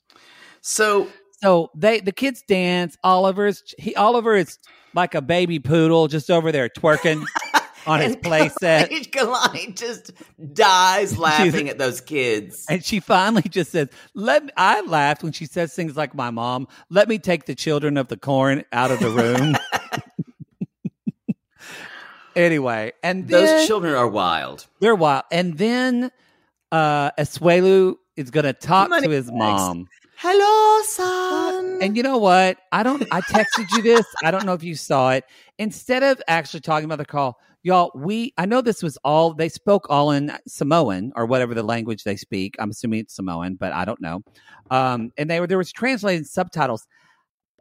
so 0.61 1.09
So 1.43 1.71
they 1.77 2.01
the 2.01 2.13
kids 2.13 2.43
dance. 2.49 2.97
Oliver's 3.05 3.63
he 3.79 3.95
Oliver 3.95 4.35
is 4.35 4.59
like 4.95 5.15
a 5.15 5.23
baby 5.23 5.61
poodle 5.61 6.09
just 6.09 6.31
over 6.31 6.51
there 6.51 6.69
twerking 6.69 7.25
on 7.89 8.01
his 8.01 8.13
and 8.15 8.23
play 8.23 8.49
set. 8.49 8.91
Kalani 8.91 9.77
just 9.77 10.13
dies 10.53 11.19
laughing 11.19 11.69
at 11.69 11.79
those 11.79 12.01
kids. 12.01 12.67
And 12.69 12.85
she 12.85 13.01
finally 13.01 13.43
just 13.43 13.73
says, 13.73 13.89
"Let 14.15 14.45
me, 14.45 14.51
I 14.57 14.81
laughed 14.83 15.23
when 15.23 15.33
she 15.33 15.47
says 15.47 15.75
things 15.75 15.97
like 15.97 16.15
my 16.15 16.31
mom. 16.31 16.69
Let 16.91 17.09
me 17.09 17.19
take 17.19 17.47
the 17.47 17.55
children 17.55 17.97
of 17.97 18.09
the 18.09 18.17
corn 18.17 18.65
out 18.73 18.91
of 18.91 19.01
the 19.01 19.11
room." 19.11 19.57
anyway, 22.37 22.93
and 23.03 23.29
then, 23.29 23.45
Those 23.45 23.67
children 23.67 23.95
are 23.95 24.09
wild. 24.09 24.67
they're 24.81 24.95
wild. 24.95 25.25
And 25.31 25.59
then 25.59 26.11
uh 26.73 27.11
Asuelu 27.13 27.97
is 28.17 28.31
going 28.31 28.45
to 28.45 28.53
talk 28.53 28.91
Money 28.91 29.07
to 29.07 29.13
his 29.13 29.27
bags. 29.27 29.39
mom. 29.39 29.89
Hello, 30.17 30.83
son. 30.83 31.79
And 31.81 31.97
you 31.97 32.03
know 32.03 32.19
what? 32.19 32.59
I 32.73 32.83
don't. 32.83 33.05
I 33.13 33.21
texted 33.21 33.71
you 33.77 33.83
this. 33.83 34.05
I 34.25 34.33
don't 34.33 34.45
know 34.45 34.55
if 34.55 34.65
you 34.65 34.75
saw 34.75 35.13
it. 35.13 35.25
Instead 35.59 36.03
of 36.03 36.21
actually 36.27 36.61
talking 36.61 36.87
about 36.87 36.99
the 36.99 37.05
call, 37.05 37.39
y'all, 37.63 37.91
we. 37.95 38.33
I 38.39 38.47
know 38.47 38.61
this 38.61 38.83
was 38.83 38.97
all. 39.05 39.35
They 39.35 39.49
spoke 39.49 39.87
all 39.91 40.11
in 40.11 40.33
Samoan 40.47 41.13
or 41.17 41.27
whatever 41.27 41.55
the 41.55 41.63
language 41.63 42.05
they 42.05 42.17
speak. 42.17 42.57
I'm 42.59 42.71
assuming 42.71 43.01
it's 43.01 43.15
Samoan, 43.15 43.55
but 43.57 43.73
I 43.73 43.85
don't 43.85 44.01
know. 44.01 44.23
Um, 44.71 45.13
and 45.19 45.31
they 45.31 45.41
were 45.41 45.47
there 45.47 45.59
was 45.59 45.73
translated 45.73 46.27
subtitles. 46.27 46.87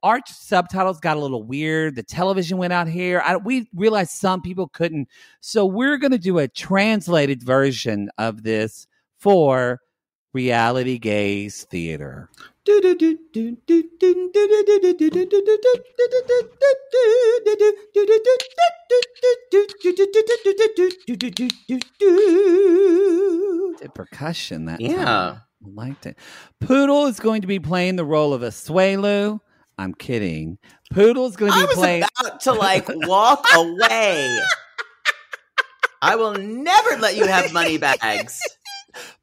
our 0.04 0.22
subtitles 0.28 1.00
got 1.00 1.18
a 1.18 1.20
little 1.20 1.44
weird. 1.44 1.96
The 1.96 2.04
television 2.04 2.58
went 2.58 2.74
out 2.74 2.88
here. 2.88 3.22
I, 3.26 3.38
we 3.38 3.68
realized 3.76 4.12
some 4.12 4.42
people 4.42 4.68
couldn't. 4.70 5.08
So 5.42 5.66
we're 5.66 5.98
going 5.98 6.12
to 6.12 6.18
do 6.18 6.38
a 6.40 6.48
translated 6.48 7.44
version 7.44 8.10
of 8.18 8.44
this 8.44 8.88
for 9.18 9.80
Reality 10.34 11.00
Gaze 11.00 11.64
Theater. 11.66 12.30
The 23.80 23.90
percussion 23.94 24.66
that 24.66 24.80
time. 24.80 24.92
Yeah. 24.92 25.38
I 25.66 25.70
liked 25.74 26.06
it. 26.06 26.18
Poodle 26.60 27.06
is 27.08 27.20
going 27.20 27.42
to 27.42 27.48
be 27.48 27.60
playing 27.60 27.96
the 27.96 28.06
role 28.06 28.34
of 28.34 28.42
Asuelu. 28.42 29.40
I'm 29.78 29.94
kidding. 29.94 30.58
Poodle's 30.92 31.36
going 31.36 31.52
to 31.52 31.58
be 31.58 31.64
I 31.64 31.66
be 31.66 31.68
was 31.68 31.78
playing. 31.78 32.04
about 32.20 32.40
to 32.42 32.54
like 32.54 32.88
walk 33.08 33.46
away. 33.56 34.40
I 36.02 36.16
will 36.16 36.34
never 36.34 36.98
let 36.98 37.16
you 37.16 37.26
have 37.26 37.54
money 37.54 37.78
bags. 37.78 38.40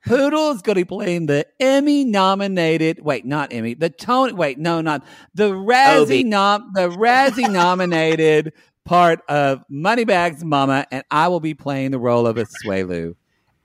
Poodle 0.06 0.51
is 0.52 0.62
going 0.62 0.74
to 0.76 0.80
be 0.80 0.84
playing 0.84 1.26
the 1.26 1.46
Emmy 1.60 2.05
nominated. 2.05 3.01
Wait, 3.01 3.24
not 3.24 3.52
Emmy. 3.52 3.74
The 3.74 3.90
Tony. 3.90 4.32
Wait, 4.32 4.59
no, 4.59 4.80
not 4.80 5.05
the 5.34 5.51
Razzie 5.51 6.24
nom. 6.24 6.70
The 6.74 6.88
Razzie 6.88 7.51
nominated 7.51 8.52
part 8.84 9.20
of 9.28 9.64
Moneybags 9.68 10.44
Mama, 10.44 10.86
and 10.90 11.05
I 11.10 11.28
will 11.28 11.40
be 11.40 11.55
playing 11.55 11.90
the 11.92 11.98
role 11.98 12.26
of 12.26 12.36
Asuelu. 12.36 13.14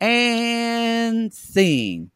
And 0.02 1.34
scene. 1.34 2.12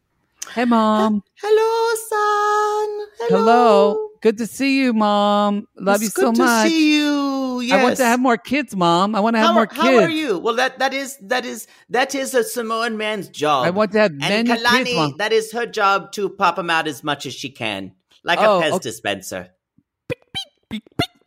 Hey, 0.54 0.64
mom. 0.64 1.22
Hello, 1.40 1.94
son. 2.08 3.08
Hello. 3.28 4.08
Good 4.22 4.38
to 4.38 4.46
see 4.46 4.80
you, 4.80 4.94
mom. 4.94 5.68
Love 5.76 5.96
It's 5.96 6.04
you 6.04 6.08
so 6.10 6.32
good 6.32 6.38
much. 6.38 6.64
To 6.64 6.70
see 6.70 6.96
you. 6.96 7.33
Yes. 7.60 7.80
I 7.80 7.82
want 7.82 7.96
to 7.96 8.04
have 8.04 8.20
more 8.20 8.36
kids, 8.36 8.74
mom. 8.76 9.14
I 9.14 9.20
want 9.20 9.34
to 9.34 9.38
have 9.40 9.48
how, 9.48 9.54
more 9.54 9.66
kids. 9.66 9.80
how 9.80 9.96
are 9.96 10.10
you? 10.10 10.38
Well, 10.38 10.54
that 10.56 10.78
that 10.78 10.94
is 10.94 11.16
that 11.22 11.44
is 11.44 11.66
that 11.90 12.14
is 12.14 12.34
a 12.34 12.44
Samoan 12.44 12.96
man's 12.96 13.28
job. 13.28 13.66
I 13.66 13.70
want 13.70 13.92
to 13.92 14.00
have 14.00 14.12
and 14.22 14.48
Kalani, 14.48 14.84
kids, 14.84 14.94
mom. 14.94 15.14
that 15.18 15.32
is 15.32 15.52
her 15.52 15.66
job 15.66 16.12
to 16.12 16.28
pop 16.28 16.56
them 16.56 16.70
out 16.70 16.86
as 16.86 17.02
much 17.04 17.26
as 17.26 17.34
she 17.34 17.50
can, 17.50 17.92
like 18.22 18.38
Oh, 18.40 18.60
a 18.60 18.62
Pez 18.62 18.72
okay. 18.72 18.82
dispenser. 18.82 19.50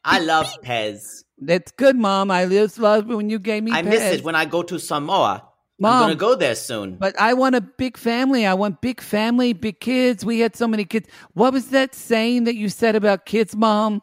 I 0.04 0.20
love 0.20 0.48
Pez. 0.64 1.24
That's 1.40 1.72
good, 1.72 1.96
mom. 1.96 2.32
I 2.32 2.46
just 2.46 2.80
love 2.80 3.08
when 3.08 3.30
you 3.30 3.40
gave 3.40 3.64
me. 3.64 3.72
I 3.72 3.82
miss 3.82 4.02
it 4.02 4.24
when 4.24 4.36
I 4.36 4.46
go 4.46 4.64
to 4.64 4.80
Samoa. 4.80 5.44
Mom. 5.80 5.94
I'm 5.94 6.02
gonna 6.02 6.16
go 6.16 6.34
there 6.34 6.56
soon. 6.56 6.96
But 6.96 7.20
I 7.20 7.36
want 7.36 7.54
a 7.54 7.62
big 7.62 7.98
family. 7.98 8.48
I 8.48 8.56
want 8.56 8.82
big 8.82 9.00
family, 9.00 9.54
big 9.54 9.80
kids. 9.80 10.26
We 10.26 10.40
had 10.40 10.56
so 10.56 10.68
many 10.68 10.86
kids. 10.86 11.08
What 11.34 11.54
was 11.54 11.70
that 11.70 11.94
saying 11.94 12.46
that 12.46 12.56
you 12.56 12.68
said 12.70 12.96
about 12.96 13.28
kids, 13.28 13.56
mom? 13.56 14.02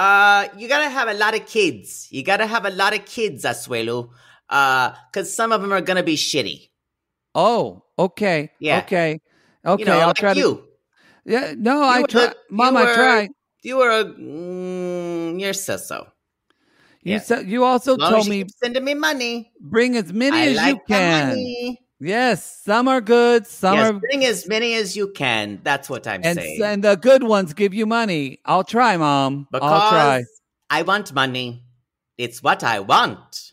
Uh, 0.00 0.48
you 0.56 0.66
gotta 0.66 0.88
have 0.88 1.08
a 1.08 1.12
lot 1.12 1.34
of 1.34 1.44
kids. 1.44 2.08
You 2.10 2.22
gotta 2.22 2.46
have 2.46 2.64
a 2.64 2.70
lot 2.70 2.94
of 2.94 3.04
kids, 3.04 3.44
Asuelu. 3.44 4.08
Uh, 4.48 4.92
cause 5.12 5.34
some 5.34 5.52
of 5.52 5.60
them 5.60 5.74
are 5.74 5.82
gonna 5.82 6.02
be 6.02 6.16
shitty. 6.16 6.70
Oh, 7.34 7.82
okay. 7.98 8.50
Yeah. 8.60 8.78
Okay. 8.78 9.20
Okay. 9.66 9.80
you 9.82 9.84
know, 9.84 9.98
I'll 10.00 10.06
like 10.06 10.16
try 10.16 10.32
to. 10.32 10.40
you. 10.40 10.64
Yeah. 11.26 11.52
No, 11.54 11.82
I 11.84 12.02
try. 12.04 12.28
the- 12.28 12.36
Mom, 12.48 12.76
you 12.76 12.80
I 12.80 12.94
try. 12.94 13.28
You 13.62 13.76
were 13.76 13.90
a, 13.90 14.04
mm, 14.04 15.38
you're 15.38 15.52
so 15.52 15.76
so. 15.76 16.08
You 17.02 17.12
yeah. 17.12 17.20
said 17.20 17.50
you 17.50 17.64
also 17.64 17.98
told 17.98 18.24
you 18.24 18.30
me 18.30 18.38
keep 18.38 18.50
sending 18.56 18.84
me 18.84 18.94
money. 18.94 19.52
bring 19.60 19.96
as 19.96 20.14
many 20.14 20.34
I 20.34 20.46
as 20.46 20.56
like 20.56 20.76
you 20.76 20.80
can. 20.88 21.76
Yes, 22.00 22.62
some 22.64 22.88
are 22.88 23.02
good, 23.02 23.46
some 23.46 23.76
yes, 23.76 23.90
are 23.90 23.92
bring 23.92 24.24
as 24.24 24.48
many 24.48 24.74
as 24.74 24.96
you 24.96 25.08
can. 25.08 25.60
That's 25.62 25.90
what 25.90 26.06
I'm 26.06 26.22
and 26.24 26.38
saying. 26.38 26.62
and 26.62 26.82
the 26.82 26.96
good 26.96 27.22
ones 27.22 27.52
give 27.52 27.74
you 27.74 27.84
money. 27.84 28.40
I'll 28.46 28.64
try, 28.64 28.96
mom. 28.96 29.48
because 29.52 29.70
I'll 29.70 29.90
try. 29.90 30.24
I 30.70 30.82
want 30.82 31.12
money. 31.12 31.62
It's 32.16 32.42
what 32.42 32.64
I 32.64 32.80
want. 32.80 33.52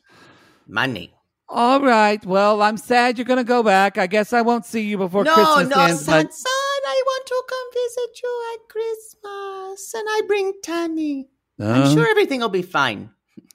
Money. 0.65 1.13
All 1.49 1.81
right. 1.81 2.25
Well, 2.25 2.61
I'm 2.61 2.77
sad 2.77 3.17
you're 3.17 3.25
going 3.25 3.37
to 3.37 3.43
go 3.43 3.63
back. 3.63 3.97
I 3.97 4.07
guess 4.07 4.31
I 4.31 4.41
won't 4.41 4.65
see 4.65 4.81
you 4.81 4.97
before 4.97 5.23
no, 5.23 5.33
Christmas 5.33 5.69
no, 5.69 5.83
ends. 5.83 6.05
son, 6.05 6.23
but 6.23 6.33
son, 6.33 6.51
I 6.87 7.03
want 7.05 7.25
to 7.25 7.43
come 7.49 7.67
visit 7.73 8.21
you 8.23 8.53
at 8.53 8.69
Christmas, 8.69 9.93
and 9.93 10.07
I 10.09 10.21
bring 10.25 10.53
Tammy. 10.63 11.29
Uh, 11.59 11.67
I'm 11.67 11.93
sure 11.93 12.09
everything 12.09 12.41
will 12.41 12.49
be 12.49 12.61
fine. 12.61 13.09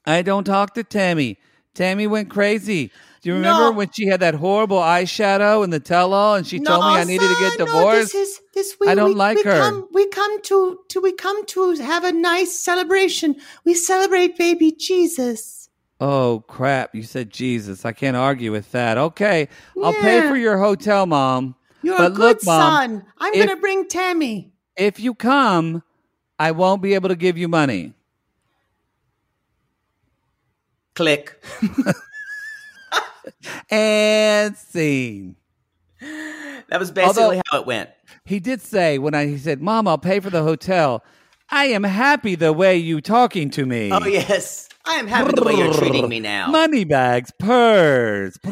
I 0.05 0.23
don't 0.23 0.44
talk 0.44 0.74
to 0.74 0.85
Tammy. 0.85 1.39
Tammy 1.74 2.06
went 2.06 2.28
crazy. 2.28 2.90
Do 3.23 3.28
you 3.31 3.36
remember 3.36 3.70
No. 3.70 3.70
when 3.73 3.89
she 3.93 4.07
had 4.07 4.19
that 4.20 4.35
horrible 4.35 4.78
eyeshadow 4.81 5.62
and 5.62 5.73
the 5.73 5.78
tell-all, 5.78 6.35
and 6.35 6.44
she 6.44 6.59
told 6.59 6.85
me 6.85 6.90
I 6.90 7.05
needed 7.05 7.28
to 7.28 7.36
get 7.40 7.53
son, 7.53 7.59
no, 7.61 7.65
divorced? 7.66 8.12
this 8.12 8.15
is 8.15 8.40
this 8.53 8.77
we, 8.81 8.89
I 8.89 8.97
don't 8.97 9.11
we- 9.11 9.15
like 9.15 9.36
we 9.36 9.43
her. 9.44 9.59
Come, 9.61 9.89
we 9.93 10.09
come 10.09 10.43
to, 10.43 10.78
to 10.89 11.01
we 11.01 11.12
come 11.12 11.47
to 11.47 11.77
have 11.77 12.03
a 12.03 12.11
nice 12.12 12.59
celebration. 12.59 13.36
We 13.65 13.74
celebrate 13.74 14.36
baby 14.36 14.73
Jesus. 14.73 15.69
oh 16.01 16.43
crap! 16.49 16.97
You 16.97 17.05
said 17.05 17.31
Jesus. 17.31 17.85
I 17.85 17.93
can't 17.93 18.16
argue 18.16 18.51
with 18.51 18.73
that. 18.73 18.99
Okay, 18.99 19.49
I'll 19.82 19.93
pay 19.94 20.28
for 20.28 20.36
your 20.36 20.59
hotel, 20.59 21.07
mom. 21.07 21.55
You're 21.85 21.97
But 21.99 22.07
a 22.12 22.15
good 22.15 22.19
look, 22.19 22.44
Mom, 22.44 22.61
son. 22.61 23.05
I'm 23.19 23.35
if- 23.35 23.47
gonna 23.47 23.61
bring 23.61 23.86
Tammy. 23.89 24.53
If 24.77 24.99
you 24.99 25.15
come, 25.15 25.85
I 26.40 26.51
won't 26.51 26.82
be 26.82 26.94
able 26.94 27.09
to 27.11 27.16
give 27.16 27.39
you 27.39 27.47
money. 27.47 27.93
Click. 30.94 31.40
And 33.70 34.57
scene. 34.57 35.36
That 36.01 36.78
was 36.78 36.90
basically 36.90 37.23
Although- 37.23 37.40
how 37.51 37.61
it 37.61 37.66
went. 37.66 37.90
He 38.24 38.40
did 38.40 38.61
say 38.62 38.99
when 38.99 39.15
I 39.15 39.27
he 39.27 39.39
said, 39.39 39.61
"Mom, 39.61 39.89
I'll 39.89 39.99
pay 39.99 40.20
for 40.20 40.31
the 40.31 40.43
hotel." 40.43 41.05
I 41.51 41.66
am 41.66 41.82
happy 41.82 42.35
the 42.35 42.53
way 42.53 42.78
you 42.78 43.03
talking 43.03 43.51
to 43.51 43.66
me. 43.66 43.90
Oh 43.93 44.07
yes, 44.07 44.70
I 44.86 44.94
am 44.94 45.07
happy 45.07 45.32
the 45.35 45.43
way 45.43 45.55
you're 45.55 45.74
treating 45.74 46.09
me 46.09 46.19
now. 46.19 46.47
Money 46.49 46.85
bags, 46.85 47.31
purrs. 47.39 48.39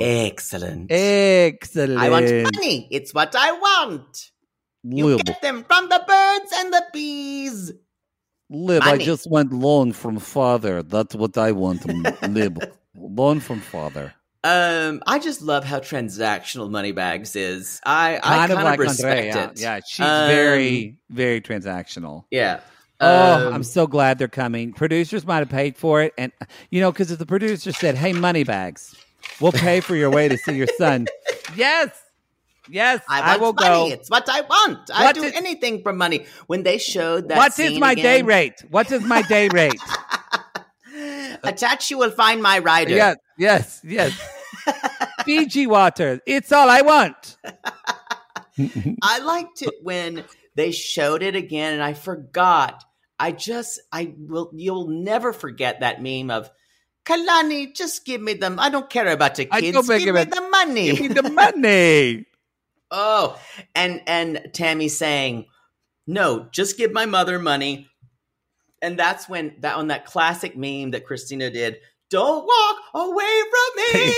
Excellent. 0.00 0.90
Excellent. 0.90 1.98
I 1.98 2.10
want 2.10 2.26
money. 2.30 2.86
It's 2.92 3.12
what 3.12 3.34
I 3.36 3.52
want. 3.52 4.30
You 4.84 5.18
get 5.18 5.42
them 5.42 5.64
from 5.64 5.88
the 5.88 6.02
birds 6.06 6.52
and 6.56 6.72
the 6.72 6.84
bees. 6.92 7.72
Lib, 8.52 8.82
I 8.82 8.98
just 8.98 9.30
want 9.30 9.52
loan 9.52 9.92
from 9.92 10.18
father. 10.18 10.82
That's 10.82 11.14
what 11.14 11.38
I 11.38 11.52
want. 11.52 11.86
Lib, 12.28 12.58
loan 12.96 13.38
from 13.40 13.60
father. 13.60 14.12
Um, 14.42 15.02
I 15.06 15.18
just 15.18 15.40
love 15.42 15.64
how 15.64 15.78
transactional 15.80 16.70
Moneybags 16.70 17.36
is. 17.36 17.80
I 17.84 18.16
I 18.16 18.20
Kind 18.20 18.52
of 18.52 18.56
kind 18.56 18.64
like 18.64 18.80
respect 18.80 19.26
Andrea. 19.36 19.50
it. 19.52 19.60
Yeah, 19.60 19.80
she's 19.86 20.04
Um, 20.06 20.26
very, 20.28 20.96
very 21.10 21.40
transactional. 21.40 22.24
yeah. 22.30 22.60
Oh, 23.02 23.48
Um, 23.48 23.54
I'm 23.54 23.62
so 23.62 23.86
glad 23.86 24.18
they're 24.18 24.28
coming. 24.28 24.72
Producers 24.74 25.26
might 25.26 25.38
have 25.38 25.48
paid 25.48 25.76
for 25.76 26.02
it, 26.02 26.12
and 26.18 26.32
you 26.70 26.80
know, 26.80 26.90
because 26.92 27.10
if 27.10 27.18
the 27.18 27.24
producer 27.26 27.70
said, 27.72 27.94
"Hey, 27.96 28.12
money 28.12 28.44
bags, 28.44 28.94
we'll 29.40 29.52
pay 29.52 29.80
for 29.80 29.94
your 29.96 30.10
way 30.10 30.28
to 30.28 30.36
see 30.36 30.54
your 30.56 30.66
son," 30.76 31.06
yes, 31.56 31.90
yes, 32.70 33.02
I 33.08 33.34
I, 33.34 33.36
will 33.36 33.52
money. 33.52 33.90
go. 33.90 33.94
It's 33.94 34.08
what 34.08 34.28
I 34.28 34.40
want. 34.42 34.90
I 34.92 35.12
do 35.12 35.22
is- 35.24 35.34
anything 35.34 35.82
for 35.82 35.92
money. 35.92 36.26
When 36.46 36.62
they 36.62 36.78
showed 36.78 37.28
that, 37.28 37.38
What 37.38 37.58
is 37.58 37.78
my 37.78 37.94
day 37.94 38.22
rate? 38.22 38.64
What 38.70 38.90
is 38.92 39.02
my 39.04 39.22
day 39.22 39.48
rate? 39.48 39.80
Attached, 41.42 41.90
you 41.90 41.98
will 41.98 42.10
find 42.10 42.42
my 42.42 42.58
rider. 42.58 42.90
yes, 42.94 43.16
yes, 43.38 43.80
yes. 43.84 44.20
Fiji 45.24 45.66
water. 45.66 46.20
It's 46.26 46.52
all 46.52 46.68
I 46.68 46.82
want. 46.82 47.36
I 49.02 49.18
liked 49.20 49.62
it 49.62 49.74
when 49.82 50.24
they 50.54 50.70
showed 50.72 51.22
it 51.22 51.34
again, 51.34 51.74
and 51.74 51.82
I 51.82 51.94
forgot. 51.94 52.84
I 53.18 53.32
just, 53.32 53.80
I 53.92 54.14
will, 54.18 54.50
you'll 54.54 54.88
never 54.88 55.32
forget 55.32 55.80
that 55.80 56.02
meme 56.02 56.30
of 56.30 56.50
Kalani. 57.04 57.74
Just 57.74 58.04
give 58.04 58.20
me 58.20 58.34
them. 58.34 58.58
I 58.58 58.70
don't 58.70 58.88
care 58.88 59.08
about 59.08 59.34
the 59.34 59.44
kids. 59.44 59.88
Give 59.88 59.88
me 59.88 60.24
the 60.24 60.48
money. 60.50 60.92
Give 60.96 61.00
me 61.00 61.08
the 61.08 61.30
money. 61.30 62.26
Oh, 62.90 63.38
and 63.74 64.02
and 64.06 64.50
Tammy 64.52 64.88
saying, 64.88 65.46
"No, 66.06 66.48
just 66.52 66.76
give 66.78 66.92
my 66.92 67.06
mother 67.06 67.38
money." 67.38 67.86
And 68.82 68.98
that's 68.98 69.28
when 69.28 69.56
that 69.60 69.76
on 69.76 69.88
that 69.88 70.06
classic 70.06 70.56
meme 70.56 70.92
that 70.92 71.04
Christina 71.06 71.50
did. 71.50 71.76
Don't 72.08 72.44
walk 72.46 72.76
away 72.94 73.40
from 73.50 74.00
me. 74.00 74.14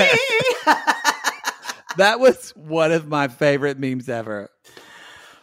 That 1.99 2.21
was 2.21 2.53
one 2.57 2.91
of 2.91 3.07
my 3.07 3.29
favorite 3.29 3.79
memes 3.79 4.09
ever. 4.09 4.49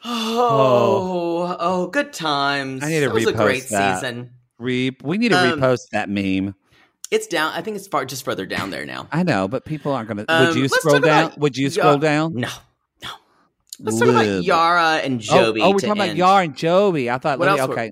Oh, 0.04 1.56
oh, 1.60 1.88
good 1.88 2.12
times. 2.12 2.84
I 2.84 2.88
need 2.90 3.00
to 3.02 3.06
It 3.06 3.14
was 3.14 3.28
a 3.28 3.34
great 3.34 3.68
that. 3.70 4.00
season. 4.00 4.32
Reap. 4.58 5.04
We 5.04 5.20
need 5.20 5.30
to 5.30 5.38
Um, 5.38 5.60
repost 5.60 5.90
that 5.92 6.10
meme. 6.10 6.56
It's 7.12 7.28
down. 7.28 7.54
I 7.54 7.62
think 7.62 7.78
it's 7.78 7.88
far 7.88 8.04
just 8.06 8.26
further 8.26 8.46
down 8.48 8.72
there 8.72 8.86
now. 8.86 9.08
I 9.12 9.22
know, 9.24 9.48
but 9.48 9.66
people 9.66 9.92
aren't 9.94 10.08
going 10.10 10.26
to. 10.26 10.32
Um, 10.34 10.48
would 10.48 10.56
you 10.56 10.68
scroll 10.70 11.00
down? 11.00 11.26
about 11.26 11.38
Would 11.40 11.58
you 11.58 11.70
scroll 11.70 11.98
down? 12.00 12.34
No, 12.36 12.50
no. 13.80 13.86
Let's 13.92 14.00
talk 14.00 14.10
about 14.10 14.44
Yara 14.44 14.96
and 15.04 15.22
Oh, 15.30 15.34
Jovi. 15.54 15.62
oh, 15.62 15.72
we're 15.72 15.80
to 15.80 15.88
talking 15.88 16.04
about 16.04 16.16
Yara 16.16 16.44
and 16.44 16.56
Jovi. 16.56 17.12
I 17.14 17.18
thought. 17.18 17.40
What 17.40 17.48
Libby, 17.48 17.60
else 17.60 17.68
were- 17.70 17.74
okay. 17.76 17.92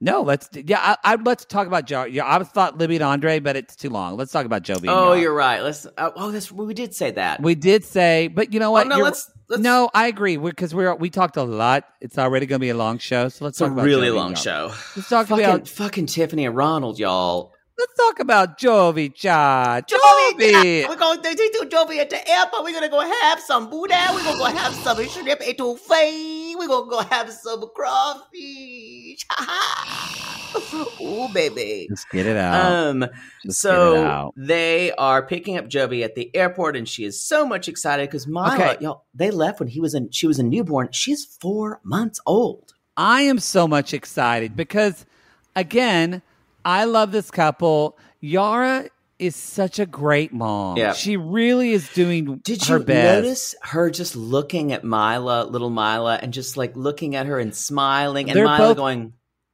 No, 0.00 0.22
let's. 0.22 0.48
Yeah, 0.52 0.78
I, 0.80 0.96
I 1.02 1.14
let's 1.16 1.44
talk 1.44 1.66
about 1.66 1.90
Yar. 1.90 2.06
Yeah, 2.06 2.22
I 2.24 2.40
thought 2.44 2.78
Libby 2.78 2.94
and 2.96 3.02
Andre, 3.04 3.40
but 3.40 3.56
it's 3.56 3.74
too 3.74 3.90
long. 3.90 4.16
Let's 4.16 4.30
talk 4.30 4.46
about 4.46 4.62
Jovi. 4.62 4.84
Oh, 4.88 5.14
Yar. 5.14 5.18
you're 5.22 5.34
right. 5.34 5.60
Let's. 5.60 5.86
Uh, 5.86 6.10
oh, 6.14 6.30
this 6.30 6.52
we 6.52 6.72
did 6.72 6.94
say 6.94 7.10
that. 7.10 7.42
We 7.42 7.56
did 7.56 7.84
say, 7.84 8.28
but 8.28 8.52
you 8.54 8.60
know 8.60 8.68
oh 8.68 8.72
what? 8.72 8.86
no, 8.86 8.96
You're- 8.98 9.06
let's 9.06 9.28
let's 9.48 9.60
no, 9.60 9.90
I 9.92 10.06
agree 10.06 10.36
because 10.36 10.72
we're 10.72 10.94
we 10.94 11.10
talked 11.10 11.36
a 11.36 11.42
lot. 11.42 11.82
It's 12.00 12.16
already 12.16 12.46
going 12.46 12.60
to 12.60 12.64
be 12.64 12.68
a 12.68 12.76
long 12.76 12.98
show, 12.98 13.28
so 13.28 13.44
let's 13.44 13.56
It's 13.56 13.60
a 13.62 13.64
talk 13.64 13.72
about 13.72 13.86
really 13.86 14.06
Jovi 14.06 14.14
long 14.14 14.34
show. 14.36 14.70
Let's 14.94 15.08
talk 15.08 15.26
Fucking, 15.26 15.44
about 15.44 15.66
fucking 15.68 16.06
Tiffany 16.06 16.46
and 16.46 16.54
Ronald, 16.54 17.00
y'all. 17.00 17.52
Let's 17.78 17.94
talk 17.96 18.18
about 18.18 18.58
Jovi 18.58 19.14
Cha. 19.14 19.80
Jovi, 19.86 20.38
Jovi. 20.52 20.88
we're 20.88 20.96
going 20.96 21.22
to 21.22 21.34
do 21.34 21.64
Jovi 21.68 21.98
at 21.98 22.10
the 22.10 22.28
airport. 22.28 22.64
We're 22.64 22.72
gonna 22.72 22.88
go 22.88 23.00
have 23.00 23.40
some 23.40 23.70
boudin. 23.70 23.96
We're 24.14 24.24
gonna 24.24 24.38
go 24.38 24.44
have 24.46 24.74
some 24.74 25.06
shrimp 25.08 25.40
etouffee. 25.40 26.54
We're 26.58 26.66
gonna 26.66 26.90
go 26.90 27.00
have 27.00 27.30
some 27.32 27.64
crawfish. 27.74 29.26
Ooh, 31.00 31.28
baby. 31.32 31.86
Let's 31.90 32.04
get 32.06 32.26
it 32.26 32.36
out. 32.36 32.72
Um, 32.72 33.06
Just 33.44 33.60
so 33.60 34.04
out. 34.04 34.34
they 34.36 34.92
are 34.92 35.22
picking 35.24 35.56
up 35.56 35.68
Jovi 35.68 36.02
at 36.04 36.14
the 36.14 36.34
airport, 36.34 36.76
and 36.76 36.88
she 36.88 37.04
is 37.04 37.20
so 37.20 37.46
much 37.46 37.68
excited 37.68 38.08
because 38.08 38.26
Mila, 38.26 38.54
Okay. 38.54 38.76
y'all, 38.80 39.04
they 39.14 39.30
left 39.30 39.60
when 39.60 39.68
he 39.68 39.80
was 39.80 39.94
in. 39.94 40.10
She 40.10 40.26
was 40.26 40.38
a 40.38 40.42
newborn. 40.42 40.88
She's 40.92 41.24
four 41.40 41.80
months 41.84 42.18
old. 42.26 42.72
I 42.96 43.22
am 43.22 43.38
so 43.38 43.68
much 43.68 43.94
excited 43.94 44.56
because, 44.56 45.06
again, 45.54 46.22
I 46.64 46.84
love 46.84 47.12
this 47.12 47.30
couple. 47.30 47.98
Yara 48.20 48.88
is 49.18 49.34
such 49.34 49.78
a 49.78 49.86
great 49.86 50.32
mom. 50.32 50.76
Yeah. 50.76 50.92
She 50.92 51.16
really 51.16 51.72
is 51.72 51.88
doing 51.92 52.38
Did 52.44 52.62
her 52.66 52.78
you 52.78 52.84
best. 52.84 53.22
notice 53.24 53.54
her 53.62 53.90
just 53.90 54.14
looking 54.16 54.72
at 54.72 54.84
Mila, 54.84 55.44
little 55.50 55.70
Mila, 55.70 56.18
and 56.22 56.32
just 56.32 56.56
like 56.56 56.76
looking 56.76 57.16
at 57.16 57.26
her 57.26 57.38
and 57.40 57.54
smiling, 57.54 58.28
and 58.30 58.36
They're 58.36 58.44
Mila 58.44 58.58
both- 58.58 58.76
going, 58.76 59.12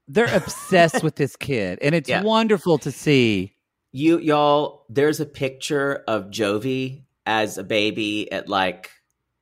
They're 0.08 0.34
obsessed 0.36 1.02
with 1.02 1.16
this 1.16 1.34
kid, 1.36 1.78
and 1.80 1.94
it's 1.94 2.08
Yeah. 2.10 2.22
wonderful 2.22 2.76
to 2.78 2.92
see. 2.92 3.54
"You, 3.90 4.18
y'all." 4.18 4.84
There's 4.90 5.18
a 5.20 5.24
picture 5.26 6.04
of 6.06 6.24
Jovi 6.26 7.04
as 7.24 7.56
a 7.56 7.64
baby 7.64 8.30
at 8.30 8.48
like 8.48 8.90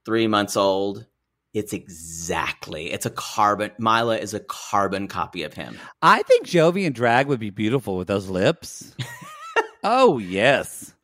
three 0.05 0.29
months 0.29 0.57
old. 0.57 1.07
It's 1.55 1.75
exactly. 1.75 2.93
It's 2.93 3.05
a 3.05 3.11
carbon. 3.11 3.73
Mila 3.79 4.17
is 4.17 4.33
a 4.33 4.41
carbon 4.41 5.07
copy 5.07 5.43
of 5.43 5.53
him. 5.53 5.77
I 6.01 6.23
think 6.23 6.47
Jovi 6.47 6.87
and 6.87 6.95
drag 6.95 7.27
would 7.27 7.41
be 7.41 7.51
beautiful 7.51 7.97
with 7.97 8.09
those 8.09 8.29
lips. 8.29 8.95
oh 9.85 10.19
yes. 10.19 10.95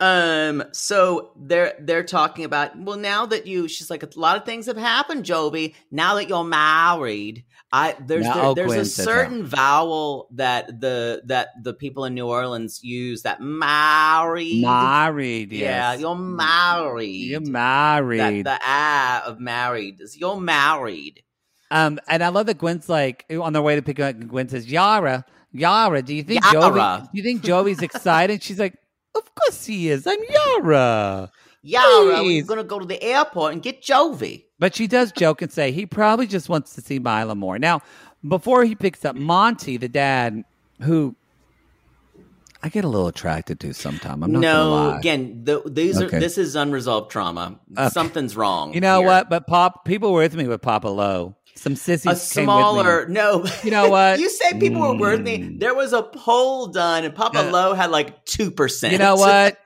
Um, 0.00 0.64
so 0.72 1.32
they're 1.36 1.74
they're 1.78 2.04
talking 2.04 2.44
about 2.44 2.78
well 2.78 2.96
now 2.96 3.26
that 3.26 3.46
you 3.46 3.68
she's 3.68 3.90
like 3.90 4.02
a 4.02 4.08
lot 4.16 4.36
of 4.36 4.44
things 4.44 4.66
have 4.66 4.78
happened, 4.78 5.24
Jovi. 5.24 5.74
Now 5.90 6.14
that 6.14 6.28
you're 6.28 6.42
married, 6.42 7.44
I 7.74 7.96
there's 8.06 8.26
there- 8.26 8.54
there's 8.54 8.72
a 8.72 8.84
certain 8.84 9.44
vowel 9.46 10.28
that 10.32 10.80
the 10.80 11.22
that 11.26 11.48
the 11.62 11.72
people 11.72 12.04
in 12.04 12.12
New 12.14 12.26
Orleans 12.26 12.80
use 12.84 13.22
that 13.22 13.40
married. 13.40 14.60
Married, 14.62 15.52
Yeah, 15.52 15.94
you're 15.94 16.14
married. 16.14 17.30
You're 17.30 17.40
that, 17.40 17.48
married. 17.48 18.46
the 18.46 18.58
ah 18.62 19.22
of 19.26 19.40
married 19.40 20.00
is 20.00 20.16
you're 20.18 20.38
married. 20.40 21.22
um, 21.70 21.98
and 22.08 22.22
I 22.22 22.28
love 22.28 22.46
that 22.46 22.58
Gwen's 22.58 22.88
like 22.90 23.24
on 23.30 23.52
their 23.54 23.62
way 23.62 23.76
to 23.76 23.82
pick 23.82 23.98
up. 23.98 24.18
Gwen 24.28 24.48
says, 24.50 24.70
"Yara, 24.70 25.24
Yara, 25.52 26.02
do 26.02 26.14
you 26.14 26.22
think 26.22 26.44
Yara. 26.52 26.70
Jovi? 26.70 27.02
Do 27.04 27.08
you 27.18 27.22
think 27.22 27.42
Jovi's 27.42 27.80
excited?" 27.82 28.42
She's 28.42 28.58
like, 28.58 28.74
"Of 29.14 29.34
course 29.34 29.64
he 29.64 29.88
is. 29.88 30.06
I'm 30.06 30.18
Yara." 30.28 31.30
Yara, 31.64 32.22
we're 32.24 32.44
gonna 32.44 32.64
go 32.64 32.78
to 32.80 32.84
the 32.86 33.00
airport 33.02 33.52
and 33.54 33.62
get 33.62 33.82
Jovi. 33.82 34.44
But 34.62 34.76
she 34.76 34.86
does 34.86 35.10
joke 35.10 35.42
and 35.42 35.50
say 35.50 35.72
he 35.72 35.86
probably 35.86 36.28
just 36.28 36.48
wants 36.48 36.74
to 36.76 36.80
see 36.80 37.00
Mila 37.00 37.34
more. 37.34 37.58
Now, 37.58 37.80
before 38.28 38.64
he 38.64 38.76
picks 38.76 39.04
up 39.04 39.16
Monty, 39.16 39.76
the 39.76 39.88
dad, 39.88 40.44
who 40.80 41.16
I 42.62 42.68
get 42.68 42.84
a 42.84 42.88
little 42.88 43.08
attracted 43.08 43.58
to 43.58 43.74
sometime. 43.74 44.22
I'm 44.22 44.30
not 44.30 44.40
gonna 44.42 44.92
no, 44.92 44.96
again, 44.96 45.40
the, 45.42 45.62
these 45.66 46.00
Okay. 46.00 46.16
are 46.18 46.20
this 46.20 46.38
is 46.38 46.54
unresolved 46.54 47.10
trauma. 47.10 47.58
Okay. 47.76 47.88
Something's 47.88 48.36
wrong. 48.36 48.72
You 48.72 48.80
know 48.80 48.98
here. 49.00 49.08
what? 49.08 49.28
But 49.28 49.48
Pop, 49.48 49.84
people 49.84 50.12
were 50.12 50.20
with 50.20 50.36
me 50.36 50.46
with 50.46 50.62
Papa 50.62 50.86
Lowe. 50.86 51.34
Some 51.56 51.74
sissies 51.74 52.06
a 52.06 52.34
came 52.34 52.44
smaller 52.44 53.00
with 53.00 53.08
me. 53.08 53.14
no 53.14 53.44
You 53.64 53.72
know 53.72 53.88
what? 53.90 54.20
you 54.20 54.30
say 54.30 54.60
people 54.60 54.80
were 54.80 54.96
worth 54.96 55.22
me 55.22 55.38
Mm. 55.40 55.58
there 55.58 55.74
was 55.74 55.92
a 55.92 56.04
poll 56.04 56.68
done 56.68 57.02
and 57.02 57.12
papa 57.16 57.50
lowe 57.50 57.74
had 57.74 57.90
like 57.90 58.24
2% 58.26 58.92
You 58.92 58.98
know 58.98 59.16
what? 59.16 59.58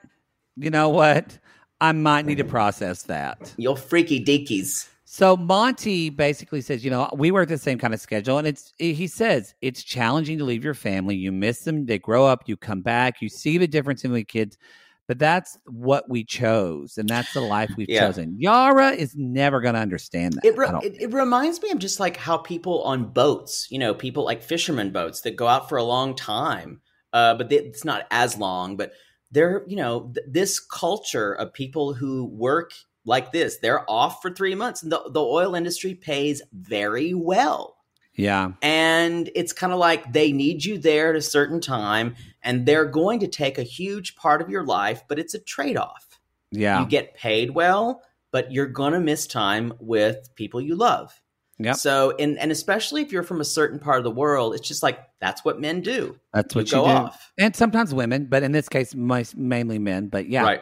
You 0.56 0.70
know 0.70 0.88
what? 0.88 1.38
I 1.80 1.92
might 1.92 2.24
need 2.26 2.38
to 2.38 2.44
process 2.44 3.02
that. 3.04 3.54
you're 3.56 3.76
freaky 3.76 4.24
deakies 4.24 4.88
So 5.04 5.36
Monty 5.36 6.10
basically 6.10 6.60
says, 6.60 6.84
you 6.84 6.90
know, 6.90 7.08
we 7.14 7.30
work 7.30 7.48
the 7.48 7.58
same 7.58 7.78
kind 7.78 7.94
of 7.94 8.00
schedule, 8.00 8.38
and 8.38 8.46
it's 8.46 8.72
he 8.78 9.06
says 9.06 9.54
it's 9.62 9.82
challenging 9.84 10.38
to 10.38 10.44
leave 10.44 10.64
your 10.64 10.74
family. 10.74 11.14
You 11.16 11.32
miss 11.32 11.60
them, 11.60 11.86
they 11.86 11.98
grow 11.98 12.26
up, 12.26 12.42
you 12.46 12.56
come 12.56 12.80
back, 12.80 13.20
you 13.22 13.28
see 13.28 13.58
the 13.58 13.68
difference 13.68 14.04
in 14.04 14.12
the 14.12 14.24
kids, 14.24 14.58
but 15.06 15.18
that's 15.18 15.56
what 15.66 16.08
we 16.10 16.24
chose, 16.24 16.98
and 16.98 17.08
that's 17.08 17.32
the 17.34 17.40
life 17.40 17.70
we've 17.76 17.88
Yeah. 17.88 18.06
chosen. 18.06 18.34
Yara 18.38 18.90
is 18.90 19.14
never 19.16 19.60
going 19.60 19.74
to 19.74 19.80
understand 19.80 20.34
that. 20.34 20.44
it, 20.46 20.56
re- 20.56 20.68
it, 20.82 21.00
it 21.00 21.12
reminds 21.12 21.62
me 21.62 21.70
of 21.70 21.78
just 21.78 22.00
like 22.00 22.16
how 22.16 22.36
people 22.38 22.82
on 22.82 23.04
boats 23.04 23.68
you 23.70 23.78
know 23.78 23.94
people 23.94 24.24
like 24.24 24.42
fishermen 24.42 24.90
boats 24.90 25.20
that 25.20 25.36
go 25.36 25.46
out 25.46 25.68
for 25.68 25.76
a 25.78 25.84
long 25.84 26.14
time 26.16 26.80
uh, 27.12 27.34
but 27.34 27.48
they, 27.48 27.56
it's 27.58 27.84
not 27.84 28.06
as 28.10 28.36
long 28.36 28.76
but 28.76 28.92
they're 29.36 29.64
you 29.66 29.76
know 29.76 30.10
th- 30.14 30.26
this 30.26 30.58
culture 30.58 31.34
of 31.34 31.52
people 31.52 31.92
who 31.92 32.24
work 32.24 32.72
like 33.04 33.32
this 33.32 33.58
they're 33.58 33.88
off 33.88 34.22
for 34.22 34.30
three 34.30 34.54
months 34.54 34.82
and 34.82 34.90
the, 34.90 35.02
the 35.10 35.22
oil 35.22 35.54
industry 35.54 35.94
pays 35.94 36.40
very 36.52 37.12
well. 37.12 37.76
Yeah, 38.14 38.52
and 38.62 39.30
it's 39.34 39.52
kind 39.52 39.74
of 39.74 39.78
like 39.78 40.10
they 40.10 40.32
need 40.32 40.64
you 40.64 40.78
there 40.78 41.10
at 41.10 41.16
a 41.16 41.22
certain 41.22 41.60
time 41.60 42.16
and 42.42 42.64
they're 42.64 42.86
going 42.86 43.20
to 43.20 43.28
take 43.28 43.58
a 43.58 43.62
huge 43.62 44.16
part 44.16 44.40
of 44.40 44.48
your 44.48 44.64
life 44.64 45.02
but 45.06 45.18
it's 45.18 45.34
a 45.34 45.38
trade-off. 45.38 46.18
Yeah, 46.50 46.80
you 46.80 46.86
get 46.86 47.14
paid 47.14 47.50
well 47.50 48.02
but 48.30 48.52
you're 48.52 48.66
going 48.66 48.94
to 48.94 49.00
miss 49.00 49.26
time 49.26 49.74
with 49.80 50.34
people 50.34 50.62
you 50.62 50.76
love 50.76 51.20
Yep. 51.58 51.76
so 51.76 52.14
and 52.18 52.38
and 52.38 52.52
especially 52.52 53.00
if 53.02 53.12
you're 53.12 53.22
from 53.22 53.40
a 53.40 53.44
certain 53.44 53.78
part 53.78 53.96
of 53.98 54.04
the 54.04 54.10
world 54.10 54.54
it's 54.54 54.68
just 54.68 54.82
like 54.82 55.00
that's 55.20 55.42
what 55.44 55.58
men 55.60 55.80
do 55.80 56.18
that's 56.34 56.54
what 56.54 56.70
you 56.70 56.78
you, 56.78 56.84
go 56.84 56.88
do. 56.90 56.96
off 56.96 57.32
And 57.38 57.56
sometimes 57.56 57.94
women, 57.94 58.26
but 58.26 58.42
in 58.42 58.52
this 58.52 58.68
case, 58.68 58.94
most, 58.94 59.36
mainly 59.36 59.78
men. 59.78 60.08
But 60.08 60.28
yeah, 60.28 60.42
right 60.44 60.60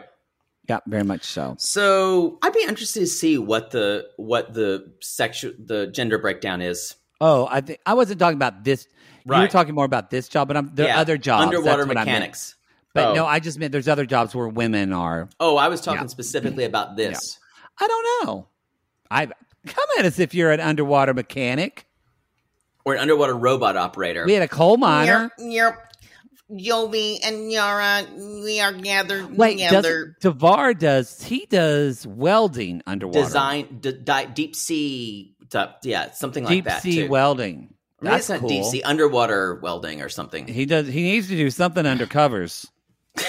yeah, 0.69 0.79
very 0.87 1.03
much 1.03 1.23
so. 1.25 1.55
so 1.59 2.39
i'd 2.41 2.53
be 2.53 2.63
interested 2.63 3.01
to 3.01 3.07
see 3.07 3.37
what 3.37 3.71
the 3.71 4.07
what 4.17 4.53
the 4.53 4.93
sexual 5.01 5.51
the 5.63 5.87
gender 5.87 6.17
breakdown 6.17 6.61
is 6.61 6.95
Oh, 7.21 7.47
I 7.49 7.61
think 7.61 7.79
I 7.85 7.93
wasn't 7.93 8.19
talking 8.19 8.35
about 8.35 8.65
this. 8.65 8.87
You 9.25 9.31
were 9.39 9.47
talking 9.47 9.73
more 9.73 9.85
about 9.85 10.09
this 10.09 10.27
job, 10.27 10.49
but 10.49 10.57
I'm 10.57 10.71
there 10.75 10.87
Yeah, 10.87 10.97
are 10.97 10.99
other 10.99 11.17
jobs. 11.17 11.45
underwater 11.45 11.83
That's 11.85 11.87
what 11.87 11.97
I 11.97 12.03
meant. 12.03 12.09
mechanics 12.19 12.55
But 12.93 13.05
oh. 13.07 13.13
no, 13.13 13.25
I 13.25 13.39
just 13.39 13.57
meant 13.57 13.71
there's 13.71 13.87
other 13.87 14.05
jobs 14.05 14.35
where 14.35 14.49
women 14.49 14.91
are. 14.91 15.29
oh 15.39 15.55
i 15.55 15.67
was 15.69 15.79
talking 15.81 16.01
Yeah. 16.03 16.07
specifically 16.07 16.65
about 16.65 16.95
this 16.97 17.39
I 17.79 17.87
don't 17.87 18.27
know. 18.27 18.47
I 19.11 19.27
come 19.65 19.85
at 19.99 20.05
us 20.05 20.19
if 20.19 20.33
you're 20.33 20.51
an 20.51 20.59
underwater 20.59 21.13
mechanic. 21.13 21.85
or 22.85 22.93
an 22.95 22.99
underwater 23.01 23.35
robot 23.35 23.75
operator 23.77 24.25
We 24.25 24.33
had 24.33 24.43
a 24.43 24.47
coal 24.47 24.77
miner. 24.77 25.31
Yep. 25.39 25.81
Jovi 26.51 27.17
and 27.23 27.51
Yara, 27.51 28.05
we 28.15 28.59
are 28.59 28.71
gathered 28.71 29.35
Wait, 29.35 29.53
together. 29.53 30.05
does, 30.05 30.15
Devar 30.21 30.73
does 30.75 31.23
he 31.23 31.47
does 31.49 32.05
welding 32.05 32.83
underwater? 32.85 33.23
Design, 33.23 33.79
d- 33.81 33.93
di- 34.03 34.25
deep 34.25 34.55
sea, 34.55 35.33
t- 35.49 35.59
yeah, 35.83 36.11
something 36.11 36.43
like 36.43 36.53
deep 36.53 36.65
that. 36.65 36.83
Deep 36.83 36.93
sea 36.93 37.01
too. 37.05 37.09
welding. 37.09 37.73
That's 37.99 38.17
it's 38.19 38.29
not 38.29 38.39
cool. 38.41 38.49
deep 38.49 38.63
sea, 38.65 38.83
underwater 38.83 39.55
welding 39.55 40.03
or 40.03 40.09
something. 40.09 40.45
He 40.47 40.67
does. 40.67 40.85
He 40.87 41.01
needs 41.01 41.29
to 41.29 41.35
do 41.35 41.49
something 41.49 41.83
under 41.87 42.05
covers. 42.05 42.67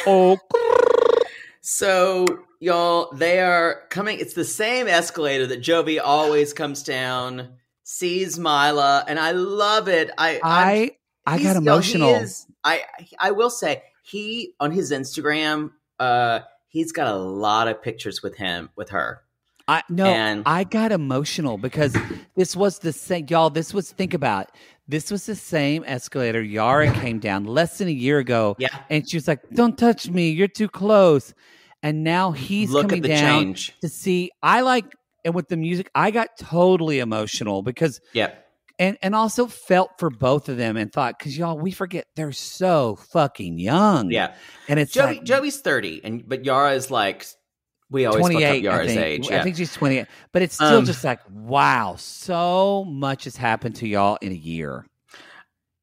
oh, 0.06 0.36
So, 1.62 2.26
y'all, 2.60 3.10
they 3.14 3.40
are 3.40 3.82
coming. 3.90 4.18
It's 4.18 4.34
the 4.34 4.44
same 4.44 4.86
escalator 4.88 5.46
that 5.48 5.60
Jovi 5.60 6.00
always 6.02 6.52
comes 6.52 6.82
down, 6.82 7.48
sees 7.82 8.38
Mila, 8.38 9.04
and 9.08 9.18
I 9.18 9.32
love 9.32 9.88
it. 9.88 10.10
I, 10.18 10.40
I 10.42 10.90
I 11.26 11.42
got 11.42 11.56
emotional. 11.56 12.14
is- 12.14 12.46
I 12.64 12.82
I 13.18 13.30
will 13.30 13.50
say 13.50 13.82
he 14.02 14.54
on 14.60 14.72
his 14.72 14.90
Instagram, 14.92 15.70
uh, 15.98 16.40
he's 16.68 16.92
got 16.92 17.08
a 17.08 17.16
lot 17.16 17.68
of 17.68 17.80
pictures 17.82 18.22
with 18.22 18.36
him 18.36 18.70
with 18.76 18.90
her. 18.90 19.22
I 19.68 19.82
no, 19.88 20.06
And- 20.06 20.42
I 20.46 20.62
got 20.64 20.92
emotional 20.92 21.58
because 21.58 21.96
this 22.36 22.54
was 22.54 22.78
the 22.80 22.92
same, 22.92 23.26
y'all. 23.28 23.50
This 23.50 23.74
was 23.74 23.90
think 23.92 24.14
about 24.14 24.50
this 24.88 25.10
was 25.10 25.26
the 25.26 25.34
same 25.34 25.82
escalator 25.86 26.40
Yara 26.42 26.92
came 26.92 27.18
down 27.18 27.44
less 27.44 27.78
than 27.78 27.88
a 27.88 27.92
year 27.92 28.18
ago, 28.18 28.54
Yeah, 28.58 28.68
and 28.88 29.08
she 29.08 29.16
was 29.16 29.26
like, 29.26 29.40
"Don't 29.52 29.76
touch 29.76 30.08
me, 30.08 30.30
you're 30.30 30.46
too 30.46 30.68
close." 30.68 31.34
And 31.86 32.02
now 32.04 32.32
he's 32.32 32.70
look 32.70 32.88
coming 32.88 33.02
down 33.02 33.42
change. 33.54 33.72
to 33.80 33.88
see. 33.88 34.30
I 34.42 34.62
like, 34.62 34.84
and 35.24 35.34
with 35.34 35.48
the 35.48 35.56
music, 35.56 35.88
I 35.94 36.10
got 36.10 36.30
totally 36.38 36.98
emotional 36.98 37.62
because, 37.62 38.00
Yep. 38.12 38.44
and 38.78 38.98
and 39.02 39.14
also 39.14 39.46
felt 39.46 39.90
for 39.98 40.10
both 40.10 40.48
of 40.48 40.56
them 40.56 40.76
and 40.76 40.92
thought, 40.92 41.18
because 41.18 41.38
y'all, 41.38 41.56
we 41.58 41.70
forget 41.70 42.06
they're 42.16 42.32
so 42.32 42.96
fucking 43.12 43.58
young, 43.58 44.10
Yeah. 44.10 44.34
and 44.68 44.80
it's 44.80 44.92
Joey, 44.92 45.06
like, 45.18 45.24
Jovi's 45.24 45.60
30, 45.60 46.00
and 46.04 46.28
but 46.28 46.44
Yara 46.44 46.72
is 46.72 46.90
like 46.90 47.24
we 47.88 48.04
always 48.04 48.20
fuck 48.22 48.32
up 48.34 48.40
28 48.40 48.48
I 48.48 48.54
Yara's 48.56 48.86
think. 48.88 49.00
age. 49.00 49.30
I 49.30 49.42
think 49.44 49.56
she's 49.56 49.72
28 49.72 50.06
but 50.32 50.42
it's 50.42 50.54
still 50.56 50.78
Um, 50.78 50.84
just 50.86 51.04
like 51.04 51.20
wow 51.30 51.94
so 51.96 52.84
much 52.84 53.24
has 53.24 53.36
happened 53.36 53.76
to 53.76 53.86
y'all 53.86 54.18
in 54.20 54.32
a 54.32 54.34
year 54.34 54.84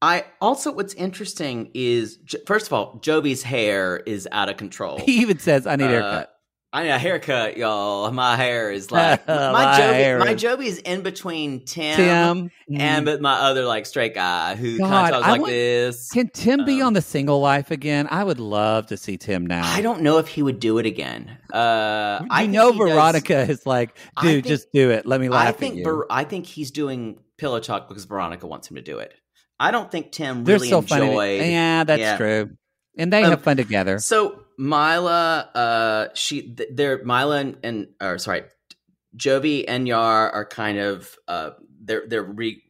I 0.04 0.24
also 0.40 0.72
what's 0.72 0.94
interesting 0.94 1.70
is 1.74 2.18
first 2.46 2.66
of 2.66 2.72
all, 2.72 2.98
Jovi's 3.00 3.42
hair 3.42 3.96
is 4.04 4.28
out 4.32 4.48
of 4.50 4.56
control. 4.58 4.98
he 4.98 5.20
even 5.22 5.38
says 5.38 5.66
i 5.66 5.76
need 5.76 5.84
a 5.84 5.86
Uh, 5.86 5.90
haircut 6.02 6.30
I 6.76 6.82
need 6.82 6.90
a 6.90 6.98
haircut, 6.98 7.56
y'all. 7.56 8.10
My 8.10 8.34
hair 8.34 8.72
is 8.72 8.90
like 8.90 9.24
My 9.28 9.52
my 9.52 10.18
My 10.18 10.32
is- 10.60 10.78
in 10.78 11.02
between 11.02 11.64
Tim, 11.64 11.96
Tim. 11.96 12.50
and 12.80 13.02
mm. 13.02 13.04
but 13.04 13.20
my 13.20 13.34
other 13.34 13.64
like 13.64 13.86
straight 13.86 14.12
guy 14.12 14.56
who 14.56 14.78
God, 14.78 14.88
kind 14.90 15.06
of 15.06 15.12
talks 15.12 15.26
I 15.28 15.30
like 15.30 15.40
want- 15.42 15.52
this. 15.52 16.10
Can 16.10 16.28
Tim 16.30 16.64
be 16.64 16.80
Um, 16.80 16.88
on 16.88 16.92
the 16.94 17.00
single 17.00 17.38
life 17.40 17.70
again? 17.70 18.08
I 18.10 18.24
would 18.24 18.40
love 18.40 18.88
to 18.88 18.96
see 18.96 19.16
Tim 19.16 19.46
now. 19.46 19.62
I 19.64 19.82
don't 19.82 20.00
know 20.02 20.18
if 20.18 20.26
he 20.26 20.42
would 20.42 20.58
do 20.58 20.78
it 20.78 20.84
again. 20.86 21.38
Uh, 21.52 22.18
You 22.22 22.28
I 22.30 22.46
know, 22.46 22.72
he 22.72 22.78
does- 22.80 22.88
Veronica 22.90 23.38
is 23.48 23.64
like, 23.66 23.96
dude, 24.20 24.42
think- 24.42 24.46
just 24.46 24.72
do 24.72 24.90
it. 24.90 25.06
Let 25.06 25.20
me 25.20 25.28
laugh 25.28 25.46
I 25.46 25.48
at 25.50 25.56
think 25.58 25.76
you. 25.76 25.84
Ver- 25.84 26.06
I 26.10 26.24
think 26.24 26.44
he's 26.44 26.72
doing 26.72 27.20
pillow 27.38 27.60
talk 27.60 27.86
because 27.88 28.04
Veronica 28.04 28.48
wants 28.48 28.68
him 28.68 28.74
to 28.74 28.82
do 28.82 28.98
it. 28.98 29.14
I 29.60 29.70
don't 29.70 29.90
think 29.90 30.12
Tim 30.12 30.44
They're 30.44 30.56
really 30.56 30.68
so 30.68 30.82
funny. 30.82 31.06
enjoyed. 31.06 31.40
Yeah, 31.42 31.84
that's 31.84 32.00
Yeah. 32.00 32.16
true. 32.16 32.50
And 32.98 33.12
they 33.12 33.22
Um, 33.24 33.30
have 33.30 33.42
fun 33.42 33.56
together. 33.56 33.98
So 33.98 34.40
Mila, 34.58 35.50
uh, 35.54 36.08
she, 36.14 36.54
they're 36.72 37.02
Mila 37.04 37.38
and, 37.38 37.56
and 37.62 37.86
or 38.00 38.18
sorry, 38.18 38.42
Jovi 39.16 39.64
and 39.66 39.86
Yar 39.88 40.30
are 40.30 40.44
kind 40.44 40.78
of 40.78 41.16
uh, 41.28 41.50
they're 41.82 42.04
they're 42.06 42.22
re- 42.22 42.62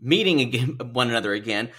meeting 0.00 0.40
again 0.40 0.78
one 0.92 1.08
another 1.10 1.32
again. 1.32 1.70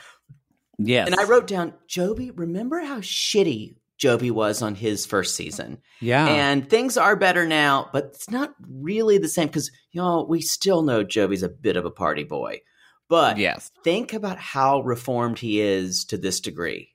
Yes. 0.80 1.08
And 1.08 1.20
I 1.20 1.24
wrote 1.24 1.48
down 1.48 1.74
Jovi. 1.90 2.32
Remember 2.36 2.80
how 2.82 3.00
shitty 3.00 3.78
Jovi 4.00 4.30
was 4.32 4.62
on 4.62 4.76
his 4.76 5.08
first 5.08 5.36
season, 5.36 5.80
yeah. 6.02 6.28
and 6.28 6.70
things 6.70 6.98
are 6.98 7.16
better 7.16 7.48
now, 7.48 7.90
but 7.92 8.06
it's 8.14 8.30
not 8.30 8.54
really 8.70 9.18
the 9.18 9.28
same 9.28 9.48
because 9.48 9.72
y'all 9.92 10.28
we 10.28 10.40
still 10.42 10.84
know 10.84 11.04
Jovi's 11.04 11.42
a 11.42 11.50
bit 11.50 11.78
of 11.78 11.86
a 11.86 11.90
party 11.90 12.24
boy, 12.24 12.60
but 13.10 13.38
yes. 13.38 13.72
think 13.84 14.14
about 14.14 14.38
how 14.38 14.82
reformed 14.82 15.40
he 15.40 15.62
is 15.62 16.06
to 16.06 16.18
this 16.18 16.40
degree. 16.40 16.90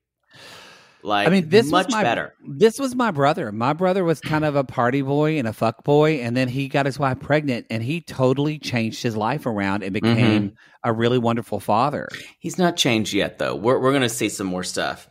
Like, 1.04 1.26
I 1.26 1.30
mean, 1.30 1.48
this 1.48 1.68
much 1.68 1.90
my, 1.90 2.04
better. 2.04 2.34
This 2.46 2.78
was 2.78 2.94
my 2.94 3.10
brother. 3.10 3.50
My 3.50 3.72
brother 3.72 4.04
was 4.04 4.20
kind 4.20 4.44
of 4.44 4.54
a 4.54 4.62
party 4.62 5.02
boy 5.02 5.36
and 5.36 5.48
a 5.48 5.52
fuck 5.52 5.82
boy, 5.82 6.20
and 6.20 6.36
then 6.36 6.46
he 6.46 6.68
got 6.68 6.86
his 6.86 6.96
wife 6.96 7.18
pregnant, 7.18 7.66
and 7.70 7.82
he 7.82 8.00
totally 8.00 8.60
changed 8.60 9.02
his 9.02 9.16
life 9.16 9.44
around 9.44 9.82
and 9.82 9.92
Mm-hmm. 9.96 10.14
became 10.14 10.52
a 10.84 10.92
really 10.92 11.18
wonderful 11.18 11.58
father. 11.58 12.08
He's 12.38 12.56
not 12.56 12.76
changed 12.76 13.12
yet, 13.14 13.38
though. 13.38 13.56
We're 13.56 13.80
we're 13.80 13.92
gonna 13.92 14.08
see 14.08 14.28
some 14.28 14.46
more 14.46 14.62
stuff. 14.62 15.08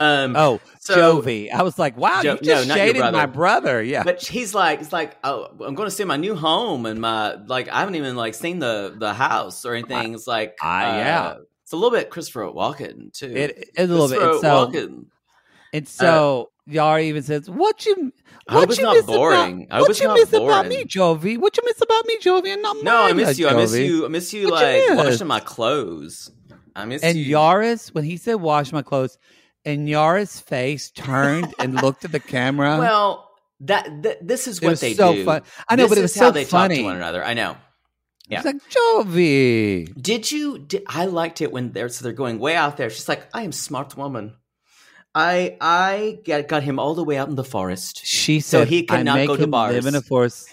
Um, 0.00 0.36
Oh, 0.36 0.60
So- 0.80 1.20
Jovi! 1.22 1.50
I 1.52 1.62
was 1.62 1.78
like, 1.78 1.96
wow, 1.96 2.22
Jo- 2.22 2.34
you 2.34 2.40
just 2.40 2.68
no, 2.68 2.74
shaded 2.74 3.00
brother. 3.00 3.16
my 3.16 3.26
brother. 3.26 3.82
Yeah, 3.82 4.04
but 4.04 4.22
he's 4.22 4.54
like, 4.54 4.80
it's 4.80 4.92
like, 4.92 5.16
oh, 5.24 5.48
I'm 5.64 5.74
going 5.74 5.88
to 5.88 5.94
see 5.94 6.04
my 6.04 6.16
new 6.16 6.34
home 6.36 6.86
and 6.86 7.00
my 7.00 7.34
like. 7.46 7.68
I 7.68 7.80
haven't 7.80 7.96
even 7.96 8.14
like 8.16 8.34
seen 8.34 8.58
the 8.60 8.94
the 8.96 9.12
house 9.12 9.64
or 9.64 9.74
anything. 9.74 10.14
It's 10.14 10.26
like, 10.26 10.56
I- 10.62 10.84
uh, 10.90 10.96
yeah. 10.96 11.34
it's 11.64 11.72
a 11.72 11.76
little 11.76 11.90
bit 11.90 12.10
Christopher 12.10 12.42
Walken 12.46 13.12
too. 13.12 13.26
it 13.36 13.70
is 13.76 13.90
a 13.90 13.92
little 13.92 14.08
bit. 14.08 14.22
And 14.22 14.40
so, 14.40 14.48
Walken. 14.66 15.04
and 15.72 15.88
so 15.88 16.50
Yara 16.66 17.00
even 17.02 17.22
says, 17.22 17.50
"What 17.50 17.84
you?" 17.84 18.12
What 18.50 18.78
you 18.78 18.82
not 18.84 18.96
miss 18.96 19.04
boring. 19.04 19.64
About, 19.68 19.80
what 19.82 20.00
you 20.00 20.08
miss 20.14 20.32
about 20.32 20.68
me, 20.68 20.84
Jovi? 20.84 21.36
What 21.36 21.54
you 21.58 21.62
miss 21.66 21.82
about 21.82 22.06
me, 22.06 22.16
Jovi? 22.18 22.50
And 22.54 22.62
not 22.62 22.82
No, 22.82 23.02
I 23.02 23.12
miss 23.12 23.38
you. 23.38 23.46
I 23.46 23.52
miss 23.52 23.74
you. 23.76 24.06
I 24.06 24.08
miss 24.08 24.32
you. 24.32 24.50
What 24.50 24.60
you 24.62 24.86
like 24.88 24.96
miss? 24.96 25.04
washing 25.12 25.26
my 25.26 25.40
clothes. 25.40 26.30
I 26.74 26.86
miss 26.86 27.02
And 27.02 27.18
you. 27.18 27.36
Yaris, 27.36 27.92
when 27.92 28.04
he 28.04 28.16
said 28.16 28.36
"wash 28.36 28.72
my 28.72 28.80
clothes," 28.80 29.18
and 29.64 29.88
Yara's 29.88 30.40
face 30.40 30.90
turned 30.90 31.54
and 31.58 31.74
looked 31.74 32.04
at 32.04 32.12
the 32.12 32.20
camera. 32.20 32.78
well, 32.78 33.30
that, 33.60 34.02
that 34.02 34.26
this 34.26 34.46
is 34.46 34.58
it 34.62 34.66
what 34.66 34.80
they 34.80 34.94
so 34.94 35.12
do. 35.14 35.24
fun. 35.24 35.42
I 35.68 35.76
know, 35.76 35.84
This 35.84 35.90
but 35.90 35.98
it 35.98 36.02
was 36.02 36.10
is 36.14 36.20
how 36.20 36.26
so 36.28 36.32
they 36.32 36.44
funny. 36.44 36.76
talk 36.76 36.80
to 36.82 36.84
one 36.84 36.96
another. 36.96 37.24
I 37.24 37.34
know. 37.34 37.56
yeah. 38.28 38.38
It's 38.38 38.46
like 38.46 38.56
Jovi. 38.70 40.00
Did 40.00 40.30
you? 40.30 40.58
Did, 40.58 40.84
I 40.86 41.06
liked 41.06 41.40
it 41.40 41.50
when 41.52 41.72
they're 41.72 41.88
so 41.88 42.02
they're 42.04 42.12
going 42.12 42.38
way 42.38 42.54
out 42.56 42.76
there. 42.76 42.88
She's 42.90 43.08
like, 43.08 43.26
"I 43.34 43.42
am 43.42 43.52
smart 43.52 43.96
woman." 43.96 44.34
I 45.14 45.56
I 45.60 46.18
got, 46.24 46.46
got 46.48 46.62
him 46.62 46.78
all 46.78 46.94
the 46.94 47.02
way 47.02 47.16
out 47.16 47.28
in 47.28 47.34
the 47.34 47.44
forest. 47.44 48.02
She 48.04 48.40
So 48.40 48.60
said, 48.60 48.68
he 48.68 48.82
cannot 48.84 49.14
I 49.14 49.18
make 49.20 49.28
go 49.28 49.36
to 49.36 49.42
him 49.44 49.50
live 49.50 49.72
bars." 49.72 49.86
in 49.86 49.94
a 49.94 50.02
forest. 50.02 50.48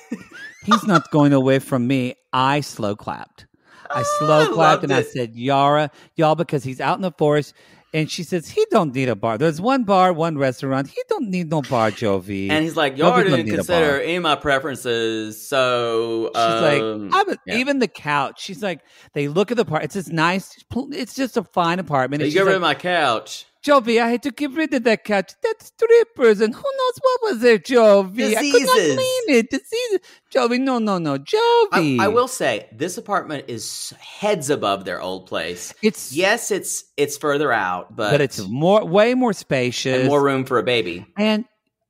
He's 0.66 0.84
not 0.88 1.12
going 1.12 1.34
away 1.34 1.60
from 1.60 1.86
me. 1.86 2.16
I 2.34 2.62
slow 2.62 2.96
clapped. 2.96 3.46
I 3.92 4.02
slow 4.20 4.42
I 4.42 4.46
clapped 4.46 4.58
loved 4.58 4.84
and 4.86 4.94
I 4.94 5.04
said, 5.04 5.36
Yara, 5.36 5.92
y'all, 6.16 6.34
because 6.36 6.64
he's 6.64 6.82
out 6.82 6.98
in 6.98 7.02
the 7.04 7.12
forest. 7.12 7.54
And 7.96 8.12
she 8.12 8.24
says, 8.24 8.50
he 8.50 8.66
don't 8.72 8.94
need 8.94 9.08
a 9.08 9.16
bar. 9.16 9.38
There's 9.38 9.62
one 9.62 9.86
bar, 9.86 10.12
one 10.12 10.38
restaurant. 10.38 10.90
He 10.90 11.02
don't 11.08 11.30
need 11.30 11.50
no 11.50 11.62
bar, 11.62 11.92
Jovi. 11.92 12.50
And 12.50 12.62
he's 12.62 12.76
like, 12.76 12.98
"Y'all 12.98 13.24
didn't 13.24 13.48
consider 13.48 13.92
bar." 13.92 14.02
any 14.02 14.18
of 14.18 14.24
my 14.24 14.36
preferences." 14.36 15.48
So 15.48 16.30
She's 16.36 16.44
um, 16.44 17.10
like, 17.10 17.16
I 17.16 17.24
would, 17.24 17.40
yeah. 17.48 17.56
even 17.56 17.80
the 17.80 17.88
couch. 17.88 18.42
She's 18.42 18.62
like, 18.62 18.82
they 19.14 19.30
look 19.30 19.50
at 19.50 19.56
the 19.56 19.64
part. 19.64 19.86
It's 19.86 19.94
this 19.94 20.10
nice. 20.10 20.62
It's 20.92 21.16
just 21.16 21.38
a 21.38 21.44
fine 21.44 21.80
apartment. 21.80 22.22
"You 22.22 22.32
get 22.32 22.40
she's 22.40 22.46
rid 22.46 22.56
of 22.56 22.62
my 22.62 22.76
couch." 22.76 23.46
Jovi, 23.66 24.00
I 24.00 24.10
had 24.10 24.22
to 24.24 24.32
get 24.32 24.52
rid 24.52 24.74
of 24.76 24.84
that 24.84 25.04
couch. 25.06 25.34
That's 25.42 25.66
strippers, 25.68 26.40
and 26.40 26.54
who 26.54 26.62
knows 26.62 27.00
what 27.02 27.20
was 27.24 27.40
there, 27.42 27.58
Jovi? 27.58 28.36
I 28.38 28.42
could 28.52 28.62
not 28.62 28.76
Diseases. 28.76 28.96
clean 28.96 29.24
it. 29.38 29.50
Diseases. 29.50 30.00
Jovi, 30.34 30.60
no, 30.60 30.78
no, 30.78 31.00
no, 31.00 31.14
I, 31.16 31.18
Jovi. 31.18 32.00
I 32.00 32.08
will 32.08 32.28
say, 32.28 32.70
this 32.72 32.98
apartment 33.00 33.46
is 33.48 33.92
heads 34.00 34.52
above 34.52 34.86
their 34.86 35.02
old 35.02 35.26
place. 35.26 35.74
It's 35.82 36.14
Yes, 36.14 36.52
it's 36.52 36.84
it's 36.96 37.18
further 37.18 37.52
out, 37.52 37.96
but, 37.96 38.12
but 38.12 38.22
it's 38.22 38.40
more, 38.48 38.86
way 38.86 39.16
more 39.16 39.34
spacious, 39.34 40.02
and 40.02 40.10
more 40.10 40.24
room 40.24 40.46
for 40.46 40.60
a 40.60 40.64
baby. 40.64 41.04
And 41.18 41.46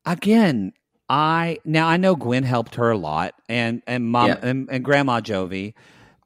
again, 0.06 0.72
I 1.10 1.58
now 1.66 1.88
I 1.88 1.98
know 1.98 2.16
Gwen 2.16 2.44
helped 2.44 2.76
her 2.76 2.90
a 2.90 2.98
lot, 2.98 3.36
and 3.50 3.82
and 3.86 4.06
mom 4.06 4.28
Yeah. 4.30 4.40
and, 4.42 4.70
and 4.72 4.84
Grandma 4.84 5.20
Jovi. 5.20 5.74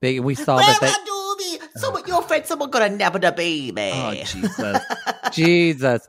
They, 0.01 0.19
we 0.19 0.35
saw 0.35 0.57
that 0.57 0.77
they. 0.79 0.93
Someone, 1.79 2.03
your 2.07 2.21
friend, 2.23 2.45
someone 2.45 2.69
gonna 2.69 2.89
nab 2.89 3.19
the 3.19 3.31
baby. 3.31 3.91
Oh 3.93 4.13
Jesus, 4.25 4.83
Jesus! 5.31 6.07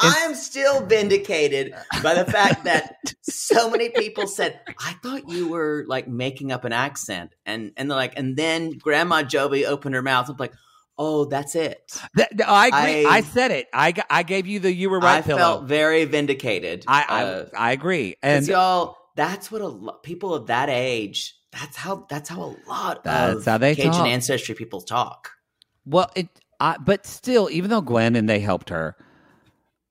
I 0.00 0.22
am 0.24 0.34
still 0.34 0.84
vindicated 0.86 1.72
by 2.02 2.14
the 2.14 2.24
fact 2.24 2.64
that 2.64 2.94
so 3.22 3.70
many 3.70 3.88
people 3.90 4.26
said, 4.26 4.60
"I 4.78 4.94
thought 5.02 5.28
you 5.28 5.48
were 5.48 5.84
like 5.88 6.08
making 6.08 6.52
up 6.52 6.64
an 6.64 6.72
accent," 6.72 7.34
and 7.46 7.72
and 7.76 7.90
they're 7.90 7.96
like, 7.96 8.14
and 8.18 8.36
then 8.36 8.78
Grandma 8.78 9.22
Jovi 9.22 9.64
opened 9.66 9.94
her 9.94 10.02
mouth. 10.02 10.28
I'm 10.28 10.36
like, 10.38 10.52
"Oh, 10.96 11.24
that's 11.24 11.54
it." 11.54 11.80
That- 12.14 12.36
that- 12.36 12.48
I 12.48 12.66
agree. 12.68 13.06
I, 13.06 13.16
I- 13.18 13.20
said 13.22 13.50
it. 13.50 13.66
I, 13.72 13.94
I 14.10 14.22
gave 14.22 14.46
you 14.46 14.60
the 14.60 14.72
you 14.72 14.90
were 14.90 15.00
right 15.00 15.18
I 15.18 15.22
pillow. 15.22 15.38
felt 15.38 15.64
very 15.64 16.04
vindicated. 16.04 16.84
I 16.86 17.04
I, 17.08 17.22
Uh, 17.24 17.46
I 17.56 17.72
agree. 17.72 18.12
'cause 18.12 18.18
And 18.22 18.46
y'all, 18.48 18.96
that's 19.16 19.50
what 19.50 19.60
a 19.62 19.66
lo- 19.68 19.98
people 20.02 20.34
of 20.34 20.46
that 20.46 20.68
age. 20.68 21.34
That's 21.52 21.76
how. 21.76 22.06
That's 22.08 22.28
how 22.28 22.42
a 22.42 22.56
lot 22.68 23.04
That's 23.04 23.38
of 23.38 23.44
how 23.44 23.58
they 23.58 23.74
Cajun 23.74 23.92
talk. 23.92 24.06
ancestry 24.06 24.54
people 24.54 24.80
talk. 24.80 25.30
Well, 25.86 26.10
it, 26.14 26.28
I, 26.60 26.76
but 26.78 27.06
still, 27.06 27.48
even 27.50 27.70
though 27.70 27.80
Gwen 27.80 28.16
and 28.16 28.28
they 28.28 28.40
helped 28.40 28.68
her, 28.68 28.96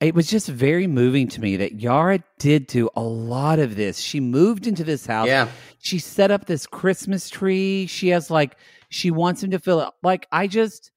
it 0.00 0.14
was 0.14 0.28
just 0.28 0.48
very 0.48 0.86
moving 0.86 1.26
to 1.28 1.40
me 1.40 1.56
that 1.56 1.80
Yara 1.80 2.22
did 2.38 2.68
do 2.68 2.88
a 2.94 3.02
lot 3.02 3.58
of 3.58 3.74
this. 3.74 3.98
She 3.98 4.20
moved 4.20 4.68
into 4.68 4.84
this 4.84 5.06
house. 5.06 5.26
Yeah. 5.26 5.48
She 5.80 5.98
set 5.98 6.30
up 6.30 6.46
this 6.46 6.66
Christmas 6.66 7.28
tree. 7.28 7.86
She 7.88 8.10
has 8.10 8.30
like, 8.30 8.56
she 8.90 9.10
wants 9.10 9.42
him 9.42 9.50
to 9.50 9.58
feel 9.58 9.80
it. 9.80 9.90
Like, 10.02 10.28
I 10.30 10.46
just, 10.46 10.92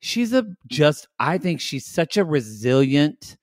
she's 0.00 0.34
a 0.34 0.44
just, 0.66 1.08
I 1.18 1.38
think 1.38 1.62
she's 1.62 1.86
such 1.86 2.18
a 2.18 2.24
resilient. 2.24 3.38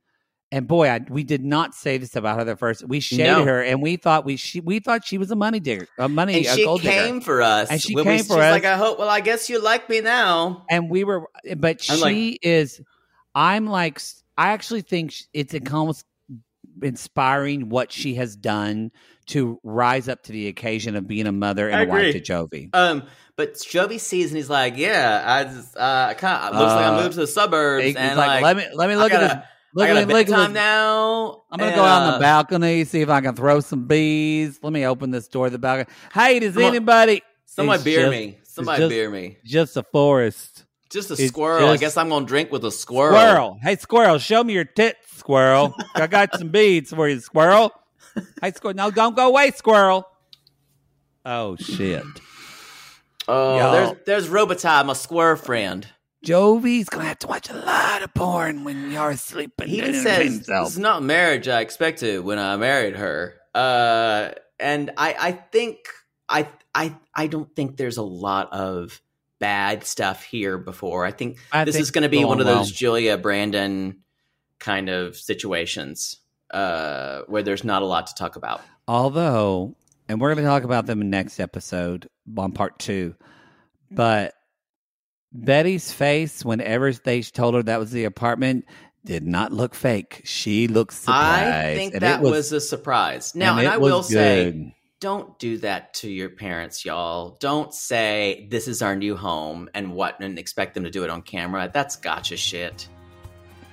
And 0.54 0.68
boy, 0.68 0.90
I, 0.90 1.00
we 1.10 1.24
did 1.24 1.44
not 1.46 1.74
say 1.74 1.98
this 1.98 2.16
about 2.18 2.38
her 2.40 2.44
the 2.44 2.58
first. 2.58 2.86
We 2.86 3.00
shaded 3.00 3.24
No. 3.26 3.46
her, 3.46 3.62
and 3.64 3.82
we 3.82 3.96
thought 3.96 4.26
we 4.26 4.36
she 4.36 4.60
we 4.60 4.80
thought 4.80 5.06
she 5.06 5.18
was 5.18 5.32
a 5.32 5.36
money 5.36 5.62
digger, 5.62 5.88
a 5.98 6.10
money 6.10 6.36
And 6.36 6.46
a 6.46 6.50
she 6.56 6.66
gold 6.66 6.82
digger. 6.82 6.92
came 6.92 7.22
for 7.22 7.42
us. 7.42 7.70
And 7.70 7.82
she 7.82 7.96
when 7.96 8.04
came 8.04 8.14
we, 8.18 8.18
for 8.24 8.24
she's 8.34 8.44
us. 8.44 8.52
Like 8.52 8.66
I 8.66 8.76
hope. 8.76 9.00
Well, 9.00 9.08
I 9.10 9.22
guess 9.22 9.50
you 9.50 9.62
like 9.62 9.90
me 9.90 10.02
now. 10.02 10.66
and 10.70 10.90
we 10.90 11.06
were 11.06 11.30
but 11.58 11.78
I'm 11.90 11.98
she 11.98 12.02
like- 12.32 12.40
is 12.42 12.82
i'm 13.34 13.66
like 13.66 14.02
i 14.38 14.50
actually 14.50 14.82
think 14.82 15.14
it's 15.34 15.56
almost 15.72 16.04
inspiring 16.82 17.70
what 17.70 17.92
she 17.94 18.16
has 18.16 18.36
done 18.36 18.92
to 19.28 19.60
rise 19.64 20.10
up 20.10 20.24
to 20.24 20.32
the 20.32 20.48
occasion 20.48 20.96
of 20.96 21.08
being 21.08 21.28
a 21.28 21.32
mother 21.32 21.70
and 21.70 21.90
a 21.90 21.92
wife 21.94 22.14
to 22.14 22.20
jovi 22.20 22.70
Um, 22.74 23.04
but 23.38 23.54
Jovi 23.56 24.00
sees 24.00 24.28
and 24.32 24.38
he's 24.38 24.50
like, 24.50 24.78
"Yeah, 24.78 25.24
I 25.26 25.46
just, 25.46 25.76
uh, 25.78 26.14
kind 26.16 26.54
of 26.54 26.60
looks 26.60 26.74
like 26.74 26.86
Uh, 26.86 26.92
I 26.92 27.02
moved 27.02 27.14
to 27.14 27.22
the 27.22 27.28
suburbs." 27.28 27.86
He's 27.86 27.96
and 27.96 28.18
like, 28.18 28.44
let 28.44 28.56
me 28.58 28.66
let 28.76 28.88
me 28.90 28.96
look 28.96 29.12
at 29.12 29.20
this 29.22 29.48
look 29.74 29.86
I 29.90 29.94
got 29.94 29.98
at 29.98 30.04
a 30.04 30.08
look 30.08 30.18
at 30.18 30.28
bedtime 30.28 30.54
this. 30.54 30.60
now. 30.62 31.44
i'm 31.52 31.58
gonna 31.60 31.72
and, 31.72 31.76
go 31.76 31.84
out 31.84 32.02
on 32.04 32.10
uh, 32.10 32.14
the 32.14 32.20
balcony 32.22 32.84
see 32.86 33.02
if 33.02 33.10
i 33.10 33.22
can 33.22 33.36
throw 33.36 33.60
some 33.60 33.86
bees 33.88 34.60
let 34.64 34.74
me 34.74 34.86
open 34.86 35.12
this 35.12 35.28
door 35.28 35.48
to 35.48 35.52
the 35.52 35.60
balcony 35.60 35.94
hey 36.14 36.40
does 36.40 36.58
anybody 36.58 37.22
Somebody 37.46 37.84
beer 37.84 38.00
just- 38.02 38.12
me. 38.12 38.38
Somebody 38.44 38.80
just- 38.84 38.90
beer 38.90 39.10
me. 39.10 39.38
just 39.44 39.76
a 39.78 39.84
forest 39.84 40.64
Just 40.90 41.10
a 41.10 41.14
it's 41.14 41.28
squirrel. 41.28 41.68
I 41.70 41.78
guess 41.78 41.98
I'm 41.98 42.08
gonna 42.10 42.26
drink 42.26 42.52
with 42.52 42.64
a 42.66 42.72
squirrel. 42.72 43.14
Squirrel. 43.18 43.60
Hey, 43.62 43.76
squirrel, 43.78 44.20
show 44.20 44.44
me 44.44 44.54
your 44.54 44.64
tits, 44.66 45.00
squirrel. 45.18 45.74
I 45.96 46.08
got 46.08 46.38
some 46.38 46.50
beads 46.50 46.92
for 46.92 47.08
you, 47.10 47.20
squirrel. 47.22 47.72
Hey, 48.42 48.52
squirrel. 48.52 48.76
No, 48.76 48.90
don't 48.92 49.16
go 49.16 49.28
away, 49.30 49.52
squirrel. 49.52 50.06
Oh, 51.26 51.56
shit. 51.58 52.04
Oh, 53.28 53.58
Yo. 53.58 53.72
there's 53.72 53.96
there's 54.06 54.28
Robotime, 54.30 54.86
my 54.88 54.94
squirrel 54.94 55.38
friend. 55.38 55.88
Jovi's 56.24 56.88
going 56.90 57.04
to 57.04 57.08
have 57.08 57.20
to 57.20 57.28
watch 57.28 57.50
a 57.50 57.56
lot 57.56 58.04
of 58.04 58.14
porn 58.14 58.64
when 58.64 58.92
you're 58.92 59.16
sleeping. 59.18 59.68
He 59.68 59.82
says 59.94 60.24
himself. 60.34 60.68
this 60.68 60.74
is 60.74 60.80
not 60.80 61.02
marriage 61.04 61.48
I 61.48 61.62
expected 61.62 62.24
when 62.24 62.38
I 62.38 62.56
married 62.58 62.96
her. 62.96 63.36
Uh, 63.56 64.30
and 64.60 64.92
I 64.98 65.16
I 65.20 65.32
think 65.32 65.78
I 66.30 66.48
I 66.76 66.96
I 67.16 67.28
don't 67.28 67.54
think 67.56 67.78
there's 67.78 67.98
a 67.98 68.04
lot 68.04 68.54
of 68.54 69.02
bad 69.40 69.84
stuff 69.84 70.24
here 70.24 70.58
before. 70.60 71.04
I 71.06 71.12
think 71.12 71.38
I 71.52 71.66
this 71.66 71.76
think 71.76 71.84
is 71.84 71.92
going 71.92 72.04
to 72.04 72.10
be 72.10 72.20
it's 72.20 72.28
one 72.28 72.40
of 72.40 72.46
those 72.46 72.68
well. 72.68 72.76
Julia 72.76 73.18
Brandon 73.18 74.02
kind 74.60 74.90
of 74.90 75.18
situations. 75.18 76.18
uh, 76.52 77.22
where 77.28 77.42
there's 77.44 77.64
not 77.64 77.82
a 77.82 77.86
lot 77.86 78.08
to 78.08 78.14
talk 78.14 78.36
about. 78.36 78.62
Although, 78.88 79.76
and 80.10 80.20
we're 80.20 80.36
going 80.36 80.44
to 80.44 80.50
talk 80.50 80.64
about 80.64 80.86
them 80.86 81.00
in 81.02 81.10
next 81.10 81.40
episode 81.40 82.10
on 82.38 82.52
part 82.52 82.78
two, 82.78 83.16
but 83.90 84.34
Betty's 85.34 85.92
face 85.92 86.44
whenever 86.44 86.92
they 86.92 87.22
told 87.22 87.56
her 87.56 87.64
that 87.64 87.80
was 87.80 87.92
the 87.92 88.04
apartment 88.04 88.66
did 89.06 89.26
not 89.26 89.52
look 89.52 89.74
fake. 89.74 90.22
She 90.26 90.68
looked 90.68 90.94
surprised. 90.94 91.56
I 91.56 91.76
think 91.76 91.94
and 91.94 92.02
that 92.04 92.22
it 92.22 92.24
was, 92.24 92.52
a 92.52 92.62
surprise. 92.62 93.34
Now, 93.34 93.58
and, 93.58 93.66
it 93.68 93.72
I 93.72 93.78
was 93.78 93.92
will 93.92 94.04
say, 94.04 94.76
don't 95.00 95.40
do 95.40 95.58
that 95.60 95.96
to 95.96 96.10
your 96.10 96.30
parents, 96.30 96.86
y'all. 96.86 97.38
Don't 97.40 97.74
say 97.74 98.48
this 98.52 98.68
is 98.68 98.82
our 98.82 98.96
new 98.96 99.16
home 99.16 99.70
and 99.74 99.94
what, 99.94 100.20
and 100.20 100.38
expect 100.38 100.76
them 100.76 100.84
to 100.84 100.92
do 100.92 101.04
it 101.04 101.10
on 101.10 101.22
camera. 101.24 101.72
That's 101.74 101.96
gotcha 101.96 102.38
shit. 102.38 102.88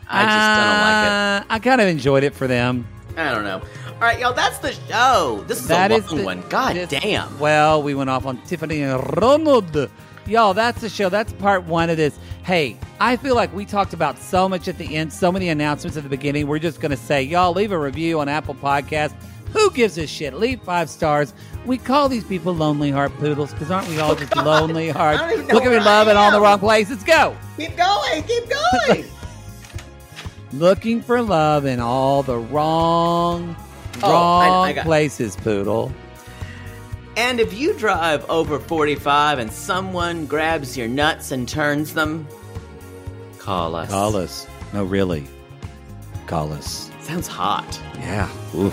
I 0.08 0.22
just 0.24 0.60
don't 0.60 0.80
like 0.80 1.06
it. 1.06 1.50
Uh, 1.50 1.54
I 1.54 1.58
kind 1.58 1.80
of 1.82 1.88
enjoyed 1.88 2.22
it 2.24 2.32
for 2.34 2.46
them. 2.46 2.86
I 3.16 3.34
don't 3.34 3.44
know. 3.44 3.60
All 3.94 4.00
right, 4.00 4.18
y'all. 4.18 4.32
That's 4.32 4.58
the 4.60 4.72
show. 4.88 5.44
This 5.48 5.60
is 5.60 5.68
That 5.68 5.90
a 5.90 5.96
is 5.96 6.06
the- 6.08 6.22
one. 6.24 6.42
God 6.48 6.76
this- 6.76 6.88
damn. 6.88 7.38
Well, 7.38 7.82
we 7.82 7.94
went 7.94 8.08
off 8.08 8.24
on 8.24 8.40
Tiffany 8.42 8.80
and 8.80 9.18
Ronald. 9.20 9.90
Y'all, 10.28 10.52
that's 10.54 10.80
the 10.82 10.88
show. 10.88 11.08
That's 11.08 11.32
part 11.34 11.64
one 11.64 11.88
of 11.90 11.96
this. 11.96 12.18
Hey, 12.44 12.76
I 13.00 13.16
feel 13.16 13.34
like 13.34 13.52
we 13.54 13.64
talked 13.64 13.92
about 13.94 14.18
so 14.18 14.48
much 14.48 14.68
at 14.68 14.76
the 14.78 14.94
end, 14.96 15.12
so 15.12 15.32
many 15.32 15.48
announcements 15.48 15.96
at 15.96 16.02
the 16.02 16.08
beginning. 16.08 16.46
We're 16.46 16.58
just 16.58 16.80
going 16.80 16.90
to 16.90 16.96
say, 16.96 17.22
y'all, 17.22 17.52
leave 17.52 17.72
a 17.72 17.78
review 17.78 18.20
on 18.20 18.28
Apple 18.28 18.54
Podcast. 18.54 19.14
Who 19.54 19.70
gives 19.70 19.96
a 19.96 20.06
shit? 20.06 20.34
Leave 20.34 20.60
five 20.62 20.90
stars. 20.90 21.32
We 21.64 21.78
call 21.78 22.10
these 22.10 22.24
people 22.24 22.54
lonely 22.54 22.90
heart 22.90 23.12
poodles 23.16 23.52
because 23.52 23.70
aren't 23.70 23.88
we 23.88 23.98
all 23.98 24.14
just 24.14 24.36
lonely 24.36 24.90
hearts? 24.90 25.20
I 25.20 25.30
don't 25.30 25.32
even 25.32 25.46
know 25.48 25.54
Looking 25.54 25.70
for 25.70 25.80
love 25.80 26.08
in 26.08 26.16
all 26.18 26.30
the 26.30 26.40
wrong 26.40 26.58
places. 26.58 26.90
Let's 26.90 27.04
go. 27.04 27.36
Keep 27.56 27.76
going. 27.76 28.22
Keep 28.24 28.44
going. 28.50 29.04
Looking 30.52 31.00
for 31.02 31.22
love 31.22 31.64
in 31.66 31.80
all 31.80 32.22
the 32.22 32.38
wrong, 32.38 33.56
Oh, 34.02 34.06
I- 34.10 34.48
wrong 34.48 34.78
I 34.78 34.82
places, 34.82 35.36
poodle. 35.36 35.92
And 37.18 37.40
if 37.40 37.52
you 37.52 37.74
drive 37.74 38.24
over 38.30 38.60
45 38.60 39.40
and 39.40 39.52
someone 39.52 40.24
grabs 40.26 40.76
your 40.76 40.86
nuts 40.86 41.32
and 41.32 41.48
turns 41.48 41.92
them, 41.92 42.28
call 43.38 43.74
us. 43.74 43.90
Call 43.90 44.14
us. 44.14 44.46
No, 44.72 44.84
really. 44.84 45.26
Call 46.28 46.52
us. 46.52 46.92
Sounds 47.00 47.26
hot. 47.26 47.82
Yeah. 47.96 48.30
Ooh. 48.54 48.72